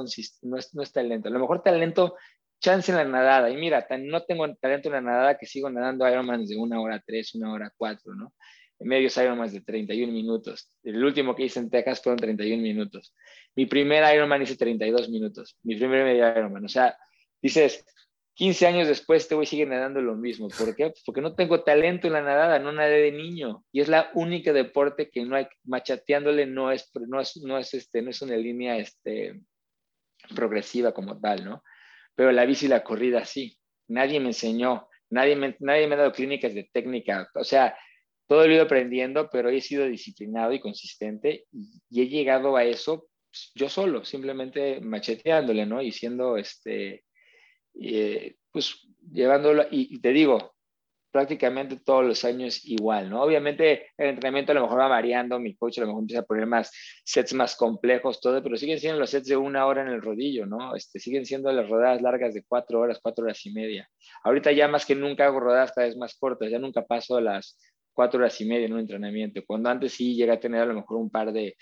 no, 0.43 0.57
es, 0.57 0.73
no 0.73 0.83
es 0.83 0.91
talento. 0.91 1.29
A 1.29 1.31
lo 1.31 1.39
mejor 1.39 1.63
talento, 1.63 2.15
chance 2.59 2.91
en 2.91 2.97
la 2.97 3.05
nadada. 3.05 3.49
Y 3.49 3.57
mira, 3.57 3.85
no 3.99 4.23
tengo 4.23 4.53
talento 4.55 4.89
en 4.89 4.93
la 4.93 5.01
nadada 5.01 5.37
que 5.37 5.45
sigo 5.45 5.69
nadando 5.69 6.09
Ironman 6.09 6.45
de 6.45 6.55
una 6.57 6.79
hora 6.79 7.01
tres, 7.05 7.33
una 7.35 7.51
hora 7.51 7.71
cuatro, 7.75 8.15
¿no? 8.15 8.33
medios 8.81 9.17
Ironman 9.17 9.51
de 9.51 9.61
31 9.61 10.11
minutos. 10.11 10.71
El 10.83 11.03
último 11.03 11.35
que 11.35 11.43
hice 11.43 11.59
en 11.59 11.69
Texas 11.69 12.01
fueron 12.01 12.17
31 12.17 12.61
minutos. 12.61 13.13
Mi 13.55 13.65
primer 13.65 14.03
Ironman 14.13 14.41
hice 14.41 14.55
32 14.55 15.09
minutos. 15.09 15.57
Mi 15.63 15.75
primer 15.75 16.03
medio 16.03 16.29
Ironman. 16.29 16.65
O 16.65 16.69
sea, 16.69 16.97
dices, 17.41 17.85
15 18.35 18.67
años 18.67 18.87
después 18.87 19.27
te 19.27 19.35
voy 19.35 19.43
a 19.43 19.47
seguir 19.47 19.67
nadando 19.67 20.01
lo 20.01 20.15
mismo. 20.15 20.47
¿Por 20.47 20.75
qué? 20.75 20.91
Pues 20.91 21.03
porque 21.05 21.19
no 21.21 21.35
tengo 21.35 21.61
talento 21.63 22.07
en 22.07 22.13
la 22.13 22.21
nadada, 22.21 22.57
no 22.59 22.71
nadé 22.71 23.01
de 23.01 23.11
niño. 23.11 23.65
Y 23.71 23.81
es 23.81 23.89
la 23.89 24.11
única 24.13 24.53
deporte 24.53 25.09
que 25.09 25.25
no 25.25 25.35
hay, 25.35 25.47
machateándole 25.65 26.45
no 26.45 26.71
es, 26.71 26.89
no 26.95 27.19
es, 27.19 27.35
no 27.43 27.57
es, 27.57 27.73
este, 27.73 28.01
no 28.01 28.11
es 28.11 28.21
una 28.21 28.37
línea 28.37 28.77
este, 28.77 29.41
progresiva 30.33 30.93
como 30.93 31.19
tal, 31.19 31.43
¿no? 31.43 31.63
Pero 32.19 32.33
la 32.33 32.43
bici 32.43 32.65
y 32.65 32.67
la 32.67 32.83
corrida 32.83 33.23
sí. 33.23 33.57
Nadie 33.87 34.19
me 34.19 34.27
enseñó, 34.27 34.89
nadie 35.09 35.37
me, 35.37 35.55
nadie 35.59 35.87
me 35.87 35.95
ha 35.95 35.99
dado 35.99 36.11
clínicas 36.11 36.53
de 36.53 36.69
técnica. 36.69 37.29
O 37.33 37.45
sea, 37.45 37.77
todo 38.27 38.43
he 38.43 38.53
ido 38.53 38.63
aprendiendo, 38.63 39.29
pero 39.31 39.47
he 39.47 39.61
sido 39.61 39.85
disciplinado 39.85 40.51
y 40.51 40.59
consistente 40.59 41.45
y, 41.53 42.01
he 42.01 42.09
llegado 42.09 42.57
a 42.57 42.65
eso 42.65 43.07
pues, 43.29 43.51
yo 43.55 43.69
solo, 43.69 44.03
simplemente 44.03 44.81
macheteándole, 44.81 45.65
¿no? 45.65 45.81
Y 45.81 45.93
siendo, 45.93 46.35
este, 46.35 47.05
eh, 47.81 48.35
pues 48.51 48.85
llevándolo, 49.13 49.65
y, 49.71 50.01
te 50.01 50.09
digo, 50.11 50.55
prácticamente 51.11 51.79
todos 51.83 52.05
los 52.05 52.23
años 52.25 52.63
igual, 52.65 53.09
¿no? 53.09 53.21
Obviamente 53.23 53.87
el 53.97 54.09
entrenamiento 54.09 54.51
a 54.51 54.55
lo 54.55 54.61
mejor 54.61 54.79
va 54.79 54.87
variando, 54.87 55.39
mi 55.39 55.55
coach 55.55 55.79
a 55.79 55.81
lo 55.81 55.87
mejor 55.87 56.03
empieza 56.03 56.21
a 56.21 56.25
poner 56.25 56.45
más 56.45 56.71
sets 57.03 57.33
más 57.33 57.55
complejos, 57.55 58.21
todo, 58.21 58.41
pero 58.43 58.57
siguen 58.57 58.79
siendo 58.79 58.99
los 58.99 59.09
sets 59.09 59.27
de 59.27 59.37
una 59.37 59.65
hora 59.65 59.81
en 59.81 59.89
el 59.89 60.01
rodillo, 60.01 60.45
¿no? 60.45 60.75
Este, 60.75 60.99
siguen 60.99 61.25
siendo 61.25 61.51
las 61.51 61.67
rodadas 61.69 62.01
largas 62.01 62.33
de 62.33 62.43
cuatro 62.43 62.79
horas, 62.79 62.99
cuatro 63.01 63.23
horas 63.25 63.45
y 63.45 63.51
media. 63.51 63.89
Ahorita 64.23 64.51
ya 64.51 64.67
más 64.67 64.85
que 64.85 64.95
nunca 64.95 65.25
hago 65.25 65.39
rodadas 65.39 65.71
cada 65.73 65.87
vez 65.87 65.97
más 65.97 66.15
cortas, 66.17 66.49
ya 66.51 66.59
nunca 66.59 66.85
paso 66.85 67.19
las 67.19 67.57
cuatro 67.93 68.19
horas 68.19 68.39
y 68.39 68.45
media 68.45 68.67
en 68.67 68.73
un 68.73 68.79
entrenamiento, 68.79 69.41
cuando 69.45 69.69
antes 69.69 69.93
sí 69.93 70.15
llegué 70.15 70.31
a 70.31 70.39
tener 70.39 70.61
a 70.61 70.65
lo 70.65 70.73
mejor 70.73 70.97
un 70.97 71.09
par 71.09 71.33
de, 71.33 71.55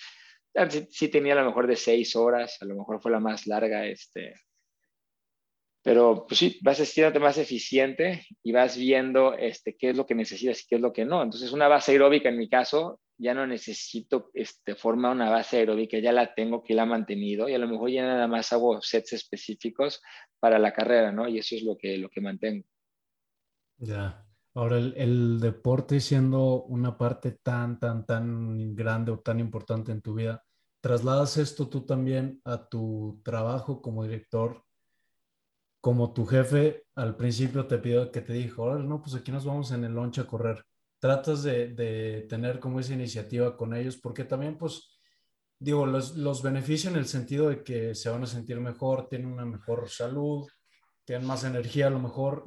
sí, 0.90 1.10
tenía 1.10 1.34
a 1.34 1.38
lo 1.38 1.46
mejor 1.46 1.68
de 1.68 1.76
seis 1.76 2.16
horas, 2.16 2.58
a 2.62 2.66
lo 2.66 2.76
mejor 2.76 3.02
fue 3.02 3.12
la 3.12 3.20
más 3.20 3.48
larga, 3.48 3.86
este, 3.86 4.34
pero 5.88 6.26
pues 6.28 6.40
sí, 6.40 6.60
vas 6.64 6.80
siendo 6.80 7.18
más 7.22 7.38
eficiente 7.38 8.28
y 8.44 8.52
vas 8.52 8.76
viendo 8.76 9.34
este, 9.36 9.78
qué 9.78 9.92
es 9.92 9.96
lo 9.96 10.06
que 10.06 10.16
necesitas 10.16 10.62
y 10.62 10.68
qué 10.68 10.76
es 10.76 10.82
lo 10.82 10.92
que 10.92 11.06
no. 11.06 11.24
Entonces, 11.24 11.54
una 11.54 11.70
base 11.70 11.94
aeróbica 11.94 12.28
en 12.28 12.38
mi 12.38 12.50
caso, 12.50 13.00
ya 13.18 13.34
no 13.34 13.48
necesito 13.48 14.30
este, 14.34 14.76
formar 14.76 15.14
una 15.14 15.30
base 15.30 15.60
aeróbica, 15.60 15.98
ya 15.98 16.12
la 16.12 16.34
tengo, 16.34 16.62
que 16.62 16.74
la 16.74 16.84
he 16.84 16.88
mantenido 16.88 17.48
y 17.48 17.54
a 17.54 17.58
lo 17.58 17.70
mejor 17.70 17.90
ya 17.90 18.06
nada 18.06 18.28
más 18.28 18.52
hago 18.52 18.82
sets 18.82 19.14
específicos 19.14 20.02
para 20.42 20.60
la 20.60 20.74
carrera, 20.74 21.14
¿no? 21.14 21.26
Y 21.30 21.38
eso 21.38 21.56
es 21.56 21.64
lo 21.64 21.78
que, 21.78 21.98
lo 21.98 22.10
que 22.10 22.20
mantengo. 22.20 22.68
Ya. 23.78 24.26
Ahora, 24.56 24.80
el, 24.80 25.40
deporte 25.40 26.02
siendo 26.02 26.64
una 26.64 26.98
parte 26.98 27.32
tan, 27.42 27.80
tan, 27.80 28.06
tan 28.06 28.76
grande 28.76 29.12
o 29.12 29.20
tan 29.20 29.40
importante 29.40 29.94
en 29.94 30.02
tu 30.02 30.16
vida, 30.16 30.44
¿trasladas 30.82 31.38
esto 31.38 31.70
tú 31.70 31.86
también 31.86 32.42
a 32.44 32.68
tu 32.68 33.22
trabajo 33.24 33.82
como 33.82 34.04
director? 34.04 34.67
Como 35.88 36.12
tu 36.12 36.26
jefe 36.26 36.84
al 36.96 37.16
principio 37.16 37.66
te 37.66 37.78
pidió 37.78 38.12
que 38.12 38.20
te 38.20 38.34
dijo, 38.34 38.64
ahora 38.64 38.84
no, 38.84 39.02
pues 39.02 39.16
aquí 39.16 39.32
nos 39.32 39.46
vamos 39.46 39.72
en 39.72 39.86
el 39.86 39.94
lunch 39.94 40.20
a 40.20 40.28
correr. 40.28 40.66
Tratas 41.00 41.44
de, 41.44 42.26
tener 42.28 42.60
como 42.60 42.82
esa 42.82 42.94
iniciativa 42.94 43.56
con 43.56 43.74
ellos, 43.74 43.96
porque 43.96 44.26
también, 44.26 44.58
pues, 44.58 45.00
digo, 45.58 45.86
los, 45.86 46.18
los 46.18 46.44
beneficios 46.44 46.92
en 46.92 47.00
el 47.00 47.06
sentido 47.06 47.48
de 47.48 47.64
que 47.64 47.96
se 47.96 48.10
van 48.10 48.22
a 48.22 48.28
sentir 48.28 48.60
mejor, 48.60 49.08
tienen 49.08 49.32
una 49.32 49.46
mejor 49.46 49.88
salud, 49.88 50.46
tienen 51.06 51.26
más 51.26 51.46
energía 51.46 51.88
a 51.88 51.92
lo 51.92 52.00
mejor, 52.00 52.44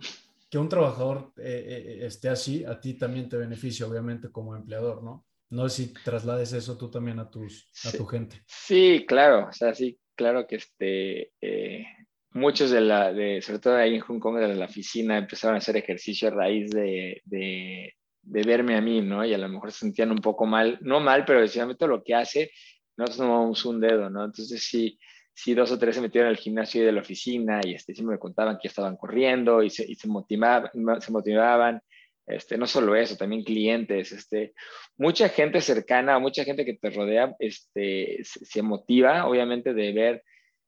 que 0.51 0.59
un 0.59 0.69
trabajador 0.69 1.33
eh, 1.39 1.65
eh, 2.03 2.07
esté 2.07 2.29
así, 2.29 2.63
a 2.67 2.79
ti 2.79 2.99
también 2.99 3.31
te 3.31 3.39
beneficia, 3.39 3.87
obviamente, 3.87 4.31
como 4.31 4.55
empleador, 4.55 5.03
¿no? 5.03 5.25
No 5.49 5.67
sé 5.71 5.85
si 5.85 5.95
traslades 5.95 6.53
eso 6.53 6.77
tú 6.77 6.91
también 6.91 7.19
a, 7.19 7.31
tus, 7.31 7.71
a 7.87 7.93
tu 7.97 8.05
gente. 8.05 8.43
Sí, 8.47 9.07
claro, 9.09 9.49
o 9.49 9.53
sea, 9.55 9.75
sí, 9.75 9.99
claro 10.15 10.47
que 10.47 10.57
este, 10.57 11.33
eh, 11.41 11.87
muchos 12.33 12.71
de 12.71 12.81
la, 12.81 13.13
de, 13.13 13.43
sobre 13.43 13.59
todo 13.59 13.77
ahí 13.77 13.95
en 13.95 14.01
Hong 14.01 14.19
Kong, 14.19 14.39
de 14.39 14.55
la 14.55 14.67
oficina, 14.67 15.19
empezaron 15.19 15.57
a 15.57 15.59
hacer 15.59 15.77
ejercicio 15.77 16.29
a 16.29 16.33
raíz 16.33 16.71
de, 16.71 17.23
de, 17.25 17.95
verme 18.23 18.77
a 18.77 18.81
mí, 18.81 19.01
¿no? 19.01 19.25
Y 19.25 19.35
a 19.35 19.39
lo 19.39 19.49
mejor 19.49 19.73
se 19.73 19.81
sentían 19.81 20.11
un 20.11 20.19
poco 20.19 20.47
mal, 20.47 20.79
no 20.83 21.01
mal, 21.01 21.25
pero 21.25 21.41
decían, 21.41 21.77
todo 21.77 21.89
lo 21.89 22.03
que 22.03 22.15
hace, 22.15 22.51
nosotros 22.97 23.27
no 23.27 23.39
vamos 23.39 23.65
un 23.65 23.81
dedo, 23.81 24.11
¿no? 24.11 24.25
Entonces 24.25 24.63
sí, 24.63 24.99
sí 25.33 25.55
dos 25.55 25.73
o 25.73 25.79
tres 25.79 25.97
se 25.97 26.03
metieron 26.03 26.29
al 26.29 26.37
gimnasio 26.37 26.85
de 26.85 26.93
la 26.93 27.01
oficina 27.01 27.61
y 27.65 27.75
este, 27.75 27.95
siempre 27.95 28.15
me 28.15 28.21
contaban 28.21 28.59
que 28.61 28.69
estaban 28.69 28.97
corriendo 28.97 29.63
y 29.63 29.71
se, 29.71 29.91
y 29.91 29.95
se, 29.95 30.07
motivaban, 30.07 30.71
se 31.01 31.13
motivaban. 31.13 31.81
Este, 32.27 32.57
no 32.57 32.67
solo 32.67 32.95
eso, 32.95 33.17
también 33.17 33.43
clientes, 33.43 34.13
este, 34.13 34.55
mucha 34.97 35.29
gente 35.31 35.61
cercana, 35.61 36.19
mucha 36.21 36.45
gente 36.45 36.65
que 36.65 36.75
te 36.75 36.91
rodea, 36.91 37.35
este, 37.41 38.21
se, 38.23 38.63
motiva, 38.63 39.27
obviamente, 39.27 39.75
de 39.75 39.93
ver, 39.93 40.23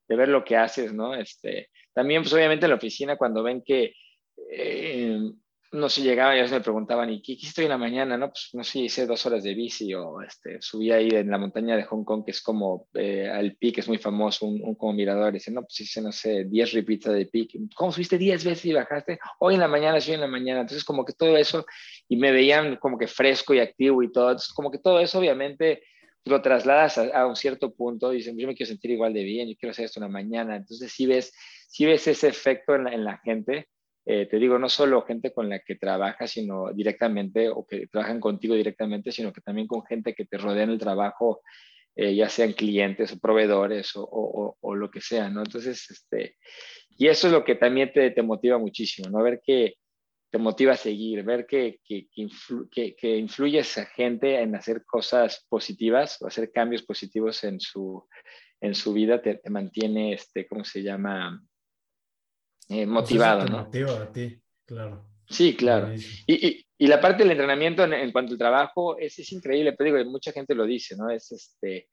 de 0.09 0.16
ver 0.16 0.29
lo 0.29 0.45
que 0.45 0.57
haces, 0.57 0.93
¿no? 0.93 1.15
Este, 1.15 1.70
también, 1.93 2.23
pues 2.23 2.33
obviamente 2.35 2.66
en 2.66 2.70
la 2.70 2.77
oficina, 2.77 3.16
cuando 3.16 3.43
ven 3.43 3.62
que 3.62 3.95
eh, 4.51 5.19
no 5.73 5.89
se 5.89 6.03
llegaba, 6.03 6.37
ya 6.37 6.47
se 6.47 6.55
me 6.55 6.61
preguntaban, 6.61 7.09
¿y 7.09 7.23
qué 7.23 7.33
hiciste 7.33 7.62
hoy 7.62 7.65
en 7.65 7.70
la 7.70 7.79
mañana? 7.79 8.19
No, 8.19 8.29
pues 8.29 8.51
no 8.53 8.62
sé, 8.62 8.81
hice 8.81 9.07
dos 9.07 9.24
horas 9.24 9.43
de 9.43 9.55
bici 9.55 9.95
o 9.95 10.20
este, 10.20 10.61
subí 10.61 10.91
ahí 10.93 11.09
en 11.09 11.31
la 11.31 11.39
montaña 11.39 11.77
de 11.77 11.85
Hong 11.85 12.05
Kong, 12.05 12.24
que 12.27 12.33
es 12.33 12.43
como 12.43 12.89
eh, 12.93 13.31
al 13.31 13.57
Peak, 13.57 13.79
es 13.79 13.89
muy 13.89 13.97
famoso, 13.97 14.45
un, 14.47 14.74
como 14.74 14.93
mirador. 14.93 15.31
Y 15.31 15.39
dice, 15.39 15.51
no, 15.51 15.62
pues 15.62 15.81
hice, 15.81 16.03
no 16.03 16.12
sé, 16.12 16.45
10 16.45 16.73
repeats 16.73 17.11
de 17.11 17.24
Peak. 17.24 17.53
¿Cómo 17.74 17.91
subiste 17.91 18.19
10 18.19 18.45
veces 18.45 18.66
y 18.66 18.73
bajaste? 18.74 19.19
Hoy 19.39 19.55
en 19.55 19.61
la 19.61 19.69
mañana, 19.69 19.99
sí, 19.99 20.12
en 20.12 20.20
la 20.20 20.27
mañana. 20.27 20.61
Entonces, 20.61 20.85
como 20.85 21.07
que 21.07 21.15
todo 21.15 21.39
eso, 21.39 21.65
y 22.07 22.16
me 22.16 22.33
veían 22.33 22.77
como 22.77 22.99
que 22.99 23.07
fresco 23.07 23.55
y 23.55 23.61
activo 23.61 24.03
y 24.03 24.12
todo. 24.12 24.29
Entonces, 24.29 24.53
como 24.53 24.70
que 24.70 24.79
todo 24.79 25.01
eso, 25.01 25.19
obviamente, 25.19 25.83
lo 26.24 26.40
trasladas 26.43 26.99
a, 26.99 27.27
un 27.27 27.36
cierto 27.36 27.74
punto. 27.74 28.11
Dicen, 28.11 28.39
yo 28.39 28.47
me 28.47 28.55
quiero 28.55 28.69
sentir 28.69 28.93
igual 28.93 29.12
de 29.12 29.24
bien, 29.24 29.49
yo 29.49 29.57
quiero 29.59 29.73
hacer 29.73 29.86
esto 29.86 30.01
en 30.01 30.05
la 30.05 30.09
mañana. 30.09 30.57
Entonces, 30.57 30.93
si 30.93 31.07
ves, 31.07 31.32
si 31.69 31.85
ves 31.85 32.07
ese 32.07 32.28
efecto 32.28 32.74
en 32.74 32.89
en 32.89 33.05
la 33.05 33.19
gente 33.19 33.69
eh, 34.05 34.27
te 34.27 34.39
digo, 34.39 34.59
no 34.59 34.69
solo 34.69 35.03
gente 35.03 35.32
con 35.32 35.49
la 35.49 35.61
que 35.61 35.77
trabajas, 35.77 36.31
sino 36.32 36.73
directamente, 36.73 37.49
o 37.49 37.65
que 37.66 37.86
trabajan 37.86 38.20
contigo 38.20 38.55
directamente, 38.55 39.12
sino 39.12 39.32
que 39.32 39.40
también 39.40 39.69
con 39.69 39.85
gente 39.85 40.15
que 40.15 40.24
te 40.24 40.39
rodea 40.39 40.65
en 40.65 40.70
el 40.70 40.78
trabajo, 40.78 41.43
eh, 41.94 42.15
ya 42.15 42.28
sean 42.28 42.53
clientes 42.53 43.12
o 43.12 43.19
proveedores 43.19 43.93
o, 43.94 44.57
o, 44.61 44.74
lo 44.74 44.90
que 44.90 45.01
sea, 45.01 45.28
¿no? 45.28 45.43
Entonces, 45.43 45.89
este, 45.90 46.36
y 46.97 47.07
eso 47.07 47.28
es 47.28 47.32
lo 47.32 47.44
que 47.44 47.55
también 47.55 47.93
te, 47.93 48.11
te 48.11 48.23
motiva 48.23 48.59
muchísimo, 48.59 49.09
¿no? 49.11 49.23
Ver 49.23 49.40
que 49.44 49.74
te 50.33 50.39
motiva 50.39 50.73
a 50.73 50.77
seguir, 50.77 51.23
ver 51.25 51.45
que, 51.47 51.81
que, 51.85 52.09
que, 52.71 52.97
que, 52.97 53.17
influyes 53.19 53.77
a 53.77 53.85
gente 53.85 54.41
en 54.41 54.55
hacer 54.57 54.83
cosas 54.87 55.45
positivas 55.47 56.17
o 56.23 56.27
hacer 56.27 56.51
cambios 56.51 56.83
positivos 56.85 57.45
en 57.45 57.61
su, 57.61 58.09
en 58.59 58.75
su 58.75 58.95
vida, 58.95 59.21
te, 59.21 59.35
te 59.35 59.51
mantiene, 59.51 60.15
este, 60.15 60.47
¿cómo 60.47 60.65
se 60.65 60.83
llama? 60.83 61.39
Eh, 62.67 62.87
motivado, 62.87 63.45
¿no? 63.45 63.65
Motiva 63.65 64.05
a 64.05 64.11
ti, 64.11 64.41
claro. 64.65 65.05
Sí, 65.29 65.55
claro. 65.55 65.93
Y, 66.27 66.47
y, 66.47 66.67
y, 66.79 66.87
la 66.87 66.99
parte 66.99 67.25
del 67.25 67.33
entrenamiento 67.33 67.85
en, 67.85 67.93
en 67.93 68.11
cuanto 68.11 68.33
al 68.33 68.39
trabajo 68.39 68.97
es, 68.99 69.19
es, 69.19 69.31
increíble, 69.33 69.75
pero 69.75 69.99
digo, 69.99 70.11
mucha 70.11 70.33
gente 70.33 70.55
lo 70.55 70.65
dice, 70.65 70.97
¿no? 70.97 71.11
Es 71.11 71.31
este, 71.31 71.91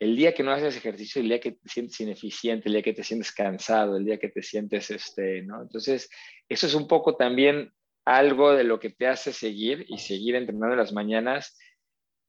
el 0.00 0.16
día 0.16 0.32
que 0.32 0.42
no 0.42 0.52
haces 0.52 0.76
ejercicio, 0.76 1.20
el 1.20 1.28
día 1.28 1.40
que 1.40 1.52
te 1.52 1.68
sientes 1.68 2.00
ineficiente, 2.00 2.68
el 2.68 2.74
día 2.74 2.82
que 2.82 2.92
te 2.92 3.02
sientes 3.02 3.32
cansado, 3.32 3.96
el 3.96 4.04
día 4.04 4.18
que 4.18 4.28
te 4.28 4.42
sientes, 4.42 4.90
este, 4.90 5.42
¿no? 5.42 5.62
Entonces, 5.62 6.08
eso 6.48 6.66
es 6.66 6.74
un 6.74 6.86
poco 6.86 7.16
también 7.16 7.72
algo 8.04 8.54
de 8.54 8.64
lo 8.64 8.78
que 8.78 8.90
te 8.90 9.06
hace 9.06 9.32
seguir 9.32 9.84
y 9.88 9.98
seguir 9.98 10.34
entrenando 10.34 10.74
en 10.74 10.78
las 10.78 10.92
mañanas, 10.92 11.58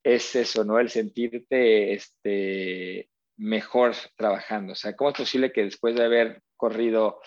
es 0.03 0.35
eso, 0.35 0.63
¿no? 0.63 0.79
El 0.79 0.89
sentirte, 0.89 1.93
este, 1.93 3.09
mejor 3.37 3.93
trabajando. 4.17 4.73
O 4.73 4.75
sea, 4.75 4.95
¿cómo 4.95 5.11
es 5.11 5.17
posible 5.17 5.51
que 5.51 5.63
después 5.63 5.95
de 5.95 6.03
haber 6.03 6.41
corrido 6.57 7.21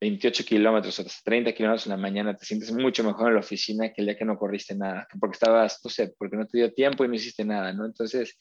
28 0.00 0.44
kilómetros 0.44 0.98
o 0.98 1.04
30 1.24 1.52
kilómetros 1.52 1.86
en 1.86 1.90
la 1.90 1.96
mañana, 1.96 2.34
te 2.34 2.46
sientes 2.46 2.72
mucho 2.72 3.04
mejor 3.04 3.28
en 3.28 3.34
la 3.34 3.40
oficina 3.40 3.92
que 3.92 4.00
el 4.00 4.06
día 4.06 4.16
que 4.16 4.24
no 4.24 4.38
corriste 4.38 4.74
nada, 4.74 5.06
porque 5.20 5.34
estabas, 5.34 5.78
no 5.84 5.90
sé, 5.90 6.12
porque 6.18 6.36
no 6.36 6.46
te 6.46 6.58
dio 6.58 6.72
tiempo 6.72 7.04
y 7.04 7.08
no 7.08 7.14
hiciste 7.14 7.44
nada, 7.44 7.72
¿no? 7.72 7.84
Entonces, 7.84 8.36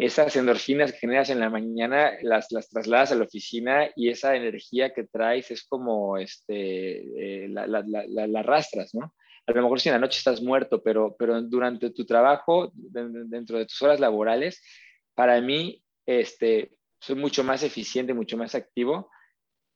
esas 0.00 0.34
endorfinas 0.34 0.92
que 0.92 0.98
generas 0.98 1.28
en 1.28 1.40
la 1.40 1.50
mañana 1.50 2.12
las, 2.22 2.50
las 2.52 2.70
trasladas 2.70 3.12
a 3.12 3.16
la 3.16 3.24
oficina 3.24 3.90
y 3.94 4.08
esa 4.08 4.34
energía 4.34 4.94
que 4.94 5.04
traes 5.04 5.50
es 5.50 5.64
como, 5.64 6.16
este, 6.16 7.44
eh, 7.44 7.48
la, 7.48 7.66
la, 7.66 7.84
la, 7.86 8.26
la, 8.26 8.40
arrastras, 8.40 8.94
¿no? 8.94 9.14
A 9.46 9.52
lo 9.52 9.62
mejor 9.62 9.78
si 9.78 9.90
en 9.90 9.94
la 9.94 9.98
noche 9.98 10.18
estás 10.18 10.40
muerto, 10.40 10.82
pero, 10.82 11.14
pero 11.18 11.42
durante 11.42 11.90
tu 11.90 12.06
trabajo, 12.06 12.72
dentro 12.74 13.58
de 13.58 13.66
tus 13.66 13.82
horas 13.82 14.00
laborales, 14.00 14.62
para 15.14 15.38
mí, 15.42 15.82
este, 16.06 16.72
soy 16.98 17.16
mucho 17.16 17.44
más 17.44 17.62
eficiente, 17.62 18.14
mucho 18.14 18.38
más 18.38 18.54
activo 18.54 19.10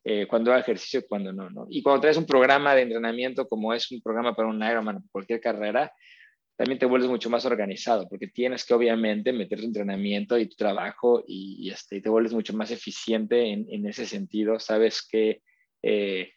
eh, 0.04 0.26
cuando 0.26 0.52
hago 0.52 0.60
ejercicio 0.60 1.00
y 1.00 1.06
cuando 1.06 1.32
no, 1.32 1.50
¿no? 1.50 1.66
Y 1.68 1.82
cuando 1.82 2.00
traes 2.00 2.16
un 2.16 2.26
programa 2.26 2.74
de 2.74 2.82
entrenamiento 2.82 3.46
como 3.46 3.74
es 3.74 3.90
un 3.90 4.00
programa 4.00 4.34
para 4.34 4.48
un 4.48 4.62
Ironman 4.62 5.02
cualquier 5.12 5.40
carrera, 5.40 5.92
también 6.56 6.78
te 6.78 6.86
vuelves 6.86 7.08
mucho 7.08 7.30
más 7.30 7.44
organizado 7.44 8.08
porque 8.08 8.28
tienes 8.28 8.64
que 8.64 8.74
obviamente 8.74 9.32
meter 9.32 9.60
tu 9.60 9.66
entrenamiento 9.66 10.38
y 10.38 10.48
tu 10.48 10.56
trabajo 10.56 11.24
y, 11.26 11.70
este, 11.70 12.00
te 12.00 12.08
vuelves 12.08 12.32
mucho 12.32 12.52
más 12.54 12.70
eficiente 12.70 13.52
en, 13.52 13.66
en 13.68 13.86
ese 13.86 14.06
sentido. 14.06 14.60
Sabes 14.60 15.06
que 15.06 15.42
eh, 15.82 16.32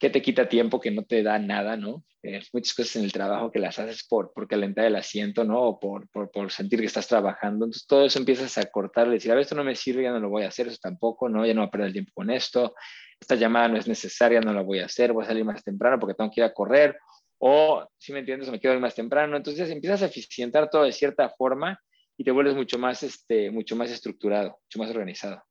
que 0.00 0.08
te 0.08 0.22
quita 0.22 0.48
tiempo, 0.48 0.80
que 0.80 0.90
no 0.90 1.04
te 1.04 1.22
da 1.22 1.38
nada, 1.38 1.76
¿no? 1.76 2.04
Eh, 2.22 2.40
muchas 2.52 2.74
cosas 2.74 2.96
en 2.96 3.04
el 3.04 3.12
trabajo 3.12 3.50
que 3.50 3.58
las 3.58 3.78
haces 3.78 4.06
por, 4.06 4.32
por 4.32 4.48
calentar 4.48 4.86
el 4.86 4.96
asiento, 4.96 5.44
¿no? 5.44 5.60
O 5.60 5.80
por, 5.80 6.08
por, 6.08 6.30
por, 6.30 6.50
sentir 6.50 6.80
que 6.80 6.86
estás 6.86 7.06
trabajando. 7.06 7.66
Entonces 7.66 7.86
todo 7.86 8.06
eso 8.06 8.18
empiezas 8.18 8.56
a 8.56 8.64
cortar, 8.64 9.08
y 9.08 9.12
decir, 9.12 9.30
a 9.30 9.34
ver, 9.34 9.42
esto 9.42 9.54
no 9.54 9.62
me 9.62 9.76
sirve, 9.76 10.04
ya 10.04 10.10
no 10.10 10.18
lo 10.18 10.30
voy 10.30 10.44
a 10.44 10.48
hacer, 10.48 10.68
eso 10.68 10.78
tampoco, 10.80 11.28
¿no? 11.28 11.44
Ya 11.44 11.52
no 11.52 11.60
voy 11.60 11.68
a 11.68 11.70
perder 11.70 11.88
el 11.88 11.92
tiempo 11.92 12.12
con 12.14 12.30
esto. 12.30 12.74
Esta 13.20 13.34
llamada 13.34 13.68
no 13.68 13.76
es 13.76 13.86
necesaria, 13.86 14.40
no 14.40 14.54
la 14.54 14.62
voy 14.62 14.78
a 14.78 14.86
hacer, 14.86 15.12
voy 15.12 15.24
a 15.24 15.28
salir 15.28 15.44
más 15.44 15.62
temprano 15.62 15.98
porque 16.00 16.14
tengo 16.14 16.30
que 16.30 16.40
ir 16.40 16.44
a 16.44 16.54
correr. 16.54 16.96
O, 17.42 17.88
si 17.96 18.12
me 18.12 18.18
entiendes, 18.18 18.50
me 18.50 18.60
quiero 18.60 18.76
ir 18.76 18.82
más 18.82 18.94
temprano. 18.94 19.36
Entonces 19.36 19.70
empiezas 19.70 20.02
a 20.02 20.06
eficientar 20.06 20.68
todo 20.68 20.84
de 20.84 20.92
cierta 20.92 21.30
forma 21.30 21.80
y 22.16 22.22
te 22.22 22.30
vuelves 22.30 22.54
mucho 22.54 22.78
más, 22.78 23.02
este, 23.02 23.50
mucho 23.50 23.76
más 23.76 23.90
estructurado, 23.90 24.60
mucho 24.62 24.78
más 24.78 24.90
organizado. 24.90 25.42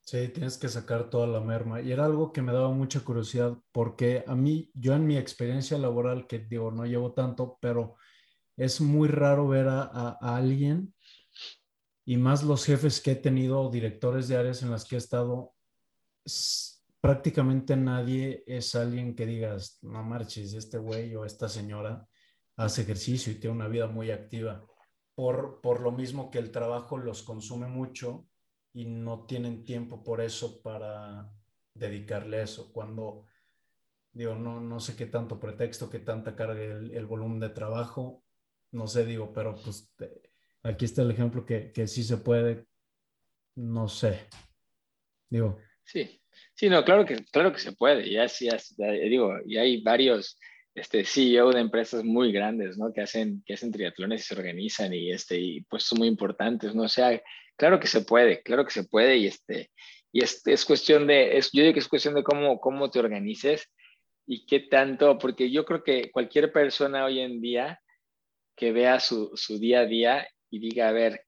Sí, 0.00 0.28
tienes 0.28 0.58
que 0.58 0.68
sacar 0.68 1.08
toda 1.08 1.28
la 1.28 1.40
merma. 1.40 1.80
Y 1.80 1.92
era 1.92 2.04
algo 2.04 2.32
que 2.32 2.42
me 2.42 2.52
daba 2.52 2.70
mucha 2.72 3.00
curiosidad 3.00 3.56
porque 3.70 4.24
a 4.26 4.34
mí, 4.34 4.70
yo 4.74 4.94
en 4.94 5.06
mi 5.06 5.16
experiencia 5.16 5.78
laboral, 5.78 6.26
que 6.26 6.40
digo, 6.40 6.72
no 6.72 6.84
llevo 6.84 7.12
tanto, 7.12 7.58
pero 7.60 7.94
es 8.56 8.80
muy 8.80 9.08
raro 9.08 9.46
ver 9.46 9.68
a, 9.68 9.82
a, 9.82 10.36
alguien 10.36 10.92
y 12.04 12.16
más 12.16 12.42
los 12.42 12.64
jefes 12.64 13.00
que 13.00 13.12
he 13.12 13.16
tenido, 13.16 13.70
directores 13.70 14.26
de 14.26 14.36
áreas 14.36 14.62
en 14.62 14.72
las 14.72 14.84
que 14.84 14.96
he 14.96 14.98
estado, 14.98 15.54
prácticamente 17.00 17.76
nadie 17.76 18.44
es 18.46 18.74
alguien 18.74 19.14
que 19.14 19.26
digas, 19.26 19.78
no 19.82 20.02
marches, 20.02 20.52
este 20.54 20.78
güey 20.78 21.14
o 21.14 21.24
esta 21.24 21.48
señora 21.48 22.06
hace 22.56 22.82
ejercicio 22.82 23.32
y 23.32 23.36
tiene 23.36 23.56
una 23.56 23.68
vida 23.68 23.86
muy 23.86 24.10
activa. 24.10 24.64
Por, 25.14 25.60
por 25.60 25.80
lo 25.80 25.92
mismo 25.92 26.30
que 26.30 26.38
el 26.38 26.50
trabajo 26.50 26.98
los 26.98 27.22
consume 27.22 27.66
mucho 27.66 28.26
y 28.72 28.84
no 28.84 29.24
tienen 29.26 29.64
tiempo 29.64 30.04
por 30.04 30.20
eso 30.20 30.62
para 30.62 31.30
dedicarle 31.74 32.40
a 32.40 32.42
eso. 32.42 32.72
Cuando, 32.72 33.26
digo, 34.12 34.34
no, 34.34 34.60
no 34.60 34.78
sé 34.78 34.94
qué 34.94 35.06
tanto 35.06 35.40
pretexto, 35.40 35.90
qué 35.90 36.00
tanta 36.00 36.36
carga 36.36 36.62
el, 36.62 37.06
volumen 37.06 37.40
de 37.40 37.50
trabajo, 37.50 38.22
no 38.72 38.86
sé, 38.86 39.04
digo, 39.04 39.32
pero 39.32 39.54
pues 39.56 39.92
aquí 40.62 40.84
está 40.84 41.02
el 41.02 41.10
ejemplo 41.10 41.44
que, 41.44 41.72
que 41.72 41.86
sí 41.86 42.04
se 42.04 42.18
puede, 42.18 42.66
no 43.56 43.88
sé, 43.88 44.28
digo. 45.28 45.58
Sí, 45.90 46.20
sí, 46.54 46.68
no, 46.68 46.84
claro 46.84 47.04
que, 47.04 47.16
claro 47.32 47.52
que 47.52 47.58
se 47.58 47.72
puede, 47.72 48.06
y 48.06 48.16
así, 48.16 48.48
digo, 48.78 49.34
y 49.46 49.56
hay 49.56 49.82
varios 49.82 50.38
este, 50.74 51.04
CEO 51.04 51.50
de 51.50 51.60
empresas 51.60 52.04
muy 52.04 52.32
grandes, 52.32 52.78
¿no? 52.78 52.92
Que 52.92 53.00
hacen, 53.00 53.42
que 53.44 53.54
hacen 53.54 53.72
triatlones 53.72 54.22
y 54.22 54.24
se 54.24 54.34
organizan 54.34 54.94
y, 54.94 55.10
este, 55.10 55.38
y 55.38 55.60
pues 55.62 55.82
son 55.84 55.98
muy 55.98 56.08
importantes, 56.08 56.74
¿no? 56.74 56.84
O 56.84 56.88
sea, 56.88 57.20
Claro 57.60 57.78
que 57.78 57.88
se 57.88 58.00
puede, 58.00 58.42
claro 58.42 58.64
que 58.64 58.70
se 58.70 58.84
puede 58.84 59.18
y 59.18 59.26
este 59.26 59.70
y 60.12 60.24
es, 60.24 60.40
es 60.46 60.64
cuestión 60.64 61.06
de, 61.06 61.36
es, 61.36 61.50
yo 61.52 61.60
digo 61.60 61.74
que 61.74 61.80
es 61.80 61.88
cuestión 61.88 62.14
de 62.14 62.22
cómo, 62.22 62.58
cómo 62.58 62.90
te 62.90 62.98
organices 62.98 63.70
y 64.26 64.46
qué 64.46 64.60
tanto, 64.60 65.18
porque 65.18 65.50
yo 65.50 65.66
creo 65.66 65.84
que 65.84 66.10
cualquier 66.10 66.52
persona 66.52 67.04
hoy 67.04 67.20
en 67.20 67.42
día 67.42 67.78
que 68.56 68.72
vea 68.72 68.98
su, 68.98 69.32
su 69.34 69.58
día 69.58 69.80
a 69.80 69.84
día 69.84 70.26
y 70.48 70.58
diga, 70.58 70.88
a 70.88 70.92
ver, 70.92 71.26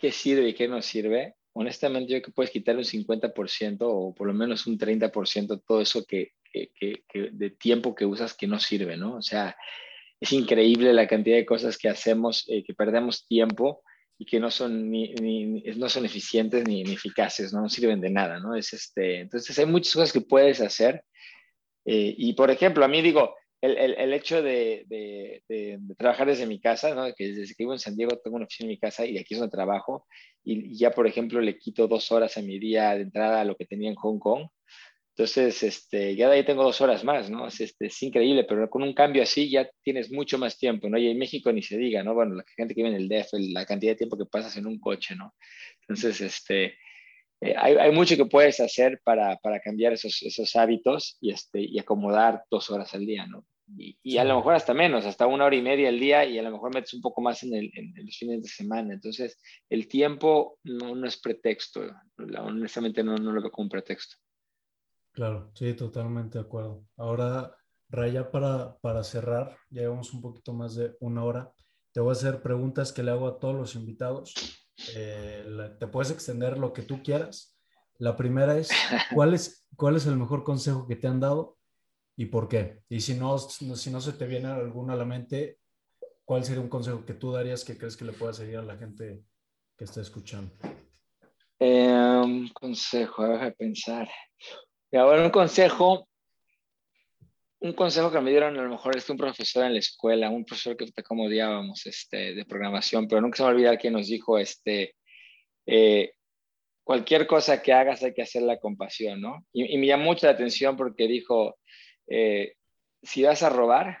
qué 0.00 0.10
sirve 0.10 0.48
y 0.48 0.54
qué 0.54 0.66
no 0.66 0.82
sirve, 0.82 1.36
honestamente 1.58 2.12
yo 2.12 2.18
creo 2.18 2.22
que 2.22 2.30
puedes 2.32 2.52
quitarle 2.52 2.82
un 2.82 2.84
50% 2.84 3.78
o 3.80 4.14
por 4.14 4.28
lo 4.28 4.32
menos 4.32 4.68
un 4.68 4.78
30% 4.78 5.60
todo 5.66 5.80
eso 5.80 6.04
que, 6.04 6.34
que, 6.52 6.70
que, 6.72 7.30
de 7.32 7.50
tiempo 7.50 7.96
que 7.96 8.06
usas 8.06 8.32
que 8.34 8.46
no 8.46 8.60
sirve, 8.60 8.96
¿no? 8.96 9.16
O 9.16 9.22
sea, 9.22 9.56
es 10.20 10.32
increíble 10.32 10.92
la 10.92 11.08
cantidad 11.08 11.36
de 11.36 11.44
cosas 11.44 11.76
que 11.76 11.88
hacemos, 11.88 12.44
eh, 12.48 12.62
que 12.62 12.74
perdemos 12.74 13.26
tiempo 13.26 13.82
y 14.16 14.24
que 14.24 14.38
no 14.38 14.52
son, 14.52 14.88
ni, 14.88 15.12
ni, 15.14 15.62
no 15.76 15.88
son 15.88 16.04
eficientes 16.04 16.64
ni, 16.64 16.84
ni, 16.84 16.92
eficaces, 16.92 17.52
¿no? 17.52 17.68
sirven 17.68 18.00
de 18.00 18.10
nada, 18.10 18.38
¿no? 18.38 18.54
Es 18.54 18.72
este, 18.72 19.18
entonces 19.18 19.58
hay 19.58 19.66
muchas 19.66 19.94
cosas 19.94 20.12
que 20.12 20.20
puedes 20.20 20.60
hacer. 20.60 21.02
Eh, 21.84 22.14
y 22.16 22.34
por 22.34 22.52
ejemplo, 22.52 22.84
a 22.84 22.88
mí 22.88 23.02
digo, 23.02 23.34
el, 23.60 23.76
el, 23.76 23.94
el 23.94 24.12
hecho 24.12 24.42
de, 24.42 24.84
de, 24.88 25.78
trabajar 25.96 26.28
desde 26.28 26.46
mi 26.46 26.60
casa, 26.60 26.94
¿no? 26.94 27.12
que 27.14 27.32
desde 27.32 27.54
que 27.54 27.64
vivo 27.64 27.72
en 27.72 27.78
San 27.78 27.96
Diego 27.96 28.18
tengo 28.18 28.36
una 28.36 28.46
oficina 28.46 28.66
en 28.66 28.70
mi 28.70 28.78
casa 28.78 29.04
y 29.04 29.18
aquí 29.18 29.34
es 29.34 29.40
donde 29.40 29.50
trabajo, 29.50 30.06
y, 30.44 30.72
y 30.72 30.78
ya 30.78 30.90
por 30.92 31.06
ejemplo 31.06 31.40
le 31.40 31.58
quito 31.58 31.88
dos 31.88 32.12
horas 32.12 32.36
a 32.36 32.42
mi 32.42 32.58
día 32.58 32.94
de 32.94 33.02
entrada 33.02 33.40
a 33.40 33.44
lo 33.44 33.56
que 33.56 33.66
tenía 33.66 33.90
en 33.90 33.96
Hong 33.96 34.18
Kong, 34.18 34.48
entonces, 35.18 35.64
este, 35.64 36.14
ya 36.14 36.28
de 36.28 36.36
ahí 36.36 36.44
tengo 36.44 36.62
dos 36.62 36.80
horas 36.80 37.02
más, 37.02 37.28
¿no? 37.28 37.48
Es, 37.48 37.60
este, 37.60 37.86
es 37.86 38.02
increíble, 38.04 38.44
pero 38.44 38.70
con 38.70 38.84
un 38.84 38.94
cambio 38.94 39.20
así 39.20 39.50
ya 39.50 39.68
tienes 39.82 40.12
mucho 40.12 40.38
más 40.38 40.56
tiempo, 40.56 40.88
¿no? 40.88 40.96
Y 40.96 41.08
en 41.08 41.18
México 41.18 41.52
ni 41.52 41.60
se 41.60 41.76
diga, 41.76 42.04
¿no? 42.04 42.14
Bueno, 42.14 42.36
la 42.36 42.44
gente 42.56 42.72
que 42.72 42.84
vive 42.84 42.94
en 42.94 43.02
el 43.02 43.08
DF, 43.08 43.32
la 43.52 43.66
cantidad 43.66 43.90
de 43.92 43.96
tiempo 43.96 44.16
que 44.16 44.26
pasas 44.26 44.56
en 44.56 44.68
un 44.68 44.78
coche, 44.78 45.16
¿no? 45.16 45.34
Entonces, 45.80 46.20
este, 46.20 46.78
eh, 47.40 47.54
hay, 47.56 47.74
hay, 47.74 47.92
mucho 47.92 48.16
que 48.16 48.26
puedes 48.26 48.58
hacer 48.60 49.00
para, 49.04 49.36
para 49.36 49.60
cambiar 49.60 49.92
esos, 49.92 50.22
esos, 50.22 50.56
hábitos 50.56 51.16
y, 51.20 51.30
este, 51.30 51.60
y 51.60 51.78
acomodar 51.78 52.42
dos 52.50 52.70
horas 52.70 52.92
al 52.94 53.06
día, 53.06 53.26
¿no? 53.26 53.44
Y, 53.76 53.98
y, 54.02 54.16
a 54.16 54.24
lo 54.24 54.36
mejor 54.36 54.54
hasta 54.54 54.72
menos, 54.72 55.04
hasta 55.04 55.26
una 55.26 55.44
hora 55.44 55.54
y 55.54 55.62
media 55.62 55.90
al 55.90 56.00
día 56.00 56.24
y 56.24 56.38
a 56.38 56.42
lo 56.42 56.50
mejor 56.50 56.74
metes 56.74 56.94
un 56.94 57.02
poco 57.02 57.20
más 57.20 57.42
en, 57.42 57.54
el, 57.54 57.70
en, 57.74 57.96
en 57.96 58.06
los 58.06 58.16
fines 58.16 58.42
de 58.42 58.48
semana. 58.48 58.94
Entonces, 58.94 59.38
el 59.68 59.86
tiempo 59.88 60.58
no, 60.64 60.94
no 60.94 61.06
es 61.06 61.20
pretexto, 61.20 61.82
honestamente 62.16 63.04
no, 63.04 63.16
no 63.16 63.30
lo 63.30 63.42
veo 63.42 63.50
como 63.50 63.66
un 63.66 63.70
pretexto. 63.70 64.16
Claro, 65.12 65.50
sí, 65.54 65.74
totalmente 65.74 66.38
de 66.38 66.44
acuerdo. 66.44 66.86
Ahora, 66.96 67.54
Raya, 67.90 68.30
para, 68.30 68.76
para 68.78 69.04
cerrar, 69.04 69.56
ya 69.70 69.82
llevamos 69.82 70.12
un 70.12 70.22
poquito 70.22 70.52
más 70.52 70.74
de 70.74 70.96
una 71.00 71.24
hora. 71.24 71.52
Te 71.92 72.00
voy 72.00 72.10
a 72.10 72.12
hacer 72.12 72.42
preguntas 72.42 72.92
que 72.92 73.02
le 73.02 73.10
hago 73.10 73.28
a 73.28 73.38
todos 73.38 73.54
los 73.54 73.74
invitados. 73.74 74.34
Eh, 74.94 75.44
te 75.78 75.86
puedes 75.86 76.10
extender 76.10 76.58
lo 76.58 76.72
que 76.72 76.82
tú 76.82 77.02
quieras. 77.02 77.58
La 77.98 78.16
primera 78.16 78.56
es, 78.56 78.70
¿cuál 79.14 79.34
es, 79.34 79.66
¿cuál 79.76 79.96
es 79.96 80.06
el 80.06 80.16
mejor 80.16 80.44
consejo 80.44 80.86
que 80.86 80.96
te 80.96 81.08
han 81.08 81.20
dado 81.20 81.56
y 82.16 82.26
por 82.26 82.48
qué? 82.48 82.82
Y 82.88 83.00
si 83.00 83.14
no, 83.14 83.38
si 83.38 83.90
no 83.90 84.00
se 84.00 84.12
te 84.12 84.26
viene 84.26 84.48
alguno 84.48 84.92
a 84.92 84.96
la 84.96 85.04
mente, 85.04 85.58
¿cuál 86.24 86.44
sería 86.44 86.60
un 86.60 86.68
consejo 86.68 87.04
que 87.04 87.14
tú 87.14 87.32
darías 87.32 87.64
que 87.64 87.76
crees 87.76 87.96
que 87.96 88.04
le 88.04 88.12
pueda 88.12 88.32
seguir 88.32 88.58
a 88.58 88.62
la 88.62 88.76
gente 88.76 89.24
que 89.76 89.84
está 89.84 90.00
escuchando? 90.00 90.52
Eh, 91.60 92.20
un 92.22 92.48
consejo, 92.48 93.24
a 93.24 93.50
pensar. 93.50 94.08
Ahora 94.92 95.24
un 95.24 95.30
consejo, 95.30 96.08
un 97.60 97.72
consejo 97.72 98.12
que 98.12 98.20
me 98.20 98.30
dieron 98.30 98.56
a 98.56 98.62
lo 98.62 98.68
mejor 98.68 98.96
es 98.96 99.08
un 99.10 99.16
profesor 99.16 99.64
en 99.64 99.72
la 99.72 99.80
escuela, 99.80 100.30
un 100.30 100.44
profesor 100.44 100.76
que 100.76 100.90
como 101.02 101.24
odiábamos 101.24 101.86
este, 101.86 102.34
de 102.34 102.44
programación, 102.44 103.08
pero 103.08 103.20
nunca 103.20 103.36
se 103.36 103.42
me 103.42 103.46
va 103.46 103.50
a 103.50 103.54
olvidar 103.54 103.78
que 103.78 103.90
nos 103.90 104.06
dijo, 104.06 104.38
este, 104.38 104.94
eh, 105.66 106.12
cualquier 106.84 107.26
cosa 107.26 107.60
que 107.60 107.72
hagas 107.72 108.02
hay 108.02 108.14
que 108.14 108.22
hacerla 108.22 108.58
con 108.58 108.76
pasión, 108.76 109.20
¿no? 109.20 109.44
Y, 109.52 109.76
me 109.76 109.86
llamó 109.86 110.04
mucho 110.04 110.26
la 110.26 110.32
atención 110.32 110.76
porque 110.76 111.08
dijo, 111.08 111.58
eh, 112.06 112.54
si 113.02 113.24
vas 113.24 113.42
a 113.42 113.50
robar, 113.50 113.98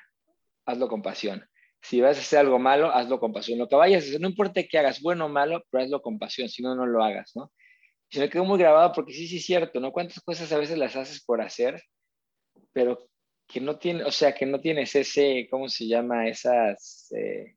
hazlo 0.64 0.88
con 0.88 1.02
pasión. 1.02 1.44
Si 1.82 2.00
vas 2.00 2.16
a 2.16 2.20
hacer 2.20 2.40
algo 2.40 2.58
malo, 2.58 2.90
hazlo 2.90 3.20
con 3.20 3.32
pasión. 3.32 3.58
Lo 3.58 3.68
que 3.68 3.76
vayas 3.76 4.04
a 4.04 4.08
hacer, 4.08 4.20
no 4.20 4.28
importa 4.28 4.62
que 4.62 4.78
hagas 4.78 5.00
bueno 5.00 5.26
o 5.26 5.28
malo, 5.28 5.62
pero 5.70 5.84
hazlo 5.84 6.00
con 6.00 6.18
pasión, 6.18 6.48
si 6.48 6.62
no, 6.62 6.74
no 6.74 6.86
lo 6.86 7.02
hagas, 7.02 7.32
¿no? 7.34 7.52
Y 8.10 8.16
se 8.16 8.20
me 8.20 8.30
quedó 8.30 8.44
muy 8.44 8.58
grabado 8.58 8.92
porque 8.92 9.12
sí, 9.12 9.28
sí 9.28 9.36
es 9.36 9.44
cierto, 9.44 9.80
¿no? 9.80 9.92
Cuántas 9.92 10.20
cosas 10.20 10.50
a 10.52 10.58
veces 10.58 10.78
las 10.78 10.96
haces 10.96 11.22
por 11.24 11.42
hacer, 11.42 11.82
pero 12.72 12.98
que 13.48 13.60
no 13.60 13.78
tiene, 13.78 14.04
o 14.04 14.12
sea, 14.12 14.34
que 14.34 14.46
no 14.46 14.60
tienes 14.60 14.94
ese, 14.94 15.48
¿cómo 15.50 15.68
se 15.68 15.86
llama? 15.88 16.28
Esas, 16.28 17.10
eh, 17.16 17.56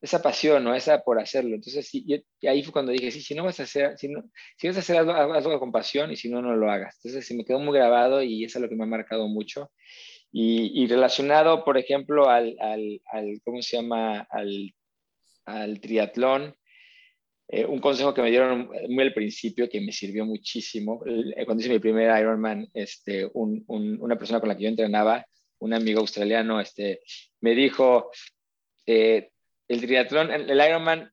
esa 0.00 0.20
pasión, 0.22 0.64
¿no? 0.64 0.74
Esa 0.74 1.02
por 1.02 1.20
hacerlo. 1.20 1.54
Entonces, 1.54 1.86
sí, 1.88 2.04
y 2.06 2.46
ahí 2.46 2.62
fue 2.64 2.72
cuando 2.72 2.92
dije, 2.92 3.10
sí, 3.10 3.22
si 3.22 3.34
no 3.34 3.44
vas 3.44 3.60
a 3.60 3.64
hacer, 3.64 3.96
si, 3.96 4.08
no, 4.08 4.24
si 4.56 4.66
vas 4.66 4.76
a 4.78 4.80
hacer 4.80 4.96
algo, 4.96 5.12
hazlo 5.12 5.60
con 5.60 5.70
pasión 5.72 6.10
y 6.10 6.16
si 6.16 6.28
no, 6.28 6.42
no 6.42 6.56
lo 6.56 6.70
hagas. 6.70 6.96
Entonces, 6.96 7.26
se 7.26 7.34
me 7.34 7.44
quedó 7.44 7.60
muy 7.60 7.78
grabado 7.78 8.22
y 8.22 8.44
eso 8.44 8.58
es 8.58 8.62
lo 8.62 8.68
que 8.68 8.76
me 8.76 8.84
ha 8.84 8.86
marcado 8.88 9.28
mucho. 9.28 9.70
Y, 10.32 10.82
y 10.82 10.86
relacionado, 10.88 11.64
por 11.64 11.78
ejemplo, 11.78 12.28
al, 12.28 12.56
al, 12.60 13.00
al, 13.06 13.40
¿cómo 13.44 13.62
se 13.62 13.76
llama? 13.76 14.26
Al, 14.30 14.74
al 15.44 15.80
triatlón, 15.80 16.56
eh, 17.52 17.66
un 17.66 17.80
consejo 17.80 18.14
que 18.14 18.22
me 18.22 18.30
dieron 18.30 18.70
muy 18.88 19.02
al 19.02 19.12
principio 19.12 19.68
que 19.68 19.80
me 19.80 19.90
sirvió 19.90 20.24
muchísimo. 20.24 21.02
Eh, 21.04 21.44
cuando 21.44 21.60
hice 21.60 21.72
mi 21.72 21.80
primer 21.80 22.16
Ironman, 22.20 22.68
este, 22.72 23.28
un, 23.34 23.64
una 23.66 24.16
persona 24.16 24.38
con 24.38 24.48
la 24.48 24.56
que 24.56 24.62
yo 24.62 24.68
entrenaba, 24.68 25.26
un 25.58 25.74
amigo 25.74 25.98
australiano, 25.98 26.60
este, 26.60 27.00
me 27.40 27.56
dijo, 27.56 28.12
eh, 28.86 29.30
el 29.66 29.80
triatlón, 29.80 30.30
el, 30.30 30.60
Ironman 30.60 31.10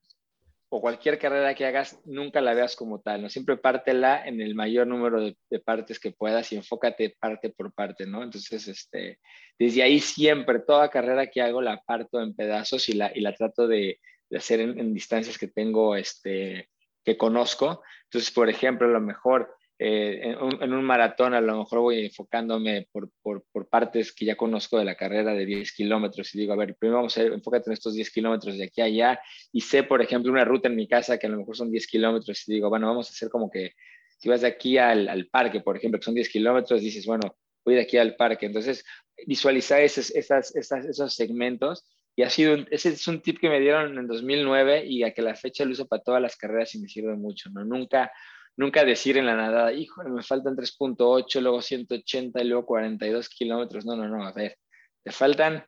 o 0.68 0.80
cualquier 0.80 1.18
carrera 1.18 1.56
que 1.56 1.66
hagas, 1.66 1.98
nunca 2.04 2.40
la 2.40 2.54
veas 2.54 2.76
como 2.76 3.00
tal, 3.00 3.22
¿no? 3.22 3.28
Siempre 3.30 3.56
pártela 3.56 4.24
en 4.24 4.40
el 4.40 4.54
mayor 4.54 4.86
número 4.86 5.20
de, 5.20 5.36
de, 5.50 5.58
partes 5.58 5.98
que 5.98 6.12
puedas 6.12 6.52
y 6.52 6.56
enfócate 6.56 7.16
parte 7.18 7.50
por 7.50 7.72
parte, 7.72 8.06
¿no? 8.06 8.22
Entonces, 8.22 8.68
este, 8.68 9.18
desde 9.58 9.82
ahí 9.82 9.98
siempre, 9.98 10.60
toda 10.60 10.88
carrera 10.88 11.26
que 11.26 11.40
hago 11.40 11.60
la 11.60 11.82
parto 11.84 12.20
en 12.20 12.36
pedazos 12.36 12.88
y 12.88 12.92
la, 12.92 13.10
y 13.12 13.22
la 13.22 13.34
trato 13.34 13.66
de, 13.66 13.98
de 14.30 14.38
hacer 14.38 14.60
en, 14.60 14.94
distancias 14.94 15.38
que 15.38 15.48
tengo, 15.48 15.96
este, 15.96 16.68
que 17.04 17.16
conozco. 17.16 17.82
Entonces, 18.04 18.30
por 18.30 18.48
ejemplo, 18.48 18.86
a 18.86 18.90
lo 18.90 19.00
mejor 19.00 19.54
eh, 19.78 20.34
en, 20.60 20.72
un, 20.72 20.84
maratón, 20.84 21.34
a 21.34 21.40
lo 21.40 21.58
mejor 21.58 21.80
voy 21.80 22.06
enfocándome 22.06 22.88
por, 22.90 23.10
por, 23.22 23.68
partes 23.68 24.12
que 24.12 24.24
ya 24.24 24.36
conozco 24.36 24.78
de 24.78 24.84
la 24.84 24.96
carrera 24.96 25.34
de 25.34 25.46
10 25.46 25.72
kilómetros 25.72 26.34
y 26.34 26.40
digo, 26.40 26.52
a 26.52 26.56
ver, 26.56 26.74
primero 26.74 26.96
vamos 26.96 27.16
a 27.16 27.22
enfócate 27.22 27.70
en 27.70 27.74
estos 27.74 27.94
10 27.94 28.10
kilómetros 28.10 28.58
de 28.58 28.64
aquí 28.64 28.80
a 28.80 28.84
allá 28.84 29.20
y 29.52 29.60
sé, 29.60 29.84
por 29.84 30.02
ejemplo, 30.02 30.32
una 30.32 30.44
ruta 30.44 30.68
en 30.68 30.76
mi 30.76 30.88
casa 30.88 31.18
que 31.18 31.28
a 31.28 31.30
lo 31.30 31.38
mejor 31.38 31.56
son 31.56 31.70
10 31.70 31.86
kilómetros 31.86 32.48
y 32.48 32.54
digo, 32.54 32.68
bueno, 32.68 32.88
vamos 32.88 33.08
a 33.08 33.12
hacer 33.12 33.28
como 33.28 33.50
que 33.50 33.72
si 34.18 34.28
vas 34.28 34.40
de 34.40 34.48
aquí 34.48 34.78
al, 34.78 35.08
al 35.08 35.26
parque, 35.28 35.60
por 35.60 35.76
ejemplo, 35.76 36.00
que 36.00 36.04
son 36.04 36.14
10 36.14 36.28
kilómetros, 36.28 36.80
dices, 36.80 37.06
bueno, 37.06 37.36
voy 37.64 37.76
de 37.76 37.82
aquí 37.82 37.98
al 37.98 38.16
parque. 38.16 38.46
Entonces, 38.46 38.84
visualizar 39.26 39.80
esos, 39.80 40.10
esas, 40.10 40.54
esos 40.54 41.14
segmentos 41.14 41.84
y 42.18 42.24
ha 42.24 42.30
sido, 42.30 42.56
ese 42.72 42.88
es 42.88 43.06
un 43.06 43.20
tip 43.20 43.38
que 43.38 43.48
me 43.48 43.60
dieron 43.60 43.96
en 43.96 44.08
2009 44.08 44.84
y 44.84 45.04
a 45.04 45.14
que 45.14 45.22
la 45.22 45.36
fecha 45.36 45.64
lo 45.64 45.70
uso 45.70 45.86
para 45.86 46.02
todas 46.02 46.20
las 46.20 46.34
carreras 46.34 46.74
y 46.74 46.80
me 46.80 46.88
sirve 46.88 47.14
mucho, 47.14 47.48
¿no? 47.50 47.64
Nunca, 47.64 48.10
nunca 48.56 48.84
decir 48.84 49.16
en 49.18 49.26
la 49.26 49.36
nadada, 49.36 49.72
híjole, 49.72 50.10
me 50.10 50.24
faltan 50.24 50.56
3.8, 50.56 51.40
luego 51.40 51.62
180 51.62 52.42
y 52.42 52.44
luego 52.44 52.66
42 52.66 53.28
kilómetros. 53.28 53.86
No, 53.86 53.94
no, 53.94 54.08
no, 54.08 54.26
a 54.26 54.32
ver, 54.32 54.56
te 55.04 55.12
faltan 55.12 55.64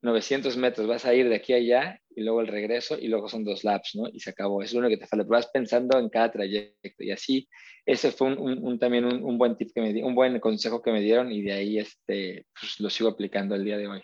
900 0.00 0.56
metros, 0.56 0.86
vas 0.86 1.04
a 1.04 1.12
ir 1.12 1.28
de 1.28 1.34
aquí 1.34 1.52
a 1.52 1.56
allá 1.56 2.00
y 2.16 2.22
luego 2.22 2.40
el 2.40 2.46
regreso 2.46 2.96
y 2.98 3.08
luego 3.08 3.28
son 3.28 3.44
dos 3.44 3.62
laps, 3.62 3.94
¿no? 3.96 4.08
Y 4.10 4.20
se 4.20 4.30
acabó, 4.30 4.62
es 4.62 4.72
lo 4.72 4.88
que 4.88 4.96
te 4.96 5.06
falta, 5.06 5.26
vas 5.28 5.48
pensando 5.48 5.98
en 5.98 6.08
cada 6.08 6.32
trayecto 6.32 7.04
y 7.04 7.10
así, 7.10 7.46
ese 7.84 8.10
fue 8.10 8.34
un, 8.34 8.78
también 8.78 9.04
un, 9.04 9.36
buen 9.36 9.54
tip 9.58 9.68
que 9.74 9.82
me 9.82 9.92
di, 9.92 10.00
un 10.00 10.14
buen 10.14 10.40
consejo 10.40 10.80
que 10.80 10.92
me 10.92 11.02
dieron 11.02 11.30
y 11.30 11.42
de 11.42 11.52
ahí 11.52 11.78
este, 11.78 12.46
pues, 12.58 12.80
lo 12.80 12.88
sigo 12.88 13.10
aplicando 13.10 13.54
el 13.54 13.66
día 13.66 13.76
de 13.76 13.86
hoy. 13.86 14.02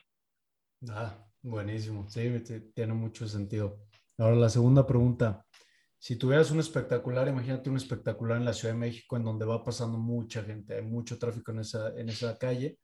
Ah, 0.91 1.30
Buenísimo, 1.43 2.09
sí, 2.09 2.31
tiene 2.75 2.93
mucho 2.93 3.27
sentido. 3.27 3.81
Ahora 4.19 4.37
la 4.37 4.51
segunda 4.51 4.87
pregunta. 4.87 5.47
Si 5.99 6.17
tuvieras 6.17 6.51
un 6.51 6.61
espectacular, 6.61 7.29
imagínate 7.29 7.71
un 7.71 7.77
espectacular 7.77 8.39
en 8.39 8.45
la 8.45 8.53
Ciudad 8.53 8.75
de 8.75 8.81
México 8.81 9.17
en 9.17 9.25
donde 9.25 9.47
va 9.47 9.65
pasando 9.65 9.99
mucha 9.99 10.43
gente, 10.43 10.77
hay 10.77 10.83
mucho 10.83 11.19
tráfico 11.19 11.53
en 11.53 11.61
esa, 11.61 11.99
en 11.99 12.09
esa 12.09 12.37
calle, 12.39 12.79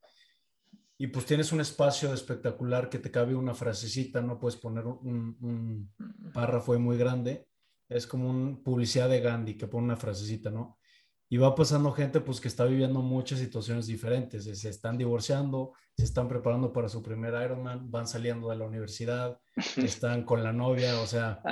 y 0.98 1.08
pues 1.08 1.26
tienes 1.26 1.52
un 1.52 1.60
espacio 1.60 2.12
espectacular 2.14 2.88
que 2.88 2.98
te 2.98 3.10
cabe 3.10 3.34
una 3.34 3.54
frasecita, 3.54 4.22
no 4.22 4.38
puedes 4.38 4.56
poner 4.58 4.86
un, 4.86 5.36
un 5.40 5.92
párrafo 6.32 6.78
muy 6.78 6.96
grande, 6.96 7.46
es 7.88 8.06
como 8.06 8.30
una 8.30 8.56
publicidad 8.62 9.08
de 9.08 9.20
Gandhi 9.20 9.56
que 9.56 9.66
pone 9.66 9.84
una 9.84 9.96
frasecita, 9.96 10.50
¿no? 10.50 10.78
Y 11.28 11.38
va 11.38 11.54
pasando 11.54 11.92
gente 11.92 12.20
pues 12.20 12.40
que 12.40 12.48
está 12.48 12.64
viviendo 12.64 13.00
muchas 13.00 13.40
situaciones 13.40 13.86
diferentes, 13.86 14.44
se 14.44 14.68
están 14.68 14.96
divorciando, 14.96 15.72
se 15.96 16.04
están 16.04 16.28
preparando 16.28 16.72
para 16.72 16.88
su 16.88 17.02
primer 17.02 17.34
Ironman, 17.42 17.90
van 17.90 18.06
saliendo 18.06 18.50
de 18.50 18.56
la 18.56 18.64
universidad, 18.64 19.40
están 19.76 20.24
con 20.24 20.44
la 20.44 20.52
novia, 20.52 21.00
o 21.00 21.06
sea, 21.06 21.42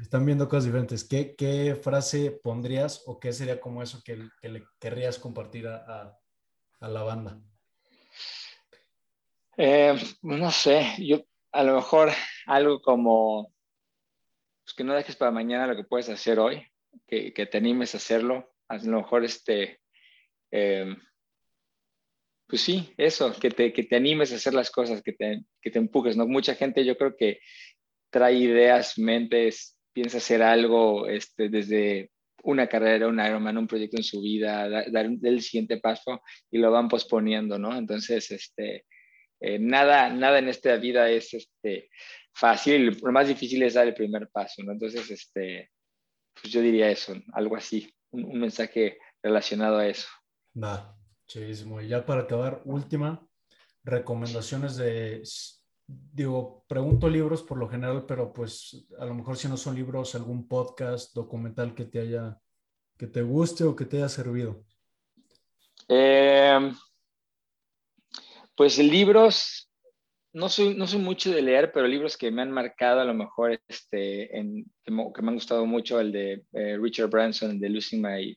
están 0.00 0.26
viendo 0.26 0.48
cosas 0.48 0.64
diferentes. 0.64 1.04
¿Qué, 1.04 1.34
¿Qué, 1.34 1.74
frase 1.74 2.30
pondrías 2.42 3.04
o 3.06 3.18
qué 3.18 3.32
sería 3.32 3.58
como 3.58 3.82
eso 3.82 4.02
que, 4.04 4.28
que 4.40 4.48
le 4.50 4.64
querrías 4.78 5.18
compartir 5.18 5.66
a, 5.66 6.18
a, 6.80 6.88
la 6.88 7.02
banda? 7.02 7.40
Eh, 9.56 9.94
no 10.22 10.50
sé, 10.50 10.94
yo 10.98 11.22
a 11.52 11.62
lo 11.62 11.76
mejor 11.76 12.10
algo 12.46 12.82
como 12.82 13.52
pues 14.64 14.74
que 14.74 14.84
no 14.84 14.94
dejes 14.94 15.16
para 15.16 15.30
mañana 15.30 15.66
lo 15.66 15.76
que 15.76 15.84
puedes 15.84 16.08
hacer 16.08 16.38
hoy, 16.38 16.66
que, 17.06 17.32
que 17.32 17.46
te 17.46 17.58
animes 17.58 17.94
a 17.94 17.98
hacerlo, 17.98 18.51
a 18.72 18.84
lo 18.84 18.98
mejor 18.98 19.24
este, 19.24 19.78
em, 20.50 20.96
pues 22.46 22.62
sí, 22.62 22.92
eso, 22.96 23.32
que 23.38 23.50
te, 23.50 23.72
que 23.72 23.84
te 23.84 23.96
animes 23.96 24.32
a 24.32 24.36
hacer 24.36 24.54
las 24.54 24.70
cosas, 24.70 25.02
que 25.02 25.12
te, 25.12 25.42
que 25.60 25.70
te 25.70 25.78
empujes, 25.78 26.16
¿no? 26.16 26.26
Mucha 26.26 26.54
gente 26.54 26.84
yo 26.84 26.96
creo 26.96 27.14
que 27.16 27.40
trae 28.10 28.34
ideas, 28.34 28.98
mentes, 28.98 29.78
piensa 29.92 30.18
hacer 30.18 30.42
algo 30.42 31.06
este, 31.06 31.48
desde 31.48 32.10
una 32.44 32.66
carrera, 32.66 33.08
un 33.08 33.20
Ironman, 33.20 33.58
un 33.58 33.66
proyecto 33.66 33.98
en 33.98 34.02
su 34.02 34.20
vida, 34.20 34.68
dar, 34.90 35.10
el 35.22 35.42
siguiente 35.42 35.78
paso 35.78 36.22
y 36.50 36.58
lo 36.58 36.70
van 36.70 36.88
posponiendo, 36.88 37.58
¿no? 37.58 37.76
Entonces, 37.76 38.30
este, 38.30 38.86
eh, 39.40 39.58
nada, 39.58 40.08
nada 40.10 40.38
en 40.38 40.48
esta 40.48 40.76
vida 40.76 41.10
es 41.10 41.32
este, 41.34 41.90
fácil, 42.32 42.98
lo 43.02 43.12
más 43.12 43.28
difícil 43.28 43.62
es 43.62 43.74
dar 43.74 43.86
el 43.86 43.94
primer 43.94 44.28
paso, 44.28 44.62
¿no? 44.62 44.72
Entonces, 44.72 45.10
este, 45.10 45.70
pues 46.32 46.52
yo 46.52 46.60
diría 46.62 46.90
eso, 46.90 47.14
algo 47.32 47.56
así 47.56 47.94
un, 48.12 48.38
mensaje 48.38 48.98
relacionado 49.22 49.78
a 49.78 49.88
eso. 49.88 50.08
Va, 50.62 50.96
chidísimo. 51.26 51.80
Y 51.80 51.88
ya 51.88 52.06
para 52.06 52.22
acabar, 52.22 52.62
última, 52.64 53.26
recomendaciones 53.82 54.76
de, 54.76 55.22
digo, 55.86 56.64
pregunto 56.68 57.08
libros 57.08 57.42
por 57.42 57.58
lo 57.58 57.68
general, 57.68 58.04
pero 58.06 58.32
pues 58.32 58.86
a 58.98 59.04
lo 59.04 59.14
mejor 59.14 59.36
si 59.36 59.48
no 59.48 59.56
son 59.56 59.74
libros, 59.74 60.14
algún 60.14 60.46
podcast, 60.46 61.14
documental 61.14 61.74
que 61.74 61.86
te 61.86 62.00
haya, 62.00 62.38
que 62.96 63.06
te 63.06 63.22
guste 63.22 63.64
o 63.64 63.74
que 63.74 63.86
te 63.86 63.98
haya 63.98 64.08
servido. 64.08 64.64
Eh, 65.88 66.72
pues 68.54 68.78
libros, 68.78 69.71
no 70.34 70.48
soy, 70.48 70.74
no 70.74 70.86
soy 70.86 71.00
mucho 71.00 71.30
de 71.30 71.42
leer, 71.42 71.72
pero 71.72 71.86
libros 71.86 72.16
que 72.16 72.30
me 72.30 72.40
han 72.42 72.50
marcado 72.50 73.00
a 73.00 73.04
lo 73.04 73.12
mejor, 73.12 73.60
este, 73.68 74.36
en, 74.36 74.64
que, 74.82 74.90
me, 74.90 75.02
han 75.02 75.34
gustado 75.34 75.66
mucho, 75.66 76.00
el 76.00 76.10
de 76.10 76.44
eh, 76.52 76.78
Richard 76.80 77.10
Branson, 77.10 77.60
de 77.60 77.68
Losing 77.68 78.04
eh, 78.06 78.36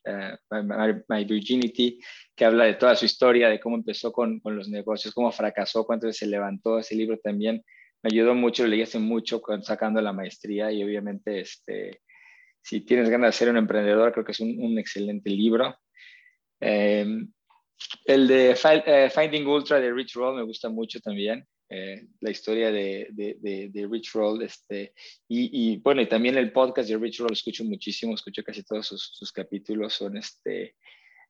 my, 0.52 1.04
my, 1.08 1.26
Virginity, 1.26 2.00
que 2.36 2.46
habla 2.46 2.66
de 2.66 2.74
toda 2.74 2.96
su 2.96 3.06
historia, 3.06 3.50
de 3.50 3.60
cómo 3.60 3.78
empezó 3.78 4.12
con, 4.12 4.40
con, 4.42 4.58
los 4.58 4.68
negocios, 4.68 5.14
cómo 5.14 5.32
fracasó, 5.32 5.86
cuánto 5.86 6.12
se 6.12 6.28
levantó. 6.28 6.80
Ese 6.80 6.96
libro 6.96 7.18
también 7.20 7.64
me 8.04 8.10
ayudó 8.12 8.36
mucho, 8.36 8.64
lo 8.64 8.70
leí 8.70 8.82
hace 8.82 9.00
mucho 9.00 9.42
sacando 9.62 10.02
la 10.02 10.12
maestría 10.12 10.72
y 10.72 10.84
obviamente, 10.84 11.40
este, 11.40 12.02
si 12.62 12.82
tienes 12.82 13.10
ganas 13.10 13.30
de 13.30 13.38
ser 13.38 13.50
un 13.50 13.58
emprendedor, 13.58 14.12
creo 14.12 14.26
que 14.26 14.34
es 14.34 14.40
un, 14.42 14.78
excelente 14.78 15.30
libro. 15.30 15.78
Eh, 16.60 17.06
El 18.06 18.28
de 18.28 18.52
eh, 18.86 19.10
Finding 19.10 19.48
Ultra 19.48 19.80
de 19.80 19.94
Rich 19.94 20.16
Roll 20.16 20.36
me 20.36 20.44
gusta 20.44 20.68
mucho 20.68 21.00
también. 21.00 21.48
Eh, 21.68 22.06
la 22.22 22.30
historia 22.30 22.72
de, 22.72 23.08
de, 23.12 23.70
de, 23.72 23.88
Rich 23.88 24.14
Roll, 24.14 24.44
este, 24.44 24.94
y, 25.28 25.74
y, 25.74 25.78
bueno, 25.78 26.02
y 26.02 26.08
también 26.08 26.38
el 26.38 26.52
podcast 26.52 26.88
de 26.88 26.98
Rich 26.98 27.20
Roll 27.20 27.34
escucho 27.34 27.64
muchísimo, 27.64 28.14
escucho 28.14 28.44
casi 28.44 28.64
todos 28.64 28.86
sus, 28.86 29.10
sus 29.14 29.32
capítulos, 29.32 29.94
son 29.94 30.16
este, 30.18 30.76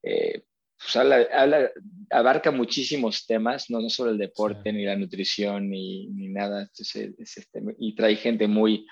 eh, 0.04 0.44
pues 0.78 0.96
habla, 0.98 1.72
abarca 2.10 2.52
muchísimos 2.52 3.26
temas, 3.26 3.70
no, 3.70 3.80
no 3.80 3.90
solo 3.90 4.12
el 4.12 4.18
deporte, 4.18 4.74
ni 4.74 4.84
la 4.84 4.96
nutrición, 4.96 5.70
ni, 5.70 6.08
ni 6.08 6.28
nada, 6.28 6.64
Entonces, 6.64 7.14
este, 7.18 7.62
y 7.80 7.96
trae 7.96 8.16
gente 8.18 8.48
muy, 8.48 8.86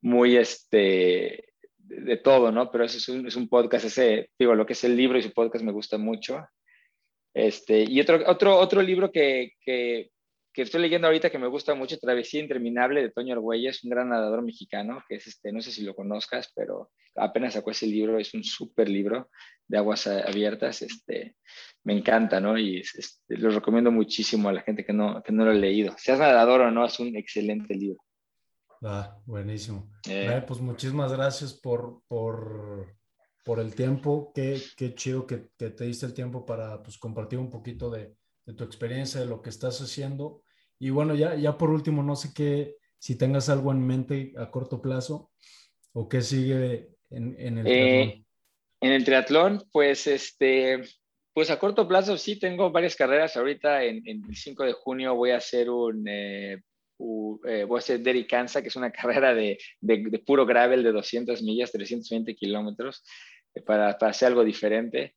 muy, 0.00 0.36
este, 0.36 1.52
de, 1.76 2.16
todo, 2.16 2.50
¿no? 2.50 2.70
Pero 2.70 2.84
ese 2.84 2.96
es 2.96 3.08
un, 3.08 3.26
es 3.26 3.36
un, 3.36 3.48
podcast, 3.48 3.84
ese, 3.84 4.30
digo, 4.38 4.54
lo 4.54 4.64
que 4.64 4.72
es 4.72 4.84
el 4.84 4.96
libro 4.96 5.18
y 5.18 5.22
su 5.22 5.32
podcast 5.32 5.64
me 5.64 5.72
gusta 5.72 5.98
mucho. 5.98 6.46
Este, 7.34 7.84
y 7.84 8.00
otro, 8.00 8.22
otro, 8.26 8.58
otro 8.58 8.82
libro 8.82 9.12
que, 9.12 9.52
que, 9.60 10.11
que 10.52 10.62
estoy 10.62 10.82
leyendo 10.82 11.06
ahorita 11.06 11.30
que 11.30 11.38
me 11.38 11.46
gusta 11.46 11.74
mucho, 11.74 11.98
Travesía 11.98 12.40
Interminable 12.40 13.02
de 13.02 13.10
Toño 13.10 13.34
Argüelles, 13.34 13.82
un 13.84 13.90
gran 13.90 14.10
nadador 14.10 14.42
mexicano, 14.42 15.02
que 15.08 15.16
es 15.16 15.26
este, 15.26 15.50
no 15.52 15.62
sé 15.62 15.70
si 15.70 15.82
lo 15.82 15.94
conozcas, 15.94 16.52
pero 16.54 16.90
apenas 17.16 17.54
sacó 17.54 17.70
ese 17.70 17.86
libro, 17.86 18.18
es 18.18 18.34
un 18.34 18.44
súper 18.44 18.88
libro 18.88 19.30
de 19.66 19.78
aguas 19.78 20.06
abiertas, 20.06 20.82
este, 20.82 21.36
me 21.84 21.96
encanta, 21.96 22.40
¿no? 22.40 22.58
Y 22.58 22.80
este, 22.80 23.38
lo 23.38 23.50
recomiendo 23.50 23.90
muchísimo 23.90 24.48
a 24.48 24.52
la 24.52 24.60
gente 24.60 24.84
que 24.84 24.92
no, 24.92 25.22
que 25.22 25.32
no 25.32 25.44
lo 25.44 25.52
ha 25.52 25.54
leído. 25.54 25.94
Seas 25.96 26.18
nadador 26.18 26.60
o 26.62 26.70
no, 26.70 26.84
es 26.84 26.98
un 27.00 27.16
excelente 27.16 27.74
libro. 27.74 28.02
Ah, 28.82 29.16
buenísimo. 29.24 29.90
Eh. 30.08 30.42
pues 30.46 30.60
muchísimas 30.60 31.12
gracias 31.12 31.54
por, 31.54 32.02
por, 32.08 32.94
por 33.44 33.60
el 33.60 33.74
tiempo. 33.74 34.32
Qué, 34.34 34.60
qué 34.76 34.94
chido 34.94 35.26
que, 35.26 35.48
que, 35.56 35.70
te 35.70 35.84
diste 35.84 36.04
el 36.04 36.14
tiempo 36.14 36.44
para 36.44 36.82
pues, 36.82 36.98
compartir 36.98 37.38
un 37.38 37.48
poquito 37.48 37.90
de, 37.90 38.16
de, 38.46 38.54
tu 38.54 38.64
experiencia, 38.64 39.20
de 39.20 39.26
lo 39.26 39.42
que 39.42 39.50
estás 39.50 39.80
haciendo. 39.80 40.42
Y 40.78 40.90
bueno, 40.90 41.14
ya, 41.14 41.34
ya 41.34 41.56
por 41.56 41.70
último, 41.70 42.02
no 42.02 42.16
sé 42.16 42.30
qué, 42.34 42.76
si 42.98 43.16
tengas 43.16 43.48
algo 43.48 43.72
en 43.72 43.86
mente 43.86 44.32
a 44.36 44.50
corto 44.50 44.80
plazo 44.80 45.30
o 45.92 46.08
qué 46.08 46.22
sigue 46.22 46.90
en, 47.10 47.36
en 47.38 47.58
el 47.58 47.66
eh, 47.66 47.70
triatlón. 47.70 48.26
En 48.80 48.92
el 48.92 49.04
triatlón, 49.04 49.68
pues 49.72 50.06
este, 50.06 50.82
pues 51.32 51.50
a 51.50 51.58
corto 51.58 51.86
plazo 51.86 52.16
sí 52.16 52.38
tengo 52.38 52.70
varias 52.70 52.96
carreras. 52.96 53.36
Ahorita 53.36 53.84
en, 53.84 54.06
en 54.06 54.24
el 54.28 54.36
5 54.36 54.64
de 54.64 54.72
junio 54.72 55.14
voy 55.14 55.30
a 55.30 55.36
hacer 55.36 55.70
un 55.70 56.04
eh, 56.08 56.62
eh, 57.46 57.64
voy 57.64 57.76
a 57.76 57.78
hacer 57.78 58.00
Derry 58.00 58.26
Kansas, 58.26 58.62
que 58.62 58.68
es 58.68 58.76
una 58.76 58.90
carrera 58.92 59.34
de, 59.34 59.58
de, 59.80 60.22
puro 60.24 60.46
gravel 60.46 60.82
de 60.82 60.92
200 60.92 61.42
millas, 61.42 61.72
320 61.72 62.34
kilómetros, 62.34 63.04
eh, 63.54 63.62
para, 63.62 63.98
para, 63.98 64.10
hacer 64.10 64.28
algo 64.28 64.44
diferente. 64.44 65.14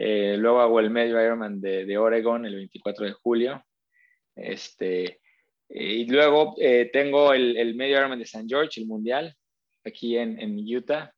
Eh, 0.00 0.36
luego 0.38 0.60
hago 0.60 0.78
el 0.78 0.90
medio 0.90 1.20
Ironman 1.20 1.60
de, 1.60 1.84
de, 1.84 1.98
Oregon 1.98 2.46
el 2.46 2.54
24 2.54 3.06
de 3.06 3.12
julio. 3.12 3.64
Este, 4.36 5.20
y 5.68 6.06
luego 6.06 6.54
tengo 6.92 7.32
el, 7.32 7.56
el, 7.56 7.74
medio 7.74 7.98
Ironman 7.98 8.20
de 8.20 8.26
San 8.26 8.48
George, 8.48 8.80
el 8.80 8.86
mundial, 8.86 9.36
aquí 9.84 10.16
en, 10.16 10.38
en 10.40 10.56
Utah. 10.56 11.12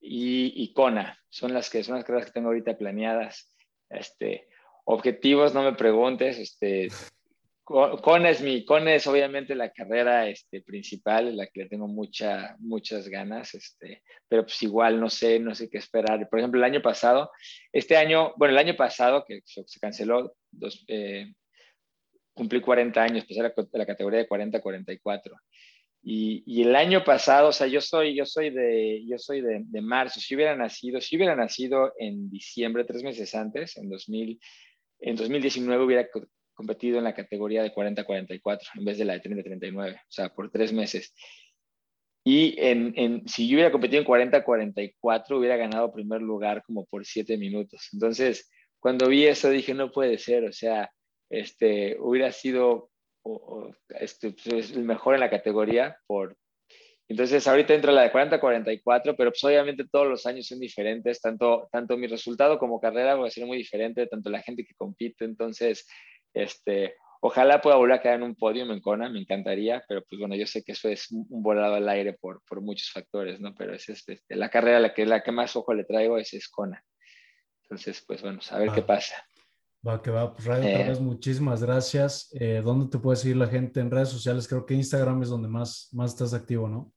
Y, 0.00 0.52
y, 0.56 0.72
Kona, 0.72 1.18
son 1.28 1.52
las, 1.52 1.68
que, 1.68 1.84
son 1.84 1.96
las 1.96 2.04
carreras 2.04 2.26
que 2.26 2.32
tengo 2.32 2.48
ahorita 2.48 2.78
planeadas. 2.78 3.54
Este, 3.90 4.48
objetivos, 4.84 5.52
no 5.52 5.62
me 5.62 5.74
preguntes, 5.74 6.38
este, 6.38 6.88
Kona 7.66 8.30
es 8.30 8.40
mi, 8.42 8.64
Kona 8.64 8.94
es 8.94 9.08
obviamente 9.08 9.56
la 9.56 9.72
carrera 9.72 10.28
este, 10.28 10.62
principal, 10.62 11.36
la 11.36 11.48
que 11.48 11.64
le 11.64 11.68
tengo 11.68 11.88
mucha, 11.88 12.54
muchas 12.60 13.08
ganas, 13.08 13.54
este, 13.54 14.04
pero 14.28 14.44
pues 14.44 14.62
igual 14.62 15.00
no 15.00 15.10
sé, 15.10 15.40
no 15.40 15.52
sé 15.52 15.68
qué 15.68 15.78
esperar. 15.78 16.28
Por 16.28 16.38
ejemplo, 16.38 16.60
el 16.60 16.64
año 16.64 16.80
pasado, 16.80 17.32
este 17.72 17.96
año, 17.96 18.34
bueno, 18.36 18.52
el 18.52 18.58
año 18.58 18.76
pasado 18.76 19.24
que 19.26 19.40
se 19.44 19.80
canceló, 19.80 20.36
dos, 20.52 20.84
eh, 20.86 21.32
cumplí 22.34 22.60
40 22.60 23.02
años, 23.02 23.24
pasé 23.24 23.42
la, 23.42 23.52
la 23.72 23.86
categoría 23.86 24.20
de 24.20 24.28
40 24.28 24.58
a 24.58 24.60
44. 24.60 25.34
Y, 26.04 26.44
y, 26.46 26.62
el 26.62 26.76
año 26.76 27.02
pasado, 27.02 27.48
o 27.48 27.52
sea, 27.52 27.66
yo 27.66 27.80
soy, 27.80 28.14
yo 28.14 28.24
soy, 28.24 28.50
de, 28.50 29.04
yo 29.08 29.18
soy 29.18 29.40
de, 29.40 29.62
de, 29.64 29.80
marzo, 29.80 30.20
si 30.20 30.36
hubiera 30.36 30.54
nacido, 30.54 31.00
si 31.00 31.16
hubiera 31.16 31.34
nacido 31.34 31.94
en 31.98 32.30
diciembre, 32.30 32.84
tres 32.84 33.02
meses 33.02 33.34
antes, 33.34 33.76
en 33.76 33.88
2000, 33.88 34.38
en 35.00 35.16
2019 35.16 35.84
hubiera 35.84 36.08
competido 36.56 36.98
en 36.98 37.04
la 37.04 37.14
categoría 37.14 37.62
de 37.62 37.72
40-44 37.72 38.58
en 38.74 38.84
vez 38.84 38.98
de 38.98 39.04
la 39.04 39.12
de 39.12 39.22
30-39, 39.22 39.94
o 39.94 39.98
sea, 40.08 40.30
por 40.30 40.50
tres 40.50 40.72
meses. 40.72 41.14
Y 42.24 42.56
en, 42.58 42.92
en, 42.96 43.28
si 43.28 43.46
yo 43.46 43.54
hubiera 43.54 43.70
competido 43.70 44.02
en 44.02 44.32
40-44, 44.32 45.38
hubiera 45.38 45.56
ganado 45.56 45.92
primer 45.92 46.20
lugar 46.20 46.64
como 46.66 46.84
por 46.86 47.06
siete 47.06 47.38
minutos. 47.38 47.88
Entonces, 47.92 48.50
cuando 48.80 49.08
vi 49.08 49.26
eso, 49.26 49.48
dije, 49.48 49.74
no 49.74 49.92
puede 49.92 50.18
ser, 50.18 50.44
o 50.44 50.52
sea, 50.52 50.90
este, 51.30 51.96
hubiera 52.00 52.32
sido 52.32 52.90
este, 54.00 54.32
pues, 54.32 54.72
el 54.72 54.82
mejor 54.82 55.14
en 55.14 55.20
la 55.20 55.30
categoría 55.30 55.96
por... 56.06 56.36
Entonces, 57.08 57.46
ahorita 57.46 57.74
entro 57.74 57.92
la 57.92 58.02
de 58.02 58.12
40-44, 58.12 59.14
pero 59.16 59.30
pues 59.30 59.44
obviamente 59.44 59.84
todos 59.88 60.08
los 60.08 60.26
años 60.26 60.48
son 60.48 60.58
diferentes, 60.58 61.20
tanto, 61.20 61.68
tanto 61.70 61.96
mi 61.96 62.08
resultado 62.08 62.58
como 62.58 62.80
carrera 62.80 63.14
va 63.14 63.28
a 63.28 63.30
ser 63.30 63.46
muy 63.46 63.58
diferente, 63.58 64.08
tanto 64.08 64.28
la 64.28 64.42
gente 64.42 64.64
que 64.64 64.74
compite, 64.74 65.24
entonces 65.24 65.86
este, 66.36 66.94
ojalá 67.20 67.60
pueda 67.60 67.76
volver 67.76 67.96
a 67.96 68.02
quedar 68.02 68.16
en 68.16 68.22
un 68.22 68.36
podio 68.36 68.70
en 68.70 68.80
Kona, 68.80 69.08
me 69.08 69.20
encantaría, 69.20 69.84
pero 69.88 70.02
pues 70.08 70.18
bueno, 70.18 70.36
yo 70.36 70.46
sé 70.46 70.62
que 70.62 70.72
eso 70.72 70.88
es 70.88 71.10
un 71.10 71.42
volado 71.42 71.74
al 71.74 71.88
aire 71.88 72.12
por, 72.12 72.42
por 72.48 72.60
muchos 72.60 72.90
factores, 72.90 73.40
¿no? 73.40 73.54
Pero 73.54 73.74
es 73.74 73.88
este, 73.88 74.20
la 74.28 74.50
carrera 74.50 74.80
la 74.80 74.94
que, 74.94 75.06
la 75.06 75.22
que 75.22 75.32
más 75.32 75.56
ojo 75.56 75.74
le 75.74 75.84
traigo 75.84 76.18
es, 76.18 76.34
es 76.34 76.48
Kona. 76.48 76.82
Entonces, 77.62 78.04
pues 78.06 78.22
bueno, 78.22 78.38
a 78.50 78.58
ver 78.58 78.70
qué 78.72 78.82
pasa. 78.82 79.16
Va, 79.86 80.02
que 80.02 80.10
va. 80.10 80.32
Pues 80.32 80.44
Radio, 80.44 80.68
eh, 80.68 81.00
muchísimas 81.00 81.62
gracias. 81.62 82.30
Eh, 82.38 82.60
¿Dónde 82.64 82.90
te 82.90 82.98
puede 82.98 83.16
seguir 83.16 83.36
la 83.36 83.46
gente 83.46 83.80
en 83.80 83.90
redes 83.90 84.08
sociales? 84.08 84.46
Creo 84.46 84.66
que 84.66 84.74
Instagram 84.74 85.22
es 85.22 85.28
donde 85.28 85.48
más, 85.48 85.88
más 85.92 86.12
estás 86.12 86.34
activo, 86.34 86.68
¿no? 86.68 86.92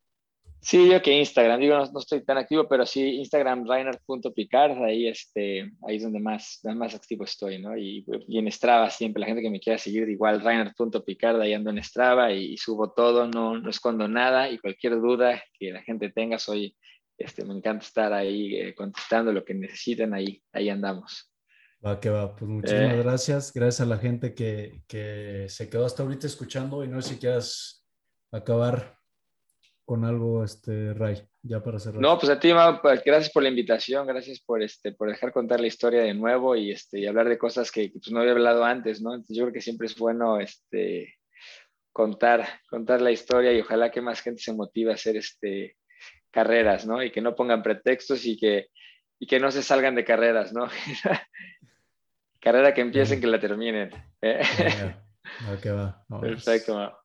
Sí, 0.61 0.89
yo 0.89 1.01
que 1.01 1.17
Instagram, 1.17 1.61
digo, 1.61 1.77
no, 1.77 1.99
estoy 1.99 2.21
tan 2.25 2.37
activo, 2.37 2.67
pero 2.67 2.85
sí, 2.85 3.15
Instagram, 3.15 3.65
Reinhardt.picard, 3.65 4.83
ahí, 4.83 5.07
este, 5.07 5.71
ahí 5.87 5.95
es 5.95 6.03
donde 6.03 6.19
más, 6.19 6.59
más 6.63 6.93
activo 6.93 7.23
estoy, 7.23 7.61
¿no? 7.61 7.77
Y, 7.77 8.05
en 8.27 8.51
Strava 8.51 8.89
siempre, 8.89 9.21
la 9.21 9.27
gente 9.27 9.41
que 9.41 9.49
me 9.49 9.61
quiera 9.61 9.79
seguir, 9.79 10.07
igual, 10.09 10.41
Reinhardt.picard, 10.41 11.39
ahí 11.39 11.53
ando 11.53 11.69
en 11.69 11.81
Strava 11.81 12.33
y, 12.33 12.57
subo 12.57 12.91
todo, 12.91 13.25
no, 13.27 13.57
no, 13.57 13.69
escondo 13.69 14.09
nada 14.09 14.49
y 14.49 14.59
cualquier 14.59 14.99
duda 14.99 15.41
que 15.57 15.71
la 15.71 15.81
gente 15.81 16.09
tenga, 16.09 16.37
soy, 16.37 16.75
este, 17.17 17.45
me 17.45 17.53
encanta 17.53 17.85
estar 17.85 18.11
ahí 18.11 18.55
eh, 18.55 18.75
contestando 18.75 19.31
lo 19.31 19.45
que 19.45 19.53
necesiten, 19.53 20.13
ahí, 20.13 20.43
ahí 20.51 20.69
andamos. 20.69 21.31
Va, 21.85 22.01
que 22.01 22.09
va, 22.09 22.35
pues 22.35 22.49
muchísimas 22.51 22.95
eh. 22.95 22.97
gracias, 22.97 23.53
gracias 23.53 23.79
a 23.79 23.89
la 23.89 23.97
gente 23.97 24.33
que, 24.33 24.81
que 24.87 25.45
se 25.47 25.69
quedó 25.69 25.85
hasta 25.85 26.03
ahorita 26.03 26.27
escuchando 26.27 26.83
y 26.83 26.89
no 26.89 27.01
sé 27.01 27.13
si 27.13 27.19
quieras 27.19 27.87
acabar 28.31 28.98
con 29.89 30.05
algo, 30.05 30.43
este, 30.43 30.93
Ray, 30.93 31.19
ya 31.41 31.63
para 31.63 31.79
cerrar. 31.79 31.99
No, 31.99 32.19
pues 32.19 32.31
a 32.31 32.39
ti, 32.39 32.51
pues, 32.79 33.03
gracias 33.03 33.33
por 33.33 33.41
la 33.41 33.49
invitación, 33.49 34.05
gracias 34.05 34.39
por, 34.39 34.61
este, 34.61 34.91
por 34.91 35.09
dejar 35.09 35.31
contar 35.31 35.59
la 35.59 35.65
historia 35.65 36.03
de 36.03 36.13
nuevo 36.13 36.55
y, 36.55 36.69
este, 36.69 36.99
y 36.99 37.07
hablar 37.07 37.27
de 37.27 37.39
cosas 37.39 37.71
que, 37.71 37.89
pues, 37.91 38.11
no 38.11 38.19
había 38.19 38.33
hablado 38.33 38.63
antes, 38.63 39.01
¿no? 39.01 39.15
Entonces, 39.15 39.35
yo 39.35 39.45
creo 39.45 39.53
que 39.53 39.61
siempre 39.61 39.87
es 39.87 39.97
bueno 39.97 40.39
este, 40.39 41.15
contar, 41.91 42.47
contar 42.69 43.01
la 43.01 43.09
historia 43.09 43.51
y 43.51 43.61
ojalá 43.61 43.89
que 43.89 43.99
más 43.99 44.21
gente 44.21 44.43
se 44.43 44.53
motive 44.53 44.91
a 44.91 44.93
hacer 44.93 45.17
este, 45.17 45.75
carreras, 46.29 46.85
¿no? 46.85 47.01
Y 47.01 47.09
que 47.09 47.21
no 47.21 47.35
pongan 47.35 47.63
pretextos 47.63 48.27
y 48.27 48.37
que, 48.37 48.67
y 49.17 49.25
que 49.25 49.39
no 49.39 49.49
se 49.49 49.63
salgan 49.63 49.95
de 49.95 50.05
carreras, 50.05 50.53
¿no? 50.53 50.67
Carrera 52.39 52.75
que 52.75 52.81
empiecen, 52.81 53.19
que 53.19 53.25
la 53.25 53.39
terminen. 53.39 53.89
¿eh? 54.21 54.39
va. 55.65 56.21
Perfecto, 56.21 56.95